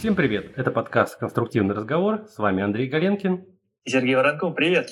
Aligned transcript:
Всем 0.00 0.16
привет! 0.16 0.52
Это 0.56 0.70
подкаст 0.70 1.18
«Конструктивный 1.18 1.74
разговор». 1.74 2.24
С 2.26 2.38
вами 2.38 2.62
Андрей 2.62 2.88
Галенкин. 2.88 3.44
И 3.84 3.90
Сергей 3.90 4.14
Воронков. 4.14 4.54
Привет! 4.54 4.88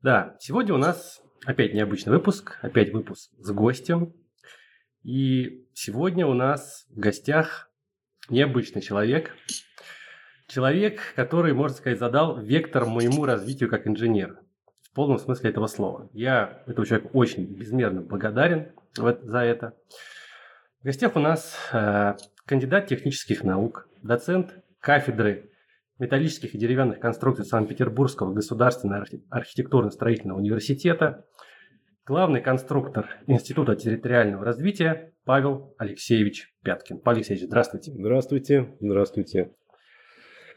Да, 0.00 0.34
сегодня 0.40 0.72
у 0.72 0.78
нас 0.78 1.20
опять 1.44 1.74
необычный 1.74 2.14
выпуск, 2.14 2.58
опять 2.62 2.90
выпуск 2.90 3.30
с 3.38 3.50
гостем. 3.50 4.14
И 5.02 5.68
сегодня 5.74 6.26
у 6.26 6.32
нас 6.32 6.86
в 6.88 6.98
гостях 6.98 7.70
необычный 8.30 8.80
человек. 8.80 9.36
Человек, 10.48 11.02
который, 11.16 11.52
можно 11.52 11.76
сказать, 11.76 11.98
задал 11.98 12.40
вектор 12.40 12.86
моему 12.86 13.26
развитию 13.26 13.68
как 13.68 13.86
инженера. 13.86 14.40
В 14.80 14.94
полном 14.94 15.18
смысле 15.18 15.50
этого 15.50 15.66
слова. 15.66 16.08
Я 16.14 16.62
этому 16.66 16.86
человеку 16.86 17.10
очень 17.12 17.44
безмерно 17.44 18.00
благодарен 18.00 18.72
за 18.96 19.40
это. 19.40 19.74
В 20.80 20.84
гостях 20.86 21.14
у 21.14 21.18
нас 21.20 21.58
э, 21.74 22.14
кандидат 22.50 22.88
технических 22.88 23.44
наук, 23.44 23.88
доцент 24.02 24.56
кафедры 24.80 25.52
металлических 26.00 26.52
и 26.52 26.58
деревянных 26.58 26.98
конструкций 26.98 27.44
Санкт-Петербургского 27.44 28.34
государственного 28.34 29.06
архитектурно-строительного 29.30 30.38
университета, 30.38 31.26
главный 32.04 32.40
конструктор 32.40 33.08
Института 33.28 33.76
территориального 33.76 34.44
развития 34.44 35.14
Павел 35.24 35.76
Алексеевич 35.78 36.52
Пяткин. 36.64 36.98
Павел 36.98 37.18
Алексеевич, 37.18 37.46
здравствуйте. 37.46 37.92
Здравствуйте, 37.92 38.76
здравствуйте. 38.80 39.52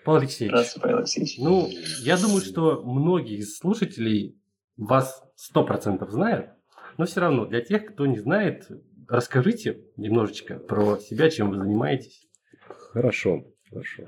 Павел 0.04 0.22
Алексеевич. 0.22 0.52
Здравствуйте, 0.52 0.82
Павел 0.82 0.98
Алексеевич. 0.98 1.38
Ну, 1.38 1.70
я 2.02 2.18
думаю, 2.18 2.42
что 2.42 2.82
многие 2.84 3.38
из 3.38 3.56
слушателей 3.60 4.42
вас 4.78 5.24
сто 5.36 5.64
процентов 5.64 6.10
знают, 6.10 6.50
но 6.98 7.06
все 7.06 7.22
равно 7.22 7.46
для 7.46 7.62
тех, 7.62 7.86
кто 7.86 8.08
не 8.08 8.18
знает, 8.18 8.68
расскажите 9.08 9.80
немножечко 9.98 10.60
про 10.60 10.98
себя, 10.98 11.30
чем 11.30 11.52
вы 11.52 11.58
занимаетесь. 11.58 12.28
Хорошо, 12.68 13.46
хорошо. 13.70 14.04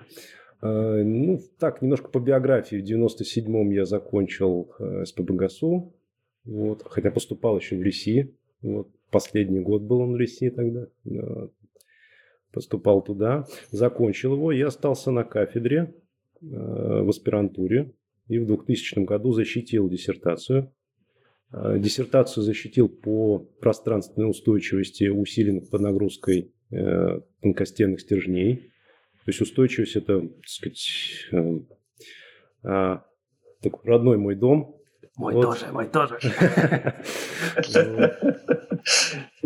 А, 0.62 1.04
ну, 1.04 1.40
так, 1.60 1.82
немножко 1.82 2.10
по 2.10 2.20
биографии. 2.20 2.78
В 2.78 2.84
97-м 2.84 3.70
я 3.72 3.86
закончил 3.86 4.72
э, 4.80 5.06
СПБГСУ, 5.06 5.94
вот, 6.46 6.84
хотя 6.84 7.12
поступал 7.12 7.58
еще 7.58 7.78
в 7.78 7.82
РИСИ. 7.82 8.34
Вот, 8.62 8.90
последний 9.12 9.60
год 9.60 9.82
был 9.82 10.02
он 10.02 10.14
в 10.14 10.18
РИСИ 10.18 10.50
тогда. 10.50 10.88
Поступал 12.52 13.02
туда, 13.02 13.46
закончил 13.72 14.34
его 14.34 14.52
и 14.52 14.62
остался 14.62 15.12
на 15.12 15.24
кафедре 15.24 15.94
э, 16.42 16.46
в 16.46 17.10
аспирантуре. 17.10 17.92
И 18.28 18.40
в 18.40 18.46
2000 18.48 19.00
году 19.06 19.34
защитил 19.34 19.88
диссертацию 19.90 20.64
Э, 20.64 20.85
диссертацию 21.80 22.44
защитил 22.44 22.90
по 22.90 23.40
пространственной 23.62 24.30
устойчивости 24.30 25.08
усиленных 25.08 25.70
под 25.70 25.82
нагрузкой 25.82 26.54
э, 26.72 27.22
тонкостенных 27.42 28.02
стержней. 28.02 28.72
То 29.26 29.32
есть 29.32 29.42
устойчивость 29.42 29.96
это, 29.96 30.22
так 30.22 30.48
сказать, 30.48 30.90
э, 31.32 32.98
родной 33.84 34.18
мой 34.18 34.36
дом. 34.36 34.75
Мой 35.18 35.34
вот. 35.34 35.42
тоже, 35.44 35.72
мой 35.72 35.88
тоже. 35.88 36.20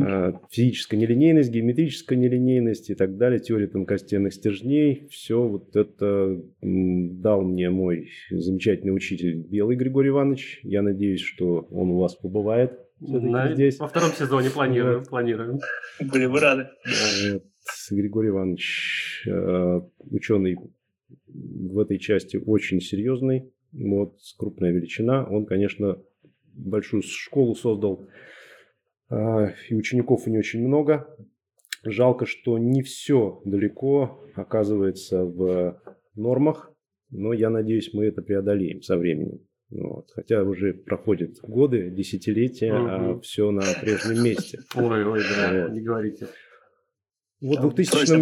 А, 0.01 0.33
физическая 0.49 0.99
нелинейность, 0.99 1.51
геометрическая 1.51 2.17
нелинейность 2.17 2.89
и 2.89 2.95
так 2.95 3.17
далее, 3.17 3.39
теория 3.39 3.67
тонкостенных 3.67 4.33
стержней. 4.33 5.07
Все 5.09 5.41
вот 5.41 5.75
это 5.75 6.41
дал 6.61 7.41
мне 7.41 7.69
мой 7.69 8.09
замечательный 8.31 8.91
учитель 8.91 9.35
Белый 9.35 9.75
Григорий 9.75 10.09
Иванович. 10.09 10.61
Я 10.63 10.81
надеюсь, 10.81 11.21
что 11.21 11.67
он 11.71 11.91
у 11.91 11.99
вас 11.99 12.15
побывает 12.15 12.79
На, 12.99 13.53
здесь. 13.53 13.79
Во 13.79 13.87
втором 13.87 14.11
сезоне 14.11 14.49
планируем. 14.49 15.03
Планируем. 15.03 15.59
Были 15.99 16.27
бы 16.27 16.39
рады. 16.39 16.67
Вот. 17.31 17.43
Григорий 17.91 18.29
Иванович, 18.29 19.27
а, 19.29 19.85
ученый 20.09 20.57
в 21.27 21.79
этой 21.79 21.99
части 21.99 22.37
очень 22.37 22.81
серьезный, 22.81 23.52
вот, 23.71 24.17
крупная 24.37 24.71
величина. 24.71 25.25
Он, 25.25 25.45
конечно, 25.45 26.02
большую 26.53 27.03
школу 27.03 27.55
создал 27.55 28.07
а, 29.09 29.53
и 29.69 29.75
учеников 29.75 30.27
у 30.27 30.30
не 30.30 30.37
очень 30.37 30.65
много. 30.65 31.15
Жалко, 31.83 32.25
что 32.25 32.58
не 32.58 32.81
все 32.81 33.41
далеко 33.45 34.23
оказывается 34.35 35.23
в 35.23 35.81
нормах, 36.15 36.73
но 37.09 37.33
я 37.33 37.49
надеюсь, 37.49 37.93
мы 37.93 38.05
это 38.05 38.21
преодолеем 38.21 38.81
со 38.81 38.97
временем. 38.97 39.39
Вот. 39.69 40.09
Хотя 40.13 40.43
уже 40.43 40.73
проходят 40.73 41.37
годы, 41.43 41.89
десятилетия, 41.91 42.73
угу. 42.73 42.87
а 42.89 43.19
все 43.21 43.52
на 43.52 43.61
прежнем 43.79 44.23
месте. 44.23 44.59
Ой, 44.75 45.05
ой, 45.05 45.21
да, 45.21 45.63
вот. 45.63 45.73
не 45.73 45.81
говорите. 45.81 46.27
Вот 47.42 47.60
в 47.60 47.73
2000 47.73 48.22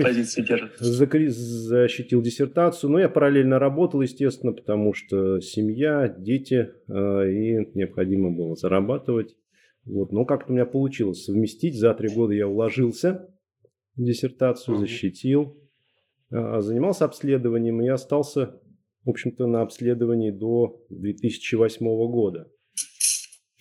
защитил 1.29 2.21
диссертацию, 2.21 2.91
но 2.91 2.99
я 2.99 3.09
параллельно 3.09 3.57
работал, 3.57 4.01
естественно, 4.01 4.53
потому 4.53 4.93
что 4.93 5.41
семья, 5.41 6.07
дети, 6.07 6.69
а, 6.87 7.23
и 7.23 7.67
необходимо 7.73 8.29
было 8.29 8.55
зарабатывать. 8.55 9.35
Вот. 9.85 10.11
Но 10.11 10.25
как-то 10.25 10.51
у 10.51 10.55
меня 10.55 10.65
получилось 10.65 11.23
совместить. 11.23 11.79
За 11.79 11.93
три 11.95 12.09
года 12.09 12.33
я 12.33 12.47
уложился 12.47 13.27
в 13.95 14.03
диссертацию, 14.03 14.75
угу. 14.75 14.81
защитил, 14.81 15.57
а, 16.29 16.61
занимался 16.61 17.05
обследованием 17.05 17.81
и 17.81 17.87
остался, 17.87 18.61
в 19.03 19.09
общем-то, 19.09 19.47
на 19.47 19.61
обследовании 19.61 20.29
до 20.29 20.85
2008 20.89 21.83
года. 22.11 22.51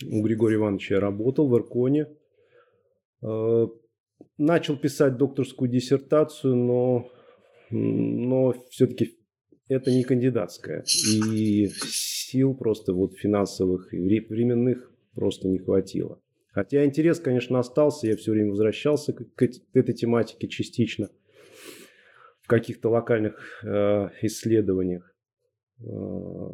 У 0.05 0.23
Григория 0.23 0.57
Ивановича 0.57 0.97
я 0.97 1.01
работал 1.01 1.49
в 1.49 1.57
Ирконе. 1.57 2.09
Начал 4.39 4.77
писать 4.77 5.17
докторскую 5.17 5.71
диссертацию, 5.71 6.55
но, 6.55 7.11
но 7.71 8.55
все-таки 8.69 9.17
это 9.69 9.91
не 9.91 10.05
кандидатская. 10.05 10.85
И 11.33 11.69
сил 11.69 12.55
просто 12.55 12.93
вот 12.93 13.15
финансовых 13.15 13.93
и 13.95 13.99
временных 13.99 14.93
просто 15.15 15.49
не 15.49 15.59
хватило. 15.59 16.21
Хотя 16.53 16.85
интерес, 16.85 17.21
конечно, 17.21 17.59
остался, 17.59 18.07
я 18.07 18.17
все 18.17 18.33
время 18.33 18.51
возвращался 18.51 19.13
к, 19.13 19.25
к 19.35 19.43
этой 19.75 19.95
тематике 19.95 20.49
частично 20.49 21.11
в 22.41 22.49
каких-то 22.49 22.91
локальных 22.91 23.63
э, 23.65 24.09
исследованиях. 24.23 25.15
Э, 25.81 26.51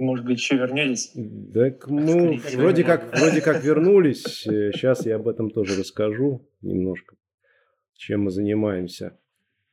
Может 0.00 0.24
быть, 0.24 0.38
еще 0.38 0.56
вернетесь? 0.56 1.12
Да, 1.14 1.72
ну, 1.86 2.38
вроде 2.56 2.84
как, 2.84 3.14
вроде 3.18 3.42
как 3.42 3.62
вернулись. 3.62 4.22
Сейчас 4.22 5.04
я 5.04 5.16
об 5.16 5.28
этом 5.28 5.50
тоже 5.50 5.78
расскажу 5.78 6.48
немножко, 6.62 7.16
чем 7.94 8.24
мы 8.24 8.30
занимаемся. 8.30 9.18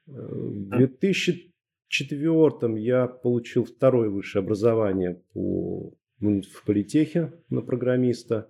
Э, 0.07 0.11
в 0.11 0.77
2004 0.77 2.81
я 2.81 3.07
получил 3.07 3.63
второе 3.63 4.09
высшее 4.09 4.43
образование 4.43 5.21
по 5.33 5.93
в 6.19 6.65
политехе 6.65 7.31
на 7.49 7.61
программиста. 7.61 8.49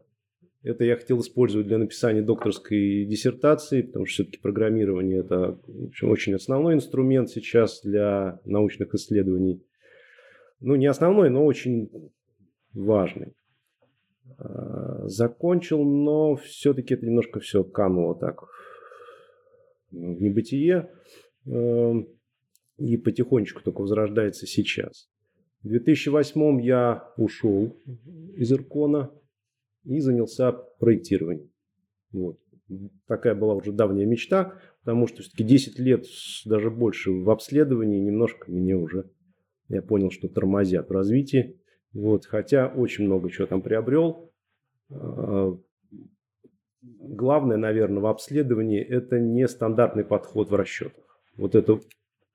Это 0.63 0.83
я 0.83 0.95
хотел 0.95 1.19
использовать 1.19 1.67
для 1.67 1.77
написания 1.77 2.21
докторской 2.21 3.05
диссертации, 3.05 3.83
потому 3.83 4.05
что 4.05 4.23
все-таки 4.23 4.39
программирование– 4.39 5.19
это 5.21 5.59
общем, 5.85 6.09
очень 6.09 6.33
основной 6.33 6.75
инструмент 6.75 7.29
сейчас 7.29 7.81
для 7.83 8.39
научных 8.45 8.95
исследований. 8.95 9.61
Ну, 10.59 10.75
не 10.75 10.87
основной, 10.87 11.29
но 11.29 11.45
очень 11.45 11.89
важный. 12.73 13.33
А, 14.37 15.07
закончил, 15.07 15.83
но 15.83 16.35
все-таки 16.35 16.93
это 16.93 17.05
немножко 17.05 17.39
все 17.39 17.63
кануло 17.63 18.15
так 18.15 18.43
в 19.91 20.21
небытие 20.21 20.89
эм, 21.45 22.07
и 22.77 22.97
потихонечку 22.97 23.61
только 23.63 23.81
возрождается 23.81 24.45
сейчас. 24.45 25.09
В 25.63 25.69
2008 25.69 26.61
я 26.61 27.11
ушел 27.17 27.75
из 28.35 28.51
Иркона 28.51 29.11
и 29.85 29.99
занялся 29.99 30.51
проектированием. 30.51 31.49
Вот. 32.11 32.39
Такая 33.07 33.33
была 33.33 33.53
уже 33.53 33.71
давняя 33.71 34.05
мечта, 34.05 34.59
потому 34.81 35.07
что 35.07 35.21
все-таки 35.21 35.43
10 35.43 35.79
лет, 35.79 36.05
даже 36.45 36.69
больше 36.69 37.11
в 37.11 37.29
обследовании, 37.29 37.99
немножко 37.99 38.51
мне 38.51 38.75
уже, 38.75 39.09
я 39.69 39.81
понял, 39.81 40.11
что 40.11 40.27
тормозят 40.27 40.89
в 40.89 40.93
развитии. 40.93 41.59
Вот. 41.93 42.25
Хотя 42.25 42.67
очень 42.67 43.05
много 43.05 43.29
чего 43.29 43.47
там 43.47 43.61
приобрел. 43.61 44.31
А, 44.91 45.57
главное, 46.81 47.57
наверное, 47.57 48.01
в 48.01 48.05
обследовании– 48.05 48.81
это 48.89 49.19
не 49.19 49.47
стандартный 49.47 50.03
подход 50.03 50.49
в 50.49 50.55
расчетах. 50.55 51.21
Вот 51.35 51.55
это 51.55 51.79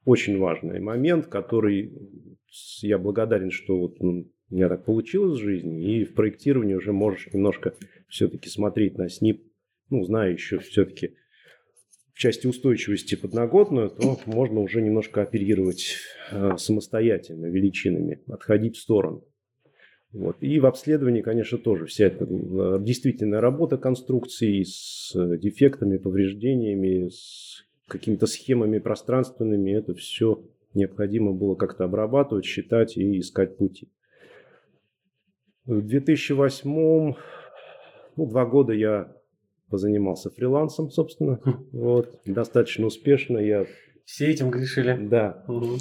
очень 0.05 0.39
важный 0.39 0.81
момент, 0.81 1.27
который 1.27 1.93
я 2.81 2.99
благодарен, 2.99 3.51
что 3.51 3.79
вот 3.79 4.01
у 4.01 4.25
меня 4.51 4.69
так 4.69 4.85
получилось 4.85 5.39
в 5.39 5.43
жизни, 5.43 5.97
и 5.97 6.05
в 6.05 6.15
проектировании 6.15 6.75
уже 6.75 6.93
можешь 6.93 7.33
немножко 7.33 7.75
все-таки 8.09 8.49
смотреть 8.49 8.99
на 8.99 9.09
СНИП, 9.09 9.43
ну, 9.91 10.05
знаю 10.05 10.33
еще 10.33 10.59
все-таки 10.59 11.15
части 12.23 12.47
устойчивости 12.47 13.17
подноготную, 13.17 13.91
то 13.91 14.17
можно 14.27 14.61
уже 14.61 14.81
немножко 14.81 15.23
оперировать 15.23 15.97
э, 16.31 16.57
самостоятельно 16.57 17.47
величинами, 17.47 18.21
отходить 18.29 18.77
в 18.77 18.81
сторону. 18.81 19.25
Вот. 20.13 20.37
И 20.41 20.61
в 20.61 20.67
обследовании, 20.67 21.21
конечно, 21.21 21.59
тоже 21.59 21.87
вся 21.87 22.07
эта 22.07 22.25
э, 22.25 22.79
действительная 22.81 23.41
работа 23.41 23.77
конструкции 23.77 24.63
с 24.63 25.13
дефектами, 25.39 25.97
повреждениями, 25.97 27.09
с 27.09 27.65
какими-то 27.89 28.27
схемами 28.27 28.79
пространственными. 28.79 29.73
Это 29.73 29.93
все 29.95 30.45
необходимо 30.75 31.33
было 31.33 31.57
как-то 31.57 31.85
обрабатывать, 31.85 32.45
считать 32.45 32.97
и 32.97 33.19
искать 33.19 33.57
пути. 33.57 33.91
В 35.65 35.83
2008 35.83 36.71
ну, 38.17 38.27
два 38.27 38.47
года 38.47 38.73
я 38.73 39.13
позанимался 39.73 40.29
фрилансом, 40.29 40.91
собственно. 40.91 41.41
Хм. 41.43 41.67
Вот, 41.73 42.21
достаточно 42.27 42.87
успешно. 42.87 43.39
Я... 43.39 43.65
Все 44.05 44.31
этим 44.31 44.51
грешили? 44.51 44.99
Да. 45.09 45.43
Угу. 45.49 45.79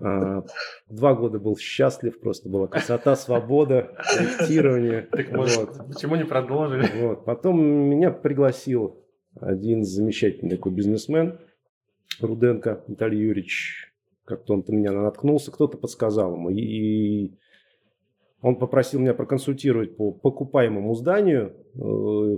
А, 0.00 0.44
два 0.88 1.14
года 1.14 1.40
был 1.40 1.58
счастлив, 1.58 2.20
просто 2.20 2.48
была 2.48 2.68
красота, 2.68 3.16
свобода, 3.16 3.96
проектирование. 4.14 5.08
Так 5.10 5.32
вот. 5.32 5.88
почему 5.88 6.14
не 6.14 6.24
продолжили? 6.24 6.86
Вот. 7.00 7.24
Потом 7.24 7.60
меня 7.60 8.12
пригласил 8.12 9.04
один 9.40 9.82
замечательный 9.82 10.50
такой 10.50 10.70
бизнесмен, 10.70 11.40
Руденко 12.20 12.84
Виталий 12.86 13.18
Юрьевич. 13.18 13.92
Как-то 14.24 14.54
он 14.54 14.64
на 14.68 14.72
меня 14.72 14.92
наткнулся, 14.92 15.50
кто-то 15.50 15.78
подсказал 15.78 16.34
ему. 16.34 16.50
И 16.50 17.32
он 18.40 18.56
попросил 18.56 19.00
меня 19.00 19.14
проконсультировать 19.14 19.96
по 19.96 20.12
покупаемому 20.12 20.94
зданию, 20.94 21.56
э, 21.74 22.36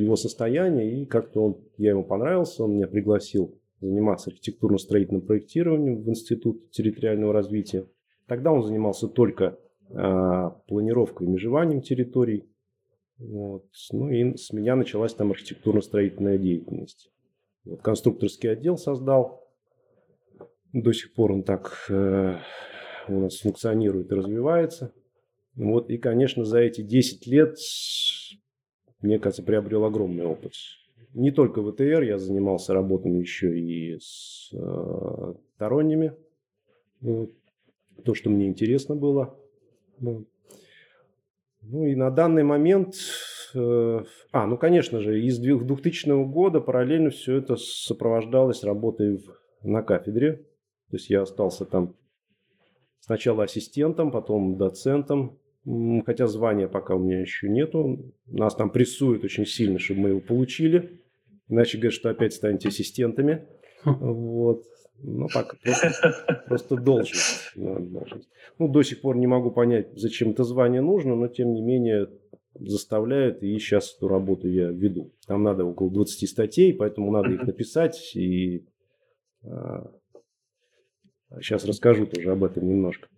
его 0.00 0.16
состояние, 0.16 1.02
и 1.02 1.06
как-то 1.06 1.44
он, 1.44 1.56
я 1.78 1.90
ему 1.90 2.04
понравился, 2.04 2.64
он 2.64 2.76
меня 2.76 2.86
пригласил 2.86 3.58
заниматься 3.80 4.30
архитектурно-строительным 4.30 5.22
проектированием 5.22 6.02
в 6.02 6.08
Институт 6.08 6.70
территориального 6.70 7.32
развития. 7.32 7.86
Тогда 8.26 8.52
он 8.52 8.62
занимался 8.62 9.08
только 9.08 9.58
а, 9.90 10.50
планировкой 10.68 11.26
и 11.26 11.30
межеванием 11.30 11.82
территорий. 11.82 12.48
Вот. 13.18 13.66
Ну 13.92 14.08
и 14.08 14.36
с 14.36 14.52
меня 14.52 14.76
началась 14.76 15.14
там 15.14 15.32
архитектурно-строительная 15.32 16.38
деятельность. 16.38 17.10
Вот, 17.64 17.82
конструкторский 17.82 18.50
отдел 18.50 18.76
создал. 18.76 19.42
До 20.72 20.92
сих 20.92 21.12
пор 21.12 21.32
он 21.32 21.42
так 21.42 21.86
э, 21.90 22.36
у 23.08 23.20
нас 23.20 23.38
функционирует 23.38 24.10
и 24.10 24.14
развивается. 24.14 24.92
Вот, 25.54 25.90
и, 25.90 25.98
конечно, 25.98 26.44
за 26.44 26.60
эти 26.60 26.80
10 26.80 27.26
лет, 27.26 27.58
мне 29.02 29.18
кажется, 29.18 29.42
приобрел 29.42 29.84
огромный 29.84 30.24
опыт 30.24 30.52
не 31.14 31.30
только 31.30 31.60
в 31.60 31.72
ВТР, 31.72 32.02
я 32.02 32.18
занимался 32.18 32.74
работами 32.74 33.18
еще 33.18 33.58
и 33.58 33.98
с 33.98 34.50
э, 34.52 35.34
сторонними. 35.54 36.14
Вот. 37.00 37.30
То, 38.04 38.14
что 38.14 38.30
мне 38.30 38.46
интересно 38.46 38.96
было. 38.96 39.36
Вот. 39.98 40.26
Ну 41.62 41.86
и 41.86 41.94
на 41.94 42.10
данный 42.10 42.42
момент, 42.42 42.96
э, 43.54 44.04
а, 44.32 44.46
ну 44.46 44.56
конечно 44.56 45.00
же, 45.00 45.22
из 45.22 45.38
2000 45.38 46.24
года 46.24 46.60
параллельно 46.60 47.10
все 47.10 47.36
это 47.36 47.56
сопровождалось 47.56 48.64
работой 48.64 49.18
в, 49.18 49.36
на 49.62 49.82
кафедре. 49.82 50.44
То 50.90 50.96
есть 50.96 51.10
я 51.10 51.22
остался 51.22 51.64
там 51.64 51.94
сначала 53.00 53.44
ассистентом, 53.44 54.10
потом 54.10 54.56
доцентом, 54.56 55.38
хотя 56.04 56.26
звания 56.26 56.68
пока 56.68 56.94
у 56.94 56.98
меня 56.98 57.20
еще 57.20 57.48
нету. 57.48 58.12
Нас 58.26 58.54
там 58.54 58.70
прессуют 58.70 59.24
очень 59.24 59.46
сильно, 59.46 59.78
чтобы 59.78 60.00
мы 60.00 60.08
его 60.10 60.20
получили. 60.20 61.00
Иначе 61.48 61.78
говорят, 61.78 61.94
что 61.94 62.10
опять 62.10 62.34
станете 62.34 62.68
ассистентами. 62.68 63.46
Вот. 63.84 64.64
Ну, 65.04 65.26
так, 65.26 65.58
просто, 65.60 66.44
просто 66.46 66.76
должность, 66.76 67.52
должность. 67.56 68.28
Ну, 68.58 68.68
до 68.68 68.82
сих 68.82 69.00
пор 69.00 69.16
не 69.16 69.26
могу 69.26 69.50
понять, 69.50 69.88
зачем 69.96 70.30
это 70.30 70.44
звание 70.44 70.80
нужно, 70.80 71.16
но 71.16 71.26
тем 71.26 71.52
не 71.52 71.60
менее 71.60 72.08
заставляют, 72.54 73.42
и 73.42 73.58
сейчас 73.58 73.96
эту 73.96 74.06
работу 74.06 74.48
я 74.48 74.68
веду. 74.68 75.12
Там 75.26 75.42
надо 75.42 75.64
около 75.64 75.90
20 75.90 76.28
статей, 76.28 76.72
поэтому 76.72 77.10
надо 77.10 77.32
их 77.32 77.42
написать, 77.42 78.14
и 78.14 78.64
а, 79.44 79.90
сейчас 81.40 81.64
расскажу 81.64 82.06
тоже 82.06 82.30
об 82.30 82.44
этом 82.44 82.68
немножко. 82.68 83.08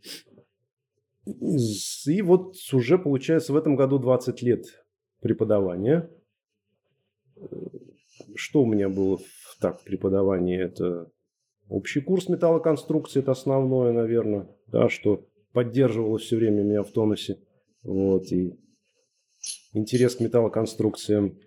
И 1.26 2.22
вот 2.22 2.54
уже 2.72 2.98
получается 2.98 3.52
в 3.52 3.56
этом 3.56 3.76
году 3.76 3.98
20 3.98 4.42
лет 4.42 4.64
преподавания 5.20 6.10
что 8.34 8.62
у 8.62 8.66
меня 8.66 8.88
было 8.88 9.18
в 9.18 9.56
так 9.60 9.82
преподавании? 9.82 10.58
Это 10.58 11.10
общий 11.68 12.00
курс 12.00 12.28
металлоконструкции, 12.28 13.20
это 13.20 13.32
основное, 13.32 13.92
наверное, 13.92 14.48
да, 14.66 14.88
что 14.88 15.26
поддерживало 15.52 16.18
все 16.18 16.36
время 16.36 16.62
меня 16.62 16.82
в 16.82 16.90
тонусе. 16.90 17.38
Вот, 17.82 18.30
и 18.32 18.58
интерес 19.72 20.16
к 20.16 20.20
металлоконструкциям. 20.20 21.38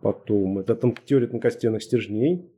Потом 0.00 0.58
это 0.58 0.78
теория 1.04 1.26
тонкостенных 1.26 1.82
стержней. 1.82 2.50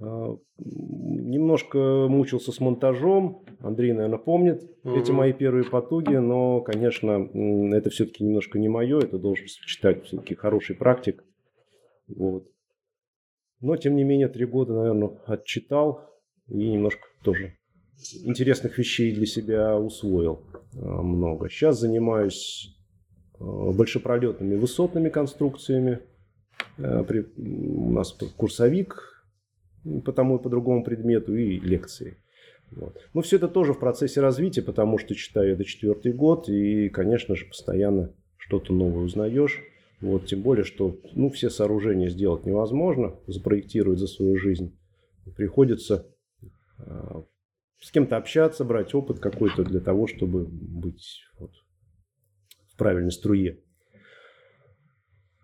А, 0.00 0.36
немножко 0.58 2.06
мучился 2.08 2.52
с 2.52 2.60
монтажом. 2.60 3.44
Андрей, 3.60 3.92
наверное, 3.92 4.18
помнит 4.18 4.62
mm-hmm. 4.84 5.00
эти 5.00 5.10
мои 5.10 5.32
первые 5.32 5.64
потуги, 5.64 6.14
но, 6.14 6.60
конечно, 6.60 7.28
это 7.74 7.90
все-таки 7.90 8.24
немножко 8.24 8.58
не 8.58 8.68
мое. 8.68 9.00
Это 9.00 9.18
должен 9.18 9.46
читать 9.46 10.04
все-таки 10.04 10.34
хороший 10.34 10.76
практик. 10.76 11.24
Вот. 12.08 12.48
Но, 13.60 13.76
тем 13.76 13.96
не 13.96 14.04
менее, 14.04 14.28
три 14.28 14.44
года, 14.46 14.74
наверное, 14.74 15.10
отчитал 15.26 16.10
и 16.48 16.72
немножко 16.72 17.06
тоже 17.22 17.56
интересных 18.24 18.78
вещей 18.78 19.14
для 19.14 19.26
себя 19.26 19.78
усвоил 19.78 20.42
а, 20.74 21.02
много. 21.02 21.48
Сейчас 21.48 21.78
занимаюсь 21.78 22.76
а, 23.38 23.72
большепролетными 23.72 24.56
высотными 24.56 25.08
конструкциями. 25.08 26.00
А, 26.78 27.06
у 27.36 27.90
нас 27.90 28.12
курсовик 28.36 29.11
по 30.04 30.12
тому 30.12 30.38
и 30.38 30.42
по 30.42 30.48
другому 30.48 30.84
предмету 30.84 31.34
и 31.34 31.58
лекции. 31.58 32.16
Вот. 32.70 32.96
Но 33.12 33.20
все 33.22 33.36
это 33.36 33.48
тоже 33.48 33.74
в 33.74 33.78
процессе 33.78 34.20
развития, 34.20 34.62
потому 34.62 34.98
что 34.98 35.14
читаю 35.14 35.54
это 35.54 35.64
четвертый 35.64 36.12
год, 36.12 36.48
и, 36.48 36.88
конечно 36.88 37.36
же, 37.36 37.46
постоянно 37.46 38.12
что-то 38.36 38.72
новое 38.72 39.04
узнаешь. 39.04 39.62
Вот, 40.00 40.26
тем 40.26 40.42
более, 40.42 40.64
что 40.64 40.96
ну, 41.12 41.30
все 41.30 41.48
сооружения 41.48 42.08
сделать 42.08 42.44
невозможно, 42.44 43.14
запроектировать 43.26 44.00
за 44.00 44.08
свою 44.08 44.36
жизнь. 44.36 44.76
Приходится 45.36 46.06
э, 46.78 47.22
с 47.80 47.90
кем-то 47.92 48.16
общаться, 48.16 48.64
брать 48.64 48.94
опыт 48.94 49.20
какой-то 49.20 49.62
для 49.62 49.78
того, 49.78 50.08
чтобы 50.08 50.44
быть 50.44 51.20
вот, 51.38 51.52
в 52.72 52.76
правильной 52.76 53.12
струе. 53.12 53.60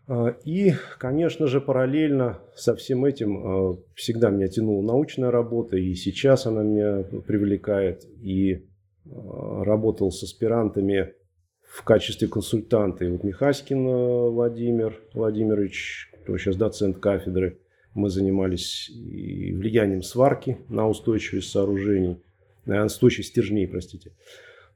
А, 0.09 0.37
и, 0.45 0.73
конечно 0.99 1.47
же, 1.47 1.61
параллельно 1.61 2.41
со 2.57 2.75
всем 2.75 3.05
этим 3.05 3.47
а, 3.47 3.79
всегда 3.95 4.31
меня 4.31 4.49
тянула 4.49 4.83
научная 4.83 5.31
работа, 5.31 5.77
и 5.77 5.95
сейчас 5.95 6.47
она 6.47 6.63
меня 6.63 7.05
привлекает. 7.27 8.05
И 8.23 8.65
работал 9.11 10.11
с 10.11 10.23
аспирантами 10.23 11.15
в 11.63 11.83
качестве 11.85 12.29
консультанта. 12.29 13.05
И 13.05 13.11
вот 13.11 13.25
Михаськин 13.25 13.87
э, 13.87 14.31
Владимир 14.31 15.01
Владимирович, 15.15 16.11
кто 16.23 16.37
сейчас 16.39 16.57
доцент 16.57 16.99
кафедры, 16.99 17.59
мы 17.95 18.11
занимались 18.11 18.91
и 18.91 19.53
влиянием 19.53 20.03
сварки 20.03 20.59
на 20.69 20.89
устойчивость 20.89 21.51
сооружений, 21.51 22.23
на 22.65 22.85
устойчивость 22.85 23.31
стержней, 23.31 23.67
простите. 23.67 24.13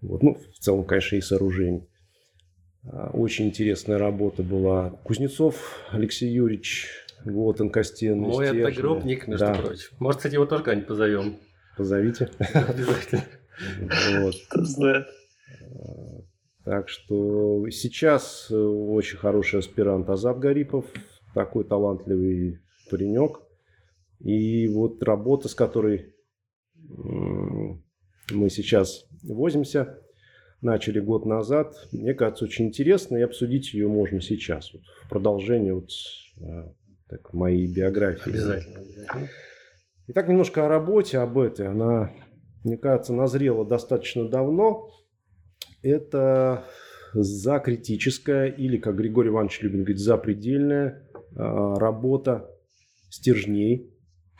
Вот. 0.00 0.22
Ну, 0.22 0.34
в 0.34 0.58
целом, 0.58 0.84
конечно, 0.84 1.16
и 1.16 1.20
сооружений. 1.20 1.86
А, 2.84 3.10
очень 3.12 3.46
интересная 3.46 3.98
работа 3.98 4.42
была. 4.42 4.90
Кузнецов 5.04 5.80
Алексей 5.90 6.30
Юрьевич, 6.30 6.88
вот 7.24 7.58
тонкостенный 7.58 8.28
Мой 8.28 8.46
стержни. 8.46 8.62
одногруппник, 8.62 9.28
между 9.28 9.46
да. 9.46 9.54
прочим. 9.54 9.90
Может, 9.98 10.18
кстати, 10.18 10.34
его 10.34 10.46
тоже 10.46 10.64
когда-нибудь 10.64 10.88
позовем. 10.88 11.36
Позовите. 11.76 12.30
Обязательно. 12.38 13.24
Вот. 14.20 14.34
Кто 14.48 14.64
знает. 14.64 15.06
Так 16.64 16.88
что 16.88 17.68
сейчас 17.70 18.46
э, 18.50 18.54
очень 18.54 19.18
хороший 19.18 19.58
аспирант 19.60 20.08
Азат 20.08 20.38
Гарипов, 20.38 20.84
такой 21.34 21.64
талантливый 21.64 22.60
паренек. 22.90 23.40
И 24.20 24.68
вот 24.68 25.02
работа, 25.02 25.48
с 25.48 25.54
которой 25.56 26.14
мы 26.88 28.48
сейчас 28.50 29.06
возимся, 29.22 30.01
начали 30.62 31.00
год 31.00 31.26
назад, 31.26 31.74
мне 31.92 32.14
кажется, 32.14 32.44
очень 32.44 32.66
интересно, 32.66 33.16
и 33.16 33.22
обсудить 33.22 33.74
ее 33.74 33.88
можно 33.88 34.20
сейчас, 34.20 34.72
вот, 34.72 34.82
в 35.04 35.08
продолжение 35.08 35.74
вот, 35.74 35.90
э, 36.40 36.68
так, 37.08 37.32
моей 37.32 37.66
биографии. 37.66 38.30
Обязательно. 38.30 39.28
Итак, 40.08 40.28
немножко 40.28 40.64
о 40.64 40.68
работе, 40.68 41.18
об 41.18 41.38
этой. 41.38 41.68
Она, 41.68 42.12
мне 42.64 42.76
кажется, 42.76 43.12
назрела 43.12 43.64
достаточно 43.64 44.28
давно 44.28 44.90
это 45.82 46.64
закритическая 47.14 48.46
или, 48.46 48.78
как 48.78 48.96
Григорий 48.96 49.28
Иванович 49.28 49.62
любит 49.62 49.80
говорить, 49.80 49.98
запредельная 49.98 51.06
а, 51.36 51.78
работа 51.78 52.50
стержней, 53.10 53.92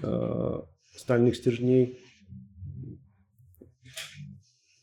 а, 0.02 0.64
стальных 0.95 1.37
стержней. 1.37 1.99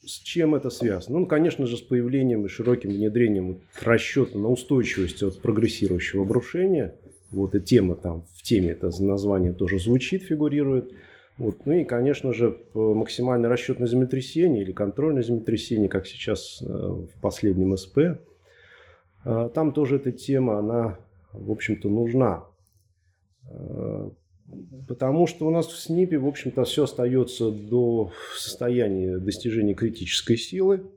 С 0.05 0.19
чем 0.19 0.55
это 0.55 0.69
связано? 0.69 1.19
Ну, 1.19 1.25
конечно 1.25 1.65
же, 1.65 1.75
с 1.75 1.81
появлением 1.81 2.45
и 2.45 2.49
широким 2.49 2.91
внедрением 2.91 3.61
расчета 3.81 4.37
на 4.37 4.49
устойчивость 4.49 5.23
от 5.23 5.41
прогрессирующего 5.41 6.23
обрушения. 6.23 6.95
Вот 7.31 7.53
и 7.53 7.59
тема 7.59 7.95
там, 7.95 8.23
в 8.33 8.41
теме 8.41 8.69
это 8.71 8.89
название 9.03 9.53
тоже 9.53 9.79
звучит, 9.79 10.23
фигурирует. 10.23 10.93
Вот. 11.37 11.65
Ну 11.65 11.73
и, 11.73 11.83
конечно 11.83 12.33
же, 12.33 12.57
максимальный 12.73 13.49
расчет 13.49 13.79
на 13.79 13.87
землетрясение 13.87 14.63
или 14.63 14.71
контроль 14.71 15.13
на 15.13 15.21
землетрясение, 15.21 15.89
как 15.89 16.07
сейчас 16.07 16.61
э, 16.61 16.65
в 16.65 17.21
последнем 17.21 17.77
СП, 17.77 17.97
э, 19.25 19.49
там 19.53 19.73
тоже 19.73 19.97
эта 19.97 20.11
тема, 20.11 20.59
она, 20.59 20.97
в 21.31 21.51
общем-то, 21.51 21.89
нужна. 21.89 22.45
Э, 24.51 24.55
потому 24.87 25.27
что 25.27 25.47
у 25.47 25.51
нас 25.51 25.67
в 25.67 25.77
СНИПе, 25.77 26.17
в 26.17 26.27
общем-то, 26.27 26.63
все 26.63 26.83
остается 26.83 27.51
до 27.51 28.11
состояния 28.35 29.17
достижения 29.17 29.73
критической 29.73 30.37
силы. 30.37 30.89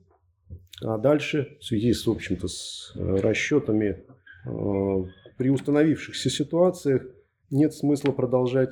А 0.82 0.98
дальше, 0.98 1.56
в 1.60 1.64
связи 1.64 1.92
с, 1.92 2.06
в 2.06 2.10
общем-то, 2.10 2.48
с 2.48 2.92
расчетами 2.96 4.04
при 5.38 5.48
установившихся 5.50 6.28
ситуациях, 6.28 7.02
нет 7.50 7.72
смысла 7.72 8.10
продолжать 8.10 8.70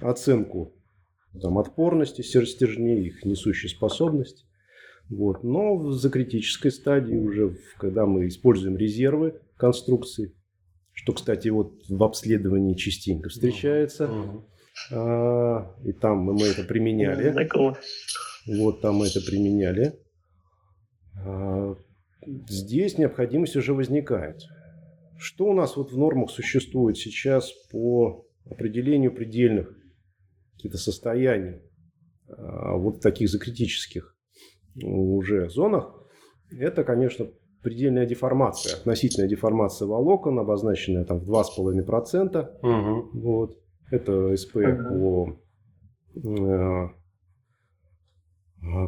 оценку 0.00 0.72
там, 1.40 1.58
отпорности 1.58 2.22
стержней, 2.22 3.06
их 3.06 3.24
несущей 3.24 3.68
способности. 3.68 4.44
Вот. 5.08 5.42
Но 5.42 5.90
за 5.90 6.10
критической 6.10 6.70
стадии 6.70 7.16
уже, 7.16 7.56
когда 7.78 8.06
мы 8.06 8.28
используем 8.28 8.76
резервы 8.76 9.40
конструкции, 9.56 10.34
что, 11.08 11.14
кстати, 11.14 11.48
вот 11.48 11.88
в 11.88 12.04
обследовании 12.04 12.74
частенько 12.74 13.30
встречается, 13.30 14.10
а, 14.92 15.74
и 15.82 15.92
там 15.92 16.18
мы, 16.18 16.34
мы 16.34 16.48
это 16.48 16.64
применяли. 16.64 17.32
Знакомо. 17.32 17.78
Вот 18.46 18.82
там 18.82 18.96
мы 18.96 19.06
это 19.06 19.22
применяли. 19.22 19.98
А, 21.24 21.74
здесь 22.26 22.98
необходимость 22.98 23.56
уже 23.56 23.72
возникает. 23.72 24.42
Что 25.16 25.46
у 25.46 25.54
нас 25.54 25.78
вот 25.78 25.92
в 25.92 25.96
нормах 25.96 26.30
существует 26.30 26.98
сейчас 26.98 27.52
по 27.72 28.26
определению 28.44 29.14
предельных 29.14 29.74
каких-то 30.56 30.76
состояний 30.76 31.62
а, 32.28 32.76
вот 32.76 33.00
таких 33.00 33.30
закритических 33.30 34.14
уже 34.82 35.48
зонах, 35.48 35.90
это, 36.50 36.84
конечно, 36.84 37.30
предельная 37.62 38.06
деформация, 38.06 38.76
относительная 38.76 39.28
деформация 39.28 39.86
волокон, 39.86 40.38
обозначенная 40.38 41.04
там 41.04 41.18
в 41.18 41.30
2,5%. 41.30 42.58
Угу. 42.62 43.20
Вот. 43.20 43.58
Это 43.90 44.36
СП 44.36 44.56
угу. 44.56 45.38
по 46.14 46.28
э, 46.28 46.88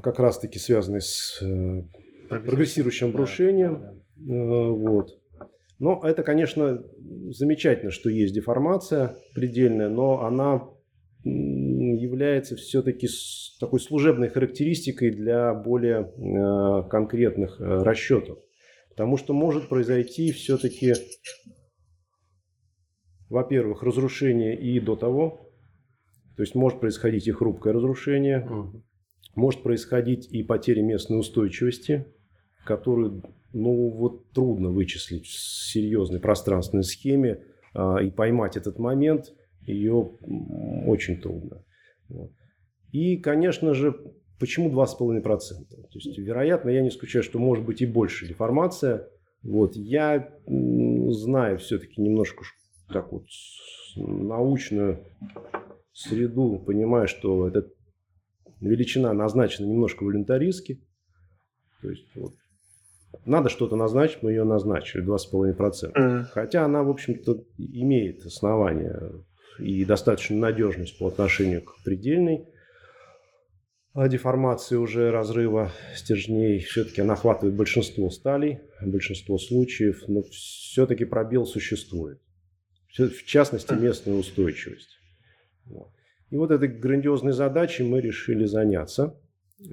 как 0.03 0.19
раз-таки 0.19 0.59
связанный 0.59 1.01
с 1.01 1.41
э, 1.43 1.83
прогрессирующим 2.29 3.09
обрушением. 3.09 3.81
Да. 4.17 4.35
Э, 4.35 4.71
вот. 4.71 5.19
Но 5.79 6.01
это, 6.05 6.23
конечно, 6.23 6.83
замечательно, 7.31 7.91
что 7.91 8.11
есть 8.11 8.35
деформация 8.35 9.17
предельная, 9.35 9.89
но 9.89 10.23
она 10.23 10.69
является 11.25 12.57
все-таки 12.57 13.09
такой 13.59 13.81
служебной 13.81 14.29
характеристикой 14.29 15.11
для 15.11 15.55
более 15.55 16.13
конкретных 16.91 17.59
расчетов. 17.61 18.39
Потому 18.91 19.17
что 19.17 19.33
может 19.33 19.69
произойти 19.69 20.33
все-таки, 20.33 20.95
во-первых, 23.29 23.83
разрушение 23.83 24.61
и 24.61 24.79
до 24.81 24.97
того, 24.97 25.51
то 26.37 26.43
есть 26.43 26.55
может 26.55 26.81
происходить 26.81 27.27
и 27.29 27.33
хрупкое 27.33 27.73
разрушение, 27.73 28.41
угу. 28.41 28.83
может 29.35 29.63
происходить 29.63 30.27
и 30.33 30.43
потеря 30.43 30.83
местной 30.83 31.19
устойчивости, 31.19 32.07
которую 32.65 33.23
ну 33.53 33.91
вот 33.91 34.31
трудно 34.33 34.71
вычислить 34.71 35.27
в 35.27 35.71
серьезной 35.71 36.21
пространственной 36.21 36.85
схеме 36.85 37.43
а, 37.75 37.99
и 37.99 38.11
поймать 38.11 38.57
этот 38.57 38.79
момент, 38.79 39.35
ее 39.63 40.13
очень 40.87 41.21
трудно. 41.21 41.65
Вот. 42.09 42.33
И, 42.93 43.19
конечно 43.19 43.75
же, 43.75 43.95
почему 44.41 44.71
2,5%? 44.71 45.23
То 45.23 45.87
есть, 45.95 46.19
вероятно, 46.19 46.71
я 46.71 46.81
не 46.81 46.89
исключаю, 46.89 47.23
что 47.23 47.39
может 47.39 47.65
быть 47.65 47.83
и 47.83 47.87
больше 47.87 48.27
деформация. 48.27 49.09
Вот. 49.43 49.77
Я 49.77 50.35
знаю 50.47 51.59
все-таки 51.59 52.01
немножко 52.01 52.45
так 52.89 53.13
вот 53.13 53.25
научную 53.97 55.05
среду, 55.93 56.59
понимаю, 56.59 57.07
что 57.07 57.47
эта 57.47 57.69
величина 58.61 59.13
назначена 59.13 59.67
немножко 59.67 60.05
волюнтаристски. 60.05 60.81
То 61.83 61.91
есть 61.91 62.07
вот, 62.15 62.35
надо 63.25 63.49
что-то 63.49 63.77
назначить, 63.77 64.23
мы 64.23 64.31
ее 64.31 64.45
назначили, 64.45 65.05
2,5%. 65.05 65.93
Mm. 65.95 66.25
Хотя 66.33 66.65
она, 66.65 66.83
в 66.83 66.91
общем-то, 66.91 67.45
имеет 67.59 68.25
основания 68.25 69.13
и 69.59 69.85
достаточную 69.85 70.41
надежность 70.41 70.99
по 70.99 71.09
отношению 71.09 71.63
к 71.63 71.83
предельной 71.85 72.47
деформации 73.95 74.77
уже 74.77 75.11
разрыва 75.11 75.73
стержней. 75.97 76.61
Все-таки 76.61 77.01
она 77.01 77.15
охватывает 77.15 77.57
большинство 77.57 78.11
сталей, 78.11 78.61
большинство 78.81 79.39
случаев, 79.39 80.05
но 80.07 80.23
все-таки 80.23 81.05
пробел 81.05 81.47
существует. 81.47 82.21
В 82.97 83.25
частности, 83.25 83.73
местная 83.73 84.15
устойчивость. 84.15 84.99
И 86.31 86.37
вот 86.37 86.51
этой 86.51 86.69
грандиозной 86.69 87.33
задачей 87.33 87.83
мы 87.83 88.01
решили 88.01 88.45
заняться– 88.45 89.17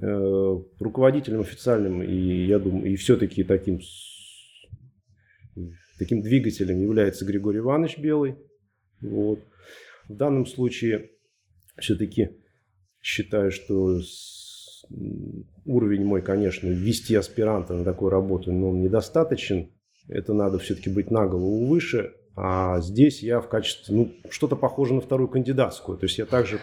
Э, 0.02 0.58
руководителем 0.80 1.40
официальным 1.40 2.02
и 2.02 2.44
я 2.44 2.58
думаю 2.58 2.92
и 2.92 2.96
все-таки 2.96 3.42
таким 3.42 3.80
таким 5.98 6.20
двигателем 6.20 6.82
является 6.82 7.24
Григорий 7.24 7.60
Иванович 7.60 7.96
Белый. 7.96 8.36
Вот. 9.00 9.40
В 10.06 10.14
данном 10.14 10.44
случае 10.44 11.12
все-таки 11.78 12.32
считаю, 13.08 13.50
что 13.50 14.00
уровень 15.64 16.04
мой, 16.04 16.22
конечно, 16.22 16.68
ввести 16.68 17.14
аспиранта 17.14 17.74
на 17.74 17.84
такую 17.84 18.10
работу, 18.10 18.52
но 18.52 18.70
он 18.70 18.82
недостаточен. 18.82 19.70
Это 20.08 20.34
надо 20.34 20.58
все-таки 20.58 20.90
быть 20.90 21.10
на 21.10 21.26
голову 21.26 21.66
выше. 21.66 22.12
А 22.36 22.80
здесь 22.80 23.22
я 23.22 23.40
в 23.40 23.48
качестве, 23.48 23.94
ну, 23.96 24.12
что-то 24.30 24.56
похоже 24.56 24.94
на 24.94 25.00
вторую 25.00 25.28
кандидатскую. 25.28 25.98
То 25.98 26.04
есть 26.04 26.18
я 26.18 26.26
также 26.26 26.60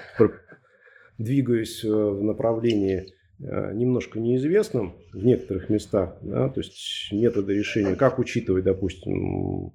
двигаюсь 1.18 1.84
э, 1.84 1.90
в 1.90 2.24
направлении 2.24 3.08
э, 3.40 3.74
немножко 3.74 4.20
неизвестным 4.20 4.96
в 5.14 5.26
некоторых 5.26 5.70
местах, 5.70 6.18
да, 6.22 6.50
то 6.50 6.60
есть 6.60 7.10
методы 7.12 7.54
решения, 7.54 7.96
как 7.96 8.20
учитывать, 8.20 8.66
допустим, 8.66 9.74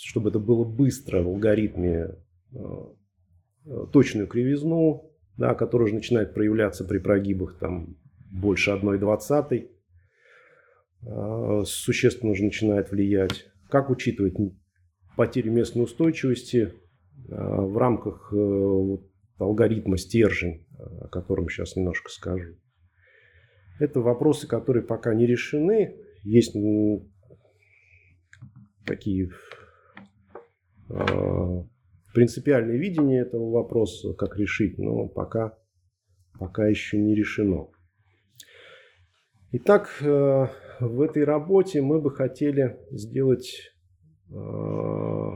чтобы 0.00 0.30
это 0.30 0.38
было 0.38 0.64
быстро 0.64 1.22
в 1.22 1.28
алгоритме 1.28 2.10
э, 2.54 2.58
точную 3.92 4.26
кривизну, 4.26 5.10
да, 5.36 5.54
которая 5.54 5.86
уже 5.86 5.94
начинает 5.94 6.34
проявляться 6.34 6.84
при 6.84 6.98
прогибах 6.98 7.58
там, 7.58 7.96
больше 8.30 8.70
1,20, 8.70 11.64
существенно 11.64 12.32
уже 12.32 12.44
начинает 12.44 12.90
влиять. 12.90 13.46
Как 13.68 13.90
учитывать 13.90 14.34
потерю 15.16 15.52
местной 15.52 15.84
устойчивости 15.84 16.72
в 17.28 17.76
рамках 17.76 18.32
алгоритма 19.38 19.96
стержень, 19.96 20.66
о 21.00 21.08
котором 21.08 21.48
сейчас 21.48 21.76
немножко 21.76 22.10
скажу. 22.10 22.54
Это 23.80 24.00
вопросы, 24.00 24.46
которые 24.46 24.84
пока 24.84 25.14
не 25.14 25.26
решены. 25.26 25.96
Есть 26.22 26.54
ну, 26.54 27.10
такие 28.86 29.30
э, 30.88 31.64
принципиальные 32.14 32.78
видения 32.78 33.20
этого 33.20 33.50
вопроса, 33.50 34.14
как 34.14 34.38
решить, 34.38 34.78
но 34.78 35.08
пока, 35.08 35.58
пока 36.38 36.66
еще 36.66 36.96
не 36.96 37.14
решено. 37.14 37.68
Итак, 39.52 39.90
э, 40.00 40.46
в 40.80 41.00
этой 41.02 41.24
работе 41.24 41.82
мы 41.82 42.00
бы 42.00 42.10
хотели 42.10 42.78
сделать 42.90 43.72
э, 44.30 45.30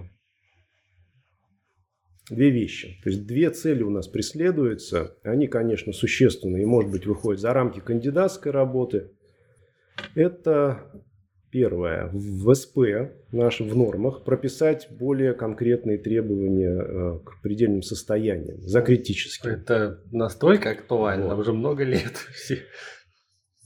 две 2.30 2.50
вещи. 2.50 3.00
То 3.02 3.11
есть 3.11 3.26
две 3.26 3.50
цели 3.50 3.82
у 3.82 3.90
нас 3.90 4.08
преследуются. 4.08 5.16
Они, 5.23 5.47
конечно, 5.49 5.92
существенные 5.92 6.62
и, 6.62 6.66
может 6.66 6.90
быть, 6.90 7.06
выходят 7.06 7.40
за 7.40 7.52
рамки 7.52 7.80
кандидатской 7.80 8.52
работы. 8.52 9.11
Это 10.14 10.92
первое. 11.50 12.10
В 12.12 12.54
СП 12.54 12.78
нашим 13.32 13.68
в 13.68 13.76
нормах 13.76 14.24
прописать 14.24 14.88
более 14.90 15.34
конкретные 15.34 15.98
требования 15.98 16.80
э, 16.80 17.18
к 17.24 17.42
предельным 17.42 17.82
состояниям, 17.82 18.60
за 18.62 18.80
критические. 18.82 19.54
Это 19.54 20.00
настолько 20.10 20.70
актуально, 20.70 21.34
вот. 21.34 21.40
уже 21.40 21.52
много 21.52 21.84
лет. 21.84 22.12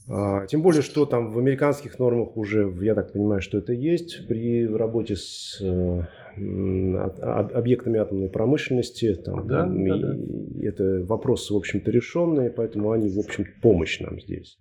А, 0.09 0.45
тем 0.47 0.61
более, 0.61 0.81
что 0.81 1.05
там 1.05 1.31
в 1.31 1.39
американских 1.39 1.97
нормах 1.97 2.35
уже, 2.35 2.75
я 2.81 2.93
так 2.93 3.13
понимаю, 3.13 3.41
что 3.41 3.59
это 3.59 3.71
есть 3.71 4.27
при 4.27 4.67
работе 4.67 5.15
с 5.15 5.61
э, 5.61 6.01
объектами 6.35 7.99
атомной 7.99 8.29
промышленности. 8.29 9.13
Там, 9.15 9.47
да, 9.47 9.65
да, 9.65 9.97
да. 9.97 10.15
Это 10.61 11.05
вопросы, 11.05 11.53
в 11.53 11.57
общем-то, 11.57 11.89
решенные, 11.89 12.49
поэтому 12.49 12.91
они, 12.91 13.07
в 13.07 13.19
общем 13.19 13.45
помощь 13.61 13.99
нам 14.01 14.19
здесь. 14.19 14.57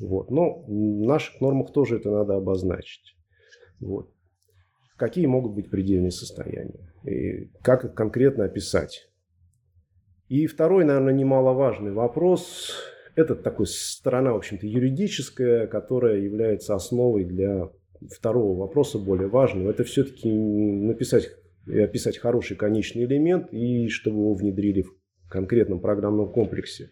Вот. 0.00 0.30
Но 0.30 0.62
в 0.62 1.06
наших 1.06 1.40
нормах 1.40 1.72
тоже 1.72 1.96
это 1.96 2.10
надо 2.10 2.36
обозначить. 2.36 3.14
Вот. 3.80 4.10
какие 4.96 5.26
могут 5.26 5.54
быть 5.54 5.70
предельные 5.70 6.10
состояния 6.10 6.92
и 7.04 7.50
как 7.62 7.84
их 7.84 7.94
конкретно 7.94 8.44
описать. 8.44 9.08
И 10.28 10.46
второй, 10.46 10.84
наверное, 10.84 11.14
немаловажный 11.14 11.92
вопрос– 11.92 12.72
это 13.14 13.34
такой 13.34 13.66
сторона, 13.66 14.32
в 14.32 14.36
общем-то, 14.36 14.66
юридическая, 14.66 15.66
которая 15.66 16.18
является 16.18 16.74
основой 16.74 17.24
для 17.24 17.70
второго 18.14 18.58
вопроса, 18.58 18.98
более 18.98 19.28
важного. 19.28 19.70
Это 19.70 19.84
все-таки 19.84 20.30
написать 20.30 21.30
описать 21.66 22.18
хороший 22.18 22.56
конечный 22.56 23.04
элемент, 23.04 23.52
и 23.52 23.88
чтобы 23.88 24.18
его 24.18 24.34
внедрили 24.34 24.82
в 24.82 24.94
конкретном 25.28 25.80
программном 25.80 26.32
комплексе. 26.32 26.90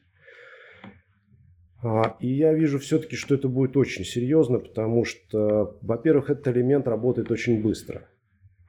А, 1.83 2.16
и 2.21 2.28
я 2.28 2.52
вижу 2.52 2.78
все-таки, 2.78 3.16
что 3.16 3.35
это 3.35 3.49
будет 3.49 3.76
очень 3.76 4.04
серьезно, 4.04 4.59
потому 4.59 5.04
что, 5.04 5.78
во-первых, 5.83 6.30
этот 6.30 6.49
элемент 6.49 6.88
работает 6.88 7.30
очень 7.30 7.62
быстро. 7.62 8.09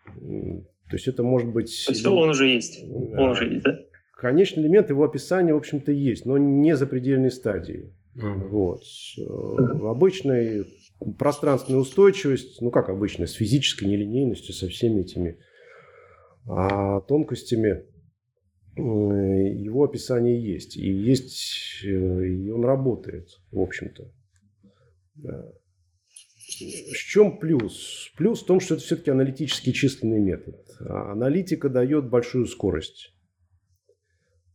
То 0.05 0.93
есть 0.93 1.07
это 1.07 1.23
может 1.23 1.49
быть... 1.49 1.83
То 1.85 1.91
есть 1.91 2.05
он 2.05 2.29
уже 2.29 2.47
есть? 2.47 2.83
Он 2.83 3.31
уже 3.31 3.45
есть, 3.45 3.63
да? 3.63 3.79
Конечный 4.15 4.63
элемент, 4.63 4.89
его 4.89 5.03
описание, 5.03 5.53
в 5.53 5.57
общем-то, 5.57 5.91
есть, 5.91 6.25
но 6.25 6.37
не 6.37 6.75
за 6.75 6.87
предельной 6.87 7.29
стадии. 7.29 7.93
Uh-huh. 8.15 8.47
Вот. 8.47 8.81
В 9.17 9.87
обычной 9.87 10.65
пространственной 11.19 11.81
устойчивость, 11.81 12.61
ну 12.61 12.71
как 12.71 12.89
обычно, 12.89 13.27
с 13.27 13.33
физической 13.33 13.85
нелинейностью, 13.85 14.55
со 14.55 14.67
всеми 14.67 15.01
этими 15.01 15.37
а, 16.47 17.01
тонкостями, 17.01 17.83
его 18.77 19.84
описание 19.84 20.41
есть. 20.41 20.77
И 20.77 20.89
есть, 20.89 21.84
э, 21.84 21.88
и 21.88 22.50
он 22.50 22.63
работает, 22.63 23.29
в 23.51 23.60
общем-то. 23.60 24.12
В 25.15 26.93
чем 26.93 27.39
плюс? 27.39 28.12
Плюс 28.17 28.41
в 28.41 28.46
том, 28.46 28.60
что 28.60 28.75
это 28.75 28.84
все-таки 28.84 29.12
аналитический 29.12 29.74
численный 29.74 30.19
метод. 30.19 30.55
А 30.79 31.12
аналитика 31.12 31.69
дает 31.69 32.10
большую 32.10 32.46
скорость. 32.46 33.13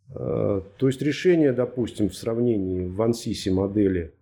То 0.09 0.67
есть 0.83 1.01
решение, 1.01 1.53
допустим, 1.53 2.09
в 2.11 2.15
сравнении 2.15 2.87
в 2.87 3.01
ансисе 3.01 3.51
модели 3.51 4.15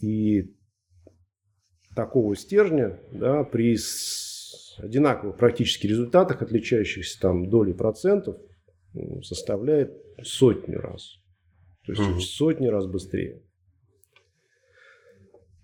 и 0.00 0.54
такого 1.94 2.36
стержня 2.36 2.98
да, 3.12 3.44
при 3.44 3.76
одинаковых 4.78 5.36
практически 5.36 5.86
результатах, 5.86 6.42
отличающихся 6.42 7.20
там 7.20 7.48
доли 7.48 7.72
процентов, 7.72 8.36
составляет 9.22 9.92
сотню 10.22 10.80
раз. 10.80 11.16
То 11.84 11.92
есть 11.92 12.02
mm-hmm. 12.02 12.20
сотни 12.20 12.66
раз 12.66 12.86
быстрее. 12.86 13.42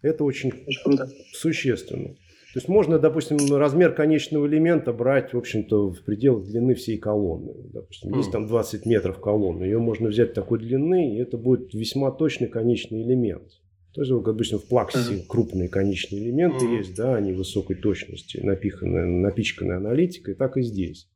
Это 0.02 0.24
очень, 0.24 0.50
очень 0.66 0.82
круто. 0.84 1.08
существенно. 1.32 2.14
То 2.52 2.58
есть 2.58 2.68
можно, 2.68 2.98
допустим, 2.98 3.38
размер 3.56 3.94
конечного 3.94 4.46
элемента 4.46 4.92
брать, 4.92 5.32
в 5.32 5.38
общем-то, 5.38 5.88
в 5.90 6.04
пределах 6.04 6.44
длины 6.44 6.74
всей 6.74 6.98
колонны. 6.98 7.54
Допустим, 7.72 8.12
mm. 8.12 8.16
есть 8.18 8.30
там 8.30 8.46
20 8.46 8.84
метров 8.84 9.20
колонны, 9.20 9.64
ее 9.64 9.78
можно 9.78 10.08
взять 10.08 10.34
такой 10.34 10.58
длины, 10.58 11.16
и 11.16 11.18
это 11.18 11.38
будет 11.38 11.72
весьма 11.72 12.10
точный 12.10 12.48
конечный 12.48 13.02
элемент. 13.02 13.48
То 13.94 14.02
есть, 14.02 14.12
как 14.12 14.28
обычно 14.28 14.58
в 14.58 14.66
плаксе 14.66 14.98
mm-hmm. 14.98 15.26
крупные 15.28 15.70
конечные 15.70 16.22
элементы 16.22 16.66
mm-hmm. 16.66 16.76
есть, 16.76 16.94
да, 16.94 17.16
они 17.16 17.32
высокой 17.32 17.76
точности, 17.76 18.38
напиханная, 18.38 19.06
напичканная 19.06 19.78
аналитикой, 19.78 20.34
так 20.34 20.58
и 20.58 20.62
здесь. 20.62 21.08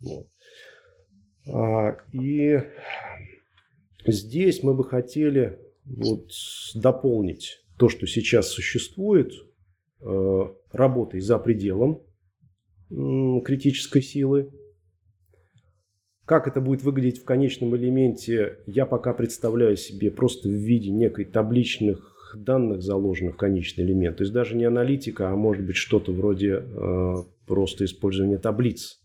Вот. 0.00 0.28
А, 1.46 1.96
и 2.12 2.60
здесь 4.06 4.62
мы 4.62 4.74
бы 4.74 4.84
хотели 4.84 5.58
вот 5.84 6.30
дополнить 6.74 7.64
то, 7.78 7.88
что 7.88 8.06
сейчас 8.06 8.48
существует, 8.48 9.32
э, 10.00 10.40
работой 10.72 11.20
за 11.20 11.38
пределом 11.38 12.02
критической 12.88 14.02
силы. 14.02 14.50
Как 16.24 16.46
это 16.46 16.60
будет 16.60 16.82
выглядеть 16.82 17.20
в 17.20 17.24
конечном 17.24 17.76
элементе, 17.76 18.58
я 18.66 18.86
пока 18.86 19.12
представляю 19.12 19.76
себе 19.76 20.10
просто 20.10 20.48
в 20.48 20.52
виде 20.52 20.90
некой 20.90 21.24
табличных 21.24 22.36
данных, 22.36 22.82
заложенных 22.82 23.34
в 23.34 23.38
конечный 23.38 23.84
элемент. 23.84 24.18
То 24.18 24.22
есть 24.22 24.32
даже 24.32 24.56
не 24.56 24.64
аналитика, 24.64 25.30
а 25.30 25.36
может 25.36 25.64
быть 25.64 25.76
что-то 25.76 26.12
вроде 26.12 26.62
э, 26.64 27.14
просто 27.46 27.84
использования 27.84 28.38
таблиц. 28.38 29.03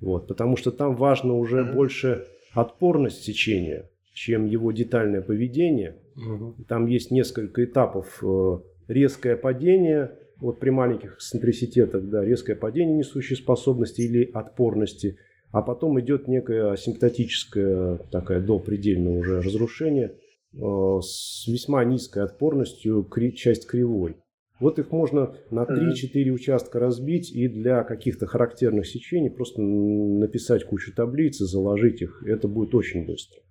Вот, 0.00 0.28
потому 0.28 0.56
что 0.56 0.70
там 0.70 0.94
важно 0.94 1.34
уже 1.34 1.60
mm-hmm. 1.60 1.74
больше 1.74 2.26
отпорность 2.52 3.22
сечения, 3.22 3.88
чем 4.12 4.46
его 4.46 4.72
детальное 4.72 5.22
поведение. 5.22 5.96
Mm-hmm. 6.16 6.64
Там 6.68 6.86
есть 6.86 7.10
несколько 7.10 7.64
этапов. 7.64 8.22
Э, 8.22 8.58
резкое 8.88 9.36
падение, 9.36 10.12
вот 10.38 10.58
при 10.58 10.70
маленьких 10.70 11.14
эксцентриситетах, 11.16 12.08
да, 12.08 12.24
резкое 12.24 12.56
падение 12.56 12.98
несущей 12.98 13.36
способности 13.36 14.02
или 14.02 14.30
отпорности, 14.32 15.18
а 15.50 15.62
потом 15.62 15.98
идет 16.00 16.28
некое 16.28 16.72
асимптотическое, 16.72 17.98
такое 18.10 18.40
до 18.40 18.58
предельного 18.58 19.18
уже 19.18 19.40
разрушение 19.40 20.14
э, 20.52 21.00
с 21.02 21.46
весьма 21.46 21.84
низкой 21.84 22.24
отпорностью, 22.24 23.08
часть 23.34 23.66
кривой. 23.66 24.16
Вот 24.58 24.78
их 24.78 24.90
можно 24.90 25.36
на 25.50 25.64
3-4 25.64 26.30
участка 26.30 26.78
разбить 26.78 27.30
и 27.30 27.46
для 27.48 27.84
каких-то 27.84 28.26
характерных 28.26 28.86
сечений 28.86 29.28
просто 29.28 29.60
написать 29.60 30.64
кучу 30.64 30.94
таблиц 30.94 31.40
и 31.40 31.44
заложить 31.44 32.00
их. 32.00 32.22
Это 32.26 32.48
будет 32.48 32.74
очень 32.74 33.06
быстро. 33.06 33.42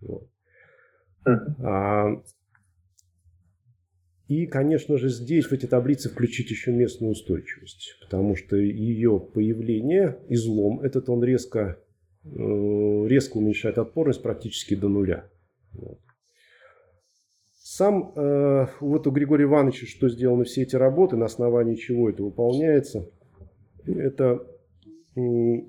Вот. 0.00 0.28
А, 1.24 2.22
и, 4.28 4.46
конечно 4.46 4.96
же, 4.96 5.08
здесь 5.08 5.46
в 5.46 5.52
эти 5.52 5.66
таблицы 5.66 6.08
включить 6.08 6.50
еще 6.50 6.72
местную 6.72 7.12
устойчивость, 7.12 7.96
потому 8.00 8.36
что 8.36 8.56
ее 8.56 9.20
появление, 9.20 10.18
излом, 10.28 10.80
этот 10.80 11.08
он 11.08 11.22
резко, 11.22 11.78
э, 12.24 12.28
резко 12.28 13.36
уменьшает 13.36 13.78
отпорность 13.78 14.22
практически 14.22 14.74
до 14.74 14.88
нуля. 14.88 15.28
Вот. 15.72 15.98
Сам 17.82 18.12
э, 18.14 18.66
вот 18.78 19.08
у 19.08 19.10
Григория 19.10 19.46
Ивановича, 19.46 19.88
что 19.88 20.08
сделаны 20.08 20.44
все 20.44 20.62
эти 20.62 20.76
работы, 20.76 21.16
на 21.16 21.24
основании 21.24 21.74
чего 21.74 22.08
это 22.08 22.22
выполняется, 22.22 23.10
это 23.84 24.46
э, 25.16 25.20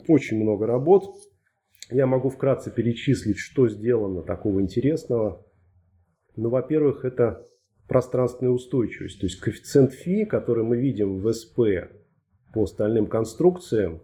очень 0.07 0.37
много 0.37 0.67
работ. 0.67 1.05
Я 1.89 2.05
могу 2.05 2.29
вкратце 2.29 2.69
перечислить, 2.69 3.39
что 3.39 3.67
сделано 3.67 4.21
такого 4.21 4.61
интересного. 4.61 5.43
Ну, 6.35 6.49
во-первых, 6.49 7.03
это 7.03 7.47
пространственная 7.87 8.53
устойчивость, 8.53 9.19
то 9.19 9.25
есть 9.25 9.39
коэффициент 9.39 9.93
фи, 9.93 10.25
который 10.25 10.63
мы 10.63 10.77
видим 10.77 11.17
в 11.17 11.33
СП 11.33 11.61
по 12.53 12.61
остальным 12.65 13.07
конструкциям, 13.07 14.03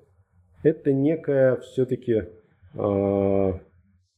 это 0.64 0.92
некое 0.94 1.58
все-таки 1.58 2.24
э, 2.74 3.54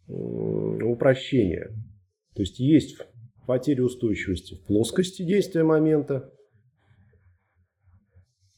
упрощение. 0.08 1.72
То 2.36 2.42
есть 2.44 2.58
есть 2.62 2.98
потеря 3.46 3.84
устойчивости 3.84 4.56
в 4.56 4.62
плоскости 4.66 5.24
действия 5.24 5.64
момента. 5.64 6.32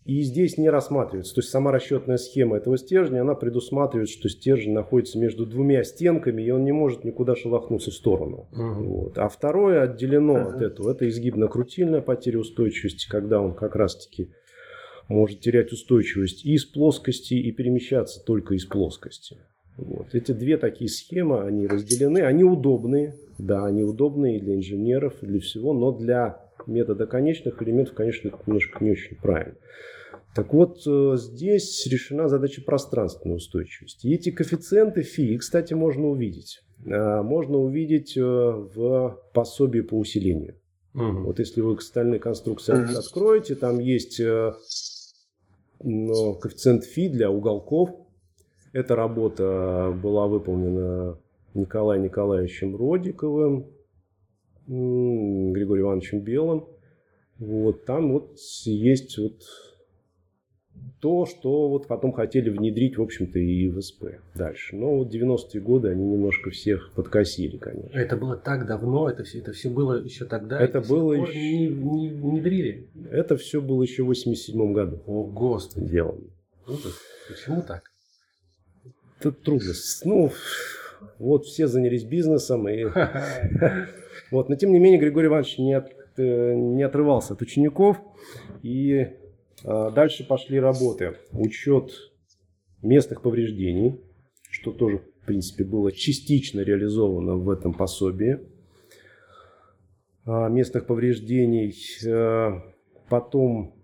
И 0.05 0.21
здесь 0.23 0.57
не 0.57 0.69
рассматривается. 0.69 1.33
То 1.33 1.39
есть 1.39 1.49
сама 1.49 1.71
расчетная 1.71 2.17
схема 2.17 2.57
этого 2.57 2.77
стержня, 2.77 3.21
она 3.21 3.35
предусматривает, 3.35 4.09
что 4.09 4.27
стержень 4.27 4.73
находится 4.73 5.17
между 5.17 5.45
двумя 5.45 5.83
стенками, 5.85 6.41
и 6.41 6.51
он 6.51 6.65
не 6.65 6.73
может 6.73 7.05
никуда 7.05 7.37
шелохнуться 7.37 7.91
в 7.91 7.93
сторону. 7.93 8.49
Угу. 8.51 8.83
Вот. 8.83 9.17
А 9.17 9.29
второе 9.29 9.81
отделено 9.81 10.33
угу. 10.33 10.49
от 10.49 10.61
этого. 10.61 10.91
Это 10.91 11.07
изгибно-крутильная 11.07 12.01
потеря 12.01 12.39
устойчивости, 12.39 13.07
когда 13.09 13.39
он 13.39 13.55
как 13.55 13.77
раз-таки 13.77 14.33
может 15.07 15.39
терять 15.39 15.71
устойчивость 15.71 16.45
и 16.45 16.53
из 16.53 16.65
плоскости, 16.65 17.35
и 17.35 17.51
перемещаться 17.53 18.21
только 18.25 18.55
из 18.55 18.65
плоскости. 18.65 19.37
Вот. 19.77 20.13
Эти 20.13 20.31
две 20.31 20.57
такие 20.57 20.89
схемы, 20.89 21.41
они 21.41 21.67
разделены, 21.67 22.19
они 22.19 22.43
удобные, 22.43 23.15
да, 23.37 23.65
они 23.65 23.83
удобные 23.83 24.37
и 24.37 24.39
для 24.39 24.55
инженеров, 24.55 25.15
и 25.21 25.25
для 25.25 25.39
всего, 25.39 25.73
но 25.73 25.91
для 25.91 26.39
метода 26.67 27.07
конечных 27.07 27.61
элементов, 27.61 27.95
конечно, 27.95 28.29
это 28.29 28.39
немножко 28.45 28.83
не 28.83 28.91
очень 28.91 29.17
правильно. 29.17 29.55
Так 30.35 30.53
вот, 30.53 30.81
э, 30.87 31.15
здесь 31.17 31.85
решена 31.85 32.27
задача 32.27 32.61
пространственной 32.63 33.35
устойчивости. 33.35 34.07
И 34.07 34.15
эти 34.15 34.31
коэффициенты 34.31 35.03
фи, 35.03 35.37
кстати, 35.37 35.73
можно 35.73 36.07
увидеть. 36.07 36.63
Э, 36.85 37.21
можно 37.21 37.57
увидеть 37.57 38.17
э, 38.17 38.21
в 38.21 39.19
пособии 39.33 39.81
по 39.81 39.95
усилению. 39.95 40.55
Угу. 40.95 41.25
Вот 41.25 41.39
если 41.39 41.61
вы 41.61 41.75
остальные 41.75 42.19
конструкции 42.19 42.73
угу. 42.73 42.97
откроете, 42.97 43.55
там 43.55 43.79
есть 43.79 44.21
коэффициент 45.79 46.85
фи 46.85 47.09
для 47.09 47.29
уголков. 47.29 47.91
Эта 48.73 48.95
работа 48.95 49.95
была 50.01 50.27
выполнена 50.27 51.19
Николаем 51.53 52.03
Николаевичем 52.03 52.75
Родиковым, 52.75 53.67
Григорием 54.67 55.85
Ивановичем 55.85 56.21
Белым. 56.21 56.65
Вот 57.37 57.85
там 57.85 58.11
вот 58.13 58.35
есть 58.65 59.17
вот 59.19 59.43
то, 60.99 61.25
что 61.27 61.69
вот 61.69 61.87
потом 61.87 62.13
хотели 62.13 62.49
внедрить, 62.49 62.97
в 62.97 63.01
общем-то, 63.03 63.37
и 63.37 63.67
в 63.67 63.79
СП 63.79 64.05
дальше. 64.33 64.75
Но 64.75 64.97
вот 64.97 65.13
90-е 65.13 65.61
годы 65.61 65.89
они 65.89 66.07
немножко 66.07 66.49
всех 66.49 66.93
подкосили, 66.95 67.57
конечно. 67.57 67.95
Это 67.95 68.17
было 68.17 68.35
так 68.37 68.65
давно, 68.65 69.07
это 69.07 69.23
все, 69.23 69.39
это 69.39 69.51
все 69.51 69.69
было 69.69 70.03
еще 70.03 70.25
тогда. 70.25 70.59
Это 70.59 70.81
было 70.81 71.13
еще... 71.13 71.39
Не, 71.39 71.67
не 71.67 72.09
внедрили. 72.09 72.87
Это 73.11 73.37
все 73.37 73.61
было 73.61 73.83
еще 73.83 74.01
в 74.01 74.07
87 74.07 74.73
году. 74.73 74.99
О, 75.05 75.25
Господи. 75.25 75.85
Сделано. 75.85 76.21
Почему 76.65 77.61
так? 77.61 77.92
Это 79.23 79.31
трудно. 79.31 79.71
Ну, 80.03 80.31
вот 81.17 81.45
все 81.45 81.67
занялись 81.67 82.03
бизнесом. 82.03 82.67
И... 82.67 82.85
вот. 84.31 84.49
Но 84.49 84.55
тем 84.55 84.73
не 84.73 84.79
менее 84.79 84.99
Григорий 84.99 85.27
Иванович 85.27 85.57
не, 85.59 85.73
от, 85.73 85.91
э, 86.17 86.53
не 86.53 86.83
отрывался 86.83 87.33
от 87.33 87.41
учеников. 87.41 87.97
И 88.61 89.07
а, 89.63 89.91
дальше 89.91 90.27
пошли 90.27 90.59
работы. 90.59 91.15
Учет 91.31 91.93
местных 92.81 93.21
повреждений, 93.21 94.01
что 94.49 94.71
тоже, 94.71 94.99
в 95.21 95.25
принципе, 95.25 95.63
было 95.63 95.91
частично 95.91 96.59
реализовано 96.59 97.35
в 97.35 97.49
этом 97.49 97.73
пособии. 97.73 98.39
А, 100.25 100.49
местных 100.49 100.85
повреждений. 100.85 101.73
Э, 102.05 102.59
потом 103.09 103.75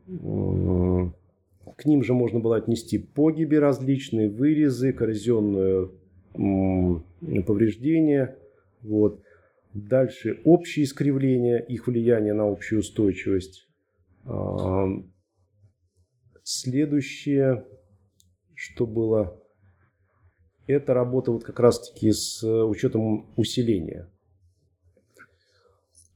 к 1.79 1.85
ним 1.85 2.03
же 2.03 2.13
можно 2.13 2.39
было 2.39 2.57
отнести 2.57 2.97
погиби 2.97 3.55
различные, 3.55 4.29
вырезы, 4.29 4.91
коррозионное 4.91 5.89
повреждения. 6.33 8.37
Вот. 8.81 9.21
Дальше 9.73 10.41
общие 10.43 10.85
искривления, 10.85 11.59
их 11.59 11.87
влияние 11.87 12.33
на 12.33 12.51
общую 12.51 12.79
устойчивость. 12.79 13.67
А, 14.25 14.87
Следующее, 16.43 17.65
что 18.55 18.87
было, 18.87 19.39
это 20.65 20.95
работа 20.95 21.31
вот 21.31 21.43
как 21.43 21.59
раз-таки 21.59 22.11
с 22.11 22.43
учетом 22.43 23.31
усиления. 23.35 24.09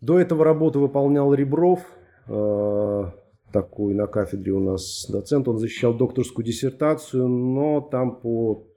До 0.02 0.20
этого 0.20 0.44
работу 0.44 0.80
выполнял 0.80 1.32
Ребров, 1.36 1.86
э, 2.28 3.12
такой 3.54 3.94
на 3.94 4.08
кафедре 4.08 4.52
у 4.52 4.60
нас 4.60 5.06
доцент, 5.10 5.48
он 5.48 5.60
защищал 5.60 5.94
докторскую 5.96 6.44
диссертацию, 6.44 7.28
но 7.28 7.80
там 7.80 8.20
по 8.20 8.68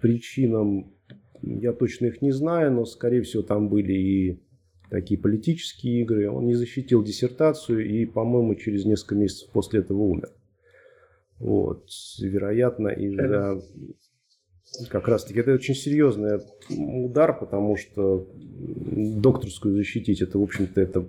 причинам, 0.00 0.94
я 1.42 1.72
точно 1.72 2.06
их 2.06 2.22
не 2.22 2.30
знаю, 2.30 2.72
но 2.72 2.84
скорее 2.84 3.22
всего 3.22 3.42
там 3.42 3.68
были 3.68 3.92
и 3.92 4.40
такие 4.88 5.18
политические 5.20 6.02
игры. 6.02 6.30
Он 6.30 6.46
не 6.46 6.54
защитил 6.54 7.02
диссертацию 7.02 7.86
и, 7.86 8.06
по-моему, 8.06 8.54
через 8.54 8.84
несколько 8.84 9.16
месяцев 9.16 9.50
после 9.50 9.80
этого 9.80 10.02
умер. 10.02 10.30
Вот, 11.38 11.88
вероятно, 12.20 12.88
из-за 12.88 13.60
как 14.88 15.08
раз 15.08 15.24
таки 15.24 15.40
это 15.40 15.52
очень 15.52 15.74
серьезный 15.74 16.38
удар, 16.70 17.38
потому 17.38 17.76
что 17.76 18.28
докторскую 18.36 19.74
защитить 19.74 20.22
это, 20.22 20.38
в 20.38 20.42
общем-то, 20.42 20.80
это 20.80 21.08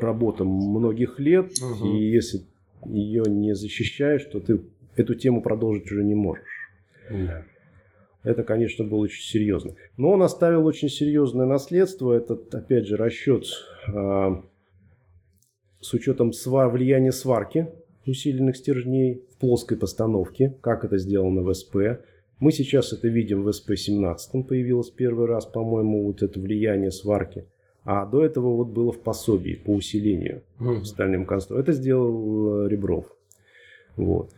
работа 0.00 0.44
многих 0.44 1.18
лет, 1.18 1.52
угу. 1.60 1.86
и 1.86 2.10
если 2.10 2.42
ее 2.84 3.24
не 3.26 3.54
защищаешь, 3.54 4.24
то 4.24 4.40
ты 4.40 4.60
эту 4.96 5.14
тему 5.14 5.42
продолжить 5.42 5.90
уже 5.90 6.04
не 6.04 6.14
можешь. 6.14 6.70
Да. 7.10 7.44
Это, 8.24 8.42
конечно, 8.42 8.84
было 8.84 8.98
очень 8.98 9.22
серьезно. 9.22 9.74
Но 9.96 10.10
он 10.10 10.22
оставил 10.22 10.66
очень 10.66 10.88
серьезное 10.88 11.46
наследство. 11.46 12.12
Это, 12.12 12.38
опять 12.52 12.86
же, 12.86 12.96
расчет 12.96 13.44
а, 13.86 14.42
с 15.80 15.94
учетом 15.94 16.32
свар, 16.32 16.68
влияния 16.68 17.12
сварки 17.12 17.68
усиленных 18.08 18.56
стержней 18.56 19.22
в 19.30 19.38
плоской 19.38 19.76
постановке, 19.76 20.54
как 20.60 20.84
это 20.84 20.98
сделано 20.98 21.42
в 21.42 21.52
СП. 21.52 21.76
Мы 22.38 22.52
сейчас 22.52 22.92
это 22.92 23.08
видим 23.08 23.42
в 23.42 23.48
СП-17, 23.48 24.44
появилось 24.44 24.90
первый 24.90 25.26
раз, 25.26 25.44
по-моему, 25.44 26.04
вот 26.04 26.22
это 26.22 26.38
влияние 26.38 26.90
сварки. 26.90 27.46
А 27.90 28.04
до 28.04 28.22
этого 28.22 28.54
вот 28.54 28.68
было 28.68 28.92
в 28.92 29.00
пособии 29.00 29.54
по 29.54 29.70
усилению 29.70 30.42
mm-hmm. 30.60 30.84
стальным 30.84 31.24
конструктором. 31.24 31.62
Это 31.62 31.72
сделал 31.72 32.66
э, 32.66 32.68
Ребров. 32.68 33.06
Вот. 33.96 34.30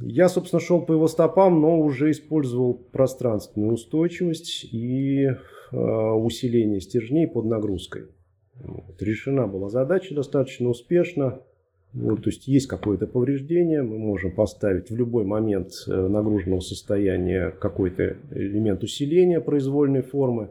Я, 0.00 0.30
собственно, 0.30 0.58
шел 0.58 0.80
по 0.80 0.92
его 0.92 1.06
стопам, 1.06 1.60
но 1.60 1.78
уже 1.78 2.10
использовал 2.10 2.72
пространственную 2.72 3.74
устойчивость 3.74 4.64
и 4.72 5.24
э, 5.26 5.76
усиление 5.76 6.80
стержней 6.80 7.28
под 7.28 7.44
нагрузкой. 7.44 8.06
Вот. 8.54 9.02
Решена 9.02 9.46
была 9.46 9.68
задача 9.68 10.14
достаточно 10.14 10.70
успешно. 10.70 11.42
Вот, 11.92 12.22
то 12.22 12.30
есть 12.30 12.48
есть 12.48 12.68
какое-то 12.68 13.06
повреждение, 13.06 13.82
мы 13.82 13.98
можем 13.98 14.30
поставить 14.30 14.88
в 14.88 14.96
любой 14.96 15.26
момент 15.26 15.72
э, 15.86 15.94
нагруженного 15.94 16.60
состояния 16.60 17.50
какой-то 17.50 18.16
элемент 18.30 18.82
усиления 18.82 19.42
произвольной 19.42 20.00
формы 20.00 20.48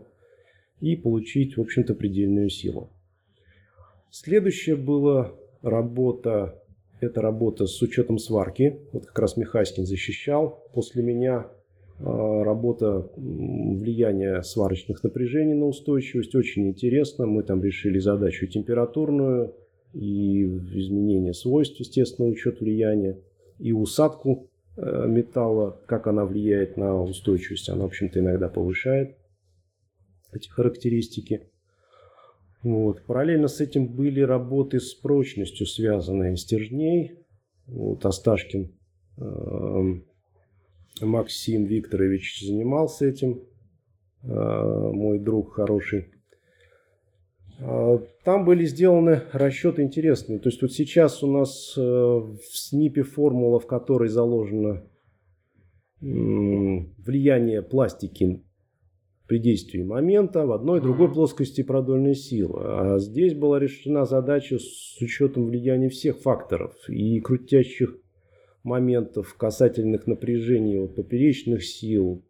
и 0.85 0.95
получить, 0.95 1.57
в 1.57 1.61
общем-то, 1.61 1.95
предельную 1.95 2.49
силу. 2.49 2.91
Следующее 4.11 4.75
была 4.75 5.33
работа, 5.63 6.61
это 6.99 7.21
работа 7.21 7.65
с 7.65 7.81
учетом 7.81 8.19
сварки. 8.19 8.81
Вот 8.93 9.07
как 9.07 9.17
раз 9.17 9.35
Михайскин 9.35 9.87
защищал 9.87 10.63
после 10.75 11.01
меня 11.01 11.47
э, 11.97 12.03
работа 12.03 13.09
влияния 13.17 14.43
сварочных 14.43 15.03
напряжений 15.03 15.55
на 15.55 15.65
устойчивость. 15.65 16.35
Очень 16.35 16.67
интересно. 16.67 17.25
Мы 17.25 17.41
там 17.41 17.63
решили 17.63 17.97
задачу 17.97 18.45
температурную, 18.45 19.55
и 19.93 20.43
изменение 20.43 21.33
свойств, 21.33 21.79
естественно, 21.79 22.27
учет 22.27 22.59
влияния, 22.59 23.17
и 23.57 23.71
усадку 23.71 24.49
э, 24.77 25.05
металла, 25.07 25.79
как 25.87 26.05
она 26.05 26.25
влияет 26.25 26.77
на 26.77 27.01
устойчивость. 27.01 27.69
Она, 27.69 27.83
в 27.83 27.87
общем-то, 27.87 28.19
иногда 28.19 28.49
повышает 28.49 29.15
эти 30.35 30.49
характеристики. 30.49 31.47
Вот. 32.63 33.03
Параллельно 33.03 33.47
с 33.47 33.61
этим 33.61 33.87
были 33.87 34.21
работы 34.21 34.79
с 34.79 34.93
прочностью, 34.95 35.67
связанные 35.67 36.35
стержней. 36.35 37.19
Вот 37.67 38.05
Осташкин 38.05 38.71
э, 39.17 39.93
Максим 41.01 41.65
Викторович 41.65 42.41
занимался 42.43 43.05
этим. 43.05 43.43
Э, 44.23 44.27
мой 44.27 45.19
друг 45.19 45.53
хороший. 45.53 46.07
А, 47.59 47.99
там 48.23 48.45
были 48.45 48.65
сделаны 48.65 49.21
расчеты 49.31 49.83
интересные. 49.83 50.39
То 50.39 50.49
есть 50.49 50.61
вот 50.61 50.71
сейчас 50.71 51.21
у 51.21 51.31
нас 51.31 51.75
э, 51.77 51.81
в 51.81 52.39
СНИПе 52.51 53.03
формула, 53.03 53.59
в 53.59 53.67
которой 53.67 54.09
заложено 54.09 54.83
влияние 56.01 57.61
пластики 57.61 58.43
при 59.27 59.39
действии 59.39 59.81
момента 59.81 60.45
в 60.45 60.51
одной 60.51 60.79
и 60.79 60.81
другой 60.81 61.11
плоскости 61.11 61.63
продольной 61.63 62.15
силы. 62.15 62.61
А 62.63 62.99
здесь 62.99 63.33
была 63.33 63.59
решена 63.59 64.05
задача 64.05 64.59
с 64.59 65.01
учетом 65.01 65.45
влияния 65.45 65.89
всех 65.89 66.17
факторов 66.19 66.73
и 66.87 67.19
крутящих 67.19 67.97
моментов, 68.63 69.35
касательных 69.35 70.07
напряжений 70.07 70.79
вот, 70.79 70.95
поперечных 70.95 71.63
сил. 71.65 72.23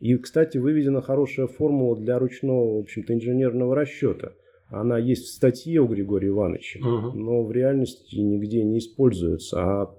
И, 0.00 0.16
кстати, 0.16 0.58
выведена 0.58 1.00
хорошая 1.00 1.46
формула 1.46 1.96
для 1.96 2.18
ручного, 2.18 2.76
в 2.76 2.80
общем-то, 2.80 3.14
инженерного 3.14 3.74
расчета– 3.74 4.32
она 4.72 4.96
есть 4.96 5.26
в 5.26 5.32
статье 5.32 5.80
у 5.82 5.86
Григория 5.86 6.28
Ивановича, 6.28 6.80
угу. 6.80 7.16
но 7.16 7.44
в 7.44 7.52
реальности 7.52 8.16
нигде 8.16 8.64
не 8.64 8.78
используется, 8.78 9.60
а 9.60 9.94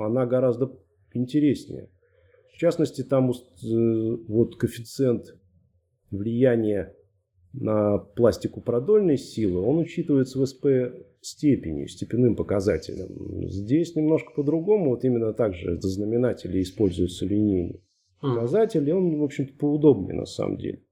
она 0.00 0.26
гораздо 0.26 0.72
интереснее. 1.14 1.88
В 2.52 2.58
частности, 2.58 3.02
там 3.02 3.30
э, 3.30 4.16
вот 4.26 4.56
коэффициент 4.56 5.36
влияния 6.10 6.94
на 7.52 7.98
пластику 7.98 8.60
продольной 8.60 9.16
силы, 9.16 9.60
он 9.60 9.78
учитывается 9.78 10.38
в 10.38 10.46
СП 10.46 10.66
степенью, 11.20 11.88
степенным 11.88 12.36
показателем. 12.36 13.48
Здесь 13.48 13.96
немножко 13.96 14.32
по-другому, 14.34 14.90
вот 14.90 15.04
именно 15.04 15.32
так 15.32 15.54
же 15.54 15.72
это 15.72 15.88
знаменатели 15.88 16.62
используются 16.62 17.24
линейный 17.26 17.82
показатель, 18.20 18.88
и 18.88 18.92
он, 18.92 19.18
в 19.18 19.24
общем-то, 19.24 19.54
поудобнее 19.58 20.14
на 20.14 20.26
самом 20.26 20.58
деле. 20.58 20.82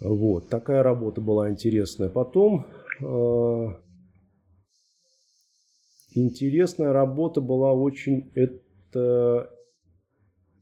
Вот, 0.00 0.48
такая 0.48 0.82
работа 0.82 1.20
была 1.20 1.50
интересная. 1.50 2.10
Потом 2.10 2.66
э, 3.00 3.66
интересная 6.14 6.92
работа 6.92 7.40
была 7.40 7.72
очень 7.72 8.30
это 8.34 9.55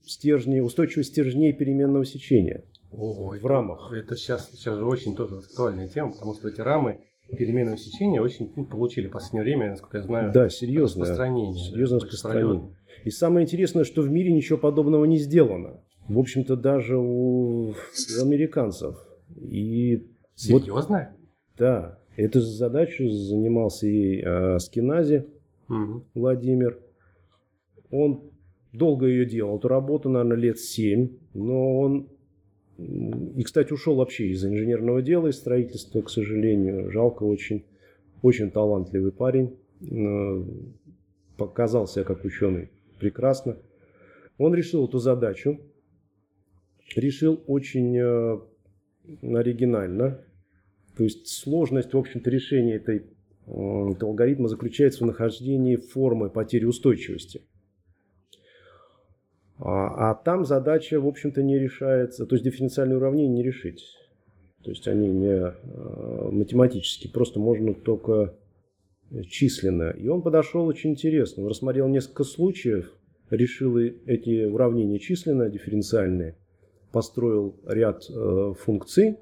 стержни, 0.07 0.61
устойчивость 0.61 1.11
стержней 1.11 1.53
переменного 1.53 2.05
сечения 2.05 2.64
О, 2.93 3.35
в 3.37 3.47
рамах. 3.47 3.93
Это 3.93 4.17
сейчас, 4.17 4.51
сейчас 4.53 4.77
же 4.77 4.85
очень 4.85 5.17
тоже 5.17 5.38
актуальная 5.38 5.88
тема, 5.88 6.12
потому 6.12 6.35
что 6.35 6.49
эти 6.49 6.61
рамы 6.61 7.01
переменного 7.37 7.79
сечения 7.79 8.21
очень 8.21 8.53
ну, 8.55 8.64
получили 8.64 9.09
в 9.09 9.11
последнее 9.11 9.43
время, 9.43 9.71
насколько 9.71 9.99
я 9.99 10.03
знаю, 10.03 10.33
да, 10.33 10.49
серьезное 10.49 11.03
распространение. 11.03 11.55
Серьезное 11.55 11.99
да, 12.01 12.05
распространение. 12.05 12.77
И 13.05 13.11
самое 13.11 13.45
интересное, 13.45 13.85
что 13.85 14.03
в 14.03 14.11
мире 14.11 14.33
ничего 14.33 14.59
подобного 14.59 15.05
не 15.05 15.19
сделано. 15.19 15.81
В 16.09 16.19
общем-то, 16.19 16.57
даже 16.57 16.99
у 16.99 17.75
американцев. 18.21 18.97
И 19.37 20.07
Серьезно? 20.35 21.11
Вот, 21.11 21.59
да. 21.59 21.99
Эту 22.17 22.40
задачу 22.40 23.09
занимался 23.09 23.87
и 23.87 24.21
э, 24.21 24.59
Скинази, 24.59 25.27
угу. 25.69 26.05
Владимир. 26.14 26.79
Он 27.90 28.23
долго 28.74 29.06
ее 29.06 29.24
делал, 29.24 29.58
эту 29.58 29.68
работу, 29.68 30.10
наверное, 30.10 30.37
лет 30.37 30.58
семь, 30.58 31.16
но 31.32 31.78
он 31.78 32.08
и, 32.76 33.42
кстати, 33.44 33.72
ушел 33.72 33.94
вообще 33.94 34.28
из 34.28 34.44
инженерного 34.44 35.00
дела, 35.00 35.28
из 35.28 35.37
строительства, 35.37 36.02
к 36.02 36.10
сожалению. 36.10 36.90
Жалко 36.90 37.22
очень. 37.22 37.64
Очень 38.20 38.50
талантливый 38.50 39.12
парень. 39.12 39.56
Показал 41.37 41.87
себя 41.87 42.04
как 42.04 42.24
ученый 42.24 42.70
прекрасно. 42.98 43.58
Он 44.38 44.54
решил 44.54 44.88
эту 44.88 44.98
задачу. 44.98 45.60
Решил 46.96 47.40
очень 47.46 47.96
э, 47.96 48.40
оригинально. 49.22 50.20
То 50.96 51.04
есть 51.04 51.28
сложность, 51.28 51.92
в 51.92 51.98
общем-то, 51.98 52.28
решения 52.30 52.74
этой, 52.74 52.98
э, 52.98 53.02
этого 53.46 54.10
алгоритма 54.10 54.48
заключается 54.48 55.04
в 55.04 55.06
нахождении 55.06 55.76
формы 55.76 56.28
потери 56.28 56.64
устойчивости. 56.64 57.42
А, 59.59 60.11
а 60.11 60.14
там 60.14 60.45
задача, 60.45 61.01
в 61.01 61.07
общем-то, 61.07 61.43
не 61.43 61.59
решается. 61.59 62.27
То 62.27 62.35
есть 62.35 62.45
дифференциальные 62.45 62.99
уравнения 62.99 63.35
не 63.35 63.43
решить. 63.43 63.85
То 64.62 64.71
есть 64.71 64.88
они 64.88 65.09
не 65.09 65.27
э, 65.27 66.29
математические, 66.31 67.12
просто 67.12 67.38
можно 67.38 67.75
только 67.75 68.35
численно. 69.29 69.90
И 69.90 70.09
он 70.09 70.23
подошел 70.23 70.67
очень 70.67 70.90
интересно. 70.90 71.43
Он 71.43 71.51
рассмотрел 71.51 71.88
несколько 71.88 72.25
случаев, 72.25 72.90
решил 73.31 73.77
эти 73.77 74.47
уравнения 74.47 74.99
численно, 74.99 75.49
дифференциальные, 75.49 76.37
построил 76.93 77.57
ряд 77.67 78.05
э, 78.09 78.55
функций 78.59 79.19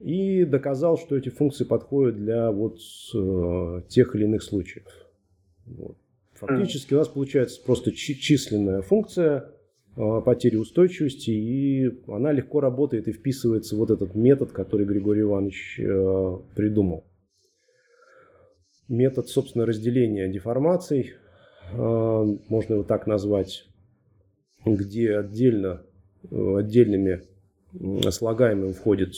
и 0.00 0.44
доказал, 0.44 0.96
что 0.98 1.16
эти 1.16 1.28
функции 1.28 1.64
подходят 1.64 2.16
для 2.16 2.50
вот 2.52 2.78
э, 3.14 3.82
тех 3.88 4.14
или 4.14 4.24
иных 4.24 4.42
случаев. 4.42 4.86
Вот. 5.66 5.96
Фактически 6.38 6.94
у 6.94 6.98
нас 6.98 7.08
получается 7.08 7.62
просто 7.64 7.92
численная 7.92 8.82
функция 8.82 9.52
э, 9.96 10.20
потери 10.24 10.56
устойчивости, 10.56 11.30
и 11.30 11.90
она 12.08 12.32
легко 12.32 12.60
работает 12.60 13.08
и 13.08 13.12
вписывается 13.12 13.74
в 13.74 13.78
вот 13.78 13.90
этот 13.90 14.14
метод, 14.14 14.52
который 14.52 14.86
Григорий 14.86 15.22
Иванович 15.22 15.80
э, 15.80 16.38
придумал. 16.54 17.04
Метод, 18.88 19.28
собственно, 19.28 19.66
разделения 19.66 20.28
деформаций, 20.28 21.14
э, 21.72 21.76
можно 22.48 22.74
его 22.74 22.82
так 22.82 23.06
назвать, 23.06 23.64
где 24.64 25.16
отдельно, 25.16 25.82
отдельными 26.30 27.22
слагаемым 28.10 28.72
входит 28.72 29.14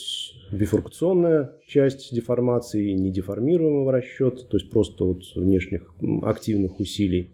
бифуркационная 0.51 1.53
часть 1.67 2.13
деформации, 2.13 2.91
недеформируемого 2.91 3.91
расчета, 3.91 4.43
то 4.43 4.57
есть 4.57 4.69
просто 4.69 5.03
вот 5.03 5.23
внешних 5.35 5.93
активных 6.23 6.79
усилий. 6.79 7.31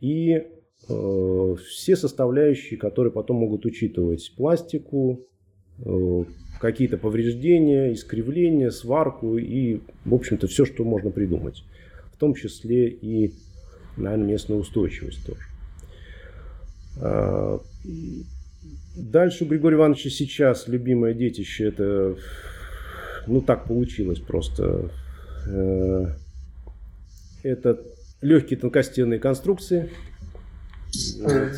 И 0.00 0.32
э, 0.88 1.54
все 1.68 1.96
составляющие, 1.96 2.78
которые 2.78 3.12
потом 3.12 3.38
могут 3.38 3.64
учитывать 3.66 4.32
пластику, 4.36 5.26
э, 5.84 6.24
какие-то 6.60 6.96
повреждения, 6.96 7.92
искривления, 7.92 8.70
сварку 8.70 9.36
и, 9.38 9.80
в 10.04 10.14
общем-то, 10.14 10.46
все, 10.46 10.64
что 10.64 10.84
можно 10.84 11.10
придумать. 11.10 11.64
В 12.12 12.16
том 12.16 12.34
числе 12.34 12.88
и, 12.88 13.32
наверное, 13.96 14.28
местную 14.28 14.60
устойчивость 14.60 15.26
тоже. 15.26 15.40
Дальше 18.96 19.44
у 19.44 19.48
Григория 19.48 19.76
Ивановича 19.76 20.10
сейчас 20.10 20.68
любимое 20.68 21.14
детище 21.14 21.68
это, 21.68 22.16
ну 23.26 23.40
так 23.40 23.66
получилось 23.66 24.20
просто. 24.20 24.90
Э, 25.46 26.06
это 27.42 27.80
легкие 28.20 28.58
тонкостенные 28.58 29.18
конструкции. 29.18 29.90
Вот. 31.20 31.52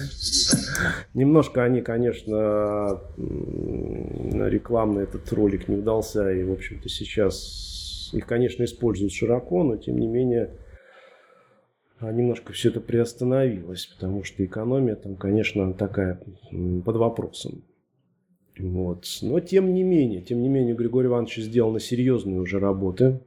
Немножко 1.14 1.64
они, 1.64 1.81
конечно, 1.83 3.01
рекламный 3.17 5.05
этот 5.05 5.33
ролик 5.33 5.69
не 5.69 5.77
удался, 5.77 6.33
и, 6.33 6.45
в 6.45 6.53
общем-то, 6.53 6.88
сейчас 6.88 8.11
их, 8.12 8.27
конечно, 8.27 8.64
используют 8.64 9.12
широко, 9.12 9.64
но, 9.64 9.77
тем 9.77 9.99
не 9.99 10.07
менее, 10.07 10.51
немножко 12.11 12.53
все 12.53 12.71
это 12.71 12.81
приостановилось, 12.81 13.87
потому 13.87 14.25
что 14.25 14.45
экономия 14.45 14.95
там, 14.95 15.17
конечно, 15.17 15.73
такая 15.75 16.21
под 16.85 16.97
вопросом. 16.97 17.62
Вот. 18.59 19.07
Но 19.23 19.40
тем 19.40 19.75
не 19.75 19.83
менее, 19.83 20.23
тем 20.23 20.40
не 20.40 20.49
менее, 20.49 20.75
Григорий 20.75 21.09
Иванович 21.09 21.38
сделал 21.38 21.79
серьезные 21.79 22.40
уже 22.40 22.59
работы, 22.59 23.21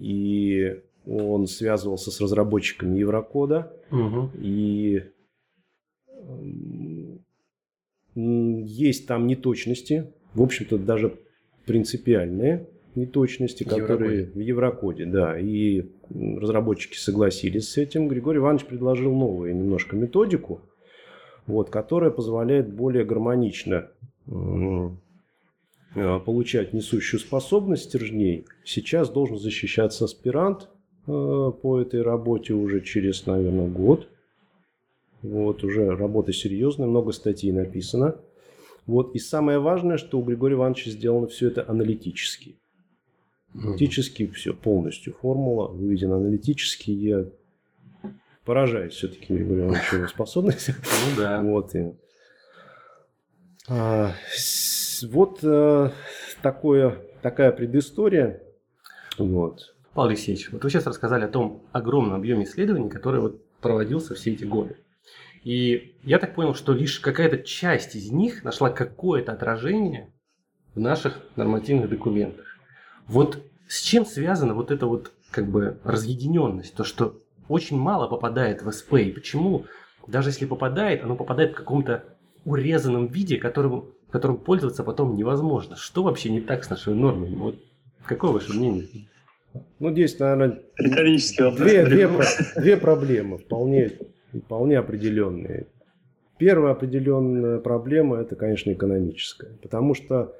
и 0.00 0.80
он 1.06 1.46
связывался 1.46 2.10
с 2.10 2.20
разработчиками 2.20 2.98
Еврокода, 2.98 3.72
угу. 3.90 4.30
и 4.40 5.02
есть 8.14 9.06
там 9.06 9.26
неточности, 9.26 10.12
в 10.34 10.42
общем-то, 10.42 10.78
даже 10.78 11.18
принципиальные 11.66 12.66
неточности, 12.96 13.64
которые 13.64 14.20
Еврокоде. 14.20 14.30
в 14.34 14.40
Еврокоде, 14.40 15.06
да, 15.06 15.38
и 15.38 15.86
разработчики 16.10 16.96
согласились 16.96 17.68
с 17.70 17.76
этим. 17.76 18.08
Григорий 18.08 18.38
Иванович 18.38 18.66
предложил 18.66 19.14
новую 19.14 19.56
немножко 19.56 19.96
методику, 19.96 20.60
вот, 21.46 21.70
которая 21.70 22.10
позволяет 22.10 22.72
более 22.72 23.04
гармонично 23.04 23.88
э, 24.26 24.90
получать 25.94 26.72
несущую 26.72 27.20
способность 27.20 27.84
стержней. 27.84 28.46
Сейчас 28.64 29.10
должен 29.10 29.38
защищаться 29.38 30.04
аспирант 30.04 30.68
э, 31.06 31.06
по 31.06 31.80
этой 31.80 32.02
работе 32.02 32.54
уже 32.54 32.80
через, 32.80 33.26
наверное, 33.26 33.68
год. 33.68 34.08
Вот, 35.22 35.62
уже 35.62 35.94
работа 35.94 36.32
серьезная, 36.32 36.88
много 36.88 37.12
статей 37.12 37.52
написано. 37.52 38.16
Вот, 38.86 39.14
и 39.14 39.18
самое 39.18 39.60
важное, 39.60 39.96
что 39.96 40.18
у 40.18 40.22
Григория 40.24 40.56
Ивановича 40.56 40.90
сделано 40.90 41.28
все 41.28 41.48
это 41.48 41.64
аналитически. 41.68 42.56
Аналитически 43.54 44.26
все, 44.28 44.54
полностью 44.54 45.14
формула 45.14 45.68
выведена 45.68 46.16
аналитически. 46.16 46.90
Я 46.90 47.26
поражаюсь 48.44 48.94
все-таки 48.94 49.34
Григорию 49.34 49.66
Ивановичу 49.66 50.08
способностью. 50.08 50.74
Ну 50.84 51.16
да. 51.16 51.42
Вот, 51.42 51.74
и, 51.74 51.92
а, 53.68 54.14
вот 55.02 55.40
а, 55.44 55.92
такое, 56.42 56.98
такая 57.20 57.52
предыстория. 57.52 58.42
Вот. 59.18 59.74
Павел 59.94 60.10
Алексеевич, 60.10 60.50
вот 60.50 60.64
вы 60.64 60.70
сейчас 60.70 60.86
рассказали 60.86 61.24
о 61.24 61.28
том 61.28 61.62
огромном 61.72 62.14
объеме 62.14 62.44
исследований, 62.44 62.88
который 62.88 63.20
вот 63.20 63.44
проводился 63.60 64.14
все 64.14 64.32
эти 64.32 64.44
годы. 64.44 64.76
И 65.44 65.96
я 66.04 66.18
так 66.18 66.34
понял, 66.34 66.54
что 66.54 66.72
лишь 66.72 67.00
какая-то 67.00 67.38
часть 67.38 67.94
из 67.96 68.10
них 68.10 68.44
нашла 68.44 68.70
какое-то 68.70 69.32
отражение 69.32 70.12
в 70.74 70.80
наших 70.80 71.20
нормативных 71.36 71.90
документах. 71.90 72.51
Вот 73.12 73.42
с 73.68 73.82
чем 73.82 74.06
связана 74.06 74.54
вот 74.54 74.70
эта 74.70 74.86
вот 74.86 75.12
как 75.30 75.46
бы 75.46 75.78
разъединенность, 75.84 76.74
то 76.74 76.82
что 76.82 77.20
очень 77.46 77.76
мало 77.76 78.08
попадает 78.08 78.62
в 78.62 78.72
СП, 78.72 78.94
и 78.94 79.12
почему 79.12 79.66
даже 80.06 80.30
если 80.30 80.46
попадает, 80.46 81.04
оно 81.04 81.14
попадает 81.14 81.52
в 81.52 81.56
каком-то 81.56 82.04
урезанном 82.46 83.08
виде, 83.08 83.36
которым, 83.36 83.90
которым 84.10 84.38
пользоваться 84.38 84.82
потом 84.82 85.14
невозможно. 85.14 85.76
Что 85.76 86.02
вообще 86.02 86.30
не 86.30 86.40
так 86.40 86.64
с 86.64 86.70
нашей 86.70 86.94
нормой? 86.94 87.34
Вот 87.34 87.56
какое 88.06 88.32
ваше 88.32 88.54
мнение? 88.54 88.86
Ну, 89.78 89.92
здесь, 89.92 90.18
наверное, 90.18 90.62
две, 90.78 91.84
две, 91.84 92.08
две 92.56 92.76
проблемы 92.78 93.36
вполне, 93.36 93.92
вполне 94.32 94.78
определенные. 94.78 95.66
Первая 96.38 96.72
определенная 96.72 97.58
проблема– 97.58 98.16
это, 98.22 98.36
конечно, 98.36 98.72
экономическая. 98.72 99.50
Потому 99.60 99.94
что 99.94 100.34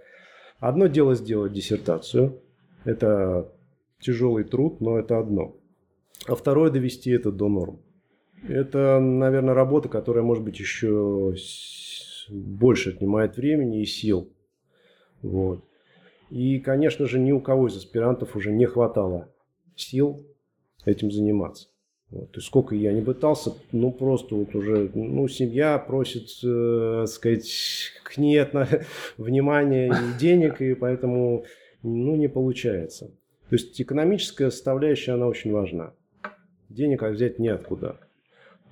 одно 0.59 0.87
дело 0.87 1.15
сделать 1.15 1.53
диссертацию– 1.53 2.39
это 2.85 3.53
тяжелый 4.01 4.45
труд, 4.45 4.81
но 4.81 4.99
это 4.99 5.19
одно. 5.19 5.57
А 6.27 6.35
второе 6.35 6.71
довести 6.71 7.11
это 7.11 7.33
до 7.33 7.49
норм. 7.49 7.81
Это, 8.49 8.99
наверное, 9.01 9.55
работа, 9.55 9.89
которая, 9.89 10.25
может 10.25 10.43
быть, 10.45 10.59
еще 10.59 11.35
больше 12.29 12.91
отнимает 12.91 13.37
времени 13.37 13.83
и 13.83 13.87
сил. 13.87 14.33
Вот. 15.23 15.65
И, 16.31 16.59
конечно 16.61 17.07
же, 17.07 17.19
ни 17.19 17.33
у 17.33 17.41
кого 17.41 17.69
из 17.69 17.77
аспирантов 17.77 18.37
уже 18.37 18.53
не 18.53 18.67
хватало 18.67 19.29
сил 19.77 20.27
этим 20.85 21.11
заниматься. 21.11 21.69
Вот. 22.11 22.37
И 22.37 22.41
сколько 22.41 22.75
я 22.75 22.93
не 22.93 23.01
пытался, 23.01 23.53
ну 23.71 23.91
просто 23.91 24.35
вот 24.35 24.55
уже, 24.55 24.91
ну 24.95 25.29
семья 25.29 25.79
просит, 25.79 26.29
э, 26.45 27.07
сказать, 27.07 27.93
к 28.05 28.19
ней 28.19 28.39
это 28.39 28.85
внимания 29.17 29.89
и 29.89 30.19
денег, 30.19 30.61
и 30.61 30.75
поэтому 30.75 31.45
ну, 31.83 32.17
не 32.17 32.29
получается. 32.29 33.07
То 33.49 33.57
есть 33.57 33.81
экономическая 33.81 34.51
составляющая, 34.51 35.13
она 35.13 35.27
очень 35.27 35.53
важна. 35.53 35.93
Денег 36.69 37.03
взять 37.03 37.39
неоткуда. 37.39 37.99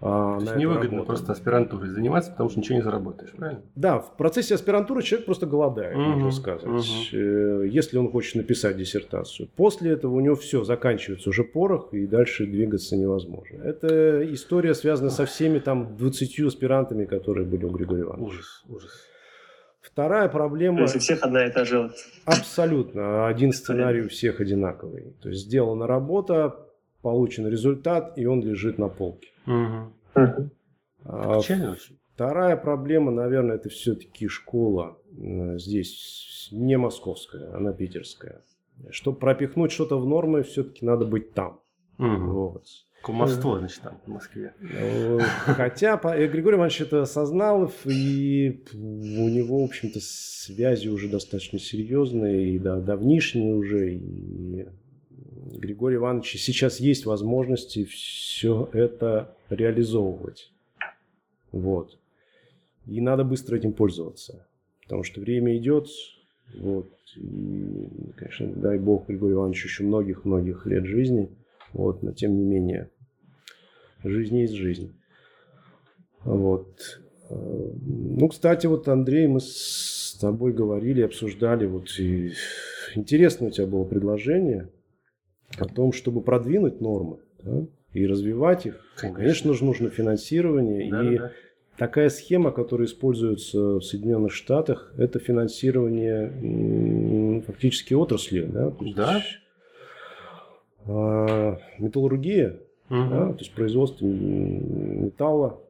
А, 0.02 0.38
То 0.38 0.44
есть 0.44 0.56
невыгодно 0.56 0.90
работу. 0.90 1.06
просто 1.08 1.32
аспирантурой 1.32 1.90
заниматься, 1.90 2.30
потому 2.30 2.48
что 2.48 2.60
ничего 2.60 2.76
не 2.76 2.82
заработаешь, 2.82 3.32
правильно? 3.32 3.62
Да, 3.74 3.98
в 3.98 4.16
процессе 4.16 4.54
аспирантуры 4.54 5.02
человек 5.02 5.26
просто 5.26 5.46
голодает, 5.46 5.94
угу, 5.94 6.04
можно 6.04 6.30
сказать. 6.30 6.64
Угу. 6.64 6.80
Если 7.64 7.98
он 7.98 8.10
хочет 8.10 8.36
написать 8.36 8.78
диссертацию. 8.78 9.50
После 9.56 9.90
этого 9.90 10.14
у 10.14 10.20
него 10.20 10.36
все, 10.36 10.64
заканчивается 10.64 11.28
уже 11.28 11.44
порох, 11.44 11.92
и 11.92 12.06
дальше 12.06 12.46
двигаться 12.46 12.96
невозможно. 12.96 13.62
Это 13.62 14.22
история 14.32 14.74
связана 14.74 15.10
со 15.10 15.26
всеми 15.26 15.58
там 15.58 15.96
20 15.98 16.40
аспирантами, 16.40 17.04
которые 17.04 17.46
были 17.46 17.66
у 17.66 17.70
Григория 17.70 18.02
Ивановича. 18.02 18.26
Ужас, 18.26 18.64
ужас. 18.70 19.09
Вторая 19.80 20.28
проблема... 20.28 20.78
То 20.78 20.82
есть 20.82 20.96
у 20.96 20.98
всех 20.98 21.22
одна 21.22 21.46
и 21.46 21.50
та 21.50 21.64
же... 21.64 21.90
Абсолютно. 22.24 23.26
Один 23.26 23.52
сценарий 23.52 24.02
у 24.02 24.08
всех 24.08 24.40
одинаковый. 24.40 25.14
То 25.22 25.30
есть 25.30 25.42
сделана 25.42 25.86
работа, 25.86 26.66
получен 27.02 27.46
результат, 27.46 28.18
и 28.18 28.26
он 28.26 28.42
лежит 28.42 28.78
на 28.78 28.88
полке. 28.88 29.28
Угу. 29.46 30.50
А, 31.04 31.40
вторая 32.14 32.56
проблема, 32.56 33.10
наверное, 33.10 33.56
это 33.56 33.70
все-таки 33.70 34.28
школа 34.28 34.98
э, 35.16 35.58
здесь 35.58 36.48
не 36.52 36.76
московская, 36.76 37.54
она 37.54 37.72
питерская. 37.72 38.42
Чтобы 38.90 39.18
пропихнуть 39.18 39.72
что-то 39.72 39.98
в 39.98 40.06
нормы, 40.06 40.42
все-таки 40.42 40.84
надо 40.84 41.06
быть 41.06 41.32
там. 41.32 41.60
Угу. 41.98 42.32
Вот. 42.32 42.64
Кумовство, 43.02 43.58
значит, 43.58 43.80
там, 43.82 43.98
в 44.04 44.08
Москве. 44.10 44.52
Хотя 45.46 45.98
э, 46.02 46.26
Григорий 46.26 46.56
Иванович 46.56 46.82
это 46.82 47.02
осознал, 47.02 47.72
и 47.84 48.62
у 48.74 49.28
него, 49.28 49.62
в 49.62 49.64
общем-то, 49.64 49.98
связи 50.00 50.88
уже 50.88 51.08
достаточно 51.08 51.58
серьезные, 51.58 52.54
и 52.54 52.58
да, 52.58 52.78
давнишние 52.78 53.54
уже, 53.54 53.94
и 53.94 54.66
Григорий 55.56 55.96
Иванович 55.96 56.36
сейчас 56.40 56.80
есть 56.80 57.06
возможности 57.06 57.84
все 57.84 58.68
это 58.72 59.34
реализовывать. 59.48 60.52
Вот. 61.52 61.98
И 62.86 63.00
надо 63.00 63.24
быстро 63.24 63.56
этим 63.56 63.72
пользоваться. 63.72 64.46
Потому 64.84 65.04
что 65.04 65.20
время 65.20 65.56
идет. 65.56 65.88
Вот. 66.54 66.90
И, 67.16 67.88
конечно, 68.16 68.46
дай 68.48 68.78
бог 68.78 69.06
Григорию 69.08 69.36
Ивановичу 69.36 69.68
еще 69.68 69.84
многих-многих 69.84 70.66
лет 70.66 70.84
жизни. 70.84 71.28
Вот. 71.72 72.02
Но 72.02 72.12
тем 72.12 72.36
не 72.36 72.44
менее, 72.44 72.90
жизнь 74.04 74.38
есть 74.38 74.54
жизнь. 74.54 74.94
Вот. 76.24 77.00
Ну, 77.30 78.28
кстати, 78.28 78.66
вот, 78.66 78.88
Андрей, 78.88 79.26
мы 79.26 79.40
с 79.40 80.16
тобой 80.20 80.52
говорили, 80.52 81.02
обсуждали, 81.02 81.66
вот, 81.66 81.88
и 81.98 82.32
интересное 82.94 83.48
у 83.48 83.52
тебя 83.52 83.66
было 83.66 83.84
предложение– 83.84 84.68
о 85.58 85.66
том, 85.66 85.92
чтобы 85.92 86.20
продвинуть 86.20 86.80
нормы 86.80 87.18
да, 87.42 87.64
и 87.92 88.06
развивать 88.06 88.66
их, 88.66 88.80
конечно, 88.96 89.18
конечно 89.18 89.54
же, 89.54 89.64
нужно 89.64 89.90
финансирование. 89.90 90.88
Да, 90.90 91.12
и 91.12 91.18
да. 91.18 91.32
такая 91.76 92.08
схема, 92.08 92.52
которая 92.52 92.86
используется 92.86 93.58
в 93.58 93.82
Соединенных 93.82 94.32
Штатах, 94.32 94.94
это 94.96 95.18
финансирование 95.18 97.42
фактически 97.46 97.94
отрасли. 97.94 98.42
Да? 98.42 98.70
То 98.70 98.84
есть, 98.84 98.96
да. 98.96 99.22
А, 100.86 101.58
металлургия, 101.78 102.60
угу. 102.88 103.10
да, 103.10 103.32
то 103.32 103.38
есть 103.38 103.52
производство 103.52 104.06
металла, 104.06 105.60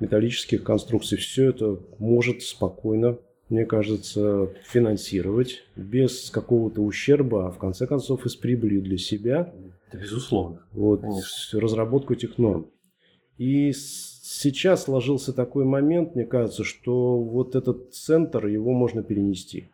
металлических 0.00 0.62
конструкций, 0.62 1.18
все 1.18 1.50
это 1.50 1.78
может 1.98 2.42
спокойно 2.42 3.18
мне 3.48 3.64
кажется, 3.64 4.50
финансировать 4.64 5.64
без 5.74 6.30
какого-то 6.30 6.82
ущерба, 6.82 7.46
а 7.46 7.50
в 7.50 7.58
конце 7.58 7.86
концов 7.86 8.26
и 8.26 8.28
с 8.28 8.36
прибылью 8.36 8.82
для 8.82 8.98
себя. 8.98 9.52
Это 9.88 10.02
безусловно. 10.02 10.62
Вот, 10.72 11.00
Конечно. 11.00 11.60
разработку 11.60 12.12
этих 12.12 12.36
норм. 12.36 12.66
И 13.38 13.72
сейчас 13.72 14.84
сложился 14.84 15.32
такой 15.32 15.64
момент, 15.64 16.14
мне 16.14 16.26
кажется, 16.26 16.64
что 16.64 17.18
вот 17.18 17.54
этот 17.54 17.94
центр, 17.94 18.46
его 18.46 18.72
можно 18.72 19.02
перенести. 19.02 19.68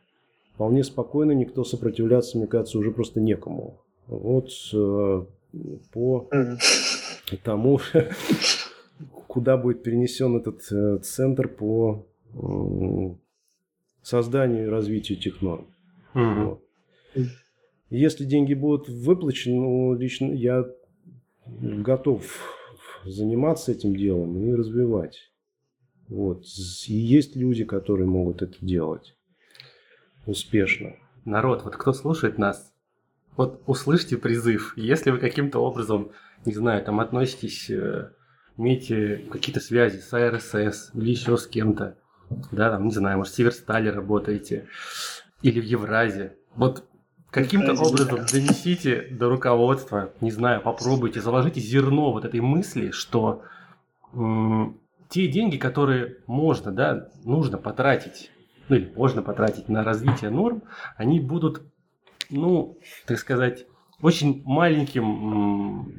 Вполне 0.54 0.84
спокойно, 0.84 1.32
никто 1.32 1.64
сопротивляться, 1.64 2.38
мне 2.38 2.46
кажется, 2.46 2.78
уже 2.78 2.92
просто 2.92 3.20
некому. 3.20 3.80
Вот 4.06 4.50
э, 4.72 5.24
по 5.92 6.30
тому, 7.42 7.80
куда 9.28 9.56
будет 9.56 9.82
перенесен 9.82 10.36
этот 10.36 10.60
э, 10.70 10.98
центр 10.98 11.48
по 11.48 12.06
созданию 14.02 14.66
и 14.66 14.70
развитию 14.70 15.18
этих 15.18 15.40
норм. 15.40 15.66
Вот. 16.14 16.60
Если 17.90 18.24
деньги 18.24 18.54
будут 18.54 18.88
выплачены, 18.88 19.54
ну, 19.54 19.94
лично 19.94 20.32
я 20.32 20.66
готов 21.46 22.24
заниматься 23.04 23.72
этим 23.72 23.94
делом 23.94 24.36
и 24.36 24.54
развивать. 24.54 25.30
Вот. 26.08 26.44
И 26.86 26.94
есть 26.94 27.36
люди, 27.36 27.64
которые 27.64 28.06
могут 28.06 28.42
это 28.42 28.56
делать 28.60 29.14
успешно. 30.26 30.96
Народ, 31.24 31.64
вот 31.64 31.76
кто 31.76 31.92
слушает 31.92 32.38
нас, 32.38 32.73
вот 33.36 33.62
услышьте 33.66 34.16
призыв. 34.16 34.74
Если 34.76 35.10
вы 35.10 35.18
каким-то 35.18 35.58
образом, 35.60 36.10
не 36.44 36.54
знаю, 36.54 36.84
там 36.84 37.00
относитесь, 37.00 37.68
э, 37.70 38.10
имеете 38.56 39.16
какие-то 39.30 39.60
связи 39.60 39.98
с 39.98 40.12
АРСС 40.12 40.90
или 40.94 41.10
еще 41.10 41.36
с 41.36 41.46
кем-то, 41.46 41.96
да, 42.52 42.70
там, 42.70 42.84
не 42.86 42.92
знаю, 42.92 43.18
может, 43.18 43.32
в 43.32 43.36
Северстале 43.36 43.90
работаете 43.90 44.66
или 45.42 45.60
в 45.60 45.64
Евразе. 45.64 46.36
Вот 46.54 46.84
каким-то 47.30 47.72
образом 47.74 48.20
донесите 48.30 49.08
до 49.10 49.28
руководства, 49.28 50.12
не 50.20 50.30
знаю, 50.30 50.60
попробуйте, 50.62 51.20
заложите 51.20 51.60
зерно 51.60 52.12
вот 52.12 52.24
этой 52.24 52.40
мысли, 52.40 52.90
что 52.92 53.42
м- 54.12 54.78
те 55.08 55.26
деньги, 55.28 55.56
которые 55.56 56.16
можно, 56.26 56.72
да, 56.72 57.08
нужно 57.24 57.58
потратить, 57.58 58.30
ну 58.68 58.76
или 58.76 58.92
можно 58.96 59.22
потратить 59.22 59.68
на 59.68 59.84
развитие 59.84 60.30
норм, 60.30 60.62
они 60.96 61.20
будут, 61.20 61.62
ну, 62.30 62.78
так 63.06 63.18
сказать, 63.18 63.66
очень 64.04 64.42
маленьким, 64.44 65.04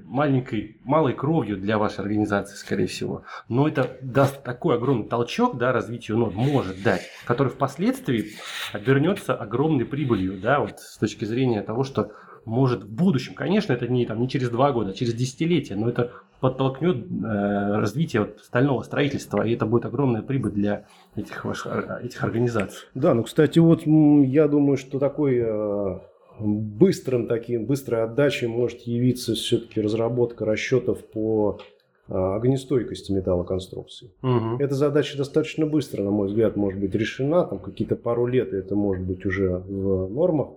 маленькой, 0.05 0.77
малой 0.83 1.13
кровью 1.13 1.57
для 1.57 1.77
вашей 1.77 2.01
организации, 2.01 2.55
скорее 2.55 2.87
всего. 2.87 3.23
Но 3.49 3.67
это 3.67 3.97
даст 4.01 4.43
такой 4.43 4.75
огромный 4.75 5.07
толчок, 5.07 5.57
да, 5.57 5.71
развитию 5.71 6.17
норм 6.17 6.35
может 6.35 6.83
дать, 6.83 7.01
который 7.25 7.49
впоследствии 7.49 8.33
обернется 8.73 9.33
огромной 9.33 9.85
прибылью, 9.85 10.39
да, 10.39 10.59
вот 10.59 10.79
с 10.79 10.97
точки 10.97 11.25
зрения 11.25 11.61
того, 11.63 11.83
что 11.83 12.11
может 12.45 12.83
в 12.83 12.93
будущем, 12.93 13.33
конечно, 13.33 13.73
это 13.73 13.87
не, 13.87 14.05
там, 14.05 14.19
не 14.21 14.29
через 14.29 14.49
два 14.49 14.71
года, 14.71 14.91
а 14.91 14.93
через 14.93 15.15
десятилетия, 15.15 15.75
но 15.75 15.89
это 15.89 16.11
подтолкнет 16.39 16.97
э, 16.97 17.77
развитие 17.79 18.21
вот, 18.21 18.39
стального 18.43 18.83
строительства, 18.83 19.41
и 19.41 19.53
это 19.55 19.65
будет 19.65 19.85
огромная 19.85 20.21
прибыль 20.21 20.51
для 20.51 20.85
этих, 21.15 21.43
ваших, 21.43 21.89
этих 22.03 22.23
организаций. 22.23 22.87
Да, 22.93 23.15
ну, 23.15 23.23
кстати, 23.23 23.57
вот 23.57 23.81
я 23.87 24.47
думаю, 24.47 24.77
что 24.77 24.99
такой 24.99 25.39
э, 25.39 25.99
быстрым 26.39 27.27
таким, 27.27 27.65
быстрой 27.65 28.03
отдачей 28.03 28.47
может 28.47 28.81
явиться 28.81 29.35
все-таки 29.35 29.81
разработка 29.81 30.45
расчетов 30.45 31.03
по 31.05 31.59
а, 32.07 32.35
огнестойкости 32.35 33.11
металлоконструкции. 33.11 34.11
Угу. 34.21 34.57
Эта 34.59 34.75
задача 34.75 35.17
достаточно 35.17 35.65
быстро, 35.65 36.03
на 36.03 36.11
мой 36.11 36.27
взгляд, 36.27 36.55
может 36.55 36.79
быть 36.79 36.93
решена. 36.93 37.45
Там 37.45 37.59
какие-то 37.59 37.95
пару 37.95 38.25
лет 38.25 38.53
это 38.53 38.75
может 38.75 39.05
быть 39.05 39.25
уже 39.25 39.57
в 39.57 40.09
нормах, 40.09 40.49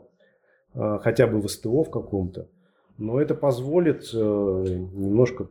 а, 0.75 0.99
хотя 0.99 1.27
бы 1.27 1.41
в 1.41 1.49
СТО 1.49 1.85
в 1.85 1.91
каком-то. 1.91 2.49
Но 2.99 3.21
это 3.21 3.37
позволит 3.37 4.11
э, 4.13 4.17
немножко, 4.19 5.47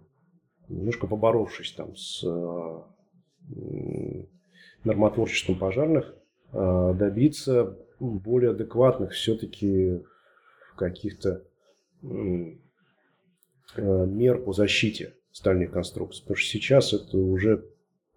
немножко 0.68 1.08
поборовшись 1.08 1.72
там 1.72 1.96
с 1.96 2.22
нормотворчеством 4.84 5.58
пожарных, 5.58 6.13
а, 6.52 6.94
добиться 6.94 7.78
более 8.00 8.52
адекватных 8.52 9.12
все-таки 9.12 10.02
каких-то 10.78 11.44
э, 12.02 12.56
мер 13.76 14.42
по 14.42 14.54
защите 14.54 15.13
стальных 15.32 15.72
конструкций. 15.72 16.22
Потому 16.24 16.38
что 16.38 16.50
сейчас 16.50 16.94
это 16.94 17.18
уже 17.18 17.66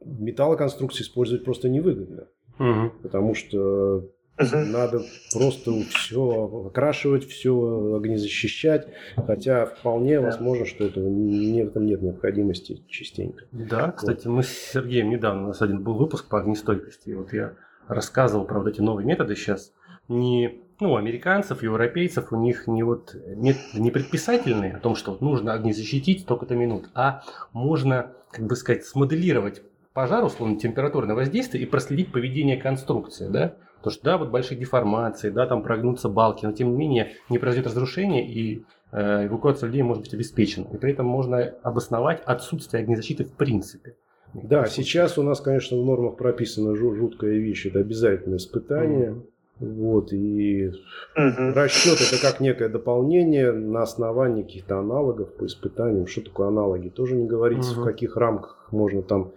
металлоконструкции 0.05 1.03
использовать 1.03 1.45
просто 1.45 1.69
невыгодно. 1.69 2.29
Угу. 2.59 2.93
Потому 3.03 3.35
что 3.35 4.09
надо 4.39 5.03
просто 5.33 5.73
все 5.91 6.67
окрашивать, 6.69 7.27
все 7.27 7.97
огнезащищать. 7.97 8.89
Хотя 9.17 9.67
вполне 9.67 10.21
да. 10.21 10.27
возможно, 10.27 10.65
что 10.65 10.85
этого 10.85 11.09
не, 11.09 11.65
в 11.65 11.69
этом 11.69 11.87
нет 11.87 12.03
необходимости 12.03 12.83
частенько. 12.89 13.45
Да, 13.53 13.93
кстати, 13.93 14.27
вот. 14.27 14.37
мы 14.37 14.43
с 14.43 14.49
Сергеем 14.49 15.11
недавно, 15.11 15.45
у 15.45 15.49
нас 15.49 15.63
один 15.63 15.83
был 15.83 15.95
выпуск 15.95 16.29
по 16.29 16.41
огнестойкости. 16.41 17.11
Вот 17.11 17.33
я 17.33 17.55
рассказывал 17.89 18.47
про 18.47 18.61
вот 18.61 18.69
эти 18.69 18.81
новые 18.81 19.07
методы 19.07 19.37
сейчас. 19.37 19.73
Не 20.09 20.61
ну, 20.81 20.97
американцев, 20.97 21.63
европейцев, 21.63 22.33
у 22.33 22.37
них 22.37 22.67
не 22.67 22.83
вот 22.83 23.15
методы 23.37 23.81
не 23.81 23.91
предписательные 23.91 24.75
о 24.75 24.81
том, 24.81 24.95
что 24.95 25.17
нужно 25.21 25.53
огни 25.53 25.73
защитить 25.73 26.23
столько-то 26.23 26.55
минут, 26.55 26.91
а 26.95 27.23
можно, 27.53 28.13
как 28.31 28.47
бы 28.47 28.57
сказать, 28.57 28.85
смоделировать 28.85 29.63
пожар, 29.93 30.25
условно, 30.25 30.59
температурное 30.59 31.15
воздействие 31.15 31.63
и 31.63 31.67
проследить 31.67 32.13
поведение 32.13 32.57
конструкции, 32.57 33.29
да? 33.29 33.55
Потому 33.79 33.93
что, 33.93 34.05
да, 34.05 34.19
вот 34.19 34.31
большие 34.31 34.59
деформации, 34.59 35.31
да, 35.31 35.47
там 35.47 35.63
прогнутся 35.63 36.09
балки, 36.09 36.45
но 36.45 36.53
тем 36.53 36.71
не 36.73 36.77
менее 36.77 37.13
не 37.29 37.39
произойдет 37.39 37.69
разрушение 37.69 38.29
и 38.29 38.65
э, 38.93 39.27
эвакуация 39.27 39.69
людей 39.69 39.83
может 39.83 40.03
быть 40.03 40.15
обеспечена. 40.15 40.67
И 40.73 40.77
при 40.77 40.93
этом 40.93 41.07
можно 41.07 41.55
обосновать 41.63 42.23
отсутствие 42.25 42.83
огнезащиты 42.83 43.25
в 43.25 43.33
принципе. 43.33 43.97
Да, 44.35 44.67
сейчас 44.67 45.19
у 45.19 45.23
нас, 45.23 45.41
конечно, 45.41 45.77
в 45.77 45.85
нормах 45.85 46.17
прописана 46.17 46.77
жуткая 46.77 47.33
вещь, 47.33 47.67
это 47.67 47.81
обязательное 47.81 48.39
испытание. 48.39 49.11
Mm-hmm. 49.11 49.30
Вот, 49.61 50.11
и 50.15 50.69
угу. 50.69 51.53
расчет 51.55 51.99
это 52.01 52.21
как 52.21 52.41
некое 52.41 52.71
дополнение 52.71 53.53
на 53.53 53.83
основании 53.83 54.43
каких-то 54.43 54.79
аналогов 54.79 55.35
по 55.35 55.45
испытаниям. 55.45 56.07
Что 56.07 56.23
такое 56.23 56.49
аналоги? 56.49 56.89
Тоже 56.89 57.15
не 57.15 57.27
говорится, 57.27 57.73
угу. 57.73 57.83
в 57.83 57.85
каких 57.85 58.17
рамках 58.17 58.69
можно 58.71 59.03
там 59.03 59.33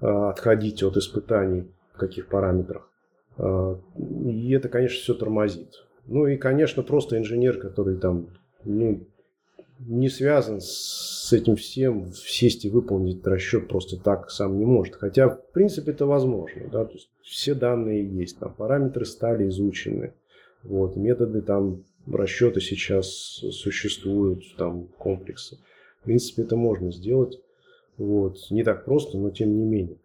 а, 0.00 0.30
отходить 0.30 0.82
от 0.82 0.96
испытаний, 0.96 1.68
в 1.94 1.98
каких 1.98 2.26
параметрах. 2.26 2.90
А, 3.38 3.78
и 3.96 4.50
это, 4.50 4.68
конечно, 4.68 4.98
все 4.98 5.14
тормозит. 5.14 5.86
Ну 6.06 6.26
и, 6.26 6.36
конечно, 6.36 6.82
просто 6.82 7.16
инженер, 7.16 7.58
который 7.58 7.96
там 7.98 8.26
ну, 8.64 9.06
не 9.78 10.08
связан 10.08 10.60
с 10.60 11.32
этим 11.32 11.54
всем, 11.54 12.12
сесть 12.12 12.64
и 12.64 12.70
выполнить 12.70 13.24
расчет 13.24 13.68
просто 13.68 13.96
так 13.96 14.28
сам 14.30 14.58
не 14.58 14.64
может. 14.64 14.96
Хотя, 14.96 15.28
в 15.28 15.52
принципе, 15.52 15.92
это 15.92 16.04
возможно. 16.04 16.62
Да? 16.70 16.84
То 16.84 16.94
есть 16.94 17.10
все 17.26 17.54
данные 17.54 18.08
есть, 18.08 18.38
там 18.38 18.54
параметры 18.54 19.04
стали 19.04 19.48
изучены. 19.48 20.14
Вот, 20.62 20.96
методы 20.96 21.42
там 21.42 21.84
расчета 22.06 22.60
сейчас 22.60 23.08
существуют, 23.08 24.44
там 24.56 24.86
комплексы. 24.98 25.58
В 26.00 26.04
принципе, 26.04 26.42
это 26.42 26.56
можно 26.56 26.92
сделать. 26.92 27.40
Вот. 27.98 28.38
Не 28.50 28.62
так 28.62 28.84
просто, 28.84 29.18
но 29.18 29.30
тем 29.30 29.56
не 29.56 29.64
менее. 29.64 29.96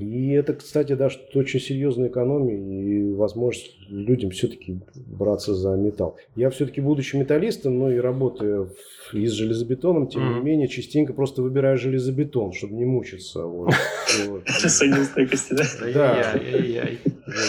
И 0.00 0.30
это, 0.30 0.54
кстати, 0.54 0.94
даже 0.94 1.18
очень 1.34 1.60
серьезная 1.60 2.08
экономия 2.08 2.56
и 2.56 3.12
возможность 3.12 3.76
людям 3.88 4.30
все-таки 4.30 4.80
браться 4.94 5.54
за 5.54 5.76
металл. 5.76 6.16
Я 6.36 6.50
все-таки, 6.50 6.80
будучи 6.80 7.16
металлистом, 7.16 7.78
ну 7.78 7.90
и 7.90 7.98
работая 7.98 8.68
и 9.12 9.26
с 9.26 9.32
железобетоном, 9.32 10.08
тем 10.08 10.22
mm-hmm. 10.22 10.34
не 10.38 10.40
менее, 10.40 10.68
частенько 10.68 11.12
просто 11.12 11.42
выбираю 11.42 11.76
железобетон, 11.76 12.52
чтобы 12.52 12.74
не 12.74 12.84
мучиться. 12.84 13.44
Вот. 13.44 13.74
Союзстойкости, 14.46 15.54
да? 15.54 15.64
Да. 15.94 16.40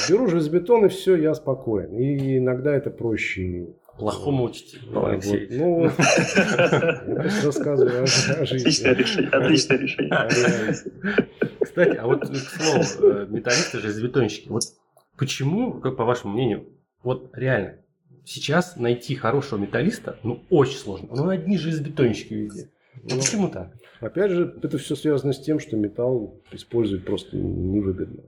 Беру 0.10 0.28
железобетон, 0.28 0.86
и 0.86 0.90
все, 0.90 1.16
я 1.16 1.34
спокоен. 1.34 1.96
И 1.98 2.38
иногда 2.38 2.76
это 2.76 2.90
проще 2.90 3.68
Плохому 4.02 4.46
учителю. 4.46 4.82
Ну, 5.52 5.84
рассказываю 7.44 8.04
о 8.04 8.46
жизни. 8.46 8.88
Отличное 8.88 8.96
решение. 8.96 9.30
Отличное 9.30 9.78
решение. 9.78 10.76
Кстати, 11.60 11.96
а 11.98 12.06
вот, 12.08 12.28
к 12.28 12.36
слову, 12.36 12.84
э, 13.14 13.28
металлисты, 13.30 13.80
железобетонщики, 13.80 14.50
вот 14.50 14.64
почему, 15.18 15.80
как 15.80 15.96
по 15.96 16.04
вашему 16.04 16.34
мнению, 16.34 16.68
вот 17.04 17.30
реально, 17.34 17.78
сейчас 18.26 18.76
найти 18.76 19.16
хорошего 19.16 19.60
металлиста, 19.60 20.18
ну, 20.24 20.44
очень 20.50 20.78
сложно. 20.78 21.08
Ну, 21.12 21.30
одни 21.30 21.58
железобетонщики 21.58 22.34
везде. 22.34 22.70
Ну, 23.04 23.18
почему 23.18 23.50
так? 23.50 23.72
Опять 24.00 24.32
же, 24.32 24.56
это 24.64 24.78
все 24.78 24.96
связано 24.96 25.34
с 25.34 25.40
тем, 25.40 25.60
что 25.60 25.78
металл 25.78 26.42
использовать 26.52 27.06
просто 27.06 27.38
невыгодно. 27.38 28.24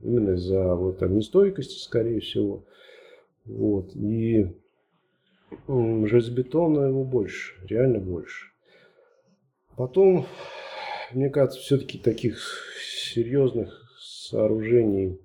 Именно 0.00 0.30
из-за 0.36 0.74
вот 0.74 1.02
огнестойкости, 1.02 1.78
скорее 1.82 2.20
всего. 2.20 2.64
Вот. 3.44 3.94
И 3.94 4.46
железобетона 5.66 6.86
его 6.86 7.04
больше, 7.04 7.54
реально 7.66 7.98
больше. 7.98 8.46
Потом, 9.76 10.26
мне 11.12 11.30
кажется, 11.30 11.60
все-таки 11.60 11.98
таких 11.98 12.38
серьезных 12.80 13.94
сооружений 14.00 15.20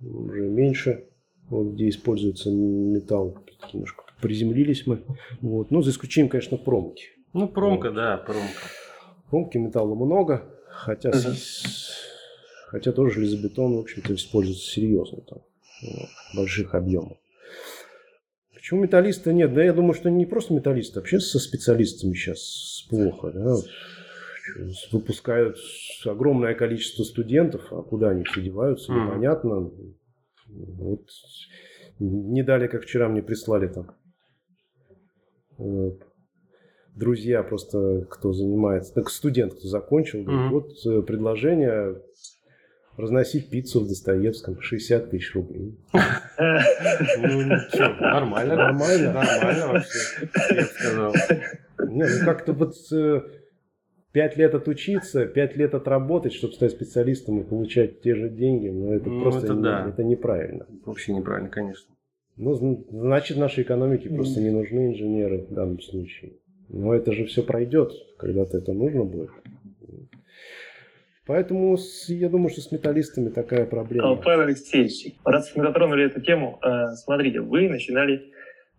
уже 0.00 0.42
меньше, 0.42 1.04
вот, 1.48 1.74
где 1.74 1.88
используется 1.88 2.50
металл. 2.50 3.38
Немножко 3.72 4.04
приземлились 4.20 4.86
мы. 4.86 5.02
Вот. 5.40 5.70
Ну, 5.70 5.82
за 5.82 5.90
исключением, 5.90 6.30
конечно, 6.30 6.56
промки. 6.56 7.04
Ну, 7.32 7.48
промка, 7.48 7.88
вот. 7.88 7.94
да, 7.94 8.16
промка. 8.16 8.68
Промки 9.30 9.58
металла 9.58 9.94
много, 9.94 10.44
хотя, 10.68 11.10
uh-huh. 11.10 11.34
с, 11.34 11.94
хотя 12.66 12.92
тоже 12.92 13.14
железобетон, 13.14 13.76
в 13.76 13.80
общем-то, 13.80 14.14
используется 14.14 14.70
серьезно 14.70 15.22
там, 15.22 15.38
больших 16.34 16.74
объемов. 16.74 17.16
Почему 18.62 18.82
металлиста 18.84 19.32
нет? 19.32 19.52
Да 19.54 19.64
я 19.64 19.72
думаю, 19.72 19.92
что 19.92 20.08
не 20.08 20.24
просто 20.24 20.54
металлисты, 20.54 21.00
вообще 21.00 21.18
со 21.18 21.40
специалистами 21.40 22.12
сейчас 22.12 22.86
плохо. 22.88 23.32
Да? 23.32 23.56
Выпускают 24.92 25.56
огромное 26.06 26.54
количество 26.54 27.02
студентов, 27.02 27.72
а 27.72 27.82
куда 27.82 28.10
они 28.10 28.22
все 28.22 28.40
деваются, 28.40 28.92
непонятно. 28.92 29.72
Вот 30.46 31.08
не 31.98 32.44
дали, 32.44 32.68
как 32.68 32.84
вчера 32.84 33.08
мне 33.08 33.20
прислали 33.20 33.66
там 33.66 33.96
друзья 36.94 37.42
просто, 37.42 38.06
кто 38.10 38.32
занимается, 38.32 38.94
так 38.94 39.10
студент, 39.10 39.54
кто 39.54 39.66
закончил, 39.66 40.22
говорит, 40.22 40.40
mm 40.40 40.50
вот 40.50 40.86
э, 40.86 41.02
предложение 41.02 42.00
разносить 42.96 43.48
пиццу 43.48 43.80
в 43.80 43.88
Достоевском 43.88 44.60
60 44.60 45.10
тысяч 45.10 45.34
рублей. 45.34 45.76
Ну, 45.92 46.02
ничего, 47.42 47.88
нормально. 48.00 48.56
Нормально. 48.56 49.12
Нормально 49.12 49.66
вообще, 49.68 50.28
я 50.50 50.62
бы 50.62 50.68
сказал. 50.68 51.14
Не, 51.88 52.04
ну 52.04 52.24
как-то 52.24 52.52
вот 52.52 52.74
э, 52.92 53.22
пять 54.12 54.36
лет 54.36 54.54
отучиться, 54.54 55.26
пять 55.26 55.56
лет 55.56 55.74
отработать, 55.74 56.32
чтобы 56.32 56.54
стать 56.54 56.72
специалистом 56.72 57.40
и 57.40 57.44
получать 57.44 58.02
те 58.02 58.14
же 58.14 58.28
деньги, 58.28 58.68
ну 58.68 58.92
это 58.92 59.08
ну, 59.08 59.22
просто 59.22 59.46
это, 59.46 59.54
не, 59.54 59.62
да. 59.62 59.88
это 59.88 60.04
неправильно. 60.04 60.66
Вообще 60.84 61.12
неправильно, 61.12 61.48
конечно. 61.48 61.94
Ну, 62.36 62.86
значит, 62.90 63.36
нашей 63.36 63.62
экономике 63.62 64.08
просто 64.08 64.40
не 64.40 64.50
нужны 64.50 64.88
инженеры 64.92 65.46
в 65.48 65.52
данном 65.52 65.80
случае. 65.80 66.32
Но 66.68 66.94
это 66.94 67.12
же 67.12 67.26
все 67.26 67.42
пройдет, 67.42 67.92
когда-то 68.16 68.56
это 68.56 68.72
нужно 68.72 69.04
будет. 69.04 69.30
Поэтому 71.26 71.76
я 72.08 72.28
думаю, 72.28 72.50
что 72.50 72.60
с 72.60 72.72
металлистами 72.72 73.28
такая 73.28 73.64
проблема. 73.64 74.12
А, 74.12 74.16
Павел 74.16 74.40
Алексеевич, 74.40 75.14
раз 75.24 75.52
мы 75.54 75.62
затронули 75.62 76.06
эту 76.06 76.20
тему, 76.20 76.58
э, 76.62 76.94
смотрите, 76.96 77.40
вы 77.40 77.68
начинали 77.68 78.32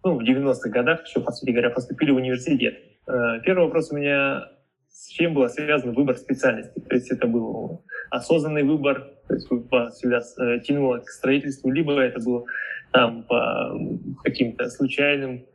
ну, 0.03 0.19
в 0.19 0.23
90-х 0.23 0.69
годах, 0.69 1.07
еще, 1.07 1.21
по 1.21 1.31
сути 1.31 1.51
говоря, 1.51 1.69
поступили 1.69 2.11
в 2.11 2.17
университет. 2.17 2.75
Э, 3.07 3.39
первый 3.45 3.65
вопрос 3.65 3.91
у 3.91 3.95
меня, 3.95 4.49
с 4.89 5.07
чем 5.07 5.33
был 5.33 5.47
связан 5.47 5.93
выбор 5.93 6.17
специальности? 6.17 6.79
То 6.79 6.95
есть 6.95 7.11
это 7.11 7.27
был 7.27 7.85
осознанный 8.09 8.63
выбор, 8.63 9.07
то 9.27 9.35
есть 9.35 9.47
вас 9.49 9.95
всегда 9.95 10.19
э, 10.19 10.59
тянуло 10.59 10.97
к 10.97 11.07
строительству, 11.07 11.71
либо 11.71 11.97
это 11.97 12.19
было 12.19 12.43
там 12.91 13.23
по 13.23 13.79
каким-то 14.23 14.69
случайным 14.69 15.45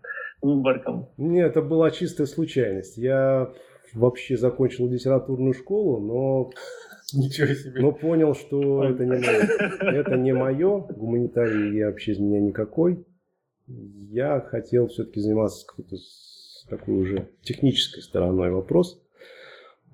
выборкам? 0.41 1.11
Нет, 1.19 1.51
это 1.51 1.61
была 1.61 1.91
чистая 1.91 2.27
случайность. 2.27 2.97
Я 2.97 3.51
вообще 3.95 4.37
закончил 4.37 4.89
литературную 4.89 5.55
школу, 5.55 6.01
но 6.01 6.51
Ничего 7.15 7.55
себе. 7.55 7.81
Но 7.81 7.93
понял, 7.93 8.35
что 8.35 8.85
это 8.85 9.05
не 9.05 9.19
мое. 9.19 9.49
Это 9.81 10.17
не 10.17 10.33
мое. 10.33 10.81
Гуманитарий 10.81 11.79
я 11.79 11.87
вообще 11.87 12.13
из 12.13 12.19
меня 12.19 12.41
никакой. 12.41 13.05
Я 13.67 14.41
хотел 14.41 14.89
все-таки 14.89 15.21
заниматься 15.21 15.67
какой-то 15.67 15.97
такой 16.69 16.95
уже 16.95 17.29
технической 17.43 18.03
стороной 18.03 18.51
вопрос. 18.51 19.03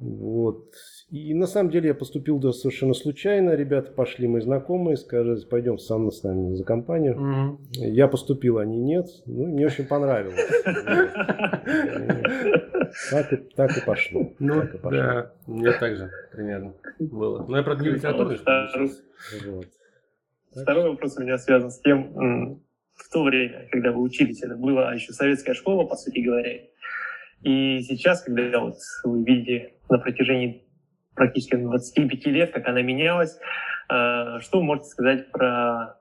Вот. 0.01 0.73
И 1.11 1.35
на 1.35 1.47
самом 1.47 1.71
деле 1.71 1.89
я 1.89 1.95
поступил 1.95 2.41
да, 2.41 2.53
совершенно 2.53 2.95
случайно. 2.95 3.55
Ребята 3.55 3.93
пошли, 3.93 4.27
мои 4.27 4.41
знакомые, 4.41 4.97
сказали, 4.97 5.39
пойдем 5.45 5.79
сам 5.79 6.11
с 6.11 6.25
нами 6.25 6.55
за 6.55 6.65
компанию. 6.65 7.15
Mm-hmm. 7.15 7.91
Я 7.91 8.09
поступил, 8.09 8.59
они 8.59 8.79
нет. 8.79 9.07
Ну, 9.27 9.47
мне 9.47 9.67
очень 9.67 9.87
понравилось. 9.87 10.41
Так 13.11 13.33
и, 13.33 13.37
так 13.37 13.77
и 13.77 13.81
пошло. 13.85 14.33
Ну, 14.39 14.61
так 14.61 14.75
и 14.75 14.79
пошло. 14.79 14.91
да, 14.91 15.33
мне 15.47 15.73
так 15.73 15.97
же 15.97 16.11
примерно 16.33 16.75
было. 16.99 17.45
Но 17.47 17.57
я, 17.57 17.63
литературный. 17.63 18.39
Вот. 19.47 19.67
Второй 20.51 20.91
вопрос 20.91 21.17
у 21.17 21.23
меня 21.23 21.39
связан 21.39 21.71
с 21.71 21.81
тем, 21.81 22.61
в 22.95 23.09
то 23.11 23.25
время, 23.25 23.69
когда 23.71 23.93
вы 23.93 24.03
учились, 24.03 24.43
это 24.43 24.57
была 24.57 24.95
еще 24.95 25.13
советская 25.13 25.55
школа, 25.55 25.85
по 25.85 25.97
сути 25.97 26.21
говоря. 26.21 26.61
И 27.43 27.81
сейчас, 27.83 28.23
когда 28.23 28.61
вот 28.61 28.77
вы 29.03 29.25
видите 29.25 29.75
на 29.91 29.99
протяжении 29.99 30.65
практически 31.15 31.57
25 31.57 32.27
лет, 32.27 32.53
как 32.53 32.67
она 32.69 32.83
менялась, 32.83 33.37
э, 33.91 34.41
что 34.41 34.59
вы 34.59 34.63
можете 34.63 34.89
сказать 34.89 35.31
про... 35.31 36.01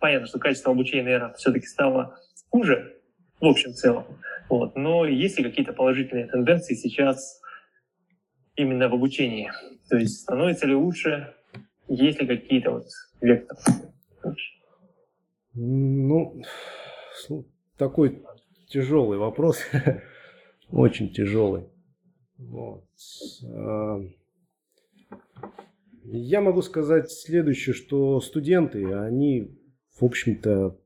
Понятно, 0.00 0.26
что 0.26 0.38
качество 0.38 0.72
обучения, 0.72 1.04
наверное, 1.04 1.34
все-таки 1.34 1.66
стало 1.66 2.18
хуже 2.50 2.96
в 3.40 3.46
общем 3.46 3.72
целом. 3.74 4.06
Вот. 4.52 4.76
Но 4.76 5.06
есть 5.06 5.38
ли 5.38 5.44
какие-то 5.44 5.72
положительные 5.72 6.26
тенденции 6.26 6.74
сейчас 6.74 7.40
именно 8.54 8.90
в 8.90 8.92
обучении? 8.92 9.50
То 9.88 9.96
есть 9.96 10.20
становится 10.20 10.66
ли 10.66 10.74
лучше? 10.74 11.32
Есть 11.88 12.20
ли 12.20 12.26
какие-то 12.26 12.72
вот 12.72 12.84
векторы? 13.22 13.62
Ну, 15.54 16.42
такой 17.78 18.22
тяжелый 18.68 19.16
вопрос. 19.16 19.58
Очень 20.70 21.14
тяжелый. 21.14 21.70
Вот. 22.36 22.84
А, 23.46 24.02
я 26.04 26.42
могу 26.42 26.60
сказать 26.60 27.10
следующее, 27.10 27.74
что 27.74 28.20
студенты, 28.20 28.84
они, 28.92 29.58
в 29.98 30.04
общем-то, 30.04 30.78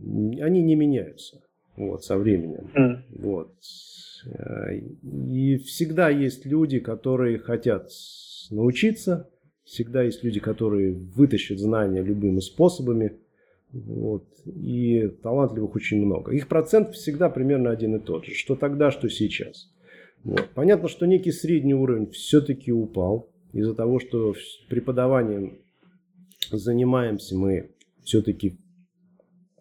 они 0.00 0.60
не 0.60 0.74
меняются. 0.74 1.40
Вот, 1.76 2.04
со 2.04 2.16
временем. 2.16 2.70
Mm. 2.74 2.96
Вот. 3.18 3.54
И 5.02 5.56
всегда 5.58 6.08
есть 6.08 6.46
люди, 6.46 6.78
которые 6.78 7.38
хотят 7.38 7.90
научиться, 8.50 9.28
всегда 9.64 10.02
есть 10.02 10.22
люди, 10.22 10.40
которые 10.40 10.92
вытащат 10.92 11.58
знания 11.58 12.02
любыми 12.02 12.40
способами, 12.40 13.18
вот. 13.72 14.26
И 14.44 15.08
талантливых 15.22 15.74
очень 15.74 16.04
много. 16.04 16.32
Их 16.32 16.46
процент 16.48 16.94
всегда 16.94 17.30
примерно 17.30 17.70
один 17.70 17.96
и 17.96 18.00
тот 18.00 18.26
же, 18.26 18.34
что 18.34 18.54
тогда, 18.54 18.90
что 18.90 19.08
сейчас. 19.08 19.70
Вот. 20.24 20.50
Понятно, 20.54 20.88
что 20.88 21.06
некий 21.06 21.32
средний 21.32 21.74
уровень 21.74 22.10
все-таки 22.10 22.70
упал 22.70 23.30
из-за 23.52 23.74
того, 23.74 23.98
что 23.98 24.34
преподаванием 24.68 25.58
занимаемся 26.50 27.36
мы 27.36 27.70
все-таки 28.04 28.58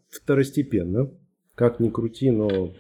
второстепенно. 0.10 1.10
Как 1.56 1.80
ни 1.80 1.90
крути, 1.90 2.32
но 2.32 2.74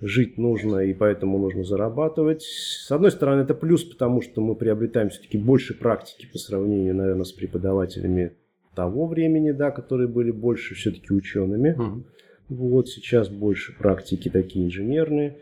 жить 0.00 0.38
нужно, 0.38 0.78
и 0.78 0.94
поэтому 0.94 1.38
нужно 1.38 1.64
зарабатывать. 1.64 2.42
С 2.42 2.90
одной 2.90 3.10
стороны, 3.10 3.42
это 3.42 3.54
плюс, 3.54 3.84
потому 3.84 4.22
что 4.22 4.40
мы 4.40 4.54
приобретаем 4.54 5.10
все-таки 5.10 5.38
больше 5.38 5.74
практики 5.74 6.28
по 6.32 6.38
сравнению, 6.38 6.94
наверное, 6.94 7.24
с 7.24 7.32
преподавателями 7.32 8.32
того 8.74 9.06
времени, 9.06 9.50
да, 9.50 9.70
которые 9.70 10.08
были 10.08 10.30
больше 10.30 10.74
все-таки 10.74 11.12
учеными. 11.12 11.72
Угу. 11.72 12.04
Вот 12.50 12.88
сейчас 12.88 13.28
больше 13.28 13.76
практики 13.76 14.28
такие 14.28 14.66
инженерные 14.66 15.38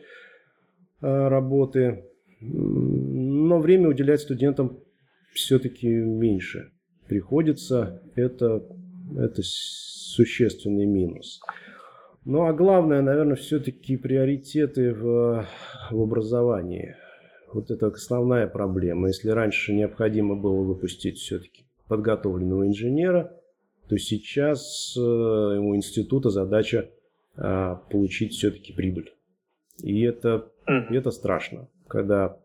э, 1.00 1.28
работы. 1.28 2.04
Но 2.40 3.58
время 3.58 3.88
уделять 3.88 4.20
студентам 4.20 4.78
все-таки 5.32 5.88
меньше 5.88 6.70
приходится. 7.06 8.02
Это, 8.14 8.64
это 9.16 9.40
существенный 9.42 10.86
минус. 10.86 11.40
Ну 12.28 12.44
а 12.44 12.52
главное, 12.52 13.00
наверное, 13.00 13.36
все-таки 13.36 13.96
приоритеты 13.96 14.92
в, 14.92 15.46
в 15.90 15.98
образовании. 16.02 16.94
Вот 17.54 17.70
это 17.70 17.86
основная 17.86 18.46
проблема. 18.46 19.08
Если 19.08 19.30
раньше 19.30 19.72
необходимо 19.72 20.36
было 20.36 20.62
выпустить 20.62 21.16
все-таки 21.16 21.64
подготовленного 21.86 22.66
инженера, 22.66 23.34
то 23.88 23.96
сейчас 23.96 24.94
э, 24.94 25.00
у 25.00 25.74
института 25.74 26.28
задача 26.28 26.90
а, 27.34 27.76
получить 27.76 28.34
все-таки 28.34 28.74
прибыль. 28.74 29.10
И 29.82 30.02
это, 30.02 30.52
это 30.66 31.10
страшно, 31.10 31.70
когда 31.88 32.38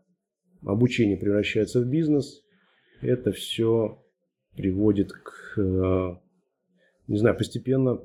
обучение 0.66 1.18
превращается 1.18 1.82
в 1.82 1.90
бизнес, 1.90 2.42
это 3.02 3.34
все 3.34 4.02
приводит 4.56 5.12
к, 5.12 5.58
э, 5.58 6.16
не 7.08 7.18
знаю, 7.18 7.36
постепенно, 7.36 8.00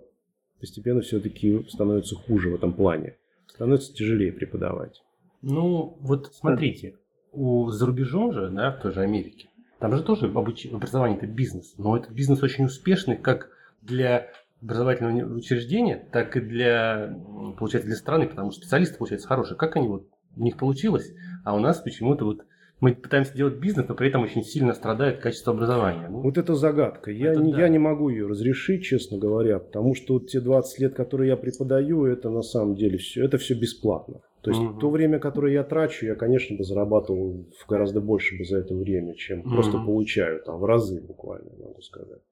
постепенно 0.60 1.00
все-таки 1.00 1.64
становится 1.68 2.14
хуже 2.16 2.50
в 2.50 2.54
этом 2.54 2.72
плане. 2.72 3.16
Становится 3.46 3.92
тяжелее 3.92 4.32
преподавать. 4.32 5.02
Ну, 5.42 5.96
вот 6.00 6.32
смотрите, 6.34 6.96
у 7.32 7.70
за 7.70 7.86
рубежом 7.86 8.32
же, 8.32 8.50
да, 8.50 8.72
в 8.72 8.82
той 8.82 8.92
же 8.92 9.00
Америке, 9.00 9.48
там 9.78 9.96
же 9.96 10.02
тоже 10.02 10.26
обуч... 10.26 10.66
образование 10.66 11.18
это 11.18 11.26
бизнес, 11.26 11.74
но 11.78 11.96
этот 11.96 12.10
бизнес 12.10 12.42
очень 12.42 12.64
успешный 12.64 13.16
как 13.16 13.50
для 13.82 14.28
образовательного 14.60 15.36
учреждения, 15.36 16.08
так 16.12 16.36
и 16.36 16.40
для, 16.40 17.16
получается, 17.58 17.86
для 17.88 17.96
страны, 17.96 18.26
потому 18.26 18.50
что 18.50 18.60
специалисты, 18.60 18.98
получается, 18.98 19.28
хорошие. 19.28 19.56
Как 19.56 19.76
они 19.76 19.86
вот, 19.86 20.08
у 20.36 20.42
них 20.42 20.56
получилось, 20.56 21.12
а 21.44 21.54
у 21.54 21.60
нас 21.60 21.80
почему-то 21.80 22.24
вот 22.24 22.44
мы 22.80 22.94
пытаемся 22.94 23.34
делать 23.34 23.56
бизнес, 23.56 23.88
но 23.88 23.94
при 23.94 24.08
этом 24.08 24.22
очень 24.22 24.44
сильно 24.44 24.72
страдает 24.72 25.18
качество 25.18 25.52
образования. 25.52 26.08
Ну, 26.08 26.20
вот 26.20 26.38
это 26.38 26.54
загадка. 26.54 27.10
Я, 27.10 27.32
это 27.32 27.42
не, 27.42 27.52
да. 27.52 27.62
я 27.62 27.68
не 27.68 27.78
могу 27.78 28.08
ее 28.08 28.26
разрешить, 28.28 28.84
честно 28.84 29.18
говоря, 29.18 29.58
потому 29.58 29.94
что 29.94 30.14
вот 30.14 30.28
те 30.28 30.40
20 30.40 30.78
лет, 30.78 30.94
которые 30.94 31.28
я 31.28 31.36
преподаю, 31.36 32.06
это 32.06 32.30
на 32.30 32.42
самом 32.42 32.76
деле 32.76 32.98
все, 32.98 33.24
это 33.24 33.36
все 33.38 33.54
бесплатно. 33.54 34.20
То 34.42 34.52
есть 34.52 34.62
угу. 34.62 34.78
то 34.78 34.90
время, 34.90 35.18
которое 35.18 35.52
я 35.52 35.64
трачу, 35.64 36.06
я, 36.06 36.14
конечно, 36.14 36.56
бы 36.56 36.62
зарабатывал 36.62 37.44
гораздо 37.68 38.00
больше 38.00 38.38
бы 38.38 38.44
за 38.44 38.58
это 38.58 38.74
время, 38.74 39.14
чем 39.14 39.40
угу. 39.40 39.50
просто 39.50 39.78
получаю, 39.78 40.40
там, 40.44 40.60
в 40.60 40.64
разы 40.64 41.00
буквально, 41.00 41.50
надо 41.58 41.82
сказать. 41.82 42.22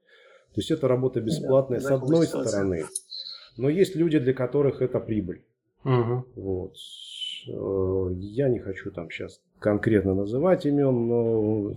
То 0.54 0.60
есть 0.60 0.70
это 0.70 0.86
работа 0.86 1.20
бесплатная 1.20 1.80
да, 1.80 1.88
с 1.88 1.90
одной 1.90 2.26
стороны, 2.26 2.84
но 3.56 3.68
есть 3.68 3.96
люди, 3.96 4.20
для 4.20 4.32
которых 4.32 4.80
это 4.80 5.00
прибыль. 5.00 5.42
Угу. 5.84 6.24
Вот. 6.36 6.76
Э, 7.48 8.14
я 8.14 8.48
не 8.48 8.60
хочу 8.60 8.90
там 8.92 9.10
сейчас 9.10 9.40
конкретно 9.58 10.14
называть 10.14 10.66
имен, 10.66 11.06
но 11.06 11.76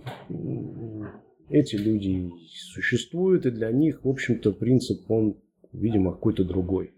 эти 1.48 1.76
люди 1.76 2.30
существуют, 2.72 3.46
и 3.46 3.50
для 3.50 3.70
них, 3.72 4.04
в 4.04 4.08
общем-то, 4.08 4.52
принцип, 4.52 5.10
он, 5.10 5.36
видимо, 5.72 6.12
какой-то 6.12 6.44
другой. 6.44 6.92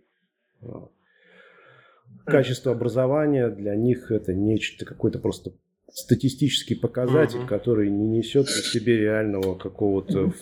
Качество 2.24 2.72
образования 2.72 3.48
для 3.48 3.74
них 3.74 4.10
это 4.10 4.32
нечто, 4.34 4.84
какой-то 4.84 5.18
просто 5.18 5.52
статистический 5.90 6.74
показатель, 6.74 7.40
угу. 7.40 7.48
который 7.48 7.90
не 7.90 8.08
несет 8.08 8.46
в 8.46 8.72
себе 8.72 8.98
реального 8.98 9.56
какого-то... 9.56 10.32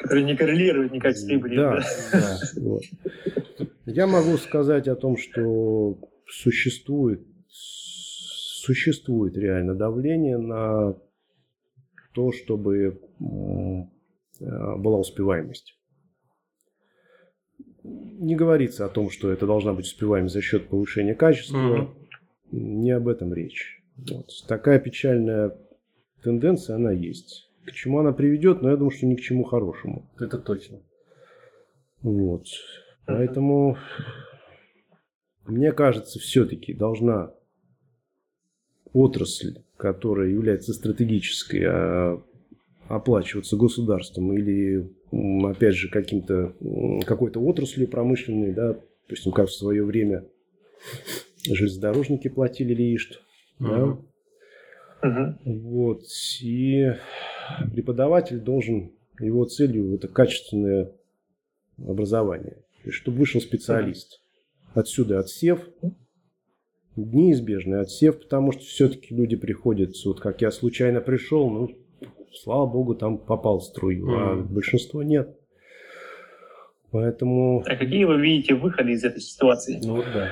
Который 0.00 0.24
не 0.24 0.36
коррелирует 0.36 0.92
никак 0.92 1.16
с 1.16 1.24
прибылью. 1.24 1.60
Да, 1.60 1.80
да. 2.12 2.38
Вот. 2.56 2.82
Я 3.84 4.06
могу 4.06 4.36
сказать 4.38 4.88
о 4.88 4.96
том, 4.96 5.16
что 5.18 5.98
существует, 6.26 7.26
существует 8.60 9.36
реально 9.36 9.74
давление 9.74 10.38
на 10.38 10.96
то, 12.14 12.32
чтобы 12.32 13.00
была 14.38 14.98
успеваемость 14.98 15.76
не 17.82 18.36
говорится 18.36 18.84
о 18.84 18.88
том, 18.88 19.10
что 19.10 19.30
это 19.30 19.46
должна 19.46 19.72
быть 19.72 19.86
успеваемость 19.86 20.34
за 20.34 20.42
счет 20.42 20.68
повышения 20.68 21.14
качества. 21.14 21.58
Угу. 21.58 21.94
Не 22.52 22.90
об 22.92 23.08
этом 23.08 23.32
речь. 23.32 23.82
Вот. 23.96 24.28
Такая 24.46 24.78
печальная 24.78 25.56
тенденция, 26.22 26.76
она 26.76 26.92
есть. 26.92 27.50
К 27.64 27.72
чему 27.72 27.98
она 28.00 28.12
приведет, 28.12 28.62
но 28.62 28.70
я 28.70 28.76
думаю, 28.76 28.90
что 28.90 29.06
ни 29.06 29.14
к 29.14 29.20
чему 29.20 29.44
хорошему. 29.44 30.10
Это 30.18 30.38
точно. 30.38 30.80
Вот. 32.02 32.46
Поэтому, 33.06 33.76
мне 35.46 35.72
кажется, 35.72 36.18
все-таки 36.18 36.74
должна 36.74 37.32
отрасль, 38.92 39.58
которая 39.76 40.28
является 40.28 40.72
стратегической, 40.72 41.62
а 41.64 42.22
оплачиваться 42.88 43.56
государством 43.56 44.32
или, 44.36 44.90
опять 45.44 45.76
же, 45.76 45.88
каким-то, 45.88 46.54
какой-то 47.06 47.40
отраслью 47.40 47.88
промышленной, 47.88 48.52
да, 48.52 48.76
допустим, 49.04 49.32
как 49.32 49.48
в 49.48 49.54
свое 49.54 49.84
время 49.84 50.26
железнодорожники 51.46 52.28
платили 52.28 52.74
ЛИИШТ, 52.74 53.22
uh-huh. 53.60 53.98
да, 55.02 55.08
uh-huh. 55.08 55.34
вот, 55.44 56.02
и 56.42 56.94
преподаватель 57.72 58.40
должен, 58.40 58.92
его 59.20 59.44
целью 59.44 59.94
это 59.94 60.08
качественное 60.08 60.92
образование, 61.78 62.64
чтобы 62.88 63.18
вышел 63.18 63.40
специалист. 63.40 64.20
Отсюда 64.74 65.20
отсев, 65.20 65.68
неизбежный 66.96 67.80
отсев, 67.80 68.20
потому 68.20 68.52
что 68.52 68.62
все-таки 68.62 69.14
люди 69.14 69.36
приходят, 69.36 69.94
вот 70.04 70.20
как 70.20 70.42
я 70.42 70.50
случайно 70.50 71.00
пришел, 71.00 71.48
ну, 71.50 71.70
слава 72.32 72.66
богу, 72.66 72.94
там 72.94 73.18
попал 73.18 73.60
в 73.60 73.64
струю, 73.64 74.08
mm. 74.08 74.16
а 74.16 74.36
большинство 74.42 75.02
нет. 75.02 75.36
Поэтому... 76.90 77.62
А 77.66 77.76
какие 77.76 78.04
вы 78.04 78.20
видите 78.20 78.54
выходы 78.54 78.92
из 78.92 79.04
этой 79.04 79.20
ситуации? 79.20 79.80
Ну 79.84 80.02
да. 80.02 80.30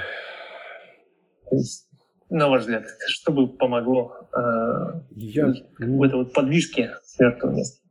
То 1.48 1.56
есть, 1.56 1.88
на 2.30 2.48
ваш 2.48 2.62
взгляд, 2.62 2.84
что 3.06 3.32
бы 3.32 3.48
помогло 3.48 4.12
э, 4.32 5.00
Я... 5.12 5.54
в 5.78 6.02
этой 6.02 6.16
вот 6.16 6.32
подвижке 6.32 6.94
с 7.04 7.18
мертвого 7.18 7.52
места? 7.52 7.87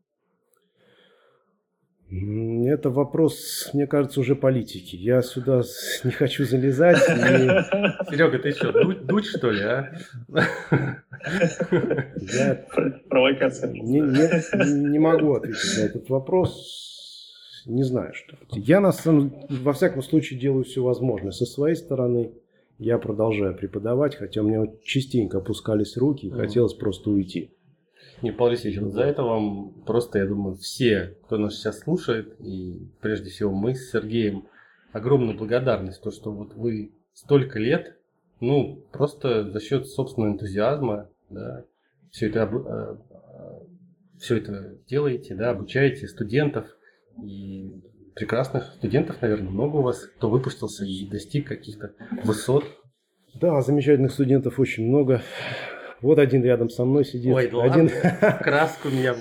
Это 2.09 2.89
вопрос, 2.89 3.69
мне 3.73 3.85
кажется, 3.85 4.21
уже 4.21 4.35
политики. 4.35 4.95
Я 4.95 5.21
сюда 5.21 5.61
не 6.05 6.11
хочу 6.11 6.45
залезать. 6.45 6.97
Серега, 6.99 8.39
ты 8.39 8.51
что, 8.51 8.71
дуть, 8.93 9.25
что 9.25 9.51
ли, 9.51 9.61
а? 9.61 9.91
Я 12.33 12.65
Провокация. 13.09 13.73
Не, 13.73 13.99
не, 13.99 14.89
не 14.89 14.99
могу 14.99 15.33
ответить 15.33 15.77
на 15.77 15.81
этот 15.81 16.09
вопрос. 16.09 17.63
Не 17.65 17.83
знаю, 17.83 18.13
что. 18.13 18.37
Я, 18.51 18.79
на 18.79 18.93
самом, 18.93 19.33
во 19.49 19.73
всяком 19.73 20.01
случае, 20.01 20.39
делаю 20.39 20.63
все 20.63 20.81
возможное. 20.81 21.31
Со 21.31 21.45
своей 21.45 21.75
стороны 21.75 22.31
я 22.79 22.99
продолжаю 22.99 23.53
преподавать, 23.53 24.15
хотя 24.15 24.41
у 24.41 24.47
меня 24.47 24.67
частенько 24.81 25.39
опускались 25.39 25.97
руки 25.97 26.27
и 26.27 26.31
хотелось 26.31 26.73
просто 26.73 27.09
уйти. 27.09 27.51
Не, 28.21 28.31
Павел 28.31 28.51
Алексеевич, 28.51 28.79
за 28.79 29.03
это 29.03 29.23
вам 29.23 29.71
просто, 29.85 30.19
я 30.19 30.25
думаю, 30.25 30.55
все, 30.55 31.15
кто 31.25 31.37
нас 31.37 31.55
сейчас 31.55 31.79
слушает, 31.79 32.35
и 32.39 32.87
прежде 33.01 33.29
всего 33.29 33.51
мы 33.53 33.75
с 33.75 33.91
Сергеем, 33.91 34.47
огромную 34.91 35.37
благодарность, 35.37 36.01
то, 36.01 36.11
что 36.11 36.31
вот 36.31 36.53
вы 36.55 36.91
столько 37.13 37.59
лет, 37.59 37.97
ну, 38.39 38.83
просто 38.91 39.49
за 39.51 39.59
счет 39.59 39.87
собственного 39.87 40.33
энтузиазма, 40.33 41.09
да, 41.29 41.65
все 42.11 42.27
это, 42.27 42.49
э, 42.49 42.97
все 44.19 44.37
это 44.37 44.77
делаете, 44.87 45.35
да, 45.35 45.51
обучаете 45.51 46.07
студентов, 46.07 46.67
и 47.21 47.71
прекрасных 48.15 48.73
студентов, 48.77 49.21
наверное, 49.21 49.49
много 49.49 49.77
у 49.77 49.81
вас, 49.81 50.05
кто 50.17 50.29
выпустился 50.29 50.85
и 50.85 51.07
достиг 51.07 51.47
каких-то 51.47 51.93
высот. 52.23 52.65
Да, 53.35 53.61
замечательных 53.61 54.11
студентов 54.11 54.59
очень 54.59 54.87
много. 54.87 55.21
Вот 56.01 56.19
один 56.19 56.43
рядом 56.43 56.69
со 56.69 56.85
мной 56.85 57.05
сидит. 57.05 57.33
Ой, 57.33 57.49
да 57.49 57.63
один... 57.63 57.89
краску 58.43 58.89
меня. 58.89 59.15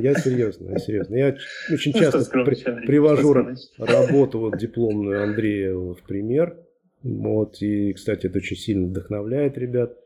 Я 0.00 0.14
серьезно, 0.14 0.70
я 0.70 0.78
серьезно. 0.78 1.14
Я 1.14 1.36
очень 1.72 1.92
ну, 1.94 2.00
часто 2.00 2.34
привожу 2.34 3.34
работу 3.78 4.40
вот 4.40 4.58
дипломную 4.58 5.22
Андрея 5.22 5.74
в 5.74 6.02
пример. 6.06 6.56
Вот, 7.02 7.62
и, 7.62 7.92
кстати, 7.94 8.26
это 8.26 8.38
очень 8.38 8.56
сильно 8.56 8.88
вдохновляет 8.88 9.56
ребят. 9.56 9.96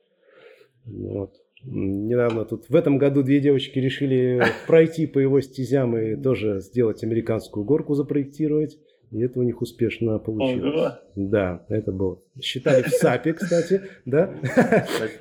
Вот. 0.85 1.33
Недавно 1.65 2.45
тут 2.45 2.69
в 2.69 2.77
этом 2.77 2.99
году 2.99 3.23
две 3.23 3.41
девочки 3.41 3.79
решили 3.79 4.43
пройти 4.67 5.07
по 5.07 5.19
его 5.19 5.41
стезям 5.41 5.97
и 5.97 6.15
тоже 6.15 6.61
сделать 6.61 7.03
американскую 7.03 7.65
горку 7.65 7.95
запроектировать. 7.95 8.79
И 9.15 9.23
это 9.23 9.39
у 9.39 9.45
них 9.45 9.63
успешно 9.63 10.19
получилось. 10.19 10.75
Ого. 10.75 10.99
Да, 11.15 11.65
это 11.69 11.93
было. 11.93 12.19
Считали 12.43 12.83
в 12.83 12.89
САПе, 12.89 13.33
кстати, 13.35 13.83
да? 14.05 14.35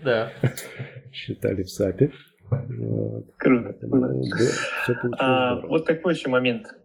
Да. 0.04 0.32
Считали 1.12 1.62
в 1.62 1.70
САПе. 1.70 2.12
Вот. 2.50 3.26
Круто. 3.38 3.76
Да, 3.82 4.10
а, 5.20 5.62
вот 5.68 5.86
такой 5.86 6.16
еще 6.16 6.30
момент. 6.30 6.76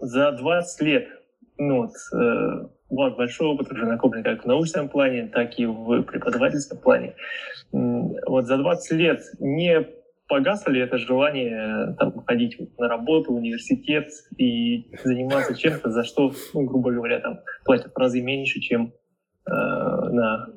За 0.00 0.32
20 0.32 0.82
лет, 0.82 1.08
ну 1.56 1.82
вот, 1.82 1.92
э, 2.20 2.68
у 2.88 2.96
вас 2.96 3.14
большой 3.14 3.46
опыт 3.46 3.70
уже 3.70 3.86
накоплен 3.86 4.24
как 4.24 4.42
в 4.42 4.46
научном 4.46 4.88
плане, 4.88 5.28
так 5.28 5.56
и 5.58 5.66
в 5.66 6.02
преподавательском 6.02 6.78
плане. 6.78 7.14
Вот 7.70 8.46
за 8.46 8.56
20 8.56 8.92
лет 8.92 9.20
не 9.38 9.86
погасло 10.28 10.70
ли 10.70 10.80
это 10.80 10.98
желание 10.98 11.96
там, 11.98 12.22
ходить 12.24 12.58
на 12.78 12.88
работу, 12.88 13.32
в 13.32 13.36
университет 13.36 14.10
и 14.36 14.90
заниматься 15.02 15.54
чем-то, 15.54 15.90
за 15.90 16.04
что, 16.04 16.32
ну, 16.54 16.64
грубо 16.64 16.92
говоря, 16.92 17.20
там 17.20 17.40
платят 17.64 17.92
в 17.92 17.98
разы 17.98 18.20
меньше, 18.20 18.60
чем 18.60 18.92
э, 19.46 19.50
на 19.50 20.48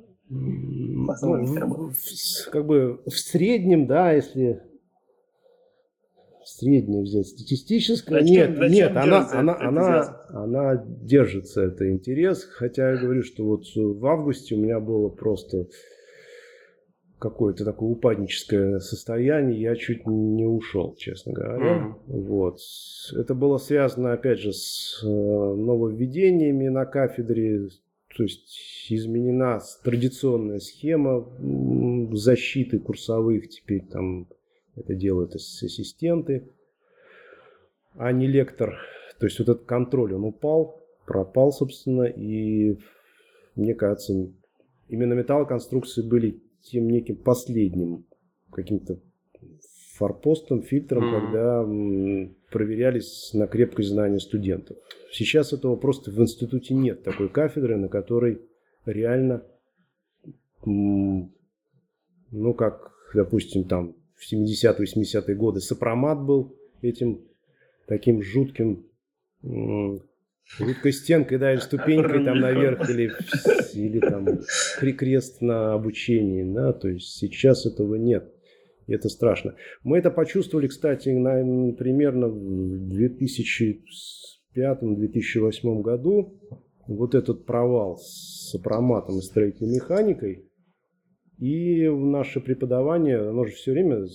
основном 1.10 1.56
ну, 1.56 1.92
Как 2.52 2.66
бы 2.66 3.02
в 3.06 3.18
среднем, 3.18 3.88
да, 3.88 4.12
если 4.12 4.62
в 6.44 6.50
среднем 6.50 7.04
взять 7.04 7.28
статистическое, 7.28 8.22
зачем, 8.22 8.36
нет, 8.36 8.58
зачем 8.58 8.72
нет, 8.72 8.98
она, 8.98 9.30
она, 9.32 9.58
она, 9.60 10.18
она 10.30 10.86
держится, 10.86 11.62
это 11.62 11.90
интерес, 11.90 12.44
хотя 12.44 12.92
я 12.92 12.98
говорю, 12.98 13.24
что 13.24 13.46
вот 13.46 13.64
в 13.76 14.06
августе 14.06 14.56
у 14.56 14.60
меня 14.60 14.80
было 14.80 15.10
просто 15.10 15.68
какое-то 17.22 17.64
такое 17.64 17.90
упадническое 17.90 18.80
состояние, 18.80 19.62
я 19.62 19.76
чуть 19.76 20.08
не 20.08 20.46
ушел, 20.46 20.96
честно 20.96 21.34
говоря. 21.34 21.78
Mm-hmm. 21.78 21.94
Вот. 22.08 22.58
Это 23.16 23.36
было 23.36 23.60
связано, 23.60 24.12
опять 24.12 24.40
же, 24.40 24.52
с 24.52 25.02
э, 25.04 25.08
нововведениями 25.08 26.68
на 26.68 26.86
кафедре, 26.86 27.70
то 28.18 28.24
есть 28.24 28.88
изменена 28.90 29.62
традиционная 29.84 30.60
схема 30.60 31.30
защиты 32.14 32.80
курсовых, 32.80 33.50
теперь 33.50 33.86
там 33.86 34.28
это 34.76 34.96
делают 34.96 35.36
ассистенты, 35.36 36.50
а 37.98 38.12
не 38.12 38.26
лектор. 38.26 38.80
То 39.20 39.28
есть 39.28 39.38
вот 39.38 39.48
этот 39.48 39.66
контроль, 39.66 40.16
он 40.16 40.24
упал, 40.24 40.82
пропал, 41.06 41.52
собственно, 41.52 42.04
и 42.04 42.80
мне 43.56 43.76
кажется, 43.76 44.28
именно 44.90 45.14
металлоконструкции 45.14 46.02
были 46.02 46.42
тем 46.64 46.89
неким 46.89 47.16
последним 47.16 48.05
каким-то 48.51 48.99
форпостом, 49.93 50.64
фильтром, 50.64 51.03
mm-hmm. 51.03 51.20
когда 51.20 51.64
проверялись 52.51 53.32
на 53.34 53.47
крепкость 53.47 53.89
знания 53.89 54.20
студентов. 54.20 54.78
Сейчас 55.12 55.53
этого 55.53 55.76
просто 55.76 56.12
в 56.12 56.20
институте 56.20 56.74
нет 56.74 57.03
такой 57.03 57.30
кафедры, 57.30 57.78
на 57.78 57.88
которой 57.88 58.41
реально, 58.86 59.43
ну 60.66 61.30
как, 62.57 62.91
допустим, 63.14 63.66
там 63.66 63.95
в 64.16 64.32
70-80-е 64.32 65.36
годы 65.36 65.59
сопромат 65.59 66.24
был 66.24 66.55
этим 66.82 67.22
таким 67.88 68.22
жутким 68.22 68.86
жуткой 70.58 70.93
стенкой, 70.93 71.38
да, 71.38 71.54
или 71.54 71.60
ступенькой 71.60 72.24
там 72.26 72.39
наверх, 72.39 72.89
или, 72.89 73.12
или 73.74 73.99
там 73.99 74.26
крест 74.97 75.41
на 75.41 75.74
обучении, 75.74 76.43
да, 76.43 76.74
то 76.74 76.88
есть 76.89 77.18
сейчас 77.18 77.66
этого 77.66 77.95
нет. 77.95 78.32
И 78.88 78.93
это 78.93 79.10
страшно. 79.10 79.56
Мы 79.84 79.97
это 79.99 80.12
почувствовали, 80.12 80.68
кстати, 80.68 81.10
на, 81.10 81.74
примерно 81.74 82.28
в 82.28 82.91
2005-2008 84.56 85.82
году. 85.82 86.39
Вот 86.88 87.16
этот 87.16 87.45
провал 87.45 87.97
с 87.97 88.49
сопроматом 88.52 89.20
и 89.20 89.22
строительной 89.22 89.76
механикой. 89.76 90.47
И 91.38 91.88
наше 91.88 92.41
преподавание, 92.41 93.18
оно 93.18 93.45
же 93.45 93.54
все 93.54 93.72
время 93.72 94.06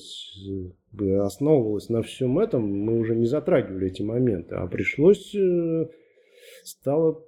основывалось 1.24 1.88
на 1.88 2.02
всем 2.02 2.38
этом. 2.38 2.62
Мы 2.68 2.98
уже 2.98 3.16
не 3.16 3.26
затрагивали 3.26 3.86
эти 3.88 4.02
моменты, 4.02 4.56
а 4.56 4.66
пришлось 4.66 5.34
э, 5.34 5.86
стало 6.66 7.24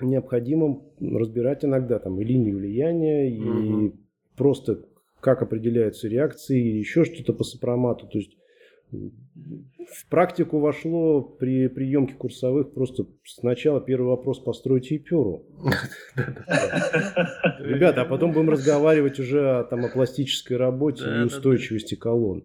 необходимым 0.00 0.82
разбирать 1.00 1.64
иногда 1.64 1.98
там 1.98 2.20
и 2.20 2.24
линии 2.24 2.52
влияния, 2.52 3.30
и 3.30 3.40
угу. 3.42 3.96
просто 4.36 4.84
как 5.20 5.42
определяются 5.42 6.08
реакции, 6.08 6.58
и 6.58 6.78
еще 6.78 7.04
что-то 7.04 7.32
по 7.32 7.44
сопромату. 7.44 8.06
То 8.06 8.18
есть 8.18 8.36
в 8.90 10.08
практику 10.08 10.58
вошло 10.58 11.22
при 11.22 11.68
приемке 11.68 12.14
курсовых 12.14 12.72
просто 12.72 13.06
сначала 13.24 13.80
первый 13.80 14.08
вопрос 14.08 14.40
постройте 14.40 14.96
Иперу. 14.96 15.46
Ребята, 17.60 18.02
а 18.02 18.04
потом 18.04 18.32
будем 18.32 18.50
разговаривать 18.50 19.20
уже 19.20 19.66
там, 19.70 19.84
о 19.84 19.88
пластической 19.88 20.56
работе 20.56 21.04
и 21.04 21.24
устойчивости 21.24 21.94
колонн. 21.94 22.44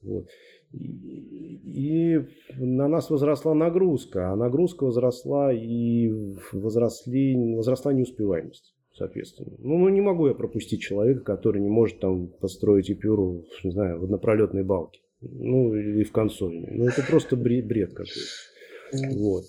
Вот. 0.00 0.28
И 0.72 2.20
на 2.58 2.88
нас 2.88 3.10
возросла 3.10 3.54
нагрузка, 3.54 4.30
а 4.30 4.36
нагрузка 4.36 4.84
возросла 4.84 5.52
и 5.52 6.10
возросли, 6.52 7.36
возросла 7.54 7.92
неуспеваемость, 7.92 8.74
соответственно. 8.94 9.56
Ну, 9.58 9.78
ну, 9.78 9.88
не 9.88 10.00
могу 10.00 10.28
я 10.28 10.34
пропустить 10.34 10.80
человека, 10.80 11.20
который 11.20 11.60
не 11.60 11.68
может 11.68 12.00
там 12.00 12.28
построить 12.40 12.90
эпюру, 12.90 13.44
не 13.64 13.70
знаю, 13.70 14.00
в 14.00 14.04
однопролетной 14.04 14.64
балке. 14.64 15.00
Ну, 15.20 15.74
или 15.74 16.02
в 16.04 16.12
консольной. 16.12 16.70
Ну, 16.72 16.86
это 16.86 17.02
просто 17.08 17.36
бред, 17.36 17.94
какой-то. 17.94 19.18
Вот. 19.18 19.44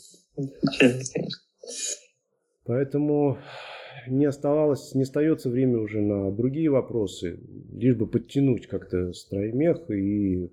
Поэтому 2.66 3.38
не 4.08 4.26
оставалось, 4.26 4.94
не 4.96 5.04
остается 5.04 5.50
время 5.50 5.80
уже 5.80 6.02
на 6.02 6.32
другие 6.32 6.70
вопросы, 6.70 7.40
лишь 7.72 7.96
бы 7.96 8.08
подтянуть 8.08 8.68
как-то 8.68 9.14
строймех 9.14 9.90
и 9.90 10.52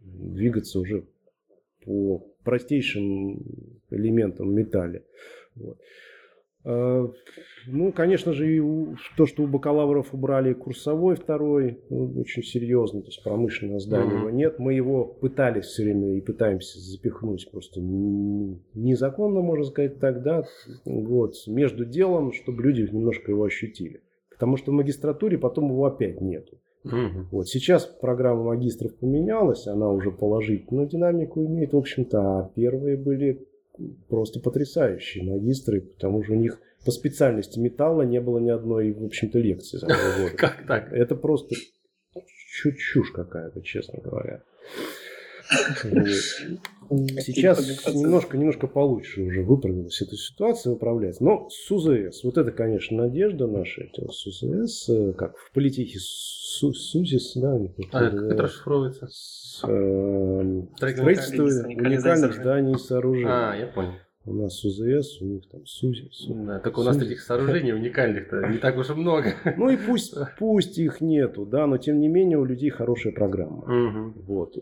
двигаться 0.00 0.80
уже 0.80 1.04
по 1.84 2.24
простейшим 2.44 3.42
элементам 3.90 4.54
металля. 4.54 5.02
Вот. 5.54 5.78
А, 6.64 7.10
ну, 7.66 7.92
конечно 7.92 8.32
же, 8.32 8.56
и 8.56 8.60
то, 9.16 9.26
что 9.26 9.44
у 9.44 9.46
бакалавров 9.46 10.12
убрали 10.12 10.52
курсовой 10.52 11.16
второй, 11.16 11.80
ну, 11.88 12.12
очень 12.20 12.42
серьезно, 12.42 13.00
то 13.00 13.06
есть 13.06 13.22
промышленного 13.22 13.80
здания 13.80 14.16
mm-hmm. 14.16 14.32
нет. 14.32 14.58
Мы 14.58 14.74
его 14.74 15.04
пытались 15.04 15.66
все 15.66 15.84
время 15.84 16.16
и 16.16 16.20
пытаемся 16.20 16.78
запихнуть 16.78 17.50
просто 17.50 17.80
незаконно, 17.80 19.40
можно 19.40 19.64
сказать 19.64 19.98
так, 19.98 20.22
да, 20.22 20.44
вот, 20.84 21.34
между 21.46 21.84
делом, 21.84 22.32
чтобы 22.32 22.62
люди 22.62 22.82
немножко 22.82 23.30
его 23.30 23.44
ощутили. 23.44 24.02
Потому 24.30 24.56
что 24.56 24.70
в 24.70 24.74
магистратуре 24.74 25.38
потом 25.38 25.70
его 25.70 25.86
опять 25.86 26.20
нету. 26.20 26.58
Угу. 26.84 27.26
Вот 27.32 27.48
сейчас 27.48 27.84
программа 27.84 28.44
магистров 28.44 28.94
поменялась, 28.94 29.66
она 29.66 29.90
уже 29.90 30.10
положительную 30.10 30.88
динамику 30.88 31.44
имеет, 31.44 31.72
в 31.72 31.76
общем-то, 31.76 32.18
а 32.20 32.50
первые 32.54 32.96
были 32.96 33.46
просто 34.08 34.40
потрясающие 34.40 35.24
магистры, 35.24 35.80
потому 35.80 36.22
что 36.22 36.32
у 36.32 36.36
них 36.36 36.60
по 36.84 36.90
специальности 36.90 37.58
металла 37.58 38.02
не 38.02 38.20
было 38.20 38.38
ни 38.38 38.50
одной, 38.50 38.92
в 38.92 39.04
общем-то, 39.04 39.38
лекции 39.38 39.76
за 39.78 39.86
год. 39.86 40.32
Как 40.36 40.66
так? 40.66 40.92
Это 40.92 41.14
просто 41.14 41.54
чушь 42.52 43.10
какая-то, 43.12 43.60
честно 43.62 44.00
говоря. 44.02 44.42
Сейчас 46.88 47.66
немножко, 47.94 48.36
немножко 48.36 48.66
получше 48.66 49.22
уже 49.22 49.42
выправилась 49.42 50.00
эта 50.00 50.16
ситуация, 50.16 50.72
выправляется. 50.72 51.22
Но 51.22 51.48
с 51.50 51.70
УЗС, 51.70 52.24
вот 52.24 52.38
это, 52.38 52.50
конечно, 52.50 52.96
надежда 52.96 53.46
наша, 53.46 53.82
это 53.82 54.10
с 54.10 54.26
УЗС, 54.26 54.88
э, 54.88 55.12
как 55.12 55.36
в 55.36 55.52
политике 55.52 55.98
СУЗИС, 56.00 57.34
да, 57.36 57.60
а, 57.92 58.10
как 58.10 58.14
это 58.14 58.42
расшифровывается? 58.42 59.08
С, 59.10 59.62
э, 59.68 60.62
строительство 60.76 61.44
уникальных 61.44 62.34
зданий 62.34 62.74
и 62.74 62.78
сооружений. 62.78 63.30
А, 63.30 63.54
я 63.54 63.66
понял. 63.66 63.92
У 64.24 64.34
нас 64.34 64.62
УЗС, 64.62 65.22
у 65.22 65.26
них 65.26 65.48
там 65.48 65.64
СУЗИС. 65.66 66.26
Да, 66.28 66.58
только 66.60 66.80
у 66.80 66.84
нас 66.84 66.96
таких 66.96 67.20
сооружений 67.20 67.72
уникальных-то 67.72 68.48
не 68.48 68.58
так 68.58 68.76
уж 68.76 68.90
и 68.90 68.94
много. 68.94 69.32
Ну 69.56 69.70
и 69.70 69.76
пусть, 69.76 70.14
пусть 70.38 70.78
их 70.78 71.00
нету, 71.00 71.46
да, 71.46 71.66
но 71.66 71.78
тем 71.78 71.98
не 72.00 72.08
менее 72.08 72.38
у 72.38 72.44
людей 72.44 72.70
хорошая 72.70 73.12
программа. 73.12 73.62
Угу. 73.62 74.22
Вот. 74.26 74.54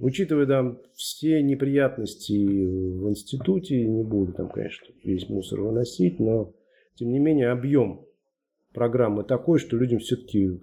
Учитывая 0.00 0.46
да, 0.46 0.76
все 0.94 1.42
неприятности 1.42 2.32
в 2.32 3.08
институте, 3.08 3.86
не 3.86 4.02
буду 4.02 4.32
там, 4.32 4.48
конечно, 4.48 4.86
весь 5.02 5.28
мусор 5.28 5.60
выносить, 5.62 6.20
но 6.20 6.52
тем 6.94 7.12
не 7.12 7.18
менее 7.18 7.50
объем 7.50 8.04
программы 8.72 9.24
такой, 9.24 9.58
что 9.58 9.76
людям 9.76 10.00
все-таки 10.00 10.60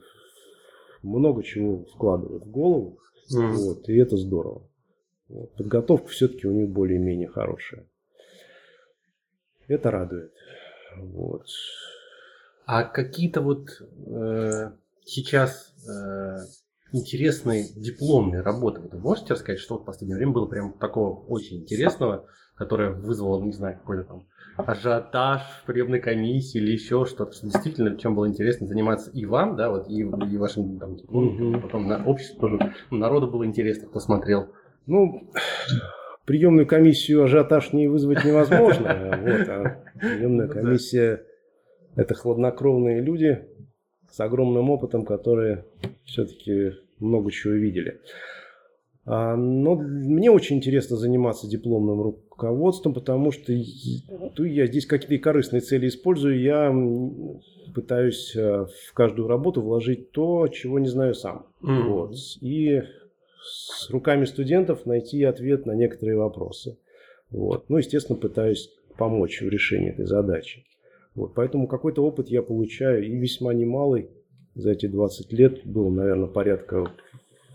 много 1.02 1.44
чего 1.44 1.84
вкладывают 1.86 2.46
в 2.46 2.52
голову, 2.52 3.00
mm. 3.34 3.52
вот, 3.54 3.90
и 3.90 3.96
это 3.96 4.18
здорово. 4.18 4.64
Подготовка 5.58 6.08
все-таки 6.10 6.48
у 6.48 6.52
них 6.52 6.70
более-менее 6.70 7.28
хорошая. 7.28 7.86
Это 9.68 9.90
радует. 9.90 10.34
Вот. 10.98 11.48
А 12.66 12.84
какие-то 12.84 13.42
вот 13.42 13.68
э, 14.06 14.72
сейчас 15.06 15.74
э, 15.88 16.38
интересные 16.94 17.66
дипломные 17.76 18.42
работы. 18.42 18.82
Вы 18.92 19.00
можете 19.00 19.34
рассказать, 19.34 19.60
что 19.60 19.78
в 19.78 19.84
последнее 19.84 20.16
время 20.16 20.32
было 20.32 20.46
прям 20.46 20.74
такого 20.74 21.20
очень 21.26 21.62
интересного, 21.62 22.26
которое 22.56 22.92
вызвало, 22.92 23.44
не 23.44 23.52
знаю, 23.52 23.78
какой-то 23.78 24.04
там 24.04 24.28
ажиотаж 24.56 25.42
в 25.64 25.66
приемной 25.66 26.00
комиссии 26.00 26.60
или 26.60 26.72
еще 26.72 27.06
что-то, 27.06 27.34
что 27.34 27.48
действительно 27.48 27.98
чем 27.98 28.16
было 28.16 28.28
интересно 28.28 28.68
заниматься 28.68 29.10
и 29.12 29.26
вам, 29.26 29.56
да, 29.56 29.72
вот, 29.72 29.90
и, 29.90 30.02
и 30.02 30.38
вашим 30.38 30.78
там, 30.78 30.96
дипломом, 30.96 31.60
потом 31.62 31.88
на 31.88 32.06
обществу 32.06 32.40
тоже, 32.40 32.74
народу 32.92 33.28
было 33.28 33.46
интересно, 33.46 33.88
кто 33.88 34.00
смотрел. 34.00 34.50
Ну, 34.86 35.32
приемную 36.26 36.68
комиссию 36.68 37.24
ажиотаж 37.24 37.74
не 37.74 37.88
вызвать 37.88 38.24
невозможно, 38.24 39.20
вот, 39.24 39.50
а 39.50 39.84
приемная 40.00 40.48
ну 40.48 40.54
комиссия– 40.54 41.24
это 41.96 42.14
хладнокровные 42.14 43.02
люди 43.02 43.48
с 44.14 44.20
огромным 44.20 44.70
опытом, 44.70 45.06
которые 45.06 45.66
все-таки 46.06 46.74
много 47.00 47.32
чего 47.32 47.54
видели. 47.54 48.00
А, 49.06 49.36
но 49.36 49.74
мне 49.76 50.30
очень 50.30 50.58
интересно 50.58 50.98
заниматься 50.98 51.48
дипломным 51.48 52.00
руководством, 52.00 52.94
потому 52.94 53.32
что 53.32 53.52
я 53.52 54.68
здесь 54.68 54.86
какие-то 54.86 55.22
корыстные 55.22 55.62
цели 55.62 55.88
использую. 55.88 56.40
Я 56.40 56.72
пытаюсь 57.74 58.36
э, 58.36 58.66
в 58.66 58.94
каждую 58.94 59.28
работу 59.28 59.62
вложить 59.62 60.12
то, 60.12 60.48
чего 60.48 60.78
не 60.78 60.90
знаю 60.90 61.16
сам. 61.16 61.48
Mm. 61.64 61.82
Вот. 61.88 62.16
И 62.42 62.84
с 63.42 63.90
руками 63.90 64.26
студентов 64.26 64.86
найти 64.86 65.24
ответ 65.24 65.66
на 65.66 65.72
некоторые 65.72 66.18
вопросы. 66.18 66.78
Вот. 67.32 67.68
Ну, 67.68 67.78
естественно, 67.78 68.20
пытаюсь 68.20 68.70
помочь 68.96 69.42
в 69.42 69.50
решении 69.50 69.90
этой 69.90 70.06
задачи. 70.06 70.64
Вот. 71.16 71.34
Поэтому 71.36 71.68
какой-то 71.68 72.04
опыт 72.04 72.30
я 72.30 72.42
получаю 72.42 73.06
и 73.06 73.16
весьма 73.16 73.54
немалый. 73.54 74.10
За 74.56 74.72
эти 74.72 74.86
20 74.86 75.32
лет 75.34 75.66
было, 75.66 75.90
наверное, 75.90 76.28
порядка 76.28 76.92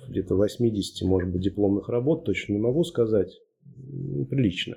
где-то 0.09 0.37
80, 0.37 1.07
может 1.07 1.31
быть, 1.31 1.43
дипломных 1.43 1.89
работ, 1.89 2.25
точно 2.25 2.55
не 2.55 2.59
могу 2.59 2.83
сказать. 2.85 3.39
Прилично. 4.31 4.77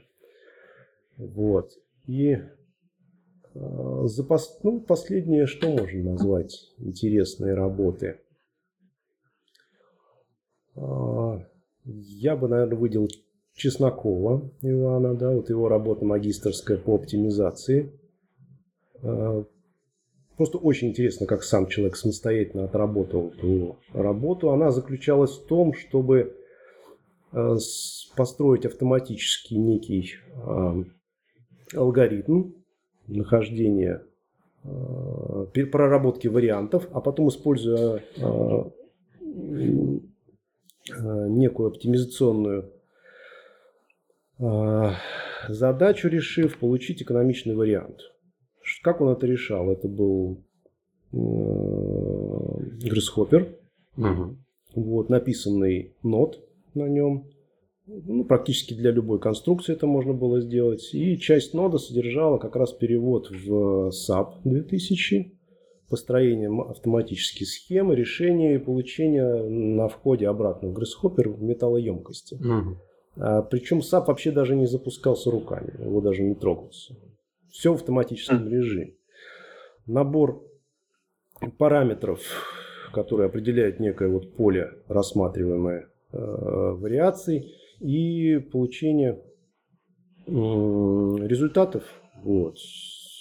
Вот. 1.18 1.72
И 2.08 2.38
а, 3.56 4.08
за 4.08 4.24
пос... 4.24 4.60
ну, 4.64 4.82
последнее, 4.82 5.46
что 5.46 5.70
можно 5.70 6.12
назвать 6.12 6.72
интересные 6.78 7.54
работы? 7.54 8.20
А, 10.76 11.46
я 11.86 12.36
бы, 12.36 12.48
наверное, 12.48 12.78
выделил 12.78 13.10
Чеснокова 13.56 14.50
Ивана, 14.62 15.16
да, 15.16 15.32
вот 15.32 15.50
его 15.50 15.68
работа 15.68 16.06
магистрская 16.06 16.78
по 16.78 16.96
оптимизации. 16.96 17.92
А, 19.04 19.44
просто 20.38 20.58
очень 20.58 20.90
интересно, 20.90 21.26
как 21.26 21.44
сам 21.44 21.68
человек 21.68 21.96
самостоятельно 21.96 22.66
отработал 22.66 23.34
эту 23.38 23.78
работу. 23.94 24.52
Она 24.52 24.72
заключалась 24.72 25.38
в 25.38 25.46
том, 25.46 25.74
чтобы 25.74 26.36
а, 27.32 27.58
построить 28.16 28.66
автоматически 28.66 29.54
некий 29.54 30.16
алгоритм 31.74 32.52
нахождения 33.08 34.04
проработки 35.54 36.28
вариантов, 36.28 36.88
а 36.92 37.02
потом, 37.02 37.30
используя 37.30 38.04
Э, 40.90 41.28
некую 41.28 41.70
оптимизационную 41.70 42.72
э, 44.40 44.92
задачу, 45.48 46.08
решив 46.08 46.58
получить 46.58 47.04
экономичный 47.04 47.56
вариант. 47.56 48.00
Как 48.82 49.02
он 49.02 49.10
это 49.10 49.26
решал? 49.28 49.70
Это 49.70 49.88
был 49.88 50.44
э, 51.14 51.18
Грисхоппер, 52.84 53.58
угу. 53.98 54.38
вот, 54.76 55.10
написанный 55.10 55.96
нот 56.04 56.44
на 56.74 56.88
нем. 56.88 57.28
Ну, 57.88 58.24
практически 58.24 58.74
для 58.74 58.92
любой 58.92 59.20
конструкции 59.20 59.74
это 59.74 59.88
можно 59.88 60.14
было 60.14 60.40
сделать. 60.40 60.94
И 60.94 61.18
часть 61.18 61.54
нода 61.54 61.78
содержала 61.78 62.38
как 62.38 62.56
раз 62.56 62.72
перевод 62.72 63.30
в 63.30 63.90
SAP 63.90 64.36
2000 64.46 65.38
построением 65.90 66.62
автоматической 66.62 67.46
схемы, 67.46 67.96
решения 67.96 68.56
и 68.56 68.60
получения 68.60 69.44
на 69.44 69.90
входе 69.90 70.28
обратно 70.30 70.70
в 70.70 70.78
Grasshopper 70.78 71.38
металлоемкости. 71.38 72.36
Угу. 72.36 72.78
А, 73.18 73.42
причем 73.42 73.80
SAP 73.80 74.06
вообще 74.08 74.32
даже 74.32 74.56
не 74.56 74.68
запускался 74.68 75.30
руками, 75.30 75.74
его 75.84 76.00
даже 76.00 76.24
не 76.24 76.34
трогался. 76.34 76.96
Все 77.52 77.72
в 77.72 77.76
автоматическом 77.76 78.48
режиме. 78.48 78.96
Набор 79.86 80.44
параметров, 81.58 82.22
которые 82.94 83.28
определяют 83.28 83.80
некое 83.80 84.10
вот 84.10 84.36
поле 84.36 84.72
рассматриваемое 84.88 85.90
э, 86.12 86.18
вариаций 86.18 87.56
и 87.80 88.38
получение 88.40 89.22
э, 90.28 90.32
результатов 90.32 91.84
вот, 92.24 92.58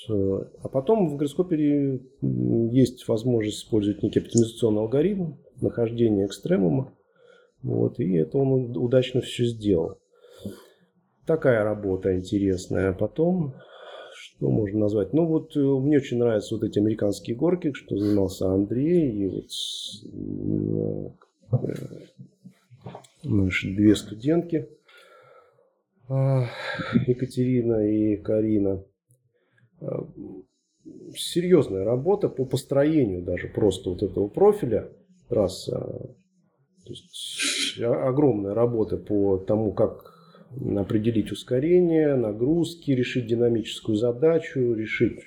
а 0.09 0.69
потом 0.69 1.09
в 1.09 1.17
гороскопе 1.17 2.01
есть 2.71 3.07
возможность 3.09 3.59
использовать 3.59 4.03
некий 4.03 4.21
оптимизационный 4.21 4.83
алгоритм 4.83 5.35
нахождения 5.61 6.27
экстремума. 6.27 6.93
Вот, 7.63 7.99
и 8.01 8.15
это 8.15 8.39
он 8.39 8.77
удачно 8.77 9.21
все 9.21 9.45
сделал. 9.45 9.99
Такая 11.27 11.63
работа 11.63 12.17
интересная. 12.17 12.93
Потом, 12.93 13.55
что 14.41 14.51
можно 14.51 14.81
назвать? 14.81 15.13
Ну 15.13 15.27
вот 15.27 15.55
э, 15.55 15.61
мне 15.61 15.99
очень 15.99 16.17
нравятся 16.17 16.55
вот 16.55 16.65
эти 16.65 16.79
американские 16.79 17.37
горки, 17.37 17.75
что 17.75 17.99
занимался 17.99 18.51
Андрей. 18.51 19.13
И 19.13 19.27
вот 19.27 19.51
э, 21.53 21.69
наши 23.23 23.75
две 23.75 23.95
студентки, 23.95 24.67
а, 26.09 26.47
Екатерина 27.07 27.87
и 27.87 28.17
Карина. 28.17 28.83
Э, 29.83 29.87
серьезная 31.15 31.85
работа 31.85 32.31
по 32.31 32.47
построению 32.47 33.23
даже 33.23 33.47
просто 33.49 33.91
вот 33.91 34.03
этого 34.03 34.29
профиля. 34.29 34.91
То 35.29 35.49
есть 36.89 37.79
огромная 37.79 38.55
работа 38.55 38.97
по 38.97 39.37
тому, 39.37 39.73
как 39.73 40.10
определить 40.51 41.33
ускорение, 41.33 42.15
нагрузки, 42.17 42.91
решить 42.91 43.27
динамическую 43.27 43.97
задачу, 43.97 44.75
решить 44.75 45.21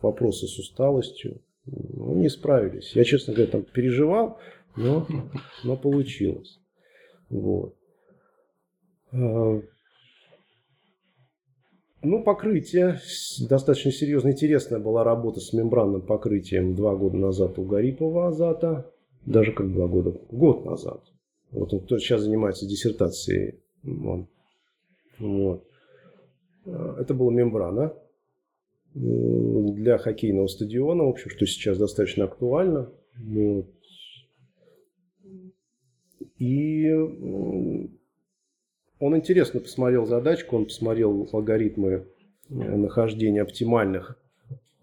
вопросы 0.00 0.46
с 0.46 0.58
усталостью. 0.58 1.40
Ну, 1.66 2.14
не 2.14 2.28
справились. 2.28 2.94
Я, 2.94 3.04
честно 3.04 3.34
говоря, 3.34 3.50
там 3.50 3.62
переживал, 3.62 4.38
но, 4.76 5.06
но 5.64 5.76
получилось. 5.76 6.60
Вот. 7.28 7.74
Э, 9.12 9.60
ну, 12.02 12.22
покрытие. 12.22 13.00
Достаточно 13.48 13.90
серьезно 13.90 14.30
интересная 14.30 14.78
была 14.78 15.02
работа 15.02 15.40
с 15.40 15.52
мембранным 15.52 16.02
покрытием 16.02 16.76
два 16.76 16.94
года 16.94 17.16
назад 17.16 17.58
у 17.58 17.64
Гарипова 17.64 18.28
Азата. 18.28 18.92
Даже 19.24 19.50
как 19.50 19.72
два 19.72 19.88
года, 19.88 20.20
год 20.30 20.64
назад. 20.64 21.02
Вот 21.50 21.72
он 21.72 21.80
кто 21.80 21.98
сейчас 21.98 22.22
занимается 22.22 22.64
диссертацией. 22.64 23.58
Он. 23.84 24.28
Вот. 25.18 25.64
Это 26.64 27.14
была 27.14 27.32
мембрана 27.32 27.94
для 28.94 29.98
хоккейного 29.98 30.46
стадиона, 30.46 31.04
в 31.04 31.08
общем, 31.08 31.30
что 31.30 31.46
сейчас 31.46 31.78
достаточно 31.78 32.24
актуально. 32.24 32.90
Вот. 33.16 33.66
И 36.38 36.90
он 38.98 39.16
интересно 39.16 39.60
посмотрел 39.60 40.06
задачку, 40.06 40.56
он 40.56 40.64
посмотрел 40.66 41.28
алгоритмы 41.32 42.06
э, 42.48 42.54
нахождения 42.54 43.42
оптимальных. 43.42 44.18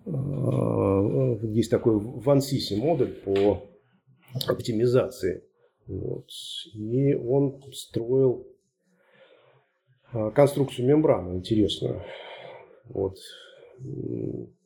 Э, 0.05 1.37
есть 1.43 1.71
такой 1.71 1.97
в 1.97 2.29
ANSYS 2.29 2.75
модуль 2.77 3.13
по 3.25 3.63
оптимизации. 4.47 5.43
Вот. 5.87 6.29
И 6.73 7.15
он 7.15 7.61
строил 7.73 8.47
конструкцию 10.35 10.87
мембраны 10.87 11.37
интересную. 11.37 12.01
Вот 12.85 13.17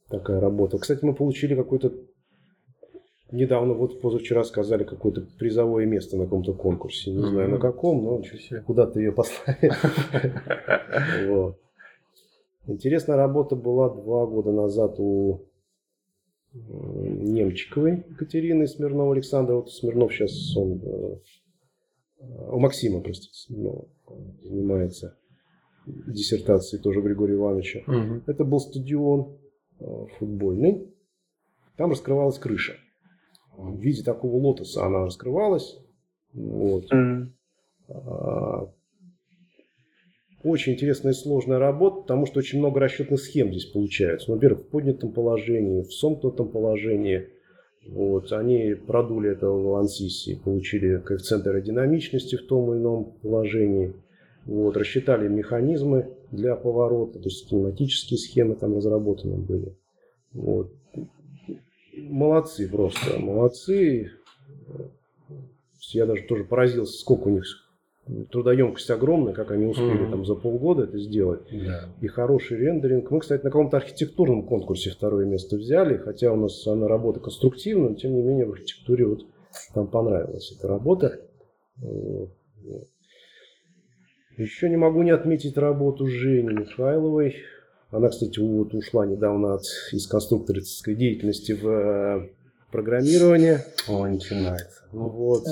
такая 0.09 0.39
работа. 0.39 0.77
Кстати, 0.77 1.03
мы 1.03 1.13
получили 1.13 1.55
какой-то 1.55 1.93
недавно, 3.31 3.73
вот 3.73 4.01
позавчера 4.01 4.43
сказали 4.43 4.83
какое-то 4.83 5.27
призовое 5.37 5.85
место 5.85 6.17
на 6.17 6.25
каком-то 6.25 6.53
конкурсе. 6.53 7.11
Не 7.11 7.25
знаю 7.25 7.49
на 7.49 7.59
каком, 7.59 8.03
но 8.03 8.21
куда-то 8.65 8.99
ее 8.99 9.11
послали. 9.11 9.71
Интересная 12.67 13.15
работа 13.15 13.55
была 13.55 13.89
два 13.89 14.25
года 14.25 14.51
назад 14.51 14.99
у 14.99 15.45
Немчиковой 16.53 18.05
Екатерины 18.09 18.67
Смирнова 18.67 19.13
Александра. 19.13 19.55
Вот 19.55 19.71
Смирнов 19.71 20.11
сейчас 20.11 20.55
он 20.57 20.81
э, 20.83 21.15
у 22.49 22.59
Максима, 22.59 22.99
простите, 23.01 23.53
занимается 24.43 25.17
диссертацией 25.87 26.81
тоже 26.81 27.01
Григория 27.01 27.35
Ивановича. 27.35 27.79
Угу. 27.87 28.23
Это 28.27 28.43
был 28.43 28.59
стадион 28.59 29.37
э, 29.79 29.85
футбольный. 30.17 30.93
Там 31.77 31.91
раскрывалась 31.91 32.39
крыша. 32.39 32.75
В 33.55 33.79
виде 33.79 34.03
такого 34.03 34.35
лотоса 34.37 34.85
она 34.85 35.05
раскрывалась. 35.05 35.77
Вот. 36.33 36.91
Mm. 36.91 37.29
Очень 40.43 40.73
интересная 40.73 41.13
и 41.13 41.15
сложная 41.15 41.57
работа, 41.57 42.01
потому 42.01 42.25
что 42.25 42.39
очень 42.39 42.59
много 42.59 42.79
расчетных 42.79 43.19
схем 43.19 43.49
здесь 43.49 43.65
получается. 43.65 44.31
Во-первых, 44.31 44.65
в 44.65 44.69
поднятом 44.69 45.11
положении, 45.11 45.81
в 45.81 45.91
сомкнутом 45.91 46.49
положении. 46.49 47.29
Вот, 47.87 48.31
они 48.33 48.75
продули 48.75 49.31
это 49.31 49.49
в 49.49 49.67
Лансисе, 49.69 50.37
получили 50.43 50.97
коэффициент 50.99 51.47
аэродинамичности 51.47 52.35
в 52.35 52.45
том 52.45 52.71
или 52.71 52.79
ином 52.81 53.13
положении. 53.21 53.93
Вот, 54.47 54.77
рассчитали 54.77 55.27
механизмы 55.27 56.07
для 56.31 56.55
поворота, 56.55 57.19
то 57.19 57.25
есть 57.25 57.49
кинематические 57.49 58.17
схемы 58.17 58.55
там 58.55 58.77
разработаны 58.77 59.35
были. 59.35 59.75
Вот. 60.31 60.71
Молодцы 61.97 62.69
просто, 62.69 63.19
молодцы. 63.19 64.11
Я 65.91 66.05
даже 66.05 66.23
тоже 66.23 66.45
поразился, 66.45 66.97
сколько 66.97 67.27
у 67.27 67.31
них 67.31 67.43
трудоемкость 68.31 68.89
огромная, 68.89 69.33
как 69.33 69.51
они 69.51 69.65
успели 69.65 70.07
mm-hmm. 70.07 70.11
там 70.11 70.25
за 70.25 70.35
полгода 70.35 70.83
это 70.83 70.97
сделать. 70.97 71.51
Yeah. 71.51 71.89
И 71.99 72.07
хороший 72.07 72.57
рендеринг. 72.57 73.11
Мы, 73.11 73.19
кстати, 73.19 73.43
на 73.43 73.49
каком-то 73.49 73.75
архитектурном 73.75 74.43
конкурсе 74.43 74.91
второе 74.91 75.25
место 75.25 75.57
взяли, 75.57 75.97
хотя 75.97 76.31
у 76.31 76.37
нас 76.37 76.65
она 76.67 76.87
работа 76.87 77.19
конструктивная, 77.19 77.89
но 77.89 77.95
тем 77.95 78.15
не 78.15 78.21
менее 78.21 78.45
в 78.45 78.51
архитектуре 78.51 79.07
вот 79.07 79.25
там 79.73 79.87
понравилась 79.87 80.55
эта 80.57 80.69
работа. 80.69 81.19
Еще 84.37 84.69
не 84.69 84.77
могу 84.77 85.01
не 85.01 85.09
отметить 85.11 85.57
работу 85.57 86.05
Жени 86.05 86.53
Михайловой. 86.53 87.35
Она, 87.89 88.09
кстати, 88.09 88.39
вот 88.39 88.73
ушла 88.75 89.05
недавно 89.05 89.55
от, 89.55 89.63
из 89.91 90.05
конструкторской 90.07 90.93
деятельности 90.93 91.53
в 91.53 91.67
э, 91.67 92.29
программирование. 92.71 93.63
О, 93.87 94.05
начинается. 94.05 94.83
Ну 94.91 95.09
вот, 95.09 95.43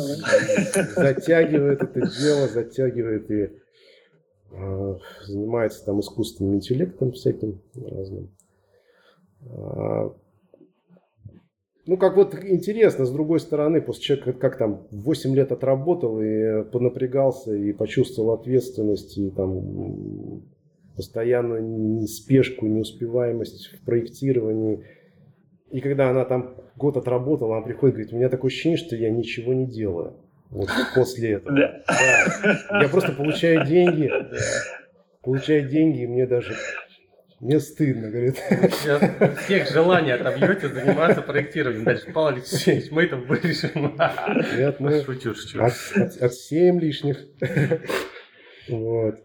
затягивает 0.96 1.82
это 1.82 2.02
дело, 2.02 2.48
затягивает 2.48 3.32
и 3.32 3.50
э, 4.52 4.96
занимается 5.26 5.84
там 5.86 6.00
искусственным 6.02 6.56
интеллектом 6.56 7.12
всяким 7.12 7.62
разным. 7.76 8.30
Ну, 11.88 11.98
как 11.98 12.16
вот 12.16 12.36
интересно, 12.44 13.06
с 13.06 13.12
другой 13.12 13.40
стороны, 13.40 13.82
после 13.82 14.04
человека 14.04 14.34
как 14.34 14.58
там 14.58 14.88
8 14.92 15.36
лет 15.36 15.52
отработал 15.52 16.20
и 16.20 16.64
понапрягался, 16.64 17.56
и 17.56 17.74
почувствовал 17.74 18.32
ответственность, 18.32 19.18
и 19.18 19.30
там 19.30 20.42
постоянно 20.96 22.08
спешку, 22.08 22.66
неуспеваемость 22.68 23.68
в 23.68 23.86
проектировании– 23.86 24.84
и 25.76 25.82
когда 25.82 26.10
она 26.10 26.26
там 26.26 26.56
год 26.78 26.96
отработала, 26.96 27.58
она 27.58 27.66
приходит 27.66 27.96
и 27.96 27.98
говорит, 27.98 28.14
у 28.14 28.18
меня 28.18 28.30
такое 28.30 28.50
ощущение, 28.50 28.78
что 28.78 28.96
я 28.96 29.10
ничего 29.10 29.54
не 29.54 29.66
делаю. 29.66 30.14
Вот 30.50 30.70
после 30.96 31.32
этого. 31.34 31.54
Да. 31.54 31.84
да. 31.86 32.82
Я 32.82 32.88
просто 32.88 33.12
получаю 33.12 33.66
деньги. 33.66 34.10
Получаю 35.22 35.68
деньги, 35.68 36.04
и 36.04 36.08
мне 36.08 36.28
даже 36.28 36.56
мне 37.46 37.60
стыдно, 37.60 38.10
говорит. 38.10 38.38
Сейчас 38.38 39.02
всех 39.46 39.70
желаний 39.70 40.12
отобьете 40.12 40.68
заниматься 40.68 41.22
проектированием. 41.22 41.84
Дальше, 41.84 42.08
Павел 42.14 42.36
Алексеевич, 42.36 42.92
мы 42.92 43.04
это 43.04 43.18
вырежем. 43.18 43.96
Нет, 44.58 44.80
мы 44.80 45.04
шучу, 45.04 45.36
шучу. 45.36 45.62
От, 45.62 45.74
от, 45.96 46.18
от 46.22 46.34
7 46.34 46.80
лишних. 46.80 47.18
Вот. 48.68 49.20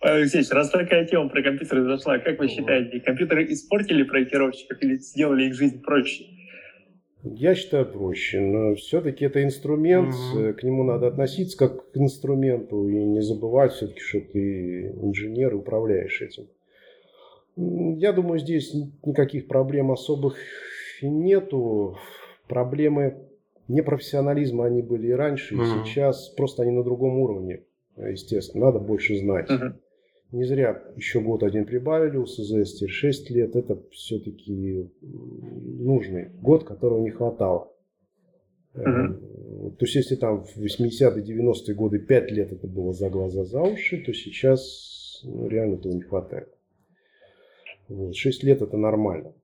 Алексей, 0.00 0.44
раз 0.50 0.68
такая 0.68 1.06
тема 1.06 1.30
про 1.30 1.42
компьютеры 1.42 1.84
зашла, 1.84 2.18
как 2.18 2.38
вы 2.38 2.48
считаете, 2.48 3.00
компьютеры 3.00 3.50
испортили 3.50 4.02
проектировщиков 4.02 4.76
или 4.82 4.96
сделали 4.96 5.44
их 5.44 5.54
жизнь 5.54 5.80
проще? 5.80 6.26
Я 7.22 7.54
считаю 7.54 7.86
проще, 7.86 8.40
но 8.40 8.74
все-таки 8.74 9.24
это 9.24 9.42
инструмент, 9.42 10.14
mm-hmm. 10.14 10.52
к 10.52 10.62
нему 10.62 10.84
надо 10.84 11.06
относиться 11.06 11.56
как 11.56 11.90
к 11.90 11.96
инструменту 11.96 12.86
и 12.86 12.96
не 12.96 13.22
забывать 13.22 13.72
все-таки, 13.72 14.00
что 14.00 14.20
ты 14.20 14.90
инженер 15.02 15.52
и 15.52 15.56
управляешь 15.56 16.20
этим. 16.20 16.48
Я 17.56 18.12
думаю, 18.12 18.38
здесь 18.38 18.74
никаких 19.04 19.46
проблем 19.46 19.92
особых 19.92 20.36
нету. 21.02 21.96
Проблемы 22.48 23.28
непрофессионализма 23.68 24.66
они 24.66 24.82
были 24.82 25.08
и 25.08 25.12
раньше, 25.12 25.54
и 25.54 25.58
сейчас 25.58 26.28
просто 26.30 26.62
они 26.62 26.72
на 26.72 26.82
другом 26.82 27.18
уровне. 27.18 27.64
Естественно, 27.96 28.66
надо 28.66 28.80
больше 28.80 29.16
знать. 29.16 29.48
Mm-hmm. 29.48 29.74
Не 30.32 30.44
зря 30.44 30.82
еще 30.96 31.20
год 31.20 31.44
один 31.44 31.64
прибавили, 31.64 32.16
у 32.16 32.26
СЗС 32.26 32.74
теперь 32.74 32.90
6 32.90 33.30
лет. 33.30 33.54
Это 33.54 33.80
все-таки 33.92 34.90
нужный 35.00 36.30
год, 36.42 36.64
которого 36.64 37.00
не 37.00 37.10
хватало. 37.10 37.70
Uh-huh. 38.74 39.70
То 39.78 39.84
есть, 39.84 39.94
если 39.94 40.16
там 40.16 40.42
в 40.42 40.56
80-е, 40.56 41.22
90-е 41.22 41.74
годы 41.76 42.00
5 42.00 42.30
лет 42.32 42.52
это 42.52 42.66
было 42.66 42.92
за 42.92 43.08
глаза, 43.10 43.44
за 43.44 43.62
уши, 43.62 44.02
то 44.04 44.12
сейчас 44.12 45.22
ну, 45.22 45.46
реально 45.46 45.76
этого 45.76 45.92
не 45.92 46.02
хватает. 46.02 46.48
Вот. 47.88 48.14
6 48.14 48.44
лет 48.44 48.62
это 48.62 48.76
нормально. 48.76 49.34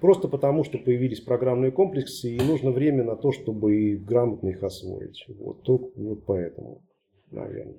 Просто 0.00 0.28
потому, 0.28 0.64
что 0.64 0.78
появились 0.78 1.20
программные 1.20 1.70
комплексы, 1.70 2.34
и 2.34 2.40
нужно 2.40 2.70
время 2.70 3.04
на 3.04 3.16
то, 3.16 3.32
чтобы 3.32 3.96
грамотно 3.96 4.48
их 4.48 4.62
освоить. 4.62 5.24
Вот, 5.28 5.62
только 5.62 5.90
вот 5.96 6.24
поэтому, 6.24 6.82
наверное. 7.30 7.76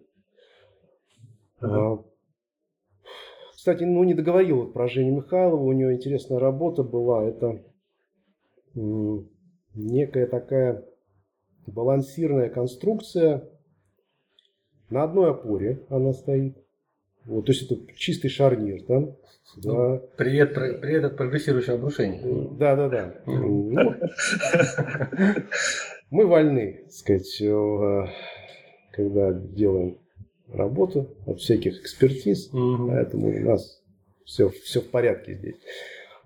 Uh-huh. 1.61 2.05
Кстати, 3.51 3.83
ну 3.83 4.03
не 4.03 4.13
договорил 4.13 4.57
вот 4.57 4.73
про 4.73 4.88
Женю 4.88 5.15
Михайлову, 5.15 5.65
у 5.65 5.73
нее 5.73 5.95
интересная 5.95 6.39
работа 6.39 6.83
была. 6.83 7.23
Это 7.23 7.63
некая 8.75 10.27
такая 10.27 10.86
балансирная 11.65 12.49
конструкция. 12.49 13.49
На 14.89 15.03
одной 15.03 15.31
опоре 15.31 15.83
она 15.89 16.13
стоит. 16.13 16.64
Вот, 17.26 17.45
то 17.45 17.51
есть 17.51 17.69
это 17.69 17.82
чистый 17.95 18.30
шарнир 18.30 18.84
там. 18.84 19.15
Да. 19.57 19.71
Ну, 19.71 20.09
привет, 20.17 20.53
привет 20.53 21.15
прогрессирующего 21.15 21.76
обрушения. 21.76 22.21
Да, 22.57 22.76
да, 22.76 22.89
да. 22.89 23.15
Ну, 23.26 23.73
мы 26.09 26.26
вольны, 26.28 26.82
так 26.84 26.91
сказать, 26.91 27.41
э, 27.41 28.05
когда 28.91 29.34
делаем 29.34 29.97
работу, 30.51 31.15
от 31.26 31.39
всяких 31.39 31.82
экспертиз, 31.82 32.53
угу. 32.53 32.89
поэтому 32.89 33.30
у 33.30 33.39
нас 33.39 33.82
все, 34.26 34.49
все 34.49 34.82
в 34.82 34.89
порядке 34.89 35.34
здесь. 35.34 35.55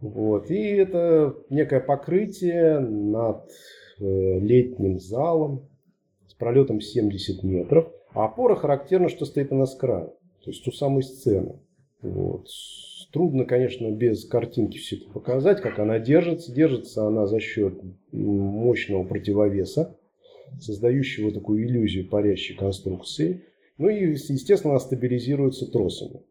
Вот. 0.01 0.49
И 0.49 0.75
это 0.75 1.35
некое 1.49 1.81
покрытие 1.81 2.79
над 2.79 3.49
э, 3.99 4.39
летним 4.39 4.99
залом 4.99 5.67
с 6.27 6.33
пролетом 6.33 6.81
70 6.81 7.43
метров. 7.43 7.91
А 8.13 8.25
опора 8.25 8.55
характерна, 8.55 9.09
что 9.09 9.25
стоит 9.25 9.51
она 9.51 9.65
с 9.65 9.75
края, 9.75 10.09
то 10.43 10.51
есть 10.51 10.67
у 10.67 10.71
самой 10.71 11.03
сцены. 11.03 11.59
Вот. 12.01 12.47
Трудно, 13.11 13.45
конечно, 13.45 13.89
без 13.91 14.25
картинки 14.25 14.77
все 14.77 14.97
это 14.97 15.09
показать, 15.09 15.61
как 15.61 15.79
она 15.79 15.99
держится. 15.99 16.53
Держится 16.53 17.07
она 17.07 17.25
за 17.25 17.39
счет 17.39 17.73
мощного 18.11 19.03
противовеса, 19.03 19.97
создающего 20.59 21.31
такую 21.31 21.65
иллюзию 21.65 22.07
парящей 22.07 22.55
конструкции. 22.55 23.43
Ну 23.77 23.89
и, 23.89 24.11
естественно, 24.11 24.73
она 24.73 24.79
стабилизируется 24.79 25.69
тросами. 25.71 26.21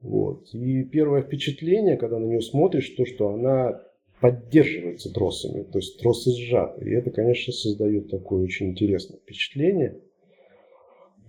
Вот. 0.00 0.48
И 0.54 0.84
первое 0.84 1.22
впечатление, 1.22 1.96
когда 1.96 2.18
на 2.18 2.26
нее 2.26 2.42
смотришь, 2.42 2.88
то, 2.90 3.04
что 3.04 3.30
она 3.30 3.82
поддерживается 4.20 5.12
тросами, 5.12 5.62
то 5.62 5.78
есть 5.78 5.98
тросы 5.98 6.30
сжаты. 6.30 6.84
И 6.88 6.92
это, 6.92 7.10
конечно, 7.10 7.52
создает 7.52 8.10
такое 8.10 8.42
очень 8.42 8.70
интересное 8.70 9.18
впечатление. 9.18 10.00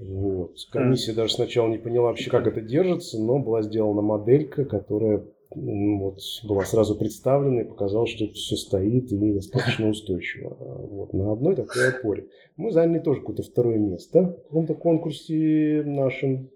Вот. 0.02 0.56
Комиссия 0.72 1.14
даже 1.14 1.34
сначала 1.34 1.68
не 1.70 1.78
поняла 1.78 2.08
вообще, 2.08 2.32
как 2.32 2.48
это 2.48 2.60
держится, 2.60 3.22
но 3.22 3.38
была 3.38 3.62
сделана 3.62 4.02
моделька, 4.02 4.66
которая 4.66 5.24
вот, 5.52 6.20
была 6.44 6.66
сразу 6.66 6.96
представлена 6.96 7.62
и 7.62 7.66
показала, 7.66 8.08
что 8.08 8.28
все 8.30 8.56
стоит 8.56 9.12
и 9.12 9.34
достаточно 9.34 9.90
устойчиво. 9.90 10.58
Вот, 10.60 11.14
на 11.14 11.32
одной 11.32 11.56
такой 11.56 11.90
опоре. 11.90 12.28
Мы 12.58 12.72
заняли 12.72 13.00
тоже 13.00 13.20
какое-то 13.20 13.44
второе 13.44 13.78
место 13.78 14.22
в 14.24 14.48
каком-то 14.48 14.74
конкурсе 14.74 15.84
нашем 15.86 16.50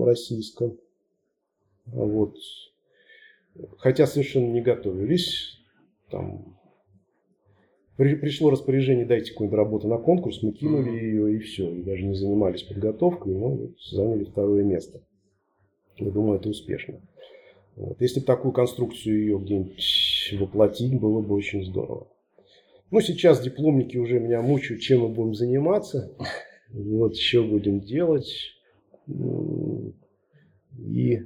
российском. 0.00 0.76
Вот. 1.86 2.36
Хотя 3.78 4.06
совершенно 4.06 4.52
не 4.52 4.60
готовились. 4.60 5.58
Там 6.10 6.57
при, 7.98 8.14
пришло 8.14 8.48
распоряжение, 8.50 9.04
дайте 9.04 9.32
какую-нибудь 9.32 9.56
работу 9.56 9.88
на 9.88 9.98
конкурс, 9.98 10.40
мы 10.44 10.52
кинули 10.52 10.90
ее 10.90 11.34
и 11.34 11.38
все. 11.40 11.68
И 11.68 11.82
даже 11.82 12.04
не 12.04 12.14
занимались 12.14 12.62
подготовкой, 12.62 13.34
но 13.34 13.58
заняли 13.90 14.22
второе 14.22 14.62
место. 14.62 15.02
Я 15.96 16.12
думаю, 16.12 16.38
это 16.38 16.48
успешно. 16.48 17.00
Вот. 17.74 18.00
Если 18.00 18.20
бы 18.20 18.26
такую 18.26 18.52
конструкцию 18.52 19.18
ее 19.18 19.38
где-нибудь 19.40 20.34
воплотить, 20.38 21.00
было 21.00 21.20
бы 21.20 21.34
очень 21.34 21.64
здорово. 21.64 22.06
Ну, 22.92 23.00
сейчас 23.00 23.42
дипломники 23.42 23.96
уже 23.96 24.20
меня 24.20 24.42
мучают, 24.42 24.80
чем 24.80 25.00
мы 25.00 25.08
будем 25.08 25.34
заниматься. 25.34 26.16
Вот, 26.70 27.16
что 27.16 27.42
будем 27.42 27.80
делать. 27.80 28.32
И 30.78 31.18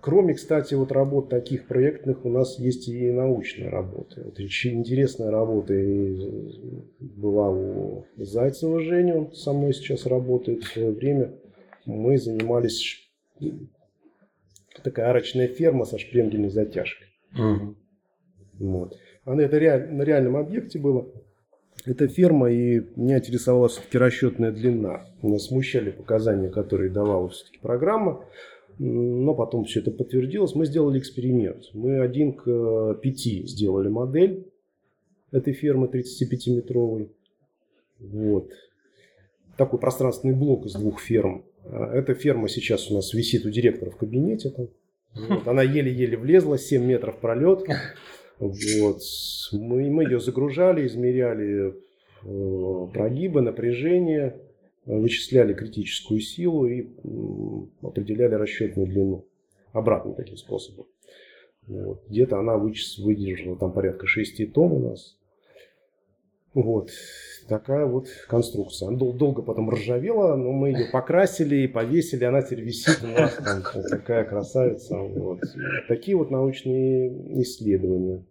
кроме, 0.00 0.34
кстати, 0.34 0.74
вот 0.74 0.92
работ 0.92 1.28
таких 1.28 1.66
проектных, 1.66 2.24
у 2.24 2.30
нас 2.30 2.58
есть 2.58 2.88
и 2.88 3.10
научная 3.10 3.70
работа. 3.70 4.22
Вот 4.24 4.38
очень 4.38 4.80
интересная 4.80 5.30
работа 5.30 5.74
была 7.00 7.50
у 7.50 8.04
Зайцева 8.16 8.80
Жени, 8.80 9.12
он 9.12 9.32
со 9.34 9.52
мной 9.52 9.72
сейчас 9.72 10.06
работает 10.06 10.64
в 10.64 10.72
свое 10.72 10.90
время. 10.90 11.32
Мы 11.84 12.18
занимались 12.18 13.08
такая 14.82 15.10
арочная 15.10 15.48
ферма 15.48 15.84
со 15.84 15.98
шпренгельной 15.98 16.50
затяжкой. 16.50 17.08
Угу. 17.34 17.74
Вот. 18.58 18.98
Она 19.24 19.42
это 19.42 19.58
реаль, 19.58 19.92
на 19.92 20.02
реальном 20.02 20.36
объекте 20.36 20.78
было. 20.78 21.06
Это 21.84 22.08
ферма, 22.08 22.50
и 22.50 22.82
меня 22.96 23.18
интересовала 23.18 23.68
все-таки 23.68 23.98
расчетная 23.98 24.50
длина. 24.50 25.06
Меня 25.22 25.38
смущали 25.38 25.90
показания, 25.90 26.48
которые 26.48 26.90
давала 26.90 27.28
все-таки 27.28 27.58
программа. 27.58 28.24
Но 28.78 29.34
потом 29.34 29.64
все 29.64 29.80
это 29.80 29.90
подтвердилось. 29.90 30.54
Мы 30.54 30.66
сделали 30.66 30.98
эксперимент. 30.98 31.70
Мы 31.72 32.00
один 32.00 32.34
к 32.34 32.94
пяти 33.02 33.46
сделали 33.46 33.88
модель 33.88 34.46
этой 35.32 35.54
фермы 35.54 35.86
35-метровой. 35.86 37.10
Вот. 37.98 38.50
Такой 39.56 39.78
пространственный 39.78 40.34
блок 40.34 40.66
из 40.66 40.74
двух 40.74 41.00
ферм. 41.00 41.44
А, 41.64 41.94
эта 41.94 42.14
ферма 42.14 42.48
сейчас 42.48 42.90
у 42.90 42.94
нас 42.94 43.14
висит 43.14 43.46
у 43.46 43.50
директора 43.50 43.90
в 43.90 43.96
кабинете. 43.96 44.50
Там. 44.50 44.68
Вот. 45.14 45.48
Она 45.48 45.62
еле-еле 45.62 46.16
влезла, 46.18 46.58
7 46.58 46.84
метров 46.84 47.18
пролет. 47.18 47.64
Вот. 48.38 49.00
Мы, 49.52 49.90
мы 49.90 50.04
ее 50.04 50.20
загружали, 50.20 50.86
измеряли 50.86 51.74
э, 52.22 52.86
прогибы, 52.92 53.40
напряжение, 53.40 54.36
вычисляли 54.86 55.52
критическую 55.52 56.20
силу 56.20 56.66
и 56.66 56.88
определяли 57.82 58.34
расчетную 58.34 58.88
длину. 58.88 59.26
Обратным 59.72 60.14
таким 60.14 60.36
способом. 60.36 60.86
Вот. 61.66 62.04
Где-то 62.08 62.38
она 62.38 62.56
вычис, 62.56 62.98
выдержала 62.98 63.58
там 63.58 63.72
порядка 63.72 64.06
6 64.06 64.52
тонн 64.52 64.72
у 64.72 64.90
нас. 64.90 65.18
Вот 66.54 66.90
такая 67.48 67.84
вот 67.84 68.08
конструкция. 68.28 68.88
Она 68.88 68.96
дол- 68.96 69.12
долго 69.12 69.42
потом 69.42 69.68
ржавела, 69.68 70.36
но 70.36 70.52
мы 70.52 70.70
ее 70.70 70.86
покрасили 70.90 71.56
и 71.56 71.68
повесили, 71.68 72.24
она 72.24 72.40
теперь 72.40 72.62
висит 72.62 73.00
у 73.02 73.08
нас 73.08 73.34
там 73.34 73.62
такая 73.90 74.24
красавица. 74.24 74.96
Вот. 74.96 75.40
Такие 75.88 76.16
вот 76.16 76.30
научные 76.30 77.42
исследования 77.42 78.24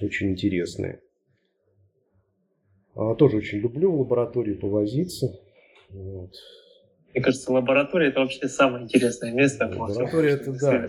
очень 0.00 0.30
интересные. 0.30 1.00
А, 2.94 3.14
тоже 3.14 3.38
очень 3.38 3.58
люблю 3.58 3.92
в 3.92 4.00
лаборатории 4.00 4.54
повозиться. 4.54 5.38
Вот. 5.92 6.32
Мне 7.12 7.22
кажется, 7.22 7.52
лаборатория 7.52 8.08
это 8.08 8.20
вообще 8.20 8.48
самое 8.48 8.84
интересное 8.84 9.32
место. 9.32 9.66
Лаборатория 9.66 10.32
это 10.32 10.52
да, 10.52 10.88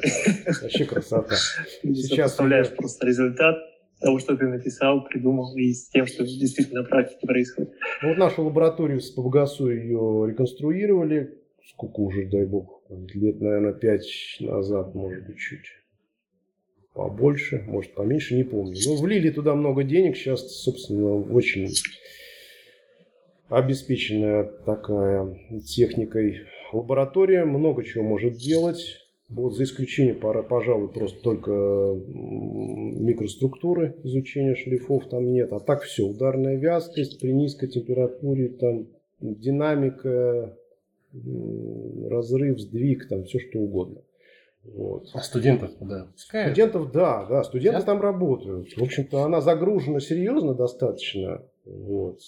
вообще 0.61 0.85
красота. 0.85 1.35
Сейчас 1.83 2.31
представляешь 2.31 2.69
просто 2.69 3.05
результат, 3.05 3.57
того, 4.03 4.19
что 4.19 4.35
ты 4.35 4.47
написал, 4.47 5.03
придумал, 5.05 5.55
и 5.55 5.73
с 5.73 5.89
тем, 5.89 6.05
что 6.05 6.23
действительно 6.25 6.81
на 6.81 6.87
практике 6.87 7.25
происходит. 7.25 7.71
Ну, 8.01 8.09
вот 8.09 8.17
нашу 8.17 8.43
лабораторию 8.43 8.99
с 8.99 9.09
Павгасу 9.11 9.69
ее 9.69 10.25
реконструировали, 10.27 11.39
сколько 11.69 12.01
уже, 12.01 12.25
дай 12.27 12.45
бог, 12.45 12.83
лет, 12.89 13.39
наверное, 13.39 13.73
пять 13.73 14.37
назад, 14.39 14.93
может 14.93 15.25
быть, 15.25 15.37
чуть 15.37 15.65
побольше, 16.93 17.63
может, 17.65 17.95
поменьше, 17.95 18.35
не 18.35 18.43
помню. 18.43 18.75
Но 18.85 18.95
влили 18.97 19.29
туда 19.29 19.55
много 19.55 19.83
денег, 19.83 20.15
сейчас, 20.15 20.61
собственно, 20.61 21.15
очень 21.33 21.69
обеспеченная 23.53 24.43
такая 24.65 25.37
техникой 25.65 26.41
лаборатория, 26.71 27.45
много 27.45 27.83
чего 27.83 28.03
может 28.03 28.37
делать. 28.37 28.99
Вот 29.29 29.55
за 29.55 29.63
исключением, 29.63 30.19
пожалуй, 30.19 30.89
просто 30.89 31.21
только 31.21 31.51
микроструктуры 31.51 33.95
изучения 34.03 34.55
шлифов 34.55 35.07
там 35.09 35.31
нет. 35.31 35.53
А 35.53 35.59
так 35.59 35.83
все, 35.83 36.03
ударная 36.03 36.57
вязкость 36.57 37.19
при 37.19 37.31
низкой 37.31 37.67
температуре, 37.67 38.49
там 38.49 38.87
динамика, 39.21 40.57
разрыв, 42.09 42.59
сдвиг, 42.59 43.07
там 43.07 43.23
все 43.23 43.39
что 43.39 43.59
угодно. 43.59 44.01
Вот. 44.63 45.09
А 45.13 45.19
студентов 45.19 45.71
да? 45.79 46.07
Студентов, 46.15 46.91
да, 46.91 47.25
да, 47.25 47.43
студенты 47.43 47.77
Сейчас? 47.77 47.85
там 47.85 48.01
работают. 48.01 48.77
В 48.77 48.83
общем-то, 48.83 49.23
она 49.23 49.41
загружена 49.41 49.99
серьезно 49.99 50.53
достаточно. 50.53 51.41
Вот. 51.65 52.19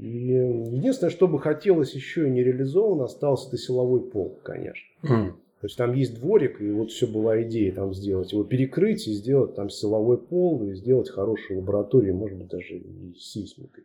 Единственное, 0.00 1.10
что 1.10 1.28
бы 1.28 1.38
хотелось 1.38 1.94
еще 1.94 2.28
и 2.28 2.30
не 2.30 2.42
реализовано, 2.42 3.04
остался 3.04 3.48
это 3.48 3.56
силовой 3.56 4.02
пол, 4.02 4.38
конечно. 4.42 4.86
Mm. 5.02 5.32
То 5.32 5.66
есть 5.66 5.78
там 5.78 5.94
есть 5.94 6.20
дворик, 6.20 6.60
и 6.60 6.70
вот 6.70 6.90
все 6.90 7.06
была 7.06 7.42
идея 7.42 7.72
там 7.72 7.94
сделать 7.94 8.32
его 8.32 8.44
перекрыть 8.44 9.08
и 9.08 9.12
сделать 9.12 9.54
там 9.54 9.70
силовой 9.70 10.18
пол, 10.18 10.62
и 10.64 10.74
сделать 10.74 11.08
хорошую 11.08 11.60
лабораторию, 11.60 12.14
может 12.14 12.36
быть, 12.36 12.48
даже 12.48 12.76
и 12.76 13.14
с 13.18 13.32
сейсмикой. 13.32 13.84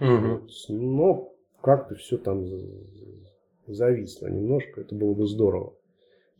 Угу. 0.00 0.28
Вот. 0.28 0.50
Но 0.68 1.32
как-то 1.62 1.94
все 1.94 2.18
там 2.18 2.44
зависло 3.66 4.26
немножко, 4.26 4.82
это 4.82 4.94
было 4.94 5.14
бы 5.14 5.26
здорово. 5.26 5.72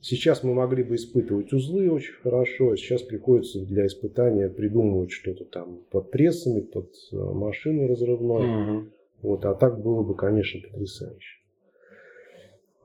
Сейчас 0.07 0.43
мы 0.43 0.53
могли 0.53 0.83
бы 0.83 0.97
испытывать 0.97 1.51
узлы 1.55 1.91
очень 1.91 2.13
хорошо, 2.23 2.73
а 2.73 2.77
сейчас 2.77 3.01
приходится 3.01 3.65
для 3.65 3.87
испытания 3.87 4.51
придумывать 4.51 5.11
что-то 5.11 5.47
там 5.47 5.79
под 5.91 6.11
прессами, 6.11 6.61
под 6.61 6.93
э, 7.11 7.17
машиной 7.17 7.87
разрывной. 7.87 8.45
Угу. 8.45 8.89
Вот, 9.23 9.47
а 9.47 9.55
так 9.55 9.81
было 9.81 10.03
бы, 10.03 10.15
конечно, 10.15 10.61
потрясающе. 10.61 11.39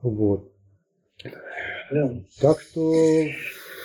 Вот. 0.00 0.50
Так 2.40 2.58
что 2.62 2.90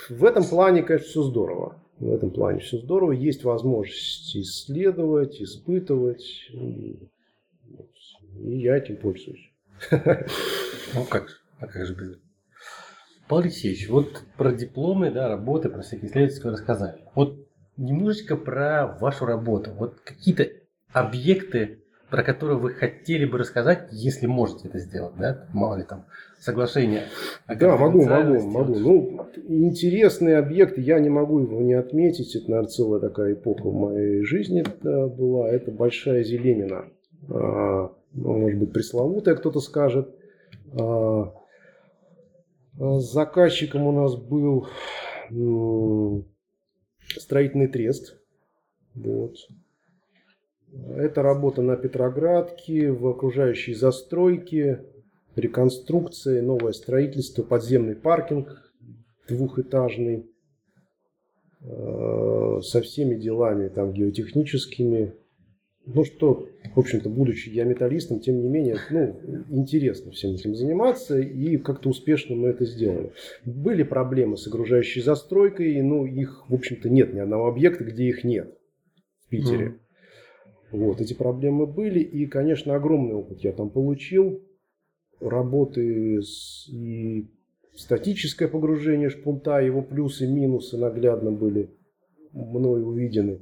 в 0.08 0.24
этом 0.24 0.44
плане, 0.44 0.82
конечно, 0.82 1.06
все 1.06 1.22
здорово. 1.22 1.78
В 1.98 2.14
этом 2.14 2.30
плане 2.30 2.60
все 2.60 2.78
здорово. 2.78 3.12
Есть 3.12 3.44
возможность 3.44 4.34
исследовать, 4.34 5.42
испытывать. 5.42 6.24
И, 6.54 7.06
я 8.32 8.78
этим 8.78 8.96
пользуюсь. 8.96 9.52
Ну 9.90 11.04
как, 11.10 11.28
а 11.58 11.66
как 11.66 11.84
же 11.84 11.94
без 11.94 12.25
Павел 13.28 13.44
Алексеевич, 13.44 13.88
вот 13.88 14.22
про 14.36 14.52
дипломы, 14.52 15.10
да, 15.10 15.28
работы, 15.28 15.68
про 15.68 15.82
всякие 15.82 16.08
исследовательские 16.08 16.52
рассказали. 16.52 17.02
Вот 17.14 17.46
немножечко 17.76 18.36
про 18.36 18.96
вашу 19.00 19.26
работу. 19.26 19.72
Вот 19.72 20.00
какие-то 20.04 20.48
объекты 20.92 21.80
про 22.10 22.22
которую 22.22 22.60
вы 22.60 22.70
хотели 22.70 23.24
бы 23.24 23.38
рассказать, 23.38 23.88
если 23.90 24.26
можете 24.26 24.68
это 24.68 24.78
сделать, 24.78 25.14
да? 25.18 25.46
Мало 25.52 25.76
ли 25.76 25.82
там 25.82 26.04
соглашение. 26.38 27.02
Да, 27.48 27.76
могу, 27.76 28.04
могу, 28.04 28.40
могу. 28.42 28.74
Ну, 28.76 29.26
интересный 29.48 30.36
объект, 30.36 30.78
я 30.78 31.00
не 31.00 31.08
могу 31.08 31.40
его 31.40 31.60
не 31.60 31.74
отметить. 31.74 32.34
Это, 32.36 32.50
наверное, 32.50 32.70
целая 32.70 33.00
такая 33.00 33.32
эпоха 33.32 33.68
в 33.68 33.74
моей 33.74 34.22
жизни 34.22 34.64
была. 34.82 35.48
Это 35.48 35.72
Большая 35.72 36.22
Зеленина. 36.22 36.84
А, 37.28 37.90
ну, 38.12 38.38
может 38.38 38.58
быть, 38.58 38.72
пресловутая 38.72 39.34
кто-то 39.34 39.60
скажет. 39.60 40.14
А 42.78 43.00
заказчиком 43.00 43.86
у 43.86 43.92
нас 43.92 44.16
был 44.16 44.68
строительный 47.16 47.68
трест. 47.68 48.18
Вот. 48.94 49.36
Это 50.96 51.22
работа 51.22 51.62
на 51.62 51.76
Петроградке, 51.76 52.90
в 52.90 53.06
окружающей 53.06 53.74
застройке, 53.74 54.84
реконструкция, 55.36 56.42
новое 56.42 56.72
строительство, 56.72 57.42
подземный 57.42 57.94
паркинг 57.94 58.66
двухэтажный 59.28 60.30
э, 61.62 62.60
со 62.62 62.80
всеми 62.82 63.16
делами 63.16 63.68
там 63.68 63.92
геотехническими. 63.92 65.14
Ну 65.86 66.04
что, 66.04 66.48
в 66.74 66.80
общем-то, 66.80 67.08
будучи 67.08 67.48
я 67.48 67.62
металлистом, 67.62 68.18
тем 68.18 68.42
не 68.42 68.48
менее, 68.48 68.76
ну, 68.90 69.20
интересно 69.50 70.10
всем 70.10 70.32
этим 70.32 70.56
заниматься, 70.56 71.16
и 71.16 71.58
как-то 71.58 71.90
успешно 71.90 72.34
мы 72.34 72.48
это 72.48 72.64
сделали. 72.64 73.12
Были 73.44 73.84
проблемы 73.84 74.36
с 74.36 74.48
окружающей 74.48 75.00
застройкой, 75.00 75.80
ну, 75.82 76.04
их, 76.04 76.50
в 76.50 76.54
общем-то, 76.54 76.90
нет 76.90 77.14
ни 77.14 77.20
одного 77.20 77.46
объекта, 77.46 77.84
где 77.84 78.08
их 78.08 78.24
нет 78.24 78.52
в 79.24 79.28
Питере. 79.28 79.66
Mm. 79.66 79.78
Вот, 80.72 81.00
эти 81.00 81.14
проблемы 81.14 81.66
были, 81.66 82.00
и, 82.00 82.26
конечно, 82.26 82.74
огромный 82.74 83.14
опыт 83.14 83.44
я 83.44 83.52
там 83.52 83.70
получил. 83.70 84.42
Работы 85.20 86.20
с, 86.20 86.68
и 86.68 87.30
статическое 87.76 88.48
погружение 88.48 89.08
шпунта, 89.08 89.60
его 89.60 89.82
плюсы 89.82 90.24
и 90.24 90.28
минусы 90.28 90.76
наглядно 90.76 91.30
были 91.30 91.70
мной 92.32 92.82
увидены. 92.82 93.40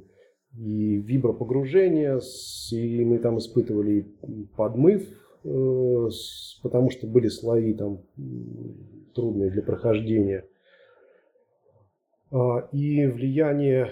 И 0.57 0.97
вибропогружение, 0.97 2.19
и 2.71 3.05
мы 3.05 3.19
там 3.19 3.37
испытывали 3.39 4.07
подмыв, 4.55 5.07
э, 5.43 6.09
потому 6.61 6.89
что 6.89 7.07
были 7.07 7.27
слои 7.27 7.73
там 7.73 8.01
трудные 9.13 9.51
для 9.51 9.61
прохождения. 9.61 10.45
А, 12.31 12.67
и 12.71 13.05
влияние 13.05 13.91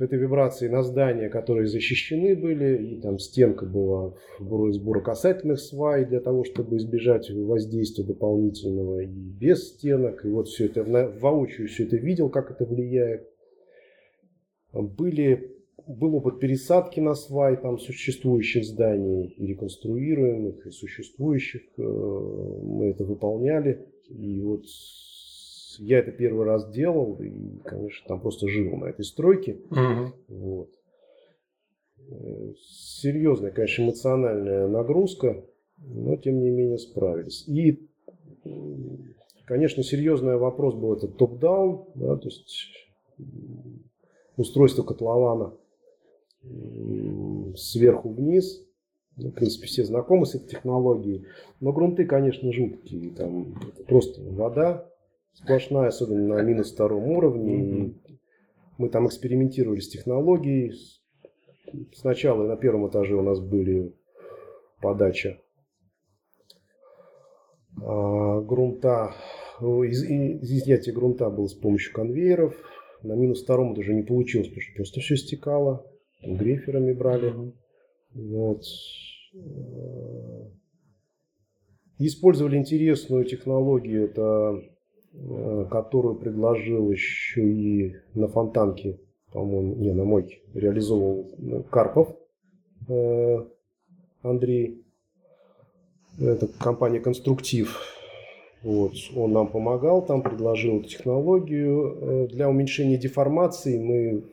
этой 0.00 0.18
вибрации 0.18 0.68
на 0.68 0.82
здания, 0.82 1.28
которые 1.28 1.66
защищены 1.66 2.34
были, 2.34 2.94
и 2.94 3.00
там 3.00 3.18
стенка 3.18 3.66
была 3.66 4.14
сбора 4.38 5.00
касательных 5.00 5.60
свай 5.60 6.04
для 6.06 6.20
того, 6.20 6.44
чтобы 6.44 6.76
избежать 6.78 7.30
воздействия 7.30 8.04
дополнительного, 8.04 9.00
и 9.00 9.06
без 9.06 9.68
стенок. 9.68 10.24
И 10.24 10.28
вот 10.28 10.48
все 10.48 10.66
это, 10.66 10.84
воочию 10.84 11.68
все 11.68 11.84
это 11.84 11.96
видел, 11.96 12.30
как 12.30 12.50
это 12.50 12.64
влияет. 12.64 13.28
Были 14.72 15.59
был 15.90 16.16
опыт 16.16 16.38
пересадки 16.38 17.00
на 17.00 17.14
свай 17.14 17.56
там 17.56 17.78
существующих 17.78 18.64
зданий, 18.64 19.26
и 19.26 19.46
реконструируемых, 19.46 20.66
и 20.66 20.70
существующих. 20.70 21.62
Э, 21.76 21.82
мы 21.82 22.90
это 22.90 23.04
выполняли. 23.04 23.86
И 24.08 24.40
вот 24.40 24.64
я 25.78 25.98
это 25.98 26.12
первый 26.12 26.46
раз 26.46 26.70
делал, 26.70 27.16
и, 27.20 27.58
конечно, 27.64 28.08
там 28.08 28.20
просто 28.20 28.48
жил 28.48 28.76
на 28.76 28.86
этой 28.86 29.04
стройке. 29.04 29.58
Угу. 29.70 30.36
Вот. 30.36 30.70
Серьезная, 32.58 33.50
конечно, 33.50 33.84
эмоциональная 33.84 34.68
нагрузка, 34.68 35.44
но 35.78 36.16
тем 36.16 36.40
не 36.40 36.50
менее 36.50 36.78
справились. 36.78 37.46
И, 37.46 37.88
конечно, 39.44 39.82
серьезный 39.82 40.36
вопрос 40.36 40.74
был 40.74 40.94
этот 40.94 41.16
топ-даун, 41.16 41.86
да, 41.94 42.16
то 42.16 42.28
есть 42.28 42.88
устройство 44.36 44.82
котлована 44.82 45.52
сверху 47.56 48.10
вниз. 48.10 48.64
Ну, 49.16 49.28
в 49.28 49.32
принципе, 49.32 49.66
все 49.66 49.84
знакомы 49.84 50.24
с 50.24 50.34
этой 50.34 50.48
технологией. 50.48 51.26
Но 51.60 51.72
грунты, 51.72 52.06
конечно, 52.06 52.52
жуткие. 52.52 53.10
Там 53.10 53.54
просто 53.86 54.22
вода 54.22 54.88
сплошная, 55.32 55.88
особенно 55.88 56.36
на 56.36 56.42
минус 56.42 56.72
втором 56.72 57.08
уровне. 57.08 57.58
И 57.58 57.96
мы 58.78 58.88
там 58.88 59.06
экспериментировали 59.06 59.80
с 59.80 59.88
технологией. 59.88 60.74
Сначала 61.94 62.46
на 62.46 62.56
первом 62.56 62.88
этаже 62.88 63.14
у 63.14 63.22
нас 63.22 63.40
были 63.40 63.94
подача 64.80 65.38
а, 67.82 68.40
грунта, 68.40 69.14
из, 69.60 70.02
из 70.02 70.50
изъятия 70.50 70.92
грунта 70.92 71.28
было 71.30 71.46
с 71.46 71.54
помощью 71.54 71.92
конвейеров. 71.92 72.56
На 73.02 73.12
минус 73.14 73.42
втором 73.42 73.72
это 73.72 73.80
уже 73.80 73.94
не 73.94 74.02
получилось, 74.02 74.48
потому 74.48 74.62
что 74.62 74.74
просто 74.74 75.00
все 75.00 75.16
стекало 75.16 75.86
гриферами 76.22 76.92
брали. 76.92 77.34
Вот. 78.14 78.64
Использовали 82.02 82.56
интересную 82.56 83.26
технологию, 83.26 84.04
это, 84.06 84.62
э, 85.12 85.66
которую 85.70 86.14
предложил 86.14 86.90
еще 86.90 87.46
и 87.46 87.94
на 88.14 88.26
фонтанке, 88.26 88.98
по-моему, 89.30 89.74
не, 89.74 89.92
на 89.92 90.04
мойке, 90.04 90.38
реализовал 90.54 91.30
э, 91.36 91.62
Карпов 91.70 92.16
э, 92.88 93.44
Андрей. 94.22 94.82
Это 96.18 96.48
компания 96.58 97.00
«Конструктив». 97.00 97.78
Вот, 98.62 98.94
он 99.14 99.32
нам 99.32 99.48
помогал, 99.48 100.00
там 100.00 100.22
предложил 100.22 100.82
технологию. 100.82 102.28
Для 102.28 102.48
уменьшения 102.48 102.96
деформации 102.96 103.78
мы 103.78 104.24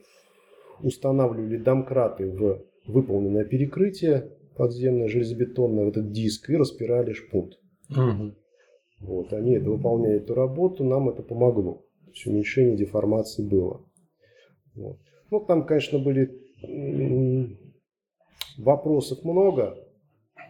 устанавливали 0.82 1.58
домкраты 1.58 2.30
в 2.30 2.64
выполненное 2.88 3.46
перекрытие 3.46 4.38
подземное, 4.58 5.08
железобетонное, 5.08 5.86
в 5.86 5.90
этот 5.90 6.12
диск, 6.12 6.50
и 6.50 6.58
распирали 6.58 7.14
шпунт. 7.14 7.60
Угу. 7.90 8.34
Вот, 9.02 9.32
они 9.34 9.54
это 9.54 9.70
выполняют 9.70 10.24
эту 10.24 10.34
работу, 10.34 10.84
нам 10.84 11.10
это 11.10 11.22
помогло. 11.22 11.86
То 12.06 12.12
есть 12.12 12.26
уменьшение 12.26 12.76
деформации 12.76 13.48
было. 13.48 13.86
Вот. 14.76 14.98
Ну, 15.30 15.40
там, 15.42 15.66
конечно, 15.66 16.00
были 16.00 16.32
вопросов 18.58 19.24
много, 19.24 19.78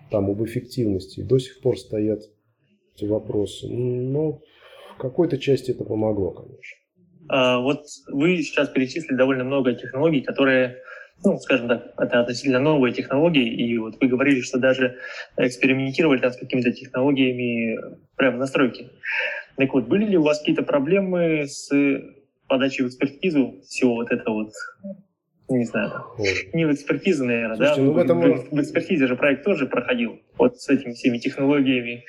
там 0.10 0.30
об 0.30 0.42
эффективности, 0.44 1.22
до 1.22 1.38
сих 1.38 1.60
пор 1.62 1.78
стоят 1.78 2.22
эти 2.96 3.06
вопросы. 3.06 3.68
Но 3.68 4.40
в 4.96 4.98
какой-то 5.00 5.38
части 5.38 5.72
это 5.72 5.84
помогло, 5.84 6.32
конечно. 6.32 6.78
А, 7.30 7.60
вот 7.60 7.86
вы 8.08 8.42
сейчас 8.42 8.70
перечислили 8.70 9.16
довольно 9.16 9.44
много 9.44 9.74
технологий, 9.74 10.22
которые, 10.22 10.78
ну, 11.24 11.38
скажем 11.40 11.68
так, 11.68 11.94
это 11.98 12.22
относительно 12.22 12.60
новые 12.60 12.94
технологии, 12.94 13.48
и 13.48 13.78
вот 13.78 13.96
вы 14.00 14.08
говорили, 14.08 14.42
что 14.42 14.60
даже 14.60 14.98
экспериментировали 15.38 16.20
там 16.20 16.32
с 16.32 16.38
какими-то 16.38 16.72
технологиями 16.72 17.78
прямо 18.16 18.38
на 18.38 18.48
стройке. 18.48 18.90
Так 19.58 19.74
вот, 19.74 19.88
были 19.88 20.06
ли 20.06 20.18
у 20.18 20.24
вас 20.24 20.40
какие-то 20.40 20.64
проблемы 20.64 21.48
с 21.48 21.70
подачей 22.48 22.86
в 22.86 22.88
экспертизу 22.88 23.56
всего 23.68 23.96
вот 23.96 24.12
этого 24.12 24.44
вот 24.44 24.54
не 25.50 25.64
знаю, 25.64 26.04
не 26.54 26.66
в 26.66 26.74
экспертизу, 26.74 27.24
наверное, 27.24 27.56
Слушайте, 27.56 27.82
да? 27.82 27.88
Ну, 27.88 27.94
в, 27.94 27.98
этом... 27.98 28.20
в, 28.20 28.52
в 28.52 28.62
экспертизе 28.62 29.08
же 29.08 29.16
проект 29.16 29.46
тоже 29.46 29.66
проходил, 29.66 30.20
вот 30.38 30.60
с 30.60 30.68
этими 30.68 30.92
всеми 30.92 31.20
технологиями. 31.20 32.04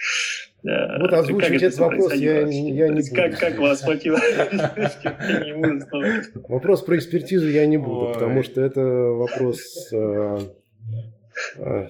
Вот 0.62 1.12
озвучить 1.12 1.62
этот 1.62 1.78
вопрос 1.78 2.14
я, 2.14 2.40
я 2.40 2.88
не 2.88 3.00
буду. 3.00 3.14
Как, 3.14 3.38
как 3.38 3.59
вас 3.59 3.82
хватило 3.82 4.18
Вопрос 6.48 6.82
про 6.82 6.96
экспертизу 6.96 7.48
я 7.48 7.66
не 7.66 7.78
буду, 7.78 8.12
потому 8.14 8.42
что 8.42 8.61
это 8.61 8.80
вопрос... 8.80 9.92
Э, 9.92 10.38
э, 11.59 11.88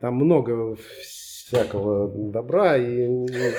там 0.00 0.16
много 0.16 0.74
всякого 0.74 2.32
добра, 2.32 2.76
и 2.76 3.06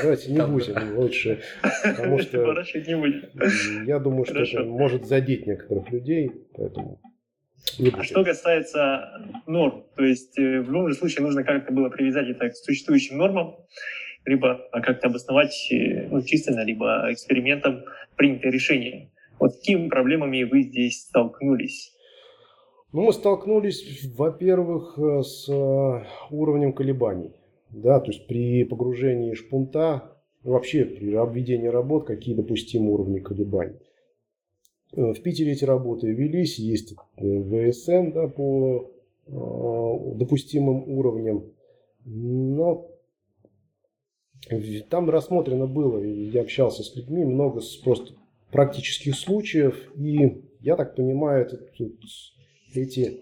давайте 0.02 0.32
не 0.32 0.46
будем 0.46 0.98
лучше, 0.98 1.42
потому 1.84 2.20
что 2.20 2.56
я 3.86 4.00
думаю, 4.00 4.26
что 4.26 4.40
это 4.40 4.64
может 4.64 5.06
задеть 5.06 5.48
некоторых 5.48 5.90
людей, 5.92 6.32
поэтому 6.56 7.00
а 7.94 8.04
что 8.04 8.24
касается 8.24 9.10
норм, 9.48 9.86
то 9.96 10.04
есть 10.04 10.38
э, 10.38 10.62
в 10.62 10.72
любом 10.72 10.94
случае 10.94 11.26
нужно 11.26 11.44
как-то 11.44 11.74
было 11.74 11.90
привязать 11.90 12.30
это 12.30 12.50
к 12.50 12.56
существующим 12.56 13.18
нормам, 13.18 13.56
либо 14.26 14.68
как-то 14.72 15.08
обосновать 15.08 15.68
э, 15.72 16.08
ну, 16.10 16.22
численно, 16.22 16.64
либо 16.66 17.12
экспериментом 17.12 17.84
принятое 18.16 18.52
решение. 18.52 19.12
Вот 19.40 19.54
с 19.54 19.58
какими 19.58 19.88
проблемами 19.88 20.44
вы 20.44 20.64
здесь 20.64 21.02
столкнулись? 21.02 21.92
Ну, 22.92 23.04
мы 23.04 23.14
столкнулись, 23.14 24.06
во-первых, 24.16 24.98
э, 24.98 25.22
с 25.22 25.48
э, 25.50 26.04
уровнем 26.32 26.74
колебаний. 26.74 27.32
Да, 27.70 28.00
то 28.00 28.12
есть 28.12 28.28
при 28.28 28.64
погружении 28.64 29.34
шпунта, 29.34 30.18
вообще 30.44 30.86
при 30.86 31.14
обведении 31.14 31.68
работ, 31.68 32.08
какие 32.08 32.36
допустимы 32.36 32.94
уровни 32.94 33.20
колебаний. 33.20 33.80
В 34.94 35.20
Питере 35.22 35.52
эти 35.52 35.66
работы 35.66 36.08
велись, 36.08 36.58
есть 36.58 36.96
ВСН 37.18 38.12
да, 38.14 38.28
по 38.30 38.92
допустимым 39.28 40.88
уровням. 40.88 41.52
Но 42.06 42.95
там 44.90 45.10
рассмотрено 45.10 45.68
было, 45.68 46.04
я 46.04 46.42
общался 46.42 46.84
с 46.84 46.96
людьми, 46.96 47.24
много 47.24 47.62
просто 47.84 48.14
практических 48.52 49.16
случаев, 49.16 49.92
и 49.96 50.44
я 50.62 50.76
так 50.76 50.96
понимаю, 50.96 51.46
это, 51.46 51.58
тут, 51.58 52.00
эти 52.74 53.22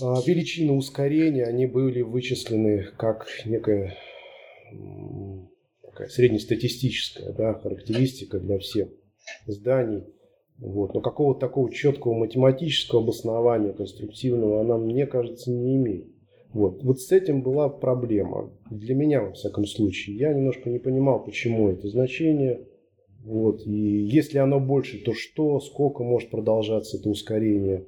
а, 0.00 0.20
величины 0.26 0.72
ускорения, 0.72 1.44
они 1.44 1.66
были 1.66 2.02
вычислены 2.02 2.88
как 2.96 3.26
некая 3.44 3.96
такая 5.82 6.08
среднестатистическая 6.08 7.32
да, 7.32 7.54
характеристика 7.54 8.38
для 8.38 8.58
всех 8.58 8.88
зданий. 9.46 10.04
Вот. 10.58 10.94
Но 10.94 11.00
какого-то 11.00 11.40
такого 11.40 11.72
четкого 11.72 12.14
математического 12.14 13.02
обоснования 13.02 13.72
конструктивного 13.72 14.60
она, 14.60 14.76
мне 14.76 15.06
кажется, 15.06 15.50
не 15.50 15.76
имеет. 15.76 16.08
Вот. 16.52 16.82
вот 16.82 17.00
с 17.00 17.12
этим 17.12 17.42
была 17.42 17.68
проблема. 17.68 18.50
Для 18.70 18.94
меня, 18.94 19.22
во 19.22 19.32
всяком 19.32 19.66
случае. 19.66 20.16
Я 20.16 20.32
немножко 20.32 20.70
не 20.70 20.78
понимал, 20.78 21.22
почему 21.24 21.68
это 21.68 21.88
значение. 21.88 22.66
Вот. 23.24 23.66
И 23.66 23.70
если 23.70 24.38
оно 24.38 24.58
больше, 24.58 24.98
то 25.04 25.12
что, 25.12 25.60
сколько 25.60 26.02
может 26.02 26.30
продолжаться 26.30 26.96
это 26.96 27.10
ускорение 27.10 27.84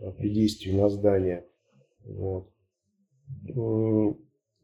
а, 0.00 0.12
при 0.12 0.30
действии 0.30 0.70
на 0.70 0.88
здание. 0.88 1.44
Вот. 2.04 2.48
Э, 3.48 4.14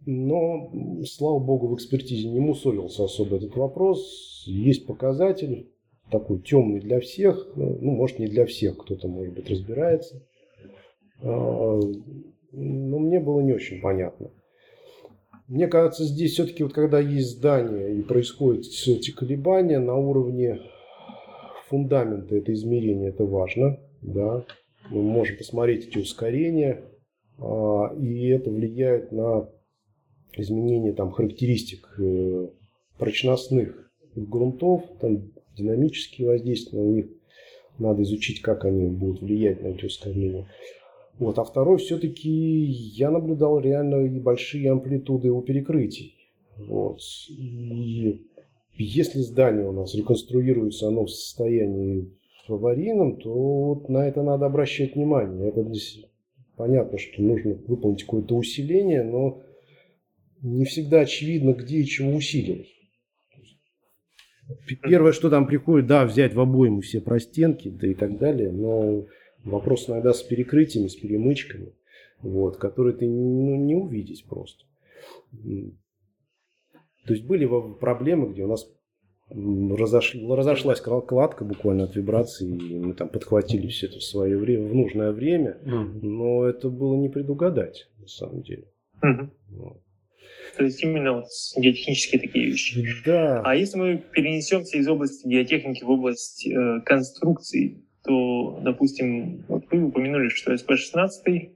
но, 0.04 0.72
слава 1.04 1.38
богу, 1.38 1.68
в 1.68 1.74
экспертизе 1.74 2.28
не 2.28 2.40
мусолился 2.40 3.04
особо 3.04 3.36
этот 3.36 3.56
вопрос. 3.56 4.44
Есть 4.46 4.86
показатель, 4.86 5.70
такой 6.10 6.40
темный 6.40 6.80
для 6.80 7.00
всех, 7.00 7.52
ну, 7.56 7.90
может, 7.92 8.18
не 8.18 8.26
для 8.26 8.46
всех, 8.46 8.76
кто-то, 8.78 9.08
может 9.08 9.34
быть, 9.34 9.48
разбирается. 9.50 10.22
Но 12.52 12.98
мне 12.98 13.18
было 13.18 13.40
не 13.40 13.52
очень 13.52 13.80
понятно. 13.80 14.30
Мне 15.48 15.66
кажется, 15.66 16.04
здесь 16.04 16.32
все-таки 16.32 16.62
вот 16.62 16.72
когда 16.72 17.00
есть 17.00 17.38
здание 17.38 17.96
и 17.96 18.02
происходят 18.02 18.64
эти 18.64 19.10
колебания 19.10 19.78
на 19.78 19.96
уровне 19.96 20.60
фундамента, 21.68 22.36
это 22.36 22.52
измерение, 22.52 23.10
это 23.10 23.24
важно, 23.24 23.80
да. 24.02 24.44
Мы 24.90 25.02
можем 25.02 25.38
посмотреть 25.38 25.88
эти 25.88 25.98
ускорения, 25.98 26.82
а, 27.38 27.94
и 27.98 28.28
это 28.28 28.50
влияет 28.50 29.12
на 29.12 29.48
изменение 30.36 30.92
там, 30.92 31.10
характеристик 31.10 31.94
э, 31.98 32.48
прочностных 32.98 33.90
грунтов, 34.14 34.84
там 35.00 35.30
динамические 35.56 36.28
воздействия 36.28 36.80
на 36.80 36.88
них. 36.88 37.06
Надо 37.78 38.02
изучить, 38.02 38.42
как 38.42 38.64
они 38.64 38.86
будут 38.86 39.22
влиять 39.22 39.62
на 39.62 39.68
эти 39.68 39.86
ускорения. 39.86 40.48
Вот. 41.22 41.38
А 41.38 41.44
второй, 41.44 41.78
все-таки 41.78 42.28
я 42.28 43.12
наблюдал 43.12 43.60
реально 43.60 44.06
и 44.06 44.18
большие 44.18 44.72
амплитуды 44.72 45.28
его 45.28 45.40
перекрытий. 45.40 46.16
Вот. 46.56 46.98
И 47.28 48.26
если 48.76 49.20
здание 49.20 49.68
у 49.68 49.72
нас 49.72 49.94
реконструируется, 49.94 50.88
оно 50.88 51.04
в 51.04 51.10
состоянии 51.10 52.10
аварийном, 52.48 53.20
то 53.20 53.32
вот 53.32 53.88
на 53.88 54.08
это 54.08 54.24
надо 54.24 54.46
обращать 54.46 54.96
внимание. 54.96 55.50
Это 55.50 55.64
понятно, 56.56 56.98
что 56.98 57.22
нужно 57.22 57.54
выполнить 57.68 58.02
какое-то 58.02 58.34
усиление, 58.34 59.04
но 59.04 59.42
не 60.42 60.64
всегда 60.64 61.02
очевидно, 61.02 61.52
где 61.52 61.78
и 61.78 61.86
чего 61.86 62.16
усиливать. 62.16 62.66
Первое, 64.82 65.12
что 65.12 65.30
там 65.30 65.46
приходит, 65.46 65.86
да, 65.86 66.04
взять 66.04 66.34
в 66.34 66.40
обойму 66.40 66.80
все 66.80 67.00
простенки, 67.00 67.68
да 67.68 67.86
и 67.86 67.94
так 67.94 68.18
далее, 68.18 68.50
но 68.50 69.06
вопрос 69.44 69.88
иногда 69.88 70.12
с 70.12 70.22
перекрытиями, 70.22 70.88
с 70.88 70.96
перемычками, 70.96 71.72
вот, 72.20 72.56
которые 72.56 72.96
ты 72.96 73.06
ну, 73.06 73.56
не 73.56 73.74
увидеть 73.74 74.24
просто. 74.26 74.64
То 77.06 77.14
есть 77.14 77.24
были 77.24 77.48
проблемы, 77.80 78.32
где 78.32 78.44
у 78.44 78.48
нас 78.48 78.68
разош... 79.28 80.14
разошлась 80.14 80.80
кладка 80.80 81.44
буквально 81.44 81.84
от 81.84 81.96
вибрации, 81.96 82.48
и 82.48 82.78
мы 82.78 82.94
там 82.94 83.08
подхватили 83.08 83.68
все 83.68 83.86
это 83.86 83.98
в 83.98 84.04
свое 84.04 84.36
время, 84.36 84.68
в 84.68 84.74
нужное 84.74 85.12
время, 85.12 85.58
но 85.64 86.44
это 86.44 86.68
было 86.68 86.96
не 86.96 87.08
предугадать, 87.08 87.88
на 87.98 88.06
самом 88.06 88.42
деле. 88.42 88.68
Mm-hmm. 89.04 89.30
Вот. 89.50 89.82
То 90.56 90.64
есть 90.64 90.82
именно 90.82 91.14
вот 91.14 91.26
геотехнические 91.56 92.20
такие 92.20 92.46
вещи. 92.46 92.86
Да. 93.06 93.42
А 93.42 93.54
если 93.54 93.78
мы 93.78 94.04
перенесемся 94.12 94.76
из 94.76 94.86
области 94.86 95.26
геотехники 95.26 95.82
в 95.82 95.90
область 95.90 96.46
э, 96.46 96.80
конструкций, 96.84 97.84
то, 98.04 98.58
допустим, 98.62 99.44
вот 99.48 99.64
вы 99.70 99.84
упомянули, 99.84 100.28
что 100.28 100.52
СП-16 100.52 101.52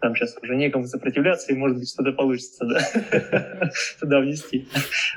там 0.00 0.14
сейчас 0.14 0.36
уже 0.40 0.54
некому 0.54 0.86
сопротивляться, 0.86 1.52
и, 1.52 1.56
может 1.56 1.78
быть, 1.78 1.90
что-то 1.90 2.12
получится 2.12 2.64
да? 2.64 3.70
туда 4.00 4.20
внести. 4.20 4.68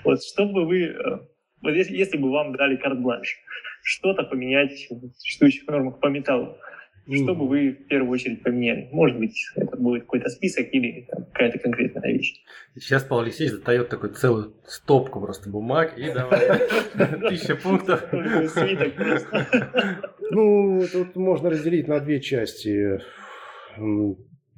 Вот 0.03 0.23
что 0.23 0.45
бы 0.45 0.65
вы, 0.65 0.85
э, 0.85 1.19
вот 1.61 1.69
если, 1.71 1.95
если 1.95 2.17
бы 2.17 2.31
вам 2.31 2.55
дали 2.55 2.77
карт-бланш, 2.77 3.37
что-то 3.83 4.23
поменять 4.23 4.87
в 4.89 5.11
существующих 5.17 5.67
нормах 5.67 5.99
по 5.99 6.07
металлу, 6.07 6.57
что 7.07 7.35
бы 7.35 7.47
вы 7.47 7.71
в 7.71 7.87
первую 7.87 8.11
очередь 8.11 8.43
поменяли? 8.43 8.89
Может 8.91 9.19
быть, 9.19 9.35
это 9.55 9.77
будет 9.77 10.03
какой-то 10.03 10.29
список 10.29 10.67
или 10.71 11.07
там, 11.09 11.25
какая-то 11.25 11.59
конкретная 11.59 12.11
вещь. 12.11 12.41
Сейчас 12.75 13.03
Павел 13.03 13.23
Алексеевич 13.23 13.57
затает 13.57 13.89
такую 13.89 14.13
целую 14.13 14.53
стопку 14.65 15.19
просто 15.19 15.49
бумаг 15.49 15.97
и 15.97 16.11
давай 16.11 16.59
тысяча 17.29 17.55
пунктов. 17.55 18.03
Ну, 20.33 20.81
тут 20.89 21.17
можно 21.17 21.49
разделить 21.49 21.89
на 21.89 21.99
две 21.99 22.21
части. 22.21 23.01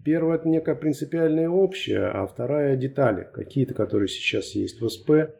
Первая– 0.06 0.38
это 0.38 0.48
некая 0.48 0.76
принципиальная 0.76 1.50
общая, 1.50 2.12
а 2.12 2.28
вторая– 2.28 2.76
детали, 2.78 3.28
какие-то, 3.34 3.74
которые 3.74 4.08
сейчас 4.08 4.54
есть 4.54 4.82
в 4.82 4.88
СП. 4.88 5.34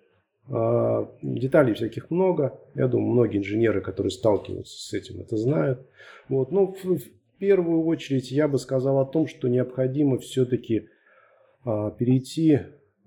А, 0.50 1.10
деталей 1.22 1.74
всяких 1.74 2.10
много. 2.10 2.60
Я 2.76 2.88
думаю, 2.88 3.12
многие 3.12 3.38
инженеры, 3.38 3.82
которые 3.82 4.12
сталкиваются 4.12 4.78
с 4.78 4.94
этим, 4.94 5.22
это 5.22 5.38
знают. 5.38 5.88
Вот. 6.28 6.52
Но 6.52 6.68
в, 6.68 7.00
первую 7.40 7.84
очередь 7.84 8.32
я 8.32 8.48
бы 8.48 8.58
сказал 8.58 9.00
о 9.00 9.06
том, 9.06 9.28
что 9.28 9.50
необходимо 9.50 10.18
все-таки 10.18 10.88
а, 11.66 11.92
перейти 11.92 12.60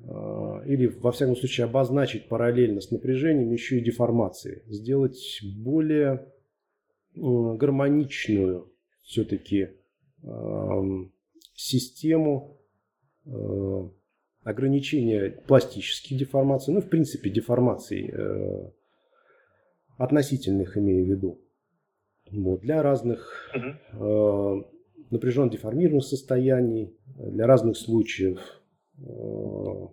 а, 0.06 0.62
или, 0.66 0.86
во 0.86 1.12
всяком 1.12 1.36
случае, 1.36 1.64
обозначить 1.64 2.28
параллельно 2.28 2.80
с 2.80 2.90
напряжением 2.90 3.52
еще 3.52 3.78
и 3.78 3.84
деформации. 3.84 4.62
Сделать 4.66 5.40
более 5.42 6.26
гармоничную 7.14 8.70
все-таки 9.02 9.70
систему 11.54 12.58
ограничения 14.46 15.30
пластических 15.48 16.16
деформаций, 16.16 16.72
ну, 16.72 16.80
в 16.80 16.88
принципе, 16.88 17.30
деформаций 17.30 18.08
э, 18.12 18.70
относительных 19.98 20.78
имею 20.78 21.04
в 21.04 21.08
виду. 21.08 21.40
Вот, 22.30 22.60
для 22.60 22.80
разных 22.80 23.50
э, 23.54 24.62
напряженно 25.10 25.50
деформированных 25.50 26.04
состояний, 26.04 26.94
для 27.18 27.48
разных 27.48 27.76
случаев, 27.76 28.38
э, 28.98 29.86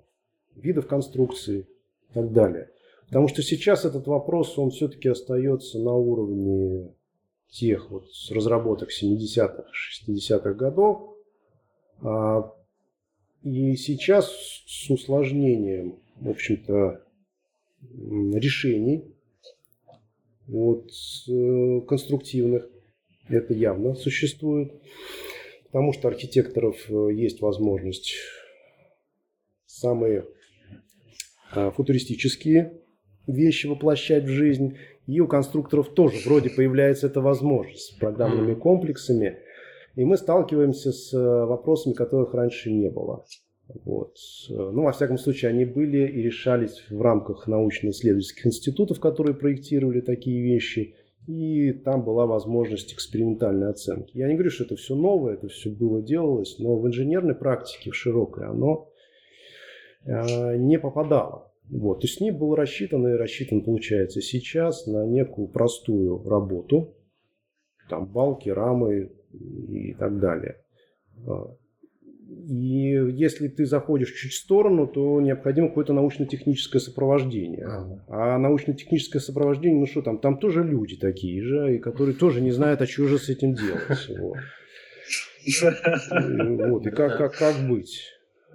видов 0.55 0.85
конструкции 0.85 1.67
и 2.11 2.13
так 2.13 2.31
далее. 2.31 2.69
Потому 3.07 3.29
что 3.29 3.41
сейчас 3.41 3.85
этот 3.85 4.05
вопрос, 4.05 4.59
он 4.59 4.69
все-таки 4.69 5.09
остается 5.09 5.79
на 5.79 5.93
уровне 5.93 6.93
тех 7.49 7.89
вот 7.89 8.05
разработок 8.29 8.89
70-х, 8.91 9.65
60-х 9.71 10.53
годов, 10.53 11.15
а, 12.01 12.53
и 13.43 13.75
сейчас 13.75 14.31
с 14.65 14.89
усложнением, 14.89 15.99
в 16.15 16.29
общем-то, 16.29 17.03
решений 17.81 19.03
вот, 20.47 20.89
э, 21.29 21.81
конструктивных, 21.87 22.69
это 23.27 23.53
явно 23.53 23.95
существует, 23.95 24.73
потому 25.65 25.93
что 25.93 26.07
архитекторов 26.07 26.77
э, 26.89 27.09
есть 27.13 27.41
возможность 27.41 28.15
самые 29.65 30.25
а, 31.51 31.71
футуристические 31.71 32.81
вещи 33.27 33.67
воплощать 33.67 34.23
в 34.23 34.29
жизнь, 34.29 34.77
и 35.07 35.19
у 35.19 35.27
конструкторов 35.27 35.93
тоже 35.93 36.17
вроде 36.25 36.49
появляется 36.49 37.07
эта 37.07 37.21
возможность 37.21 37.93
с 37.93 37.95
программными 37.95 38.53
комплексами– 38.53 39.39
и 39.95 40.03
мы 40.05 40.17
сталкиваемся 40.17 40.91
с 40.91 41.13
э, 41.13 41.45
вопросами, 41.45 41.93
которых 41.93 42.33
раньше 42.33 42.71
не 42.71 42.89
было. 42.89 43.25
Вот. 43.85 44.17
Ну, 44.49 44.83
во 44.83 44.91
всяком 44.91 45.17
случае, 45.17 45.49
они 45.49 45.65
были 45.65 46.05
и 46.07 46.21
решались 46.21 46.85
в 46.89 47.01
рамках 47.01 47.47
научно-исследовательских 47.47 48.45
институтов, 48.45 48.99
которые 48.99 49.35
проектировали 49.35 50.01
такие 50.01 50.43
вещи. 50.43 50.95
И 51.27 51.71
там 51.71 52.03
была 52.03 52.25
возможность 52.25 52.93
экспериментальной 52.93 53.69
оценки. 53.69 54.17
Я 54.17 54.27
не 54.27 54.33
говорю, 54.33 54.51
что 54.51 54.65
это 54.65 54.75
все 54.75 54.95
новое, 54.95 55.35
это 55.35 55.47
все 55.47 55.69
было, 55.69 56.01
делалось, 56.01 56.59
но 56.59 56.77
в 56.77 56.85
инженерной 56.85 57.33
практике, 57.33 57.91
в 57.91 57.95
широкой, 57.95 58.47
оно 58.47 58.89
э, 60.05 60.57
не 60.57 60.77
попадало. 60.77 61.53
Вот. 61.69 62.01
То 62.01 62.07
есть 62.07 62.17
с 62.17 62.19
ней 62.19 62.31
был 62.31 62.55
рассчитан 62.55 63.07
и 63.07 63.13
рассчитан, 63.13 63.61
получается, 63.61 64.19
сейчас 64.21 64.85
на 64.85 65.05
некую 65.05 65.47
простую 65.47 66.21
работу. 66.27 66.93
Там 67.89 68.05
балки, 68.05 68.49
рамы, 68.49 69.11
и 69.33 69.93
так 69.93 70.19
далее. 70.19 70.57
А, 71.27 71.55
и 72.47 73.11
если 73.13 73.47
ты 73.47 73.65
заходишь 73.65 74.13
чуть 74.13 74.31
в 74.31 74.37
сторону, 74.37 74.87
то 74.87 75.21
необходимо 75.21 75.67
какое-то 75.67 75.93
научно-техническое 75.93 76.79
сопровождение. 76.79 77.67
А 78.07 78.37
научно-техническое 78.37 79.19
сопровождение, 79.19 79.79
ну 79.79 79.85
что 79.85 80.01
там, 80.01 80.17
там 80.17 80.37
тоже 80.37 80.63
люди 80.63 80.95
такие 80.95 81.41
же, 81.43 81.75
и 81.75 81.79
которые 81.79 82.15
тоже 82.15 82.41
не 82.41 82.51
знают, 82.51 82.81
а 82.81 82.87
что 82.87 83.07
же 83.07 83.17
с 83.17 83.29
этим 83.29 83.53
делать. 83.53 84.09
Вот. 84.19 84.37
Вот, 86.69 86.87
и 86.87 86.91
как, 86.91 87.17
как, 87.17 87.35
как 87.35 87.55
быть? 87.67 88.01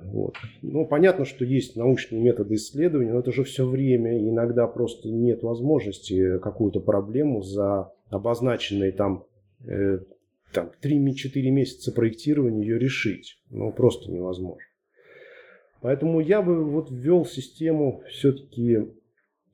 Вот. 0.00 0.34
Ну, 0.62 0.86
понятно, 0.86 1.24
что 1.24 1.44
есть 1.44 1.76
научные 1.76 2.22
методы 2.22 2.54
исследования, 2.54 3.12
но 3.12 3.20
это 3.20 3.32
же 3.32 3.44
все 3.44 3.66
время, 3.66 4.18
иногда 4.18 4.66
просто 4.66 5.08
нет 5.08 5.42
возможности 5.42 6.38
какую-то 6.38 6.80
проблему 6.80 7.42
за 7.42 7.92
обозначенные 8.08 8.92
там 8.92 9.24
э, 9.66 9.98
там 10.52 10.70
3-4 10.82 11.50
месяца 11.50 11.92
проектирования 11.92 12.62
ее 12.62 12.78
решить. 12.78 13.38
Ну, 13.50 13.72
просто 13.72 14.10
невозможно. 14.10 14.62
Поэтому 15.80 16.20
я 16.20 16.42
бы 16.42 16.64
вот 16.64 16.90
ввел 16.90 17.24
систему 17.24 18.02
все-таки 18.08 18.88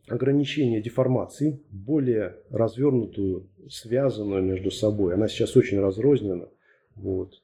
ограничения 0.09 0.81
деформаций, 0.81 1.63
более 1.71 2.37
развернутую, 2.51 3.49
связанную 3.69 4.43
между 4.43 4.71
собой. 4.71 5.15
Она 5.15 5.29
сейчас 5.29 5.57
очень 5.57 5.81
разрознена. 5.81 6.49
Вот. 6.97 7.43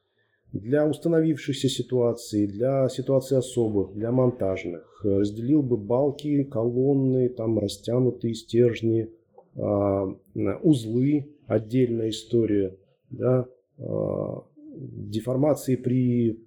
Для 0.51 0.85
установившихся 0.87 1.69
ситуаций, 1.69 2.45
для 2.45 2.89
ситуаций 2.89 3.37
особых, 3.37 3.93
для 3.93 4.11
монтажных. 4.11 5.01
Разделил 5.03 5.63
бы 5.63 5.77
балки, 5.77 6.43
колонны, 6.43 7.29
там 7.29 7.57
растянутые 7.57 8.33
стержни, 8.33 9.09
а, 9.55 10.13
узлы, 10.61 11.29
отдельная 11.47 12.09
история 12.09 12.75
да, 13.11 13.47
а, 13.77 14.43
деформации 14.57 15.75
при 15.75 16.39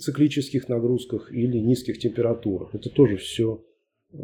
циклических 0.00 0.68
нагрузках 0.68 1.32
или 1.32 1.58
низких 1.58 1.98
температурах. 1.98 2.74
Это 2.74 2.90
тоже 2.90 3.16
все 3.16 3.62
а, 4.12 4.18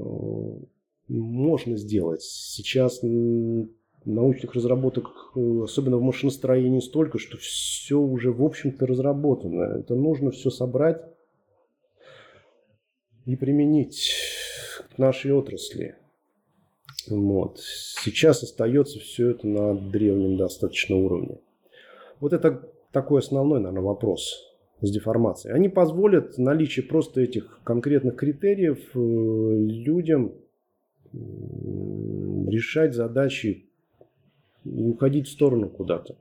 можно 1.09 1.77
сделать. 1.77 2.23
Сейчас 2.23 3.01
научных 4.05 4.55
разработок, 4.55 5.09
э, 5.35 5.61
особенно 5.65 5.98
в 5.98 6.03
машиностроении, 6.03 6.81
столько, 6.81 7.19
что 7.19 7.36
все 7.39 7.98
уже, 7.98 8.32
в 8.32 8.43
общем-то, 8.43 8.86
разработано. 8.86 9.78
Это 9.78 9.94
нужно 9.94 10.31
все 10.31 10.51
собрать 10.51 11.03
и 13.24 13.35
применить 13.36 14.15
к 14.94 14.98
нашей 14.98 15.32
отрасли. 15.32 15.97
Вот. 17.09 17.61
Сейчас 17.61 18.43
остается 18.43 18.98
все 19.01 19.31
это 19.31 19.47
на 19.47 19.74
древнем 19.74 20.36
достаточно 20.36 20.97
уровне. 20.97 21.39
Вот 22.20 22.32
это 22.32 22.70
такой 22.93 23.20
основной, 23.20 23.60
наверное, 23.60 23.82
вопрос 23.82 24.56
с 24.80 24.90
деформацией. 24.90 25.55
Они 25.55 25.68
позволят 25.68 26.38
наличие 26.38 26.84
просто 26.84 27.20
этих 27.20 27.60
конкретных 27.64 28.16
критериев 28.16 28.78
э, 28.94 28.98
людям 28.98 30.34
решать 31.12 32.94
задачи 32.94 33.66
и 34.64 34.84
уходить 34.84 35.28
в 35.28 35.32
сторону 35.32 35.68
куда-то. 35.68 36.16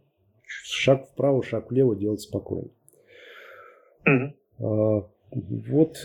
Шаг 0.45 1.07
вправо, 1.07 1.43
шаг 1.43 1.71
влево 1.71 1.95
делать 1.95 2.21
спокойно. 2.21 2.69
Mm-hmm. 4.07 5.05
Вот 5.35 5.97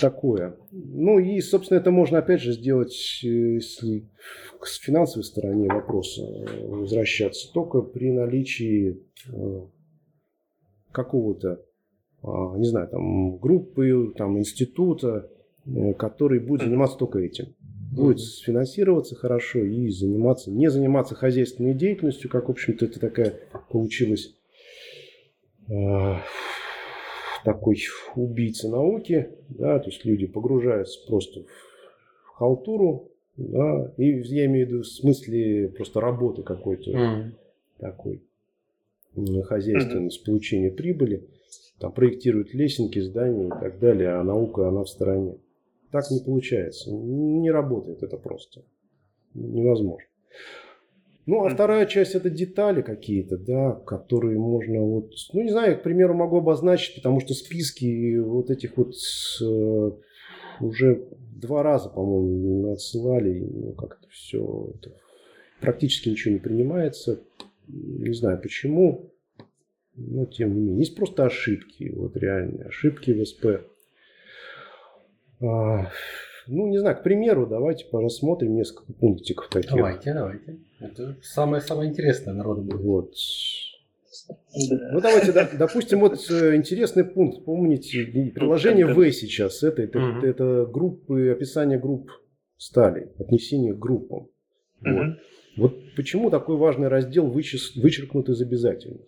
такое. 0.00 0.56
Ну 0.72 1.20
и, 1.20 1.40
собственно, 1.40 1.78
это 1.78 1.92
можно 1.92 2.18
опять 2.18 2.40
же 2.40 2.52
сделать, 2.52 3.20
если 3.22 4.08
к 4.58 4.66
финансовой 4.66 5.22
стороне 5.22 5.68
вопроса 5.68 6.22
возвращаться, 6.66 7.52
только 7.52 7.80
при 7.80 8.10
наличии 8.10 9.04
э, 9.32 9.60
какого-то, 10.90 11.62
а, 12.24 12.56
не 12.56 12.66
знаю, 12.66 12.88
там, 12.88 13.38
группы, 13.38 14.12
там, 14.16 14.36
института, 14.36 15.30
э, 15.64 15.94
который 15.94 16.40
будет 16.40 16.62
заниматься 16.62 16.98
только 16.98 17.20
этим. 17.20 17.54
Будет 17.92 18.18
финансироваться 18.20 19.14
хорошо 19.14 19.60
и 19.60 19.88
заниматься, 19.90 20.50
не 20.50 20.68
заниматься 20.70 21.14
хозяйственной 21.14 21.74
деятельностью, 21.74 22.28
как, 22.28 22.48
в 22.48 22.50
общем-то, 22.50 22.86
это 22.86 22.98
такая 22.98 23.38
получилась 23.70 24.34
э, 25.68 26.14
такой 27.46 27.78
убийца 28.16 28.68
науки, 28.68 29.30
да, 29.48 29.78
то 29.78 29.88
есть 29.88 30.04
люди 30.04 30.26
погружаются 30.26 30.98
просто 31.06 31.44
в 32.24 32.30
халтуру, 32.30 33.12
да, 33.36 33.94
и 33.96 34.18
я 34.34 34.46
имею 34.46 34.66
в 34.66 34.70
виду 34.70 34.82
в 34.82 34.86
смысле 34.88 35.68
просто 35.68 36.00
работы 36.00 36.42
какой-то 36.42 36.90
mm. 36.90 37.30
такой 37.78 38.20
хозяйственной, 39.44 40.08
mm-hmm. 40.08 40.26
получения 40.26 40.72
прибыли, 40.72 41.28
там 41.78 41.92
проектируют 41.92 42.52
лесенки, 42.52 42.98
здания 42.98 43.46
и 43.46 43.50
так 43.50 43.78
далее, 43.78 44.14
а 44.14 44.24
наука, 44.24 44.66
она 44.66 44.82
в 44.82 44.88
стороне. 44.88 45.36
Так 45.92 46.10
не 46.10 46.18
получается, 46.18 46.90
не 46.90 47.52
работает 47.52 48.02
это 48.02 48.16
просто, 48.16 48.64
невозможно. 49.34 50.08
Ну, 51.26 51.44
а 51.44 51.48
вторая 51.48 51.86
часть 51.86 52.14
это 52.14 52.30
детали 52.30 52.82
какие-то, 52.82 53.36
да, 53.36 53.72
которые 53.72 54.38
можно 54.38 54.80
вот, 54.80 55.10
ну, 55.32 55.42
не 55.42 55.50
знаю, 55.50 55.76
к 55.76 55.82
примеру, 55.82 56.14
могу 56.14 56.38
обозначить, 56.38 56.94
потому 56.94 57.18
что 57.18 57.34
списки 57.34 58.16
вот 58.18 58.48
этих 58.48 58.76
вот 58.76 58.94
э, 59.42 59.90
уже 60.60 61.08
два 61.18 61.64
раза, 61.64 61.88
по-моему, 61.88 62.72
отсылали, 62.72 63.40
ну, 63.40 63.72
как-то 63.72 64.06
все, 64.08 64.70
это, 64.76 64.94
практически 65.60 66.10
ничего 66.10 66.34
не 66.34 66.40
принимается, 66.40 67.20
не 67.66 68.14
знаю 68.14 68.40
почему, 68.40 69.12
но 69.96 70.26
тем 70.26 70.54
не 70.54 70.60
менее. 70.60 70.78
Есть 70.78 70.94
просто 70.94 71.24
ошибки, 71.24 71.92
вот 71.96 72.16
реальные 72.16 72.66
ошибки 72.66 73.10
в 73.10 73.24
СП. 73.26 73.46
А, 75.40 75.90
ну, 76.46 76.68
не 76.68 76.78
знаю, 76.78 76.96
к 76.96 77.02
примеру, 77.02 77.48
давайте 77.48 77.86
рассмотрим 77.90 78.54
несколько 78.54 78.92
пунктиков 78.92 79.48
таких. 79.48 79.70
Давайте, 79.70 80.14
давайте. 80.14 80.58
Это 80.80 81.16
самое-самое 81.22 81.90
интересное 81.90 82.34
народу 82.34 82.62
будет. 82.62 82.80
Вот. 82.80 83.14
Да. 84.70 84.90
Ну, 84.92 85.00
давайте, 85.00 85.32
да, 85.32 85.48
допустим, 85.58 86.00
вот 86.00 86.18
э, 86.30 86.56
интересный 86.56 87.04
пункт. 87.04 87.44
Помните, 87.44 88.04
приложение 88.34 88.86
В 88.86 89.12
сейчас. 89.12 89.62
Это, 89.62 89.82
это, 89.82 89.98
угу. 89.98 90.26
это, 90.26 90.66
группы, 90.66 91.30
описание 91.30 91.78
групп 91.78 92.10
стали, 92.56 93.12
отнесение 93.18 93.74
к 93.74 93.78
группам. 93.78 94.28
Угу. 94.80 94.90
Вот. 94.90 95.16
вот 95.56 95.94
почему 95.94 96.30
такой 96.30 96.56
важный 96.56 96.88
раздел 96.88 97.26
вычеркнут 97.26 98.28
из 98.28 98.40
обязательных? 98.40 99.06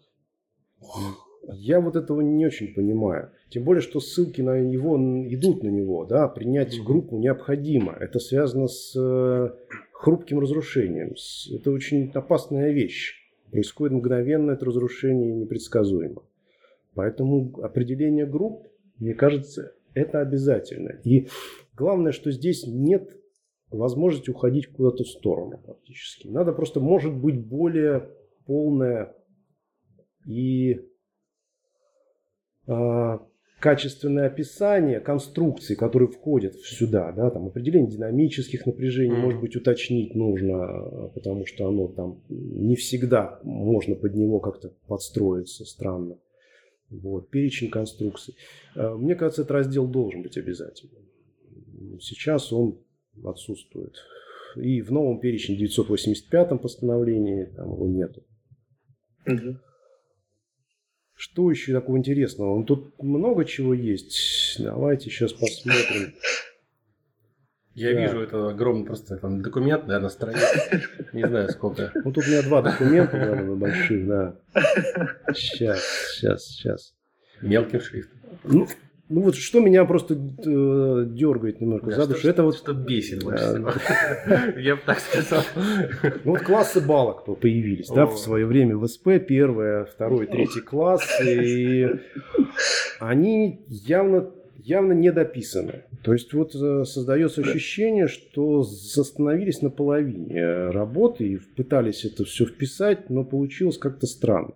Я 1.51 1.81
вот 1.81 1.97
этого 1.97 2.21
не 2.21 2.47
очень 2.47 2.75
понимаю. 2.75 3.31
Тем 3.49 3.65
более, 3.65 3.81
что 3.81 4.01
ссылки 4.01 4.43
на 4.43 4.61
него 4.61 4.97
идут 5.29 5.63
на 5.63 5.69
него. 5.69 6.05
Да? 6.05 6.29
Принять 6.29 6.79
группу 6.85 7.19
необходимо. 7.19 7.97
Это 7.99 8.19
связано 8.19 8.69
с 8.69 8.95
э, 8.95 9.51
хрупким 9.99 10.39
разрушением. 10.39 11.15
Это 11.53 11.73
очень 11.73 12.13
опасная 12.13 12.71
вещь. 12.71 13.17
Происходит 13.51 13.97
мгновенно 13.97 14.53
это 14.53 14.65
разрушение 14.65 15.35
непредсказуемо. 15.35 16.23
Поэтому 16.95 17.59
определение 17.63 18.25
групп, 18.25 18.69
мне 18.99 19.15
кажется, 19.15 19.73
это 19.95 20.21
обязательно. 20.21 21.01
И 21.03 21.27
главное, 21.75 22.13
что 22.13 22.31
здесь 22.31 22.65
нет 22.65 23.21
возможности 23.71 24.31
уходить 24.31 24.69
куда-то 24.69 25.03
в 25.03 25.09
сторону 25.09 25.59
практически. 25.59 26.29
Надо 26.29 26.53
просто, 26.53 26.79
может 26.79 27.15
быть, 27.15 27.45
более 27.45 28.09
полное 28.47 29.17
и 30.25 30.81
а, 32.69 33.27
качественное 33.61 34.27
описание 34.27 35.01
конструкций, 35.01 35.75
которые 35.75 36.09
входят 36.09 36.55
сюда, 36.57 37.13
да, 37.13 37.31
там 37.31 37.47
определение 37.47 37.91
динамических 37.91 38.67
напряжений, 38.67 39.17
mm. 39.17 39.21
может 39.21 39.41
быть, 39.41 39.57
уточнить 39.57 40.15
нужно, 40.15 41.11
потому 41.15 41.45
что 41.47 41.67
оно 41.69 41.89
там 41.89 42.23
не 42.29 42.77
всегда 42.77 43.41
можно 43.43 43.97
под 43.97 44.15
него 44.15 44.39
как-то 44.41 44.73
подстроиться 44.87 45.65
странно. 45.65 46.19
Вот, 46.91 47.31
перечень 47.31 47.71
конструкций. 47.71 48.35
А, 48.75 48.97
мне 48.97 49.15
кажется, 49.15 49.43
этот 49.43 49.53
раздел 49.53 49.87
должен 49.87 50.23
быть 50.23 50.39
обязательным. 50.39 51.03
Сейчас 52.01 52.53
он 52.53 52.79
отсутствует. 53.25 53.95
И 54.57 54.81
в 54.81 54.91
новом 54.91 55.21
перечне 55.21 55.57
985 55.57 56.61
постановлении 56.63 57.45
там 57.45 57.73
его 57.73 57.87
нету. 57.87 58.23
Mm-hmm. 59.27 59.57
Что 61.19 61.51
еще 61.51 61.73
такого 61.73 61.99
интересного? 61.99 62.57
Ну, 62.57 62.65
тут 62.65 62.95
много 63.03 63.45
чего 63.45 63.75
есть. 63.75 64.55
Давайте 64.61 65.11
сейчас 65.11 65.33
посмотрим. 65.33 66.15
Я 67.75 67.93
да. 67.93 68.01
вижу 68.03 68.21
это 68.21 68.51
огромный 68.51 68.87
просто 68.87 69.17
там 69.17 69.43
документ, 69.43 69.89
наверное, 69.89 70.11
страниц. 70.11 70.41
Не 71.13 71.27
знаю 71.27 71.49
сколько. 71.49 71.91
Ну 72.05 72.13
тут 72.13 72.25
у 72.25 72.31
меня 72.31 72.43
два 72.43 72.63
документа, 72.63 73.17
наверное, 73.17 73.57
больших, 73.57 74.07
да. 74.07 74.37
Сейчас, 75.35 75.83
сейчас, 76.13 76.45
сейчас. 76.45 76.95
Мелким 77.43 77.81
шрифтом. 77.81 78.19
Ну, 78.45 78.69
ну 79.09 79.23
вот 79.23 79.37
что 79.37 79.61
меня 79.61 79.85
просто 79.85 80.15
э, 80.15 81.07
дергает 81.09 81.61
немножко 81.61 81.87
да, 81.91 81.97
за 81.97 82.07
душу, 82.09 82.29
это 82.29 82.43
вот... 82.43 82.57
Что 82.57 82.75
бесит 82.75 83.25
больше 83.25 83.45
всего. 83.45 83.71
Я 84.61 84.77
бы 84.77 84.83
так 84.85 85.01
сказал. 85.01 85.43
Ну 86.25 86.33
вот 86.33 86.43
классы 86.43 86.81
балок 86.81 87.25
появились, 87.41 87.89
да, 87.89 88.07
в 88.07 88.19
свое 88.19 88.45
время 88.47 88.77
в 88.77 88.87
СП, 88.87 89.09
первое, 89.27 89.85
второй, 89.87 90.27
третий 90.27 90.61
класс, 90.61 91.03
и 91.25 91.89
они 93.01 93.65
явно 93.69 94.31
явно 94.59 94.93
не 94.93 95.11
дописаны. 95.11 95.85
То 96.03 96.13
есть 96.13 96.35
вот 96.35 96.55
э, 96.55 96.85
создается 96.85 97.41
ощущение, 97.41 98.09
что 98.09 98.61
остановились 98.61 99.63
на 99.63 99.71
половине 99.71 100.69
работы 100.69 101.27
и 101.27 101.39
пытались 101.39 102.05
это 102.05 102.25
все 102.25 102.45
вписать, 102.45 103.09
но 103.09 103.25
получилось 103.25 103.79
как-то 103.79 104.07
странно. 104.07 104.55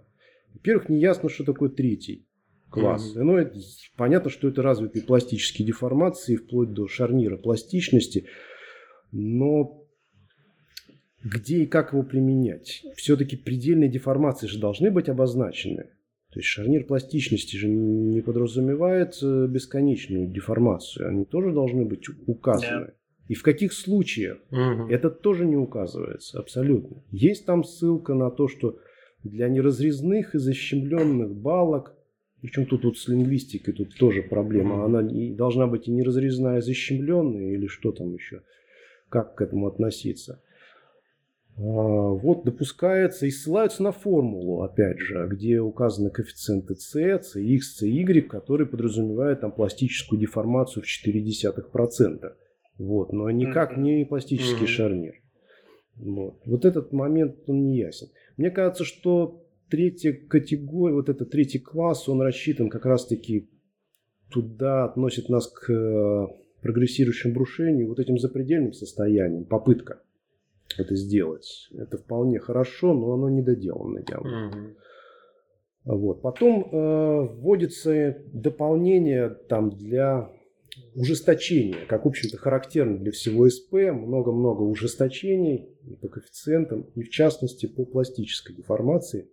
Во-первых, 0.53 0.91
не 0.91 1.01
ясно, 1.01 1.31
что 1.31 1.45
такое 1.45 1.71
третий 1.71 2.27
класс. 2.73 3.15
Mm-hmm. 3.15 3.23
Ну, 3.23 3.37
это, 3.37 3.59
понятно, 3.97 4.31
что 4.31 4.49
это 4.49 4.63
развитые 4.63 5.05
пластические 5.05 5.67
деформации, 5.67 6.37
вплоть 6.37 6.73
до 6.73 6.89
шарнира 6.89 7.37
пластичности, 7.37 8.27
но 9.13 9.87
где 11.23 11.63
и 11.63 11.67
как 11.67 11.93
его 11.93 12.03
применять? 12.03 12.83
Все-таки 12.97 13.37
предельные 13.37 13.89
деформации 13.89 14.47
же 14.47 14.59
должны 14.59 14.91
быть 14.91 15.09
обозначены. 15.09 15.91
То 16.33 16.41
есть 16.41 16.49
шарнир 16.49 16.85
пластичности 16.85 17.57
же 17.57 17.69
не 17.69 18.23
подразумевает 18.23 19.19
э, 19.23 19.47
бесконечную 19.47 20.29
деформацию. 20.29 21.09
Они 21.09 21.27
тоже 21.27 21.53
должны 21.53 21.85
быть 21.85 22.09
указаны. 22.27 22.87
Yeah. 22.87 22.93
И 23.29 23.35
в 23.35 23.43
каких 23.43 23.73
случаях 23.73 24.39
угу. 24.51 24.89
это 24.89 25.11
тоже 25.11 25.45
не 25.45 25.57
указывается 25.57 26.39
абсолютно. 26.39 27.03
Есть 27.11 27.47
там 27.47 27.65
ссылка 27.65 28.15
на 28.15 28.31
то, 28.31 28.49
что 28.49 28.79
для 29.23 29.49
неразрезных 29.49 30.35
и 30.35 30.39
защемленных 30.39 31.35
балок 31.35 31.95
причем 32.43 32.67
тут 32.67 32.85
вот 32.85 32.99
с 32.99 33.07
лингвистикой 33.07 33.73
тут 33.73 33.97
тоже 33.97 34.23
проблема. 34.23 34.85
Она 34.85 35.01
должна 35.37 35.69
быть 35.69 35.87
и 35.87 35.93
неразрезная, 35.93 36.59
и 36.59 36.61
защемленная, 36.61 37.53
или 37.53 37.69
что 37.69 37.93
там 37.93 38.13
еще. 38.13 38.43
Как 39.09 39.37
к 39.37 39.41
этому 39.43 39.69
относиться. 39.69 40.43
А, 41.57 41.61
вот 41.61 42.45
допускается 42.45 43.27
и 43.27 43.31
ссылаются 43.31 43.85
на 43.85 43.93
формулу, 43.93 44.63
опять 44.63 44.99
же, 44.99 45.29
где 45.31 45.61
указаны 45.61 46.11
коэффициенты 46.11 46.75
c, 46.75 47.21
cx, 47.21 47.61
cy, 47.81 48.21
которые 48.23 48.67
подразумевают 48.67 49.41
там 49.41 49.53
пластическую 49.53 50.19
деформацию 50.19 50.83
в 50.83 51.07
0,4%. 51.07 52.33
Вот, 52.79 53.13
но 53.13 53.31
никак 53.31 53.77
не 53.77 54.05
пластический 54.05 54.67
шарнир. 54.67 55.15
Вот. 55.95 56.41
вот 56.47 56.65
этот 56.65 56.93
момент, 56.93 57.37
он 57.47 57.67
не 57.67 57.77
ясен. 57.77 58.09
Мне 58.37 58.51
кажется, 58.51 58.85
что 58.85 59.42
третья 59.73 60.13
категория, 60.13 60.95
вот 60.95 61.09
этот 61.09 61.31
третий 61.31 61.59
класс, 61.59 62.07
он 62.07 62.21
рассчитан 62.21 62.69
как 62.69 62.85
раз-таки 62.85 63.49
туда, 64.31 64.85
относит 64.85 65.31
нас 65.31 65.47
к 65.47 65.73
э, 65.73 66.27
прогрессирующему 66.61 67.33
брушению, 67.33 67.89
вот 67.89 67.99
этим 67.99 68.19
запредельным 68.19 68.75
состоянием, 68.75 69.47
попытка 69.47 70.03
это 70.77 70.95
сделать. 70.95 71.71
Это 71.73 71.97
вполне 71.97 72.39
хорошо, 72.39 72.93
но 72.93 73.15
оно 73.15 73.31
недоделано 73.31 74.05
явно. 74.11 74.49
Угу. 74.49 75.97
Вот. 75.97 76.21
Потом 76.21 76.69
э, 76.71 77.29
вводится 77.35 78.19
дополнение 78.31 79.31
там, 79.49 79.71
для 79.71 80.31
ужесточения, 80.95 81.87
как, 81.89 82.05
в 82.05 82.09
общем-то, 82.09 82.37
характерно 82.37 82.99
для 82.99 83.11
всего 83.11 83.49
СП. 83.49 83.73
Много-много 83.73 84.63
ужесточений 84.65 85.71
по 86.03 86.09
коэффициентам, 86.09 86.83
и 86.95 87.03
в 87.03 87.09
частности 87.09 87.65
по 87.65 87.87
пластической 87.87 88.55
деформации. 88.55 89.31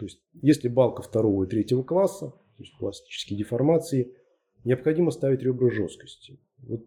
То 0.00 0.06
есть, 0.06 0.22
если 0.40 0.68
балка 0.68 1.02
второго 1.02 1.44
и 1.44 1.46
третьего 1.46 1.82
класса, 1.82 2.30
то 2.30 2.62
есть 2.62 2.74
пластические 2.78 3.38
деформации, 3.38 4.16
необходимо 4.64 5.10
ставить 5.10 5.42
ребра 5.42 5.68
жесткости. 5.68 6.40
Вот 6.56 6.86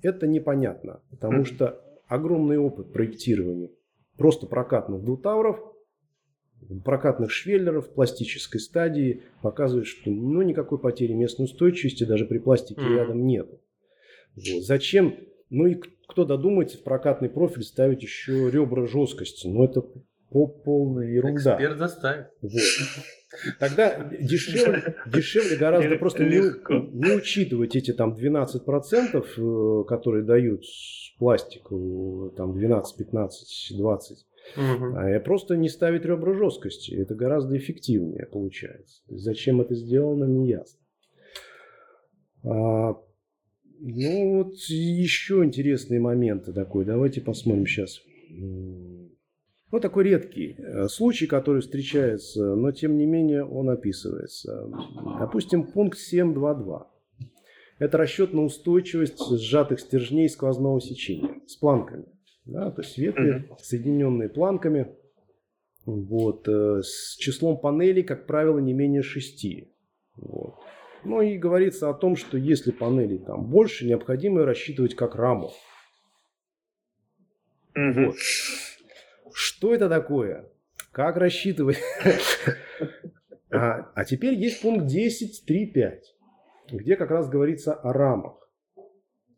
это 0.00 0.26
непонятно, 0.26 1.02
потому 1.10 1.44
что 1.44 1.78
огромный 2.06 2.56
опыт 2.56 2.90
проектирования 2.90 3.70
просто 4.16 4.46
прокатных 4.46 5.04
двутавров– 5.04 5.60
прокатных 6.84 7.30
швеллеров 7.30 7.92
пластической 7.92 8.60
стадии 8.60 9.24
показывает, 9.42 9.86
что 9.86 10.10
ну, 10.10 10.40
никакой 10.40 10.78
потери 10.78 11.12
местной 11.12 11.44
устойчивости 11.44 12.04
даже 12.04 12.24
при 12.24 12.38
пластике 12.38 12.80
mm-hmm. 12.80 12.96
рядом 12.96 13.26
нет. 13.26 13.48
Вот. 14.34 14.62
Зачем? 14.62 15.16
Ну 15.50 15.66
и 15.66 15.76
кто 16.06 16.24
додумается 16.24 16.78
в 16.78 16.82
прокатный 16.82 17.28
профиль 17.28 17.62
ставить 17.62 18.02
еще 18.02 18.50
ребра 18.50 18.86
жесткости? 18.86 19.46
Ну 19.46 19.64
это 19.64 19.84
полная 20.30 21.06
ерунда. 21.06 21.54
Эксперт 21.54 21.78
заставит. 21.78 22.26
Вот. 22.42 22.52
Тогда 23.58 24.08
дешевле, 24.20 24.96
дешевле 25.06 25.56
гораздо 25.56 25.96
просто 25.96 26.24
не, 26.24 26.38
не 26.38 27.14
учитывать 27.14 27.76
эти 27.76 27.92
там 27.92 28.14
12%, 28.14 29.24
э, 29.36 29.84
которые 29.86 30.24
дают 30.24 30.62
пластик, 31.18 31.68
там 32.36 32.54
12, 32.54 32.96
15, 32.96 33.76
20 33.76 34.24
Угу. 34.56 34.96
А 34.96 35.20
просто 35.20 35.56
не 35.56 35.68
ставить 35.68 36.04
ребра 36.04 36.32
жесткости. 36.32 36.94
Это 36.94 37.14
гораздо 37.14 37.56
эффективнее 37.56 38.26
получается. 38.26 39.02
Зачем 39.08 39.60
это 39.60 39.74
сделано, 39.74 40.24
не 40.24 40.48
ясно. 40.48 40.80
А, 42.44 42.96
ну 43.80 44.36
вот 44.36 44.54
еще 44.68 45.44
интересные 45.44 46.00
моменты 46.00 46.52
такой. 46.52 46.84
Давайте 46.84 47.20
посмотрим 47.20 47.66
сейчас. 47.66 48.00
Ну, 49.70 49.80
такой 49.80 50.04
редкий 50.04 50.56
э, 50.58 50.88
случай, 50.88 51.26
который 51.26 51.60
встречается, 51.60 52.54
но 52.54 52.72
тем 52.72 52.96
не 52.96 53.04
менее 53.04 53.44
он 53.44 53.68
описывается. 53.68 54.66
Допустим, 55.20 55.64
пункт 55.64 55.98
7.2.2. 55.98 56.86
Это 57.78 57.98
расчет 57.98 58.32
на 58.32 58.44
устойчивость 58.44 59.20
сжатых 59.38 59.80
стержней 59.80 60.28
сквозного 60.28 60.80
сечения 60.80 61.40
с 61.46 61.56
планками. 61.56 62.06
Да, 62.46 62.70
то 62.70 62.80
есть 62.80 62.96
ветви, 62.96 63.50
соединенные 63.60 64.30
планками, 64.30 64.96
вот, 65.84 66.48
э, 66.48 66.80
с 66.82 67.16
числом 67.16 67.60
панелей, 67.60 68.02
как 68.02 68.26
правило, 68.26 68.58
не 68.58 68.72
менее 68.72 69.02
шести. 69.02 69.70
Вот. 70.16 70.54
Ну 71.04 71.20
и 71.20 71.36
говорится 71.36 71.90
о 71.90 71.94
том, 71.94 72.16
что 72.16 72.38
если 72.38 72.70
панелей 72.70 73.18
там 73.18 73.44
больше, 73.44 73.86
необходимо 73.86 74.44
рассчитывать 74.44 74.94
как 74.94 75.14
раму. 75.14 75.52
Mm-hmm. 77.76 78.06
Вот. 78.06 78.16
Что 79.38 79.72
это 79.72 79.88
такое? 79.88 80.50
Как 80.90 81.16
рассчитывать? 81.16 81.78
а, 83.50 83.92
а 83.94 84.04
теперь 84.04 84.34
есть 84.34 84.62
пункт 84.62 84.92
10.3.5, 84.92 86.00
где 86.72 86.96
как 86.96 87.10
раз 87.10 87.28
говорится 87.28 87.72
о 87.72 87.92
рамах. 87.92 88.36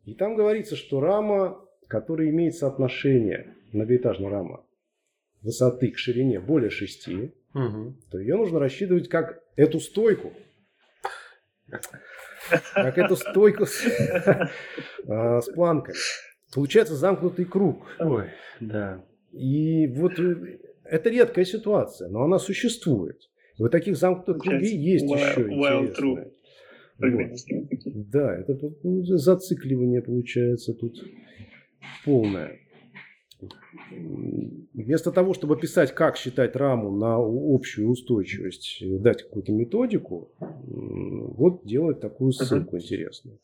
И 0.05 0.15
там 0.15 0.35
говорится, 0.35 0.75
что 0.75 1.01
рама 1.01 1.67
который 1.91 2.29
имеет 2.29 2.55
соотношение 2.55 3.53
многоэтажная 3.73 4.29
рама 4.29 4.65
высоты 5.41 5.91
к 5.91 5.97
ширине 5.97 6.39
более 6.39 6.69
6, 6.69 7.07
угу. 7.53 7.95
то 8.09 8.17
ее 8.17 8.37
нужно 8.37 8.59
рассчитывать 8.59 9.09
как 9.09 9.43
эту 9.55 9.79
стойку. 9.79 10.33
Как 12.73 12.97
эту 12.97 13.15
стойку 13.17 13.65
с, 13.65 13.85
а, 15.07 15.41
с 15.41 15.49
планкой. 15.51 15.95
Получается 16.53 16.95
замкнутый 16.95 17.45
круг. 17.45 17.85
Ой, 17.99 18.29
да. 18.61 19.03
И 19.31 19.87
вот 19.87 20.19
э, 20.19 20.59
это 20.83 21.09
редкая 21.09 21.45
ситуация, 21.45 22.09
но 22.09 22.23
она 22.23 22.39
существует. 22.39 23.29
Вот 23.57 23.71
таких 23.71 23.95
замкнутых 23.95 24.41
кругов 24.41 24.61
есть 24.61 25.05
еще 25.05 25.41
интересные. 25.41 26.31
Вот. 26.99 27.37
Да, 27.85 28.35
это 28.37 28.59
зацикливание 29.17 30.01
получается 30.01 30.73
тут 30.73 31.03
полная. 32.05 32.59
Вместо 34.73 35.11
того, 35.11 35.33
чтобы 35.33 35.57
писать, 35.57 35.93
как 35.93 36.15
считать 36.15 36.55
раму 36.55 36.91
на 36.95 37.17
общую 37.17 37.89
устойчивость, 37.89 38.83
дать 39.01 39.23
какую-то 39.23 39.51
методику, 39.51 40.31
вот 40.39 41.65
делать 41.65 41.99
такую 41.99 42.33
ссылку 42.33 42.75
uh-huh. 42.75 42.79
интересную. 42.79 43.39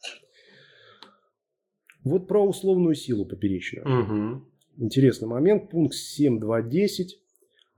Вот 2.03 2.27
про 2.27 2.45
условную 2.45 2.95
силу 2.95 3.25
поперечную. 3.25 3.85
Uh-huh. 3.85 4.41
Интересный 4.77 5.27
момент. 5.27 5.69
Пункт 5.69 5.95
7.2.10. 5.95 7.07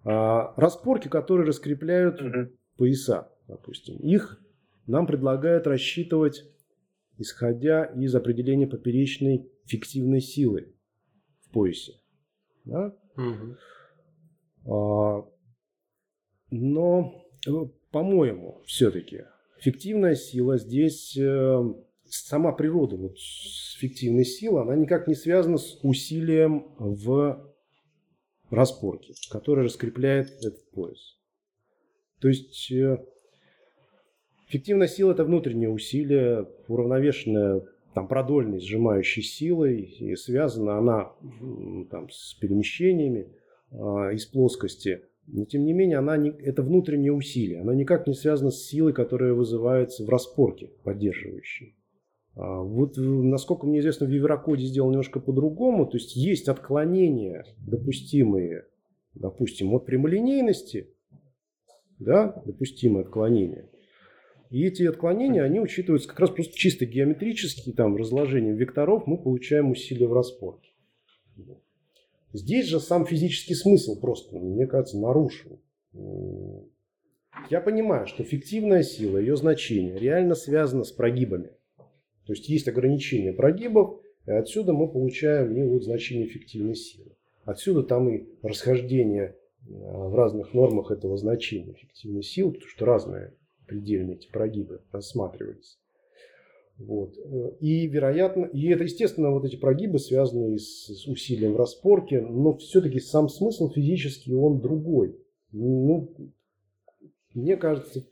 А, 0.04 0.54
распорки, 0.56 1.08
которые 1.08 1.48
раскрепляют 1.48 2.22
uh-huh. 2.22 2.54
пояса, 2.78 3.32
допустим. 3.48 3.98
Их 3.98 4.42
нам 4.86 5.08
предлагают 5.08 5.68
рассчитывать, 5.68 6.44
исходя 7.18 7.86
из 7.86 8.14
определения 8.16 8.68
поперечной 8.68 9.50
фиктивной 9.66 10.22
силы 10.22 10.74
в 11.42 11.52
поясе. 11.52 11.94
Да? 12.66 12.96
Угу. 13.16 13.56
А, 14.72 15.30
но, 16.52 17.26
э, 17.48 17.52
по-моему, 17.92 18.62
все-таки 18.66 19.26
фиктивная 19.60 20.16
сила 20.16 20.58
здесь, 20.58 21.16
э, 21.18 21.74
сама 22.14 22.52
природа 22.52 22.96
вот, 22.96 23.18
фиктивной 23.78 24.26
силы, 24.26 24.62
она 24.62 24.76
никак 24.76 25.08
не 25.08 25.16
связана 25.16 25.58
с 25.58 25.80
усилием 25.84 26.68
в 26.78 27.50
распорке, 28.50 29.14
который 29.32 29.66
раскрепляет 29.66 30.30
этот 30.40 30.70
пояс. 30.72 31.18
То 32.20 32.28
есть 32.28 32.72
э, 32.72 32.98
фиктивная 34.48 34.88
сила– 34.88 35.12
это 35.14 35.24
внутреннее 35.24 35.70
усилие, 35.70 36.48
уравновешенное 36.68 37.64
там, 37.94 38.08
продольной 38.08 38.60
сжимающей 38.60 39.24
силой, 39.24 39.82
и 39.82 40.16
связана 40.16 40.78
она 40.78 41.12
там, 41.90 42.10
с 42.10 42.34
перемещениями 42.36 43.30
э, 43.72 43.76
из 44.14 44.26
плоскости. 44.26 45.04
Но 45.28 45.46
тем 45.46 45.64
не 45.64 45.74
менее, 45.74 45.98
она 46.00 46.18
не, 46.18 46.32
это 46.32 46.64
внутреннее 46.64 47.14
усилие. 47.14 47.62
Оно 47.62 47.74
никак 47.74 48.08
не 48.08 48.14
связано 48.16 48.52
с 48.52 48.66
силой, 48.66 48.94
которая 48.94 49.34
вызывается 49.34 50.04
в 50.04 50.10
распорке 50.10 50.72
поддерживающей. 50.84 51.76
А 52.40 52.62
вот, 52.62 52.94
насколько 52.98 53.68
мне 53.68 53.80
известно, 53.80 54.08
в 54.08 54.12
Еврокоде 54.12 54.66
сделано 54.66 54.92
немножко 54.92 55.20
по-другому. 55.20 55.86
То 55.86 55.98
есть 55.98 56.16
есть 56.16 56.48
отклонения, 56.48 57.46
допустимые, 57.58 58.66
допустим, 59.14 59.74
от 59.74 59.86
прямолинейности, 59.86 60.94
да, 62.00 62.42
допустимые 62.46 63.04
отклонения– 63.04 63.70
и 64.50 64.66
эти 64.66 64.84
отклонения, 64.84 65.44
они 65.44 65.60
учитываются 65.60 66.10
как 66.10 66.20
раз 66.20 66.32
просто 66.32 66.58
чисто 66.58 66.86
геометрически, 66.86 67.72
там, 67.72 67.96
разложением 67.96 68.56
векторов 68.56 69.06
мы 69.06 69.18
получаем 69.18 69.70
усилия 69.70 70.08
в 70.08 70.14
распорке. 70.14 70.72
Здесь 72.34 72.66
же 72.66 72.80
сам 72.80 73.06
физический 73.06 73.54
смысл 73.54 74.00
просто, 74.00 74.38
мне 74.38 74.66
кажется, 74.66 74.98
нарушен. 74.98 75.60
Я 77.50 77.62
понимаю, 77.62 78.08
что 78.08 78.24
фиктивная 78.24 78.84
сила, 78.84 79.18
ее 79.18 79.36
значение 79.36 79.98
реально 79.98 80.36
связано 80.36 80.84
с 80.84 80.92
прогибами. 80.92 81.52
То 82.30 82.34
есть 82.34 82.48
есть 82.48 82.68
ограничение 82.68 83.34
прогибов, 83.34 84.02
и 84.28 84.32
отсюда 84.32 84.72
мы 84.72 84.88
получаем 84.88 85.52
ну, 85.52 85.68
вот, 85.70 85.84
значение 85.84 86.28
фиктивной 86.28 86.76
силы. 86.76 87.14
Отсюда 87.44 87.82
там 87.82 88.08
и 88.08 88.28
расхождение 88.44 89.36
э, 89.68 89.72
в 89.72 90.14
разных 90.14 90.54
нормах 90.54 90.92
этого 90.92 91.18
значения 91.18 91.74
фиктивной 91.74 92.22
силы, 92.22 92.52
потому 92.52 92.70
что 92.70 92.86
разные 92.86 93.34
предельные 93.66 94.18
эти 94.18 94.28
прогибы 94.28 94.82
рассматривались. 94.92 95.80
Вот. 96.78 97.16
И, 97.62 97.88
вероятно, 97.88 98.46
и 98.46 98.68
это, 98.68 98.84
естественно, 98.84 99.32
вот 99.32 99.46
эти 99.46 99.56
прогибы 99.56 99.98
связаны 99.98 100.60
с, 100.60 100.86
с 100.86 101.08
усилием 101.08 101.54
в 101.54 101.58
распорке, 101.58 102.22
но 102.22 102.56
все-таки 102.58 103.00
сам 103.00 103.28
смысл 103.28 103.72
физический, 103.72 104.36
он 104.36 104.62
другой. 104.62 105.16
Ну, 105.52 106.14
мне 107.34 107.58
кажется, 107.58 108.06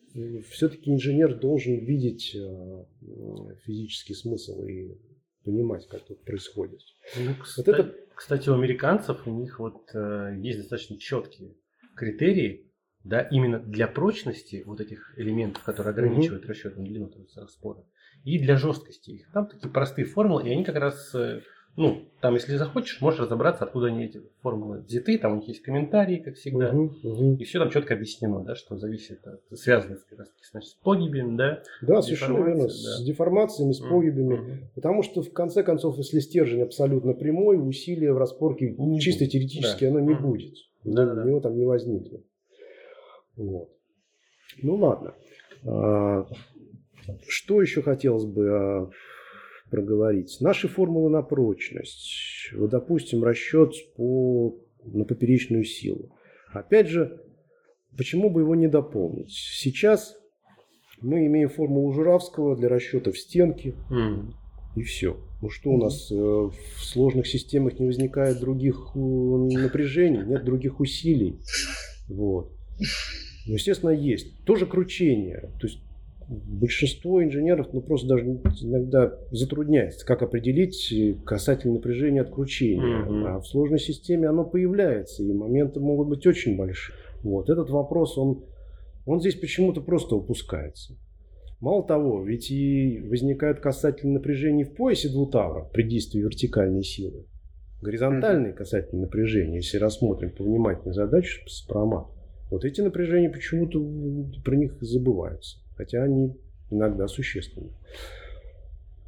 все-таки 0.49 0.91
инженер 0.91 1.39
должен 1.39 1.77
видеть 1.77 2.35
э, 2.35 2.85
физический 3.64 4.14
смысл 4.14 4.64
и 4.64 4.98
понимать, 5.44 5.88
как 5.88 6.10
это 6.10 6.15
происходит. 6.23 6.81
Ну, 7.18 7.34
кстати, 7.41 7.68
вот 7.68 7.80
это... 7.80 7.95
Кстати, 8.15 8.49
у 8.49 8.56
американцев 8.56 9.27
у 9.27 9.31
них 9.31 9.60
вот 9.60 9.89
э, 9.94 10.35
есть 10.39 10.57
достаточно 10.60 10.98
четкие 10.98 11.56
критерии, 11.95 12.72
да, 13.03 13.22
именно 13.22 13.60
для 13.60 13.88
прочности 13.88 14.64
вот 14.65 14.81
этих 14.81 15.14
элементов, 15.18 15.64
которые 15.64 15.91
ограничивают 15.91 16.44
угу. 16.44 16.49
расчетную 16.49 16.88
длину 16.88 17.11
спора, 17.48 17.85
и 18.23 18.39
для 18.39 18.57
жесткости 18.57 19.11
их. 19.11 19.31
Там 19.31 19.48
такие 19.48 19.72
простые 19.72 20.06
формулы, 20.06 20.48
и 20.48 20.52
они 20.52 20.64
как 20.64 20.76
раз 20.76 21.14
э, 21.14 21.41
ну, 21.78 22.06
там, 22.22 22.34
если 22.34 22.58
захочешь, 22.58 22.99
можешь 23.02 23.20
разобраться, 23.20 23.64
откуда 23.64 23.86
они 23.86 24.06
эти 24.06 24.20
формулы 24.41 24.80
взяты. 24.80 25.20
Там 25.20 25.34
у 25.34 25.36
них 25.36 25.48
есть 25.48 25.62
комментарии, 25.62 26.18
как 26.18 26.34
всегда. 26.34 26.72
Угу, 26.72 26.91
угу. 27.04 27.36
И 27.40 27.44
все 27.44 27.60
там 27.60 27.70
четко 27.70 27.94
объяснено, 27.94 28.44
да, 28.44 28.56
что 28.56 28.78
зависит 28.78 29.20
от 29.28 29.41
связано 29.60 29.95
как 30.10 30.18
раз 30.18 30.28
значит, 30.52 30.72
с 30.72 30.74
погибами, 30.74 31.38
да. 31.38 31.62
Да, 31.84 32.02
совершенно 32.02 32.44
верно. 32.44 32.64
Да. 32.64 32.70
С 32.70 33.04
деформациями, 33.04 33.74
с 33.74 33.80
погибами. 33.80 34.34
Угу. 34.34 34.52
Потому 34.74 35.04
что 35.04 35.22
в 35.22 35.32
конце 35.32 35.62
концов, 35.62 35.99
если 35.99 36.20
стержень 36.20 36.64
абсолютно 36.64 37.14
прямой, 37.14 37.58
усилия 37.58 38.12
в 38.12 38.18
распорке 38.18 38.72
не 38.72 38.99
чисто 38.99 39.28
теоретически 39.28 39.84
да. 39.84 39.91
оно 39.91 39.99
не 39.99 40.14
угу. 40.14 40.30
будет. 40.30 40.56
Да, 40.84 41.06
да, 41.06 41.14
да. 41.14 41.22
У 41.22 41.28
него 41.28 41.40
там 41.41 41.56
не 41.56 41.66
возникнет. 41.66 42.26
Вот. 43.36 43.70
Ну 44.64 44.76
ладно. 44.78 45.14
А, 45.64 46.26
что 47.28 47.62
еще 47.62 47.84
хотелось 47.84 48.26
бы 48.26 48.49
а, 48.49 48.90
проговорить. 49.69 50.38
Наши 50.39 50.68
формулы 50.68 51.10
на 51.10 51.22
прочность. 51.22 52.52
Вот, 52.56 52.69
допустим, 52.69 53.23
расчет 53.23 53.73
по, 53.95 54.57
на 54.84 55.06
поперечную 55.06 55.64
силу. 55.64 56.15
Опять 56.52 56.88
же, 56.88 57.22
почему 57.98 58.30
бы 58.30 58.41
его 58.41 58.56
не 58.56 58.68
дополнить? 58.68 59.31
Сейчас 59.31 60.18
мы 61.02 61.26
имеем 61.27 61.49
формулу 61.49 61.91
Журавского 61.94 62.56
для 62.56 62.69
расчетов 62.69 63.18
стенки. 63.18 63.76
Mm. 63.91 64.34
И 64.76 64.84
все. 64.84 65.18
Ну 65.41 65.49
что 65.49 65.72
у 65.72 65.77
нас 65.77 66.11
э, 66.11 66.15
в 66.15 66.84
сложных 66.84 67.27
системах 67.27 67.80
не 67.80 67.88
возникает 67.88 68.39
других 68.39 68.91
э, 68.95 68.99
напряжений, 68.99 70.23
нет 70.23 70.45
других 70.45 70.80
усилий. 70.80 71.39
Вот. 72.07 72.52
Ну, 73.48 73.53
естественно, 73.53 73.91
есть. 73.91 74.44
Тоже 74.45 74.65
кручение. 74.65 75.52
То 75.60 75.68
есть 75.68 75.80
большинство 76.30 77.24
инженеров 77.24 77.68
ну, 77.72 77.82
просто 77.82 78.08
даже 78.08 78.26
иногда 78.26 79.18
затрудняется, 79.32 80.06
как 80.06 80.22
определить 80.22 80.94
касательно 81.26 81.76
напряжения 81.76 82.22
от 82.22 82.32
кручения. 82.32 83.06
Mm-hmm. 83.06 83.28
А 83.28 83.40
в 83.40 83.48
сложной 83.48 83.80
системе 83.80 84.28
оно 84.28 84.44
появляется, 84.44 85.24
и 85.24 85.34
моменты 85.34 85.80
могут 85.80 86.10
быть 86.10 86.26
очень 86.28 86.58
большие. 86.58 86.98
Вот. 87.24 87.49
Этот 87.49 87.70
вопрос, 87.70 88.18
он, 88.18 88.44
он 89.06 89.22
здесь 89.22 89.36
почему-то 89.36 89.82
просто 89.82 90.16
упускается. 90.16 90.95
Мало 91.60 91.84
того, 91.84 92.24
ведь 92.24 92.52
и 92.52 92.99
возникают 93.10 93.62
касательные 93.62 94.16
напряжения 94.16 94.66
в 94.66 94.76
поясе 94.76 95.10
двутавра 95.10 95.64
при 95.74 95.84
действии 95.84 96.20
вертикальной 96.20 96.84
силы. 96.84 97.26
Горизонтальные 97.82 98.54
касательные 98.54 99.06
напряжения, 99.06 99.58
если 99.58 99.78
рассмотрим 99.78 100.32
повнимательнее 100.32 100.94
задачу 100.94 101.48
с 101.48 101.62
промат. 101.62 102.08
Вот 102.52 102.64
эти 102.66 102.82
напряжения 102.82 103.30
почему-то 103.30 103.80
про 104.44 104.56
них 104.56 104.78
забываются 104.82 105.60
хотя 105.78 106.04
они 106.04 106.36
иногда 106.70 107.08
существенны. 107.08 107.70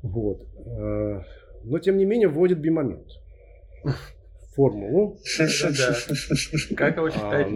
Вот. 0.02 0.48
Э, 0.66 1.22
но, 1.64 1.80
тем 1.80 1.98
не 1.98 2.06
менее, 2.06 2.30
вводит 2.30 2.60
бимомент 2.60 3.08
формулу. 4.60 5.18
Как 6.76 6.98
его 6.98 7.10
читать, 7.10 7.48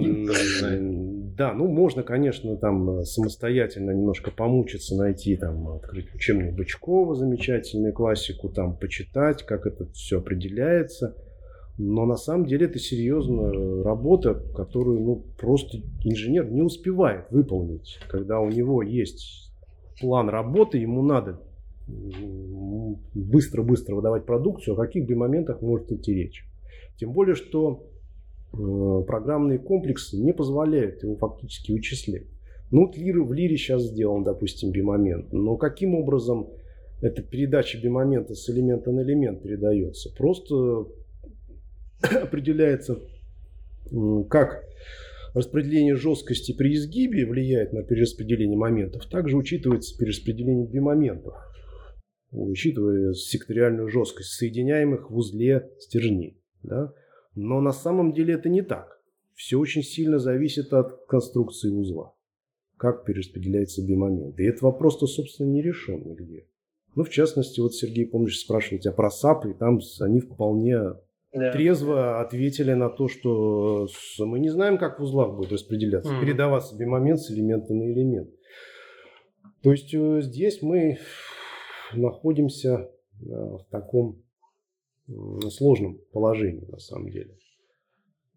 Да, 1.36 1.54
ну 1.54 1.68
можно, 1.68 2.04
конечно, 2.04 2.56
там 2.58 3.04
самостоятельно 3.04 3.92
немножко 3.92 4.32
помучиться, 4.32 4.96
найти 4.96 5.36
там, 5.36 5.68
открыть 5.70 6.14
учебник 6.14 6.54
Бычкова, 6.54 7.16
замечательную 7.16 7.92
классику, 7.92 8.50
там 8.50 8.78
почитать, 8.78 9.44
как 9.44 9.66
это 9.66 9.86
все 9.94 10.20
определяется. 10.20 11.18
Но 11.78 12.06
на 12.06 12.18
самом 12.18 12.46
деле 12.46 12.68
это 12.68 12.78
серьезная 12.78 13.84
работа, 13.84 14.36
которую 14.56 15.02
ну, 15.02 15.24
просто 15.40 15.80
инженер 16.04 16.50
не 16.52 16.62
успевает 16.62 17.26
выполнить. 17.32 18.00
Когда 18.10 18.40
у 18.40 18.50
него 18.50 18.84
есть 18.84 19.52
план 20.00 20.30
работы, 20.30 20.78
ему 20.78 21.02
надо 21.02 21.40
быстро-быстро 23.14 23.96
выдавать 23.96 24.26
продукцию, 24.26 24.76
о 24.76 24.78
каких 24.78 25.08
бы 25.08 25.16
моментах 25.16 25.62
может 25.62 25.92
идти 25.92 26.14
речь. 26.14 26.46
Тем 26.98 27.12
более, 27.12 27.36
что 27.36 27.88
э, 28.54 29.04
программные 29.08 29.60
комплексы 29.60 30.18
не 30.18 30.32
позволяют 30.32 31.04
его 31.04 31.16
фактически 31.16 31.72
вычислять. 31.72 32.28
Ну, 32.72 32.88
вот 32.88 32.96
в 32.96 33.34
Лире 33.34 33.58
сейчас 33.58 33.84
сделан, 33.84 34.24
допустим, 34.24 34.72
бимомент. 34.72 35.32
Но 35.34 35.58
каким 35.58 35.96
образом 35.96 36.50
эта 37.02 37.22
передача 37.22 37.80
бимомента 37.82 38.34
с 38.34 38.50
элемента 38.50 38.92
на 38.92 39.02
элемент 39.02 39.42
передается? 39.42 40.10
Просто 40.16 40.88
определяется, 42.22 43.00
как 44.30 44.64
распределение 45.34 45.96
жесткости 45.96 46.56
при 46.56 46.74
изгибе 46.74 47.26
влияет 47.26 47.74
на 47.74 47.84
перераспределение 47.84 48.58
моментов, 48.58 49.08
также 49.08 49.36
учитывается 49.38 49.98
перераспределение 49.98 50.68
бимоментов, 50.68 51.36
учитывая 52.32 53.14
секториальную 53.14 53.90
жесткость 53.90 54.34
соединяемых 54.34 55.10
в 55.10 55.18
узле 55.18 55.72
стержней. 55.80 56.42
Да? 56.62 56.94
Но 57.36 57.62
на 57.62 57.72
самом 57.72 58.14
деле 58.14 58.36
это 58.36 58.50
не 58.50 58.62
так. 58.62 59.02
Все 59.34 59.58
очень 59.58 59.82
сильно 59.82 60.20
зависит 60.20 60.72
от 60.74 61.06
конструкции 61.08 61.70
узла. 61.70 62.14
Как 62.78 63.06
перераспределяется 63.06 63.84
бимомент. 63.86 64.40
И 64.40 64.44
этот 64.44 64.62
вопрос-то, 64.62 65.08
собственно, 65.08 65.48
не 65.48 65.62
решен 65.62 66.04
нигде. 66.06 66.48
Ну, 66.96 67.04
в 67.04 67.10
частности, 67.10 67.60
вот 67.60 67.74
Сергей, 67.74 68.06
помнишь, 68.06 68.40
спрашивал 68.40 68.80
тебя 68.80 68.92
про 68.92 69.10
САП, 69.10 69.48
и 69.48 69.54
там 69.54 69.80
они 70.02 70.20
вполне 70.20 70.94
да. 71.34 71.52
трезво 71.52 72.22
ответили 72.22 72.74
на 72.74 72.90
то, 72.90 73.08
что 73.08 73.88
мы 74.20 74.40
не 74.40 74.50
знаем, 74.50 74.78
как 74.78 75.00
в 75.00 75.04
узлах 75.04 75.36
будет 75.36 75.52
распределяться, 75.52 76.14
mm. 76.14 76.22
передаваться 76.22 76.76
момент 76.86 77.20
с 77.20 77.32
элемента 77.32 77.74
на 77.74 77.92
элемент. 77.92 78.30
То 79.64 79.72
есть 79.72 79.94
э, 79.94 80.22
здесь 80.22 80.62
мы 80.62 81.00
находимся 81.94 82.70
э, 82.70 83.26
в 83.26 83.66
таком 83.72 84.22
сложном 85.50 86.00
положении 86.12 86.66
на 86.66 86.80
самом 86.80 87.10
деле. 87.10 87.36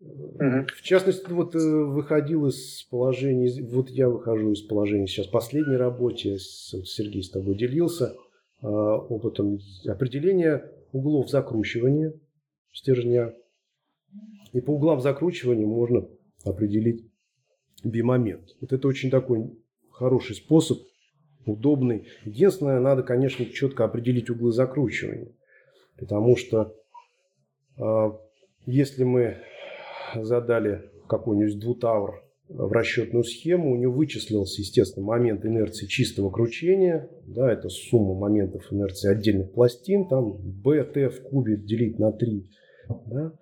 Угу. 0.01 0.67
В 0.77 0.83
частности, 0.83 1.31
вот 1.31 1.55
э, 1.55 1.59
выходил 1.59 2.47
из 2.47 2.83
положения, 2.91 3.63
вот 3.69 3.89
я 3.91 4.09
выхожу 4.09 4.53
из 4.53 4.63
положения 4.63 5.07
сейчас 5.07 5.27
последней 5.27 5.77
работе, 5.77 6.39
Сергей 6.39 7.23
с 7.23 7.31
тобой 7.31 7.57
делился 7.57 8.15
опытом 8.63 9.59
определения 9.87 10.73
углов 10.93 11.29
закручивания– 11.29 12.15
стержня. 12.77 13.35
И 14.53 14.61
по 14.61 14.73
углам 14.73 15.01
закручивания 15.01 15.67
можно 15.67 16.07
определить 16.45 17.11
бимомент. 17.83 18.55
Вот 18.61 18.73
это 18.73 18.87
очень 18.87 19.11
такой 19.11 19.51
хороший 19.91 20.37
способ, 20.37 20.79
удобный. 21.47 22.07
Единственное, 22.25 22.81
надо, 22.81 23.03
конечно, 23.03 23.45
четко 23.47 23.85
определить 23.85 24.31
углы 24.31 24.53
закручивания. 24.53 25.33
Потому 25.99 26.37
что 26.37 26.75
э, 27.79 28.11
если 28.67 29.05
мы 29.05 29.39
задали 30.15 30.91
какой-нибудь 31.09 31.59
двутавр 31.59 32.23
в 32.49 32.71
расчетную 32.73 33.25
схему, 33.25 33.73
у 33.73 33.77
него 33.77 33.93
вычислился, 33.93 34.61
естественно, 34.61 35.05
момент 35.05 35.45
инерции 35.45 35.87
чистого 35.87 36.31
кручения, 36.31 37.11
да, 37.27 37.53
это 37.53 37.69
сумма 37.69 38.15
моментов 38.15 38.71
инерции 38.71 39.11
отдельных 39.11 39.53
пластин, 39.53 40.07
там 40.09 40.37
BT 40.65 41.09
в 41.09 41.23
кубе 41.23 41.57
делить 41.57 41.99
на 41.99 42.13
3 42.13 42.49
да? 43.07 43.33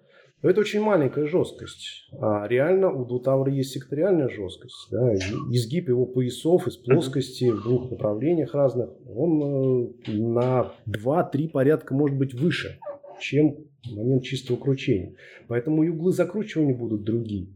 Но 0.44 0.50
это 0.50 0.60
очень 0.60 0.82
маленькая 0.82 1.26
жесткость. 1.26 2.06
А 2.20 2.46
реально 2.46 2.92
у 2.92 3.06
двутавра 3.06 3.50
есть 3.50 3.70
секториальная 3.70 4.28
жесткость. 4.28 4.88
Да? 4.90 5.14
Изгиб 5.14 5.88
его 5.88 6.04
поясов 6.04 6.66
из 6.66 6.76
плоскости 6.76 7.50
в 7.50 7.62
двух 7.62 7.90
направлениях 7.90 8.52
разных, 8.52 8.90
он 9.08 9.94
э, 10.06 10.12
на 10.12 10.74
2-3 10.86 11.48
порядка 11.48 11.94
может 11.94 12.18
быть 12.18 12.34
выше, 12.34 12.78
чем 13.20 13.56
момент 13.90 14.24
чистого 14.24 14.58
кручения. 14.58 15.14
Поэтому 15.48 15.82
и 15.82 15.88
углы 15.88 16.12
закручивания 16.12 16.76
будут 16.76 17.04
другие. 17.04 17.48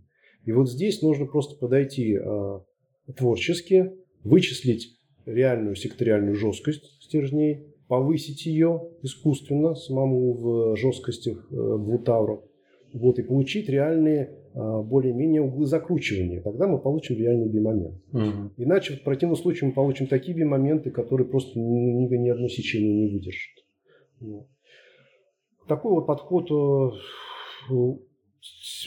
И 0.46 0.52
вот 0.52 0.70
здесь 0.70 1.02
нужно 1.02 1.26
просто 1.26 1.58
подойти 1.58 2.16
э, 2.16 2.60
творчески, 3.16 3.92
вычислить 4.24 4.98
реальную 5.26 5.74
секториальную 5.74 6.36
жесткость 6.36 7.02
стержней, 7.02 7.66
повысить 7.88 8.46
ее 8.46 8.82
искусственно 9.02 9.74
самому 9.74 10.34
в 10.34 10.76
жесткостях 10.76 11.48
двутавров, 11.50 12.40
э, 12.40 12.98
вот, 12.98 13.18
и 13.18 13.22
получить 13.22 13.68
реальные 13.68 14.30
э, 14.54 14.82
более-менее 14.82 15.42
углы 15.42 15.66
закручивания. 15.66 16.42
Тогда 16.42 16.68
мы 16.68 16.78
получим 16.78 17.16
реальный 17.16 17.48
бимомент. 17.48 17.96
Угу. 18.12 18.52
Иначе 18.58 18.94
в 18.94 19.02
противном 19.02 19.36
случае 19.36 19.68
мы 19.68 19.74
получим 19.74 20.06
такие 20.06 20.36
бимоменты, 20.36 20.90
которые 20.90 21.26
просто 21.26 21.58
ни, 21.58 22.14
ни 22.14 22.28
одно 22.28 22.48
сечение 22.48 22.94
не 22.94 23.12
выдержат. 23.12 23.64
Вот. 24.20 24.46
Такой 25.66 25.92
вот 25.92 26.06
подход 26.06 26.50
э, 26.50 26.90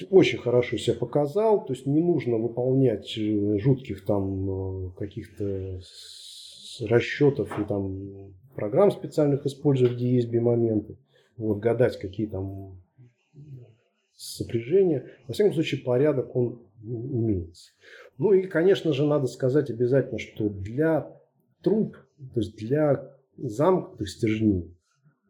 очень 0.09 0.39
хорошо 0.39 0.77
себя 0.77 0.95
показал. 0.95 1.65
То 1.65 1.73
есть 1.73 1.87
не 1.87 2.01
нужно 2.01 2.37
выполнять 2.37 3.11
жутких 3.15 4.05
там 4.05 4.91
каких-то 4.93 5.79
расчетов 6.81 7.59
и 7.59 7.63
там 7.65 8.33
программ 8.55 8.91
специальных 8.91 9.45
использовать, 9.45 9.93
где 9.93 10.15
есть 10.15 10.29
би-моменты. 10.29 10.97
Вот, 11.37 11.59
гадать, 11.59 11.99
какие 11.99 12.27
там 12.27 12.81
сопряжения. 14.15 15.07
Во 15.27 15.33
всяком 15.33 15.53
случае, 15.53 15.81
порядок 15.81 16.35
он 16.35 16.61
имеется. 16.83 17.71
Ну 18.17 18.33
и, 18.33 18.43
конечно 18.43 18.93
же, 18.93 19.05
надо 19.05 19.27
сказать 19.27 19.69
обязательно, 19.69 20.19
что 20.19 20.49
для 20.49 21.11
труб, 21.63 21.97
то 22.33 22.39
есть 22.39 22.55
для 22.57 23.11
замкнутых 23.37 24.09
стержней, 24.09 24.75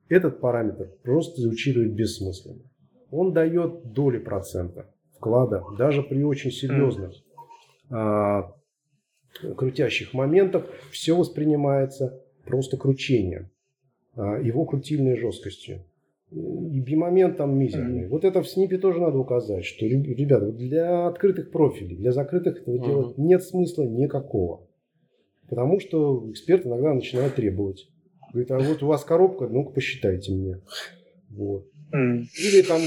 этот 0.10 0.42
параметр 0.42 0.92
просто 1.04 1.48
учитывать 1.48 1.92
бессмысленно. 1.92 2.64
Он 3.12 3.34
дает 3.34 3.94
доли 3.94 4.18
процента 4.18 4.94
вклада, 5.16 5.64
даже 5.78 6.04
при 6.04 6.24
очень 6.24 6.52
серьезных 6.52 7.14
а, 7.90 8.54
крутящих 9.56 10.14
моментах 10.14 10.66
все 10.92 11.16
воспринимается 11.16 12.21
просто 12.46 12.78
кручением, 12.78 13.50
а, 14.16 14.40
его 14.40 14.66
крутильной 14.66 15.18
жесткостью. 15.18 15.84
И 16.32 16.80
бимомент 16.80 17.38
там 17.38 17.58
мизерный. 17.58 18.04
Mm-hmm. 18.04 18.10
Вот 18.10 18.24
это 18.24 18.42
в 18.42 18.48
снипе 18.48 18.78
тоже 18.78 19.02
надо 19.02 19.18
указать, 19.18 19.66
что, 19.66 19.86
ребята, 19.86 20.52
для 20.52 21.08
открытых 21.08 21.52
профилей, 21.52 21.98
для 21.98 22.14
закрытых 22.14 22.62
этого 22.62 22.76
mm-hmm. 22.76 22.86
делать 22.86 23.18
нет 23.18 23.44
смысла 23.44 23.84
никакого. 23.84 24.62
Потому 25.50 25.82
что 25.82 26.32
эксперт 26.32 26.66
иногда 26.66 26.94
начинает 26.94 27.36
требовать. 27.36 27.90
Говорит, 28.32 28.52
а 28.52 28.60
вот 28.60 28.82
у 28.82 28.88
вас 28.88 29.04
коробка, 29.04 29.48
ну-ка 29.48 29.72
посчитайте 29.72 30.32
мне. 30.32 30.62
Вот. 31.30 31.66
Mm. 31.94 32.24
Или 32.40 32.62
там, 32.62 32.80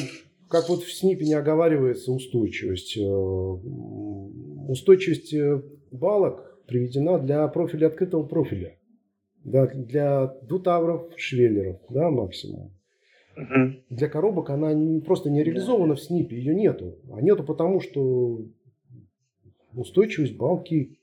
как 0.49 0.71
вот 0.71 0.83
в 0.83 0.91
снипе 0.91 1.27
не 1.27 1.35
оговаривается 1.35 2.13
устойчивость. 2.13 2.97
Э, 2.97 3.03
устойчивость 4.69 5.35
э, 5.35 5.63
балок 5.91 6.59
приведена 6.67 7.19
для 7.19 7.47
профиля 7.49 7.89
открытого 7.89 8.23
профиля. 8.23 8.77
Да, 9.45 9.67
для 9.67 10.27
двутавров, 10.43 11.13
швеллеров, 11.17 11.79
да, 11.91 12.11
максимум. 12.11 12.73
Угу. 13.37 13.75
Для 13.91 14.09
коробок 14.09 14.51
она 14.51 14.73
не, 14.73 15.01
просто 15.01 15.31
не 15.31 15.43
реализована 15.43 15.97
в 15.97 16.01
снипе, 16.01 16.37
ее 16.37 16.55
нету. 16.55 16.97
А 17.13 17.21
нету 17.21 17.45
потому, 17.45 17.81
что 17.81 18.41
устойчивость 19.75 20.37
балки 20.37 20.99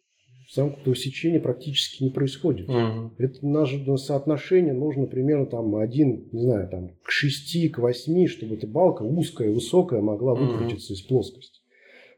замкнутого 0.54 0.96
сечения 0.96 1.40
практически 1.40 2.04
не 2.04 2.10
происходит. 2.10 2.68
Угу. 2.68 3.12
Это 3.18 3.46
наше 3.46 3.98
соотношение 3.98 4.74
нужно 4.74 5.06
примерно 5.06 5.46
там 5.46 5.76
один, 5.76 6.28
не 6.32 6.42
знаю, 6.42 6.68
там 6.70 6.90
к 7.04 7.12
6, 7.12 7.72
к 7.72 7.78
8, 7.80 8.28
чтобы 8.28 8.56
эта 8.56 8.68
балка 8.68 9.04
узкая, 9.04 9.52
высокая 9.52 10.02
могла 10.02 10.34
выкрутиться 10.34 10.94
угу. 10.94 11.00
из 11.00 11.02
плоскости. 11.04 11.62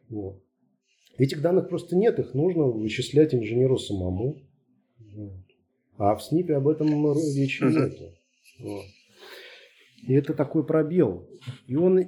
Вот. 0.09 0.41
Этих 1.17 1.41
данных 1.41 1.69
просто 1.69 1.95
нет, 1.95 2.17
их 2.19 2.33
нужно 2.33 2.63
вычислять 2.63 3.35
инженеру 3.35 3.77
самому. 3.77 4.37
Вот. 5.15 5.42
А 6.03 6.15
в 6.15 6.21
СНИПе 6.21 6.55
об 6.55 6.67
этом 6.67 6.89
речи 7.13 7.63
нет. 7.63 7.97
Вот. 8.59 8.83
И 10.05 10.13
это 10.13 10.33
такой 10.33 10.65
пробел. 10.65 11.29
И 11.65 11.77
он, 11.77 12.01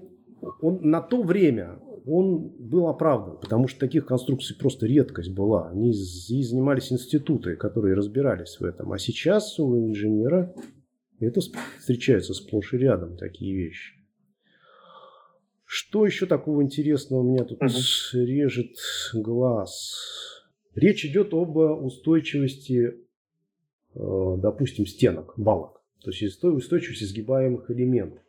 он 0.61 0.81
на 0.81 0.99
то 0.99 1.23
время 1.23 1.79
он 2.05 2.49
был 2.59 2.87
оправдан, 2.87 3.39
потому 3.39 3.69
что 3.69 3.79
таких 3.79 4.05
конструкций 4.05 4.57
просто 4.57 4.85
редкость 4.85 5.33
была. 5.33 5.69
Они 5.69 5.91
и 5.91 6.43
занимались 6.43 6.91
институты, 6.91 7.55
которые 7.55 7.95
разбирались 7.95 8.59
в 8.59 8.65
этом. 8.65 8.91
А 8.91 8.99
сейчас 8.99 9.57
у 9.59 9.89
инженера 9.89 10.53
это 11.21 11.39
встречается 11.79 12.33
сплошь 12.33 12.73
и 12.73 12.77
рядом, 12.77 13.15
такие 13.15 13.55
вещи. 13.55 13.93
Что 15.63 16.05
еще 16.05 16.25
такого 16.25 16.61
интересного 16.61 17.21
у 17.21 17.31
меня 17.31 17.45
тут 17.45 17.61
угу. 17.61 17.69
режет 18.13 18.75
глаз? 19.13 19.95
Речь 20.75 21.05
идет 21.05 21.33
об 21.33 21.55
устойчивости, 21.55 22.73
э, 22.73 23.04
допустим, 23.95 24.85
стенок, 24.85 25.33
балок. 25.37 25.81
То 26.03 26.11
есть 26.11 26.43
устойчивости 26.43 27.05
сгибаемых 27.05 27.71
элементов. 27.71 28.21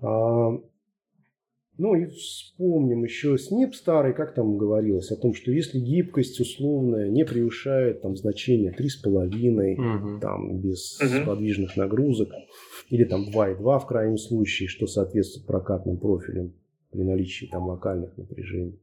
А, 0.00 0.60
ну 1.78 1.94
и 1.94 2.06
вспомним 2.06 3.04
еще 3.04 3.38
СНИП 3.38 3.74
старый, 3.74 4.12
как 4.12 4.34
там 4.34 4.58
говорилось, 4.58 5.12
о 5.12 5.16
том, 5.16 5.32
что 5.32 5.52
если 5.52 5.78
гибкость 5.78 6.40
условная 6.40 7.08
не 7.08 7.24
превышает 7.24 8.02
там 8.02 8.16
значение 8.16 8.74
3,5, 8.76 9.74
угу. 9.74 10.20
там 10.20 10.58
без 10.58 11.00
угу. 11.00 11.24
подвижных 11.24 11.76
нагрузок, 11.76 12.30
или 12.90 13.04
там 13.04 13.28
2,2 13.28 13.78
в 13.78 13.86
крайнем 13.86 14.18
случае, 14.18 14.68
что 14.68 14.88
соответствует 14.88 15.46
прокатным 15.46 15.98
профилям 15.98 16.52
при 16.90 17.02
наличии 17.02 17.46
там 17.46 17.68
локальных 17.68 18.16
напряжений, 18.18 18.80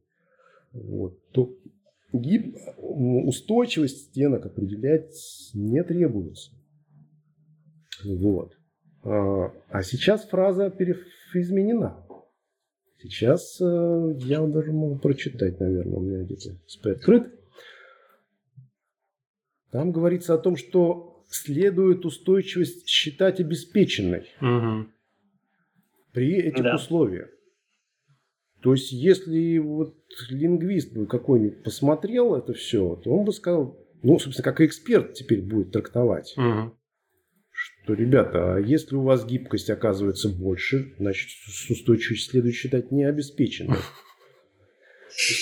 вот, 0.72 1.18
то 1.32 1.54
гиб... 2.20 2.56
устойчивость 2.76 4.08
стенок 4.08 4.46
определять 4.46 5.14
не 5.54 5.82
требуется. 5.82 6.52
Вот. 8.04 8.52
А, 9.04 9.52
а 9.68 9.82
сейчас 9.82 10.28
фраза 10.28 10.70
переизменена. 10.70 12.04
Сейчас 12.98 13.60
э, 13.60 14.14
я 14.20 14.44
даже 14.46 14.72
могу 14.72 14.98
прочитать, 14.98 15.60
наверное, 15.60 15.96
у 15.96 16.00
меня 16.00 16.24
где-то 16.24 16.58
СП 16.66 16.86
открыт. 16.86 17.32
Там 19.70 19.92
говорится 19.92 20.34
о 20.34 20.38
том, 20.38 20.56
что 20.56 21.24
следует 21.28 22.04
устойчивость 22.04 22.88
считать 22.88 23.40
обеспеченной 23.40 24.26
угу. 24.40 24.88
при 26.12 26.36
этих 26.36 26.64
да. 26.64 26.76
условиях. 26.76 27.28
То 28.66 28.72
есть, 28.72 28.90
если 28.90 29.58
вот 29.58 29.94
лингвист 30.28 30.92
бы 30.92 31.06
какой-нибудь 31.06 31.62
посмотрел 31.62 32.34
это 32.34 32.52
все, 32.52 32.96
то 32.96 33.12
он 33.12 33.24
бы 33.24 33.32
сказал, 33.32 33.78
ну, 34.02 34.18
собственно, 34.18 34.42
как 34.42 34.60
и 34.60 34.66
эксперт 34.66 35.14
теперь 35.14 35.40
будет 35.40 35.70
трактовать. 35.70 36.34
Угу 36.36 36.76
что, 37.58 37.94
ребята, 37.94 38.56
а 38.56 38.58
если 38.58 38.96
у 38.96 39.02
вас 39.02 39.24
гибкость 39.24 39.70
оказывается 39.70 40.28
больше, 40.28 40.92
значит, 40.98 41.28
устойчивость 41.70 42.30
следует 42.30 42.54
считать 42.54 42.90
необеспеченной. 42.90 43.78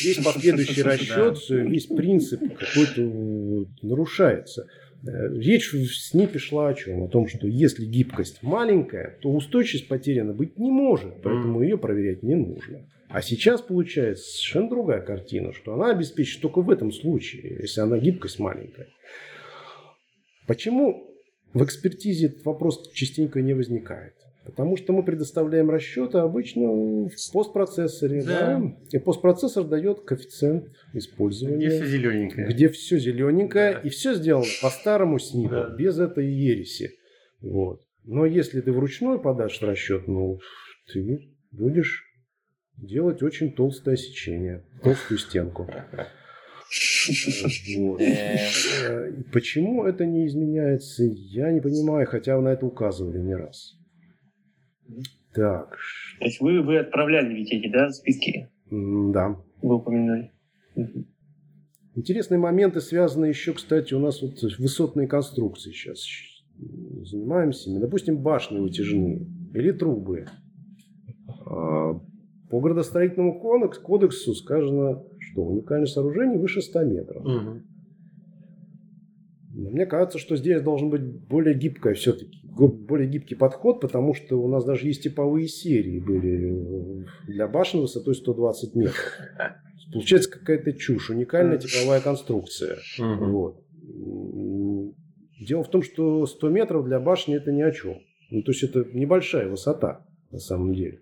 Весь 0.04 0.18
последующий 0.24 0.82
расчет, 0.82 1.38
весь 1.48 1.86
принцип 1.86 2.40
какой-то 2.40 3.66
нарушается. 3.82 4.68
Речь 5.02 5.72
в 5.72 5.84
СНИПе 5.86 6.38
шла 6.38 6.68
о 6.68 6.74
чем? 6.74 7.02
О 7.02 7.08
том, 7.08 7.26
что 7.26 7.48
если 7.48 7.84
гибкость 7.84 8.42
маленькая, 8.42 9.18
то 9.22 9.32
устойчивость 9.32 9.88
потеряна 9.88 10.34
быть 10.34 10.56
не 10.58 10.70
может, 10.70 11.22
поэтому 11.22 11.62
ее 11.62 11.78
проверять 11.78 12.22
не 12.22 12.36
нужно. 12.36 12.86
А 13.14 13.22
сейчас 13.22 13.62
получается 13.62 14.24
совершенно 14.24 14.68
другая 14.68 15.00
картина, 15.00 15.52
что 15.52 15.72
она 15.74 15.92
обеспечит 15.92 16.42
только 16.42 16.62
в 16.62 16.68
этом 16.68 16.90
случае, 16.90 17.58
если 17.60 17.80
она 17.80 17.96
гибкость 17.96 18.40
маленькая. 18.40 18.88
Почему 20.48 21.14
в 21.52 21.62
экспертизе 21.62 22.26
этот 22.26 22.44
вопрос 22.44 22.90
частенько 22.92 23.40
не 23.40 23.54
возникает. 23.54 24.14
Потому 24.44 24.76
что 24.76 24.92
мы 24.92 25.04
предоставляем 25.04 25.70
расчеты 25.70 26.18
обычно 26.18 26.66
в 26.66 27.32
постпроцессоре. 27.32 28.24
Да. 28.24 28.58
Да? 28.58 28.76
И 28.90 28.98
постпроцессор 28.98 29.62
дает 29.62 30.00
коэффициент 30.00 30.72
использования. 30.92 31.68
Где 31.68 31.70
все 31.70 31.86
зелененькое. 31.86 32.48
Где 32.48 32.68
все 32.68 32.98
зелененькое. 32.98 33.74
Да. 33.74 33.78
И 33.78 33.90
все 33.90 34.14
сделано 34.14 34.46
по 34.60 34.70
старому 34.70 35.20
СНИПу, 35.20 35.54
да. 35.54 35.68
без 35.78 36.00
этой 36.00 36.26
ереси. 36.26 36.90
Вот. 37.40 37.80
Но 38.02 38.26
если 38.26 38.60
ты 38.60 38.72
вручную 38.72 39.20
подашь 39.20 39.62
расчет, 39.62 40.08
ну, 40.08 40.40
ты 40.92 41.30
будешь 41.52 42.02
делать 42.76 43.22
очень 43.22 43.52
толстое 43.52 43.96
сечение, 43.96 44.64
толстую 44.82 45.18
стенку. 45.18 45.66
Почему 49.32 49.84
это 49.84 50.06
не 50.06 50.26
изменяется, 50.26 51.04
я 51.04 51.52
не 51.52 51.60
понимаю, 51.60 52.06
хотя 52.06 52.40
на 52.40 52.48
это 52.48 52.66
указывали 52.66 53.18
не 53.18 53.34
раз. 53.34 53.78
Так. 55.32 55.76
То 56.20 56.24
есть 56.24 56.40
вы, 56.40 56.62
вы 56.62 56.78
отправляли 56.78 57.34
ведь 57.34 57.52
эти, 57.52 57.68
да, 57.70 57.90
списки? 57.90 58.48
Да. 58.70 59.36
Вы 59.62 59.74
упомянули. 59.74 60.32
Интересные 61.96 62.38
моменты 62.38 62.80
связаны 62.80 63.26
еще, 63.26 63.52
кстати, 63.52 63.94
у 63.94 64.00
нас 64.00 64.20
вот 64.22 64.42
высотные 64.58 65.06
конструкции 65.06 65.70
сейчас 65.70 66.04
занимаемся. 67.04 67.70
Допустим, 67.78 68.18
башни 68.18 68.58
вытяжные 68.58 69.26
или 69.54 69.72
трубы. 69.72 70.26
По 72.54 72.60
градостроительному 72.60 73.40
кодексу 73.40 74.32
сказано, 74.32 75.02
что 75.18 75.42
уникальное 75.42 75.88
сооружение 75.88 76.38
выше 76.38 76.62
100 76.62 76.84
метров. 76.84 77.24
Угу. 77.24 77.62
Мне 79.72 79.86
кажется, 79.86 80.20
что 80.20 80.36
здесь 80.36 80.62
должен 80.62 80.88
быть 80.88 81.02
более 81.02 81.56
гибкая 81.56 81.94
все-таки, 81.94 82.38
более 82.46 83.08
гибкий 83.08 83.34
подход, 83.34 83.80
потому 83.80 84.14
что 84.14 84.40
у 84.40 84.46
нас 84.46 84.64
даже 84.64 84.86
есть 84.86 85.02
типовые 85.02 85.48
серии 85.48 85.98
были 85.98 87.04
для 87.26 87.48
башен 87.48 87.80
высотой 87.80 88.14
120 88.14 88.76
метров. 88.76 89.18
Получается 89.92 90.30
какая-то 90.30 90.74
чушь, 90.74 91.10
уникальная 91.10 91.58
типовая 91.58 92.00
конструкция. 92.00 92.76
Угу. 93.00 93.24
Вот. 93.32 93.64
Дело 95.40 95.64
в 95.64 95.70
том, 95.70 95.82
что 95.82 96.24
100 96.24 96.48
метров 96.50 96.84
для 96.84 97.00
башни 97.00 97.34
это 97.34 97.50
ни 97.50 97.62
о 97.62 97.72
чем. 97.72 97.98
Ну, 98.30 98.42
то 98.42 98.52
есть 98.52 98.62
это 98.62 98.84
небольшая 98.92 99.48
высота 99.48 100.06
на 100.30 100.38
самом 100.38 100.72
деле 100.72 101.00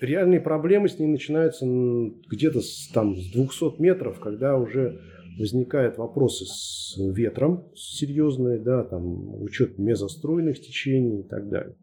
реальные 0.00 0.40
проблемы 0.40 0.88
с 0.88 0.98
ней 0.98 1.06
начинаются 1.06 1.66
где-то 1.66 2.60
с, 2.60 2.88
там, 2.88 3.16
с 3.16 3.30
200 3.30 3.80
метров, 3.80 4.18
когда 4.20 4.56
уже 4.56 5.00
возникают 5.38 5.98
вопросы 5.98 6.44
с 6.46 6.96
ветром 6.98 7.70
серьезные, 7.74 8.58
да, 8.58 8.84
там, 8.84 9.40
учет 9.42 9.78
мезоструйных 9.78 10.60
течений 10.60 11.20
и 11.20 11.28
так 11.28 11.48
далее. 11.48 11.76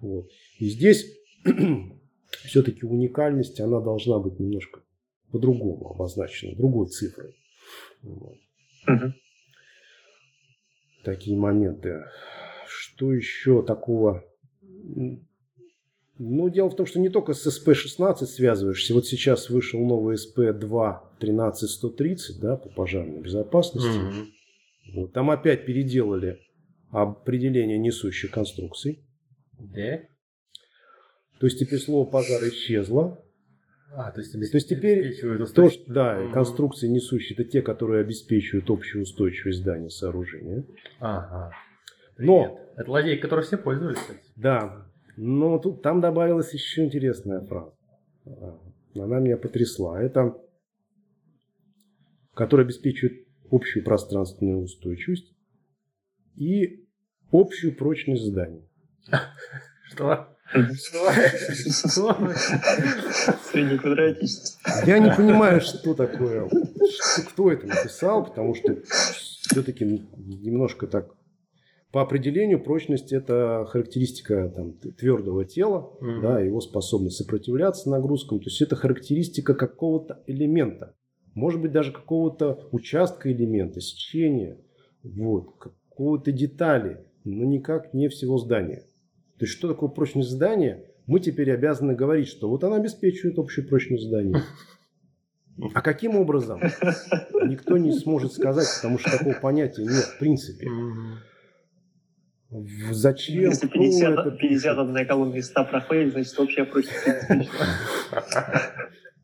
Вот. 0.00 0.28
И 0.58 0.68
здесь 0.68 1.06
все-таки 2.44 2.84
уникальность, 2.84 3.60
она 3.60 3.80
должна 3.80 4.18
быть 4.18 4.40
немножко 4.40 4.80
по-другому 5.30 5.88
обозначена, 5.88 6.56
другой 6.56 6.88
цифрой. 6.88 7.36
Вот. 8.02 8.38
Угу. 8.88 9.12
Такие 11.04 11.36
моменты. 11.36 12.04
Что 12.66 13.12
еще 13.12 13.62
такого? 13.62 14.24
Ну, 16.18 16.48
дело 16.48 16.70
в 16.70 16.76
том, 16.76 16.86
что 16.86 16.98
не 16.98 17.10
только 17.10 17.34
с 17.34 17.46
SP-16 17.46 18.24
связываешься. 18.24 18.94
Вот 18.94 19.06
сейчас 19.06 19.50
вышел 19.50 19.84
новый 19.84 20.16
SP-2 20.16 20.98
13130, 21.20 22.40
да, 22.40 22.56
по 22.56 22.68
пожарной 22.70 23.20
безопасности. 23.20 23.88
Угу. 23.88 24.26
Вот, 24.94 25.12
там 25.12 25.30
опять 25.30 25.66
переделали 25.66 26.38
определение 26.90 27.78
несущих 27.78 28.30
конструкций. 28.30 29.04
Да? 29.58 30.00
То 31.38 31.46
есть 31.46 31.58
теперь 31.58 31.78
слово 31.78 32.08
пожар 32.08 32.42
исчезло. 32.44 33.22
А, 33.92 34.10
то 34.10 34.20
есть, 34.20 34.32
то 34.32 34.38
есть 34.38 34.68
теперь 34.68 35.16
то, 35.54 35.70
что, 35.70 35.92
да, 35.92 36.18
угу. 36.18 36.32
конструкции 36.32 36.88
несущие 36.88 37.34
это 37.38 37.44
те, 37.44 37.60
которые 37.60 38.00
обеспечивают 38.00 38.70
общую 38.70 39.02
устойчивость 39.02 39.58
здания 39.58 39.90
сооружения. 39.90 40.64
Ага. 40.98 41.52
Но 42.18 42.58
это 42.76 42.90
лазейка, 42.90 43.22
которой 43.22 43.44
все 43.44 43.58
пользуются. 43.58 44.14
Да, 44.36 44.86
но 45.16 45.58
тут 45.58 45.82
там 45.82 46.00
добавилась 46.00 46.52
еще 46.52 46.84
интересная 46.84 47.40
фраза. 47.40 47.74
А, 48.26 48.58
она 48.94 49.18
меня 49.18 49.36
потрясла. 49.36 50.00
Это 50.00 50.36
которая 52.36 52.66
обеспечивает 52.66 53.26
общую 53.50 53.82
пространственную 53.82 54.62
устойчивость 54.62 55.32
и 56.36 56.86
общую 57.32 57.74
прочность 57.74 58.24
здания. 58.24 58.62
Что? 59.88 60.28
Среднеквадратичность. 63.50 64.60
Я 64.84 64.98
не 64.98 65.10
понимаю, 65.10 65.60
что 65.60 65.94
такое, 65.94 66.48
кто 67.28 67.50
это 67.50 67.66
написал, 67.66 68.24
потому 68.26 68.54
что 68.54 68.76
все-таки 68.84 69.84
немножко 70.16 70.86
так 70.86 71.15
по 71.96 72.02
определению 72.02 72.62
прочность 72.62 73.10
это 73.10 73.66
характеристика 73.70 74.52
там, 74.54 74.74
твердого 74.74 75.46
тела, 75.46 75.96
mm-hmm. 75.98 76.20
да, 76.20 76.40
его 76.40 76.60
способность 76.60 77.16
сопротивляться 77.16 77.88
нагрузкам. 77.88 78.38
То 78.38 78.48
есть 78.48 78.60
это 78.60 78.76
характеристика 78.76 79.54
какого-то 79.54 80.22
элемента, 80.26 80.94
может 81.32 81.62
быть 81.62 81.72
даже 81.72 81.92
какого-то 81.92 82.68
участка 82.70 83.32
элемента, 83.32 83.80
сечения, 83.80 84.58
вот, 85.02 85.56
какого-то 85.56 86.32
детали, 86.32 87.06
но 87.24 87.46
никак 87.46 87.94
не 87.94 88.08
всего 88.08 88.36
здания. 88.36 88.84
То 89.38 89.46
есть, 89.46 89.54
что 89.54 89.66
такое 89.66 89.88
прочность 89.88 90.28
здания? 90.28 90.84
Мы 91.06 91.20
теперь 91.20 91.50
обязаны 91.50 91.94
говорить, 91.94 92.28
что 92.28 92.50
вот 92.50 92.62
она 92.62 92.76
обеспечивает 92.76 93.38
общую 93.38 93.66
прочность 93.66 94.04
здания. 94.04 94.42
А 95.72 95.80
каким 95.80 96.16
образом? 96.16 96.60
Никто 97.46 97.78
не 97.78 97.92
сможет 97.92 98.34
сказать, 98.34 98.68
потому 98.76 98.98
что 98.98 99.16
такого 99.16 99.32
понятия 99.40 99.84
нет 99.84 100.04
в 100.04 100.18
принципе. 100.18 100.68
Зачем? 102.50 103.42
Если 103.42 103.66
50, 103.66 104.18
это 104.18 104.30
51 104.30 105.06
колонна 105.06 105.34
из 105.34 105.46
100 105.48 105.64
проходит, 105.64 106.12
значит 106.12 106.38
общая 106.38 106.64
прочность. 106.64 107.06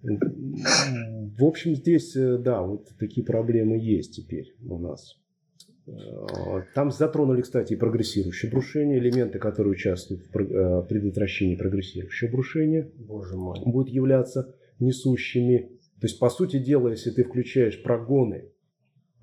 В 1.39 1.45
общем, 1.45 1.77
здесь, 1.77 2.17
э, 2.17 2.37
да, 2.39 2.63
вот 2.63 2.89
такие 2.99 3.25
проблемы 3.25 3.79
есть 3.79 4.17
теперь 4.17 4.53
у 4.69 4.79
нас. 4.79 5.17
Э, 5.87 5.93
там 6.75 6.91
затронули, 6.91 7.43
кстати, 7.43 7.75
и 7.75 7.77
прогрессирующее 7.77 8.51
брушение, 8.51 8.99
элементы, 8.99 9.39
которые 9.39 9.73
участвуют 9.73 10.25
в 10.25 10.37
э, 10.37 10.83
предотвращении 10.89 11.55
прогрессирующего 11.55 12.31
брушения, 12.31 12.91
Боже 12.97 13.37
мой. 13.37 13.61
будут 13.65 13.93
являться 13.93 14.55
несущими. 14.81 15.71
То 16.01 16.07
есть, 16.07 16.19
по 16.19 16.29
сути 16.31 16.59
дела, 16.59 16.89
если 16.89 17.11
ты 17.11 17.23
включаешь 17.23 17.81
прогоны 17.81 18.51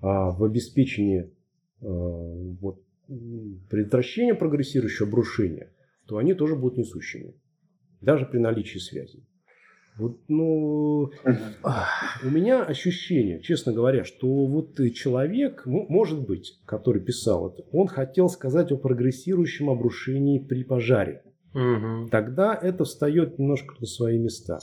а, 0.01 0.31
в 0.31 0.43
обеспечении 0.45 1.29
а, 1.81 1.85
вот, 1.85 2.81
предотвращения 3.69 4.35
прогрессирующего 4.35 5.07
брушения, 5.07 5.71
то 6.07 6.17
они 6.17 6.33
тоже 6.33 6.55
будут 6.55 6.77
несущими, 6.77 7.33
даже 8.01 8.25
при 8.25 8.37
наличии 8.39 8.79
связи. 8.79 9.25
Вот, 9.97 10.17
ну, 10.29 11.11
у 12.23 12.29
меня 12.29 12.63
ощущение, 12.63 13.41
честно 13.41 13.73
говоря, 13.73 14.05
что 14.05 14.45
вот 14.45 14.79
человек, 14.93 15.63
может 15.65 16.25
быть, 16.25 16.57
который 16.65 17.01
писал 17.01 17.49
это, 17.49 17.63
он 17.73 17.87
хотел 17.87 18.29
сказать 18.29 18.71
о 18.71 18.77
прогрессирующем 18.77 19.69
обрушении 19.69 20.39
при 20.39 20.63
пожаре. 20.63 21.23
Угу. 21.53 22.09
Тогда 22.11 22.57
это 22.59 22.85
встает 22.85 23.39
немножко 23.39 23.75
на 23.79 23.87
свои 23.87 24.17
места. 24.17 24.59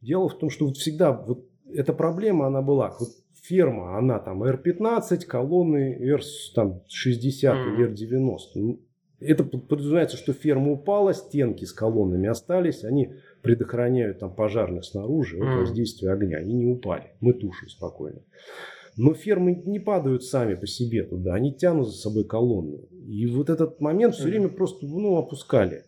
Дело 0.00 0.28
в 0.28 0.38
том, 0.38 0.48
что 0.48 0.66
вот 0.66 0.76
всегда 0.78 1.12
вот 1.12 1.44
эта 1.70 1.92
проблема, 1.92 2.46
она 2.46 2.62
была. 2.62 2.96
Вот 2.98 3.10
ферма, 3.42 3.98
она 3.98 4.18
там 4.18 4.42
R15, 4.42 5.26
колонны 5.26 5.98
R60 6.00 7.42
mm. 7.42 7.94
R90. 7.94 8.78
Это 9.20 9.44
подразумевается, 9.44 10.16
что 10.16 10.32
ферма 10.32 10.72
упала, 10.72 11.12
стенки 11.14 11.64
с 11.64 11.72
колоннами 11.72 12.28
остались, 12.28 12.82
они 12.82 13.12
предохраняют 13.42 14.18
там 14.18 14.34
пожарных 14.34 14.84
снаружи 14.84 15.38
от 15.38 15.58
воздействия 15.60 16.12
огня. 16.12 16.38
Они 16.38 16.54
не 16.54 16.66
упали. 16.66 17.12
Мы 17.20 17.32
тушим 17.32 17.68
спокойно. 17.68 18.22
Но 18.96 19.14
фермы 19.14 19.62
не 19.64 19.80
падают 19.80 20.24
сами 20.24 20.54
по 20.54 20.66
себе 20.66 21.04
туда, 21.04 21.34
они 21.34 21.54
тянут 21.54 21.88
за 21.88 21.96
собой 21.96 22.24
колонны. 22.24 22.80
И 23.06 23.26
вот 23.26 23.48
этот 23.48 23.80
момент 23.80 24.14
все 24.14 24.24
время 24.24 24.48
просто 24.48 24.86
ну, 24.86 25.16
опускали. 25.16 25.84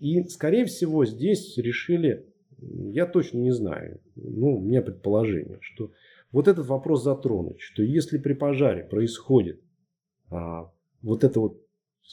И, 0.00 0.22
скорее 0.24 0.64
всего, 0.64 1.04
здесь 1.04 1.56
решили, 1.58 2.26
я 2.58 3.06
точно 3.06 3.38
не 3.38 3.50
знаю, 3.50 4.00
ну, 4.14 4.56
у 4.56 4.60
меня 4.60 4.80
предположение, 4.80 5.58
что 5.60 5.90
вот 6.32 6.48
этот 6.48 6.66
вопрос 6.66 7.02
затронуть, 7.02 7.60
что 7.60 7.82
если 7.82 8.18
при 8.18 8.34
пожаре 8.34 8.84
происходит 8.84 9.60
а, 10.30 10.70
вот 11.02 11.24
это 11.24 11.40
вот 11.40 11.60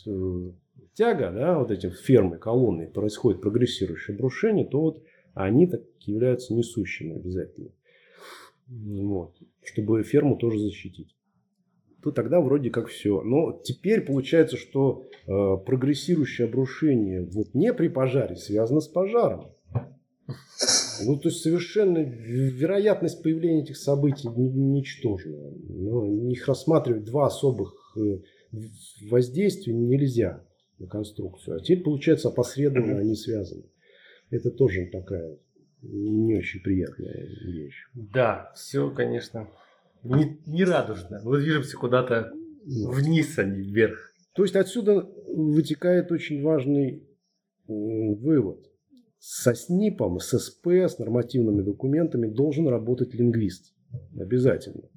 э, 0.05 0.51
тяга, 0.93 1.31
да, 1.31 1.59
вот 1.59 1.71
эти 1.71 1.89
фермы, 1.89 2.37
колонны, 2.37 2.87
происходит 2.87 3.41
прогрессирующее 3.41 4.15
брушение, 4.15 4.65
то 4.65 4.81
вот 4.81 5.03
они 5.33 5.67
так 5.67 5.81
являются 6.01 6.53
несущими 6.53 7.15
обязательно. 7.15 7.71
Вот. 8.67 9.35
Чтобы 9.63 10.03
ферму 10.03 10.37
тоже 10.37 10.59
защитить. 10.59 11.15
То 12.01 12.11
тогда 12.11 12.41
вроде 12.41 12.69
как 12.69 12.87
все. 12.87 13.21
Но 13.21 13.59
теперь 13.63 14.01
получается, 14.01 14.57
что 14.57 15.05
э, 15.25 15.57
прогрессирующее 15.65 16.47
обрушение 16.47 17.23
вот 17.23 17.53
не 17.53 17.73
при 17.73 17.87
пожаре 17.87 18.35
связано 18.35 18.81
с 18.81 18.87
пожаром. 18.87 19.51
Ну, 21.05 21.17
то 21.17 21.29
есть 21.29 21.41
совершенно 21.41 21.99
вероятность 21.99 23.23
появления 23.23 23.63
этих 23.63 23.77
событий 23.77 24.27
ничтожная. 24.29 25.51
Но 25.69 26.05
их 26.29 26.47
рассматривать 26.47 27.05
два 27.05 27.27
особых 27.27 27.95
э, 27.97 28.19
воздействия 29.09 29.73
нельзя 29.73 30.43
на 30.79 30.87
конструкцию. 30.87 31.57
А 31.57 31.59
теперь, 31.59 31.83
получается, 31.83 32.29
опосредованно 32.29 32.99
они 32.99 33.15
связаны. 33.15 33.63
Это 34.29 34.51
тоже 34.51 34.89
такая 34.91 35.37
не 35.81 36.37
очень 36.37 36.61
приятная 36.61 37.27
вещь. 37.45 37.85
Да, 37.93 38.51
все, 38.55 38.89
конечно, 38.89 39.49
не, 40.03 40.39
не 40.45 40.63
радужно. 40.63 41.21
Мы 41.23 41.39
движемся 41.39 41.77
куда-то 41.77 42.31
вниз, 42.65 43.37
а 43.37 43.43
не 43.43 43.61
вверх. 43.61 44.13
То 44.33 44.43
есть 44.43 44.55
отсюда 44.55 45.07
вытекает 45.27 46.11
очень 46.11 46.41
важный 46.41 47.07
вывод. 47.67 48.65
Со 49.25 49.53
СНИПом, 49.53 50.19
с 50.19 50.37
СП, 50.37 50.67
с 50.67 50.99
нормативными 50.99 51.61
документами 51.61 52.27
должен 52.27 52.67
работать 52.67 53.13
лингвист. 53.13 53.73
Обязательно. 54.19 54.89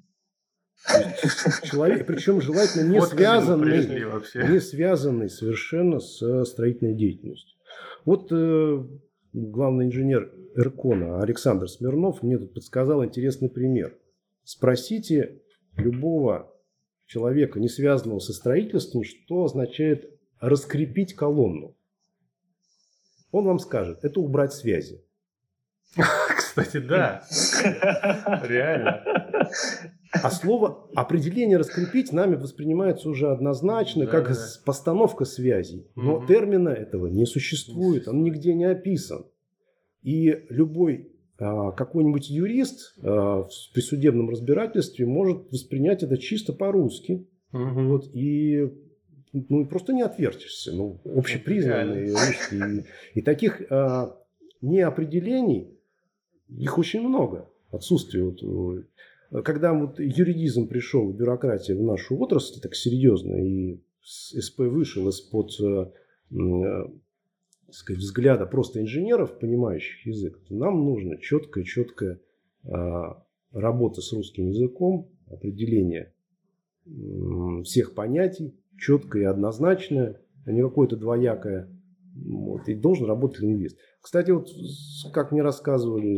Человек, 1.63 2.05
причем 2.05 2.41
желательно 2.41 2.91
не 2.91 3.01
связанный, 3.01 4.51
не 4.51 4.59
связанный 4.59 5.29
совершенно 5.29 6.01
с 6.01 6.43
строительной 6.43 6.93
деятельностью. 6.93 7.57
Вот 8.03 8.27
э, 8.33 8.85
главный 9.31 9.85
инженер 9.85 10.29
Эркона 10.57 11.21
Александр 11.21 11.69
Смирнов 11.69 12.21
мне 12.21 12.37
тут 12.37 12.53
подсказал 12.53 13.05
интересный 13.05 13.49
пример. 13.49 13.97
Спросите 14.43 15.41
любого 15.77 16.53
человека, 17.05 17.61
не 17.61 17.69
связанного 17.69 18.19
со 18.19 18.33
строительством, 18.33 19.05
что 19.05 19.45
означает 19.45 20.19
раскрепить 20.41 21.15
колонну. 21.15 21.76
Он 23.31 23.45
вам 23.45 23.59
скажет, 23.59 23.99
это 24.03 24.19
убрать 24.19 24.53
связи. 24.53 25.03
Кстати, 26.37 26.77
да. 26.77 27.23
Реально. 28.43 29.03
А 30.11 30.31
слово 30.31 30.89
определение 30.95 31.57
раскрепить 31.57 32.11
нами 32.11 32.35
воспринимается 32.35 33.09
уже 33.09 33.29
однозначно 33.29 34.05
да, 34.05 34.11
как 34.11 34.29
да. 34.29 34.35
постановка 34.65 35.25
связей. 35.25 35.87
Но 35.95 36.17
угу. 36.17 36.27
термина 36.27 36.69
этого 36.69 37.07
не 37.07 37.25
существует, 37.25 38.07
он 38.07 38.23
нигде 38.23 38.53
не 38.53 38.65
описан. 38.65 39.25
И 40.01 40.45
любой 40.49 41.11
а, 41.39 41.71
какой-нибудь 41.71 42.29
юрист 42.29 42.95
а, 43.03 43.43
в 43.43 43.73
присудебном 43.73 44.29
разбирательстве 44.29 45.05
может 45.05 45.51
воспринять 45.51 46.03
это 46.03 46.17
чисто 46.17 46.53
по-русски. 46.53 47.27
Угу. 47.53 47.81
Вот, 47.87 48.05
и 48.13 48.71
ну, 49.49 49.65
просто 49.65 49.93
не 49.93 50.01
отвертишься. 50.01 50.73
Ну, 50.73 50.99
общепризнанные 51.03 52.05
вещи. 52.05 52.83
И, 53.13 53.19
и 53.19 53.21
таких 53.21 53.61
а, 53.69 54.17
не 54.61 54.81
определений, 54.81 55.77
их 56.49 56.77
очень 56.77 57.01
много. 57.01 57.49
Отсутствие 57.71 58.23
вот, 58.23 58.83
э, 59.31 59.41
когда 59.43 59.73
вот 59.73 59.99
юридизм 59.99 60.67
пришел, 60.67 61.11
бюрократия 61.11 61.75
в 61.75 61.83
нашу 61.83 62.17
отрасль 62.17 62.61
так 62.61 62.75
серьезно, 62.75 63.35
и 63.35 63.81
СП 64.01 64.59
вышел 64.59 65.07
из-под 65.09 65.51
э, 65.59 65.91
э, 66.31 66.87
сказать, 67.71 68.01
взгляда 68.01 68.45
просто 68.45 68.81
инженеров, 68.81 69.37
понимающих 69.39 70.05
язык, 70.05 70.39
то 70.47 70.55
нам 70.55 70.85
нужно 70.85 71.17
четкая, 71.17 71.65
четкая 71.65 72.19
а, 72.63 73.23
работа 73.51 74.01
с 74.01 74.13
русским 74.13 74.47
языком, 74.47 75.09
определение 75.29 76.13
всех 77.65 77.93
понятий, 77.93 78.55
четкое 78.77 79.23
и 79.23 79.25
однозначное, 79.25 80.21
а 80.45 80.51
не 80.51 80.61
какое-то 80.61 80.95
двоякое. 80.95 81.69
Вот, 82.15 82.67
и 82.67 82.73
должен 82.73 83.05
работать 83.05 83.41
лингвист. 83.41 83.77
Кстати, 84.01 84.31
вот 84.31 84.47
как 85.13 85.31
мне 85.31 85.41
рассказывали 85.43 86.17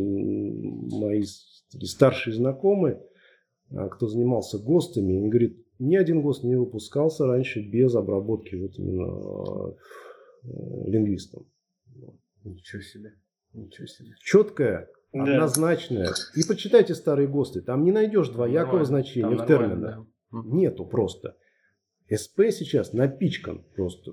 мои 0.90 1.22
старшие 1.82 2.34
знакомые, 2.34 3.02
а, 3.70 3.88
кто 3.88 4.06
занимался 4.06 4.58
ГОСТами, 4.58 5.16
они 5.16 5.28
говорят, 5.28 5.52
ни 5.78 5.96
один 5.96 6.22
ГОСТ 6.22 6.44
не 6.44 6.56
выпускался 6.56 7.26
раньше 7.26 7.60
без 7.60 7.94
обработки 7.94 8.54
вот 8.54 8.78
именно 8.78 9.74
э, 10.44 10.90
лингвистом. 10.90 11.46
Ничего 12.44 12.82
себе. 12.82 13.14
Ничего 13.52 13.86
себе. 13.86 14.14
Четкая, 14.22 14.88
да. 15.12 15.22
однозначная. 15.22 16.08
И 16.34 16.42
почитайте 16.46 16.94
старые 16.94 17.28
ГОСТы. 17.28 17.62
Там 17.62 17.84
не 17.84 17.92
найдешь 17.92 18.28
двоякого 18.28 18.78
нормально. 18.78 18.84
значения 18.84 19.36
в 19.36 19.46
терминах. 19.46 20.06
Да. 20.30 20.42
Нету 20.44 20.84
просто. 20.84 21.36
СП 22.10 22.50
сейчас 22.50 22.92
напичкан 22.92 23.64
просто 23.74 24.12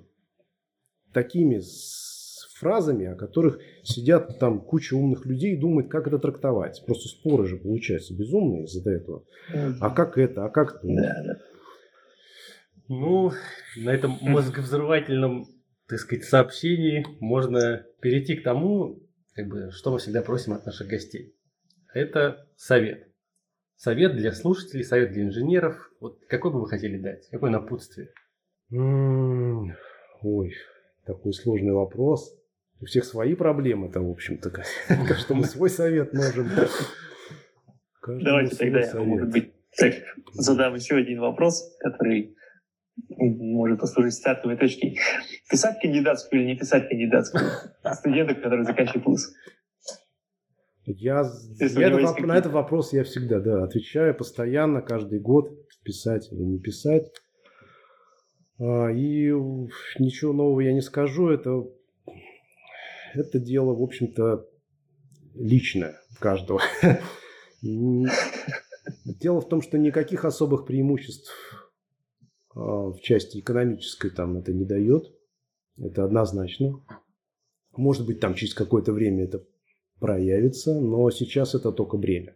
такими 1.13 1.61
фразами, 2.57 3.05
о 3.05 3.15
которых 3.15 3.59
сидят 3.83 4.39
там 4.39 4.61
куча 4.61 4.95
умных 4.95 5.25
людей 5.25 5.53
и 5.53 5.59
думают, 5.59 5.89
как 5.89 6.07
это 6.07 6.19
трактовать. 6.19 6.83
Просто 6.85 7.07
споры 7.07 7.47
же 7.47 7.57
получаются 7.57 8.15
безумные 8.15 8.65
из-за 8.65 8.89
этого. 8.91 9.23
А 9.79 9.89
как 9.89 10.17
это, 10.17 10.45
а 10.45 10.49
как 10.49 10.75
это? 10.75 10.87
Да, 10.87 11.23
да. 11.23 11.37
Ну, 12.89 13.31
на 13.75 13.89
этом 13.89 14.17
мозговзрывательном, 14.21 15.45
так 15.87 15.99
сказать, 15.99 16.23
сообщении 16.23 17.05
можно 17.19 17.85
перейти 18.01 18.35
к 18.35 18.43
тому, 18.43 19.03
как 19.33 19.47
бы, 19.47 19.71
что 19.71 19.91
мы 19.91 19.99
всегда 19.99 20.21
просим 20.21 20.53
от 20.53 20.65
наших 20.65 20.87
гостей. 20.87 21.35
Это 21.93 22.47
совет. 22.55 23.07
Совет 23.77 24.15
для 24.15 24.31
слушателей, 24.31 24.83
совет 24.83 25.11
для 25.11 25.23
инженеров. 25.23 25.91
Вот 25.99 26.19
какой 26.27 26.51
бы 26.51 26.59
вы 26.59 26.67
хотели 26.67 26.97
дать? 26.97 27.29
Какое 27.29 27.51
напутствие? 27.51 28.09
Ой, 28.71 30.53
такой 31.05 31.33
сложный 31.33 31.73
вопрос. 31.73 32.35
У 32.81 32.85
всех 32.85 33.05
свои 33.05 33.35
проблемы-то, 33.35 34.01
в 34.01 34.09
общем-то. 34.09 34.51
Что 35.17 35.35
мы 35.35 35.43
свой 35.43 35.69
совет 35.69 36.11
можем. 36.11 36.49
Давайте 38.07 38.55
тогда 38.55 38.79
я, 38.79 38.95
может 38.95 39.29
быть, 39.29 39.53
задам 40.33 40.73
еще 40.73 40.95
один 40.95 41.19
вопрос, 41.19 41.77
который 41.79 42.35
может 43.09 43.79
послужить 43.79 44.15
стартовой 44.15 44.57
точкой. 44.57 44.97
Писать 45.51 45.79
кандидатскую 45.79 46.41
или 46.41 46.47
не 46.49 46.57
писать 46.57 46.89
кандидатскую? 46.89 47.43
Студентов, 47.93 48.37
которые 48.37 48.63
заканчивают 48.63 49.05
вуз. 49.05 49.35
Я, 50.89 51.29
я 51.59 51.89
этот, 51.89 52.19
на 52.21 52.37
этот 52.37 52.53
вопрос 52.53 52.93
я 52.93 53.03
всегда 53.03 53.41
да, 53.41 53.61
отвечаю 53.65 54.15
постоянно, 54.15 54.81
каждый 54.81 55.19
год, 55.19 55.51
писать 55.83 56.31
или 56.31 56.41
не 56.41 56.59
писать. 56.59 57.11
А, 58.57 58.87
и 58.89 59.29
ничего 59.99 60.31
нового 60.31 60.61
я 60.61 60.71
не 60.71 60.79
скажу. 60.81 61.27
Это, 61.27 61.65
это 63.13 63.37
дело, 63.37 63.75
в 63.75 63.83
общем-то, 63.83 64.47
личное 65.35 65.99
каждого. 66.19 66.61
Дело 67.61 69.41
в 69.41 69.49
том, 69.49 69.61
что 69.61 69.77
никаких 69.77 70.23
особых 70.23 70.65
преимуществ 70.65 71.33
а, 72.55 72.91
в 72.91 72.99
части 73.01 73.39
экономической 73.39 74.09
там 74.09 74.37
это 74.37 74.53
не 74.53 74.63
дает. 74.63 75.03
Это 75.77 76.05
однозначно. 76.05 76.81
Может 77.75 78.05
быть, 78.05 78.21
там 78.21 78.35
через 78.35 78.53
какое-то 78.53 78.93
время 78.93 79.25
это 79.25 79.43
проявится, 79.99 80.79
но 80.79 81.09
сейчас 81.09 81.55
это 81.55 81.71
только 81.71 81.97
бремя. 81.97 82.35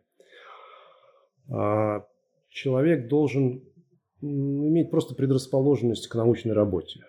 А 1.49 2.05
человек 2.49 3.07
должен 3.07 3.63
иметь 4.21 4.91
просто 4.91 5.15
предрасположенность 5.15 6.07
к 6.07 6.15
научной 6.15 6.53
работе. 6.53 7.01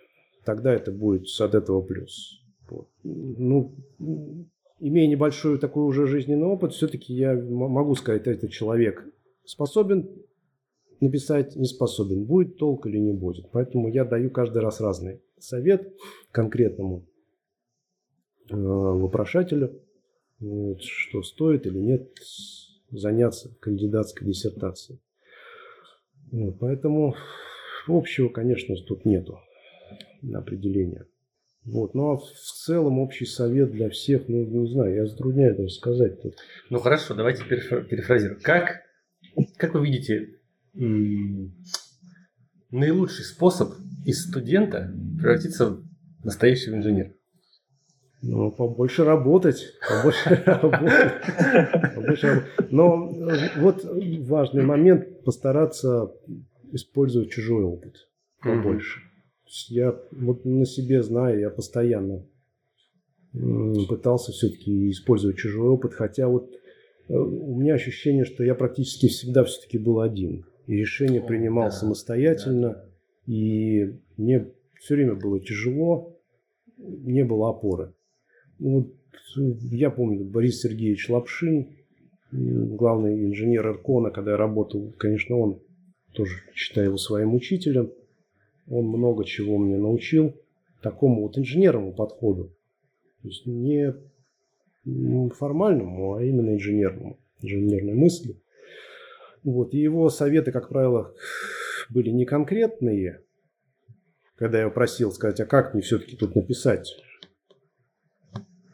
Тогда 0.45 0.73
это 0.73 0.91
будет 0.91 1.27
от 1.41 1.55
этого 1.55 1.83
плюс. 1.83 2.41
Ну, 3.03 3.75
имея 4.81 5.09
небольшой 5.09 5.59
такой 5.59 5.85
уже 5.85 6.07
жизненный 6.07 6.47
опыт, 6.47 6.73
все-таки 6.73 7.13
я 7.15 7.35
могу 7.35 7.95
сказать, 7.95 8.27
этот 8.27 8.51
человек 8.51 9.05
способен 9.45 10.09
написать, 11.01 11.57
не 11.57 11.67
способен, 11.67 12.25
будет 12.25 12.57
толк 12.59 12.87
или 12.87 12.99
не 12.99 13.13
будет. 13.13 13.51
Поэтому 13.53 13.89
я 13.89 14.05
даю 14.05 14.31
каждый 14.31 14.63
раз 14.63 14.81
разный 14.81 15.21
совет 15.39 15.93
конкретному 16.31 17.05
э, 18.51 18.57
вопрошателю, 18.57 19.83
что 20.81 21.23
стоит 21.23 21.67
или 21.67 21.79
нет 21.79 22.09
заняться 22.91 23.55
кандидатской 23.61 24.27
диссертацией. 24.27 25.01
Вот, 26.31 26.59
поэтому 26.59 27.15
общего, 27.87 28.29
конечно, 28.29 28.75
тут 28.77 29.05
нету 29.05 29.39
определения. 30.33 31.07
Вот. 31.65 31.95
Ну 31.95 32.11
а 32.11 32.17
в 32.17 32.27
целом 32.65 32.99
общий 32.99 33.27
совет 33.27 33.71
для 33.71 33.89
всех, 33.89 34.29
ну 34.29 34.45
не 34.45 34.67
знаю, 34.73 34.95
я 34.95 35.07
затрудняю 35.07 35.57
даже 35.57 35.71
сказать 35.71 36.21
тут. 36.21 36.35
Ну 36.71 36.79
хорошо, 36.79 37.15
давайте 37.15 37.45
перефразируем. 37.45 38.41
Как, 38.43 38.83
как 39.57 39.75
вы 39.75 39.87
видите 39.87 40.39
наилучший 42.71 43.25
способ 43.25 43.75
из 44.05 44.29
студента 44.29 44.93
превратиться 45.19 45.67
в 45.67 45.85
настоящего 46.25 46.75
инженера? 46.77 47.13
Ну, 48.23 48.53
побольше 48.53 49.05
работать, 49.05 49.75
побольше 49.89 50.43
работать, 50.47 51.13
Но 52.71 53.11
вот 53.57 53.85
важный 54.21 54.63
момент 54.63 55.25
постараться 55.25 56.13
использовать 56.71 57.31
чужой 57.31 57.65
опыт 57.65 58.09
побольше. 58.41 59.01
Я 59.69 60.01
вот 60.13 60.45
на 60.45 60.65
себе 60.65 61.03
знаю, 61.03 61.41
я 61.41 61.51
постоянно 61.51 62.25
пытался 63.89 64.33
все-таки 64.33 64.91
использовать 64.91 65.39
чужой 65.39 65.69
опыт, 65.69 65.95
хотя 65.95 66.29
вот 66.29 66.51
э, 67.09 67.15
у 67.15 67.59
меня 67.59 67.75
ощущение, 67.75 68.25
что 68.25 68.45
я 68.45 68.55
практически 68.55 69.09
всегда 69.09 69.45
все-таки 69.45 69.79
был 69.79 70.01
один. 70.01 70.45
И 70.67 70.75
решение 70.75 71.21
принимал 71.21 71.67
да, 71.67 71.71
самостоятельно. 71.71 72.69
Да. 72.71 72.85
И 73.27 73.99
мне 74.17 74.53
все 74.79 74.95
время 74.95 75.15
было 75.15 75.41
тяжело, 75.41 76.21
не 76.77 77.25
было 77.25 77.51
опоры. 77.51 77.95
Вот, 78.63 78.95
я 79.73 79.91
помню, 79.91 80.25
Борис 80.25 80.61
Сергеевич 80.61 81.09
Лапшин, 81.09 81.69
главный 82.31 83.27
инженер 83.27 83.67
Иркона, 83.67 84.11
когда 84.11 84.33
я 84.33 84.37
работал, 84.37 84.95
конечно, 84.99 85.37
он 85.37 85.61
тоже 86.13 86.37
считаю 86.55 86.89
его 86.89 86.97
своим 86.97 87.35
учителем. 87.35 87.91
Он 88.69 88.87
много 88.87 89.25
чего 89.25 89.59
мне 89.59 89.77
научил 89.77 90.35
такому 90.81 91.23
вот 91.23 91.37
инженерному 91.37 91.93
подходу. 91.93 92.55
То 93.23 93.29
есть 93.29 93.47
не 93.47 93.95
формальному, 95.31 96.15
а 96.15 96.23
именно 96.23 96.55
инженерному, 96.55 97.19
инженерной 97.41 97.95
мысли. 97.95 98.41
Вот. 99.43 99.75
И 99.75 99.79
его 99.79 100.09
советы, 100.09 100.53
как 100.53 100.69
правило, 100.69 101.13
были 101.91 102.11
не 102.11 102.27
конкретные, 102.27 103.23
когда 104.37 104.61
я 104.61 104.71
просил 104.71 105.11
сказать, 105.11 105.41
а 105.41 105.47
как 105.47 105.75
мне 105.75 105.83
все-таки 105.83 106.17
тут 106.17 106.37
написать, 106.37 106.89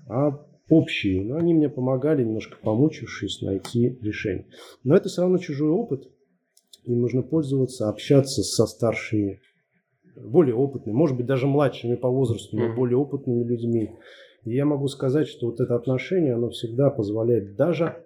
а 0.09 0.45
общие. 0.69 1.25
Но 1.25 1.37
они 1.37 1.55
мне 1.55 1.69
помогали, 1.69 2.25
немножко 2.25 2.57
помучившись, 2.63 3.43
найти 3.43 3.99
решение. 4.03 4.47
Но 4.85 4.97
это 4.97 5.09
все 5.09 5.23
равно 5.23 5.39
чужой 5.39 5.71
опыт. 5.71 6.09
Им 6.85 7.01
нужно 7.01 7.23
пользоваться, 7.23 7.89
общаться 7.89 8.43
со 8.43 8.67
старшими, 8.67 9.41
более 10.17 10.55
опытными, 10.55 10.97
может 10.97 11.17
быть, 11.17 11.27
даже 11.27 11.47
младшими 11.47 11.97
по 11.97 12.09
возрасту, 12.09 12.57
но 12.57 12.75
более 12.75 12.97
опытными 12.97 13.45
людьми. 13.45 13.91
И 14.45 14.55
я 14.55 14.65
могу 14.65 14.89
сказать, 14.89 15.29
что 15.29 15.47
вот 15.47 15.61
это 15.61 15.75
отношение, 15.75 16.35
оно 16.35 16.49
всегда 16.51 16.91
позволяет 16.91 17.57
даже, 17.57 18.05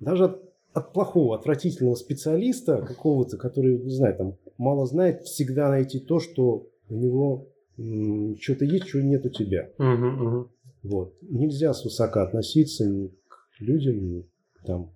даже 0.00 0.38
от 0.74 0.92
плохого, 0.92 1.36
отвратительного 1.36 1.94
специалиста 1.94 2.82
какого-то, 2.82 3.38
который, 3.38 3.78
не 3.78 3.90
знаю, 3.90 4.16
там 4.16 4.36
мало 4.58 4.84
знает, 4.84 5.22
всегда 5.22 5.70
найти 5.70 5.98
то, 5.98 6.18
что 6.18 6.66
у 6.88 6.94
него 6.94 7.48
что-то 7.78 8.64
есть, 8.64 8.86
чего 8.86 9.02
нет 9.02 9.24
у 9.24 9.30
тебя. 9.30 9.70
Угу, 9.78 10.26
угу. 10.26 10.48
Вот. 10.88 11.14
Нельзя 11.20 11.74
свысока 11.74 12.22
относиться 12.22 12.86
ни 12.86 13.08
к 13.08 13.60
людям, 13.60 14.10
ни 14.10 14.26
там 14.64 14.90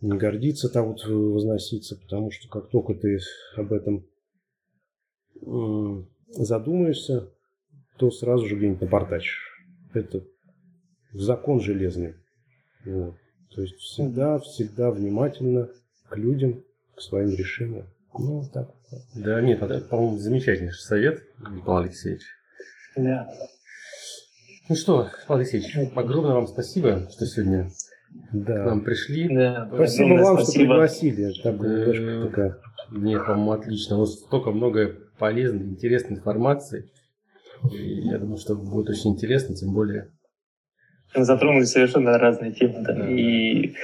не 0.00 0.16
гордиться 0.16 0.70
там 0.70 0.92
вот 0.92 1.04
возноситься, 1.04 1.96
потому 1.96 2.30
что 2.30 2.48
как 2.48 2.70
только 2.70 2.94
ты 2.94 3.18
об 3.56 3.72
этом 3.72 4.06
задумаешься, 6.28 7.28
то 7.98 8.10
сразу 8.10 8.46
же 8.46 8.56
где-нибудь 8.56 8.80
напортачишь. 8.80 9.62
Это 9.92 10.24
закон 11.12 11.60
железный. 11.60 12.14
Вот. 12.86 13.16
То 13.54 13.60
есть 13.60 13.76
всегда, 13.76 14.38
всегда 14.38 14.90
внимательно 14.90 15.68
к 16.08 16.16
людям, 16.16 16.64
к 16.94 17.02
своим 17.02 17.30
решениям. 17.30 17.86
Ну, 18.18 18.42
так. 18.52 18.74
Да, 19.14 19.42
нет, 19.42 19.60
это, 19.60 19.80
по-моему, 19.80 20.18
замечательнейший 20.18 20.80
совет, 20.80 21.22
Павел 21.64 21.84
Алексеевич. 21.84 22.22
Да. 22.96 23.30
Ну 24.68 24.74
что, 24.74 25.08
Павел 25.28 25.40
Алексеевич, 25.40 25.92
огромное 25.94 26.34
вам 26.34 26.48
спасибо, 26.48 27.08
что 27.08 27.24
сегодня 27.24 27.68
да. 28.32 28.62
к 28.62 28.66
нам 28.66 28.80
пришли. 28.80 29.28
Да, 29.32 29.70
спасибо 29.72 30.14
вам, 30.14 30.38
спасибо. 30.38 30.44
что 30.44 30.58
пригласили. 30.58 31.32
Так, 31.42 31.60
да, 31.60 31.68
немножко. 31.68 32.60
Нет, 32.90 33.24
по-моему, 33.24 33.52
отлично. 33.52 33.96
Вот 33.96 34.10
столько 34.10 34.50
много 34.50 34.96
полезной, 35.18 35.66
интересной 35.66 36.16
информации. 36.16 36.90
И 37.70 38.08
я 38.08 38.18
думаю, 38.18 38.38
что 38.38 38.56
будет 38.56 38.90
очень 38.90 39.12
интересно, 39.12 39.54
тем 39.54 39.72
более 39.72 40.10
затронули 41.14 41.64
совершенно 41.64 42.18
разные 42.18 42.52
темы, 42.52 42.82
да, 42.82 42.92
да. 42.92 43.08
и 43.08 43.74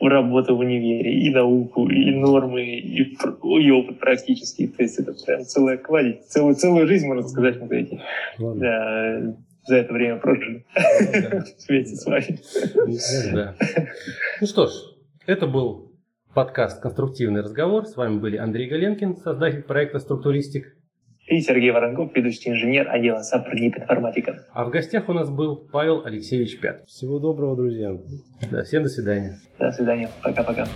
работа 0.00 0.54
в 0.54 0.58
универе, 0.58 1.20
и 1.20 1.30
науку, 1.30 1.88
и 1.88 2.10
нормы, 2.10 2.62
и, 2.62 3.02
и 3.02 3.70
опыт 3.70 3.98
практический. 3.98 4.68
То 4.68 4.82
есть 4.82 4.98
это 4.98 5.12
прям 5.24 5.44
целая 5.44 5.78
кладезь, 5.78 6.26
целую, 6.28 6.54
целую 6.54 6.86
жизнь, 6.86 7.06
можно 7.06 7.26
сказать, 7.26 7.60
мы 7.60 7.76
эти, 7.76 8.00
да, 8.38 9.36
за 9.66 9.76
это 9.76 9.92
время 9.92 10.16
прожили 10.16 10.64
да. 10.74 11.44
вместе 11.68 11.96
с 11.96 12.06
вами. 12.06 12.38
Да. 13.34 13.54
Ну 14.40 14.46
что 14.46 14.66
ж, 14.66 14.72
это 15.26 15.46
был 15.46 15.92
подкаст 16.34 16.80
«Конструктивный 16.80 17.42
разговор». 17.42 17.86
С 17.86 17.96
вами 17.96 18.18
были 18.18 18.36
Андрей 18.36 18.68
Галенкин, 18.68 19.16
создатель 19.16 19.62
проекта 19.62 19.98
«Структуристик», 19.98 20.76
и 21.26 21.40
Сергей 21.40 21.72
Воронков, 21.72 22.14
ведущий 22.14 22.50
инженер 22.50 22.88
отдела 22.88 23.20
САП 23.20 23.48
информатика. 23.54 24.44
А 24.52 24.64
в 24.64 24.70
гостях 24.70 25.08
у 25.08 25.12
нас 25.12 25.28
был 25.28 25.56
Павел 25.56 26.04
Алексеевич 26.04 26.60
Пят. 26.60 26.86
Всего 26.86 27.18
доброго, 27.18 27.56
друзья. 27.56 27.98
Да, 28.48 28.62
всем 28.62 28.84
до 28.84 28.88
свидания. 28.88 29.40
До 29.58 29.72
свидания. 29.72 30.08
Пока-пока. 30.22 30.68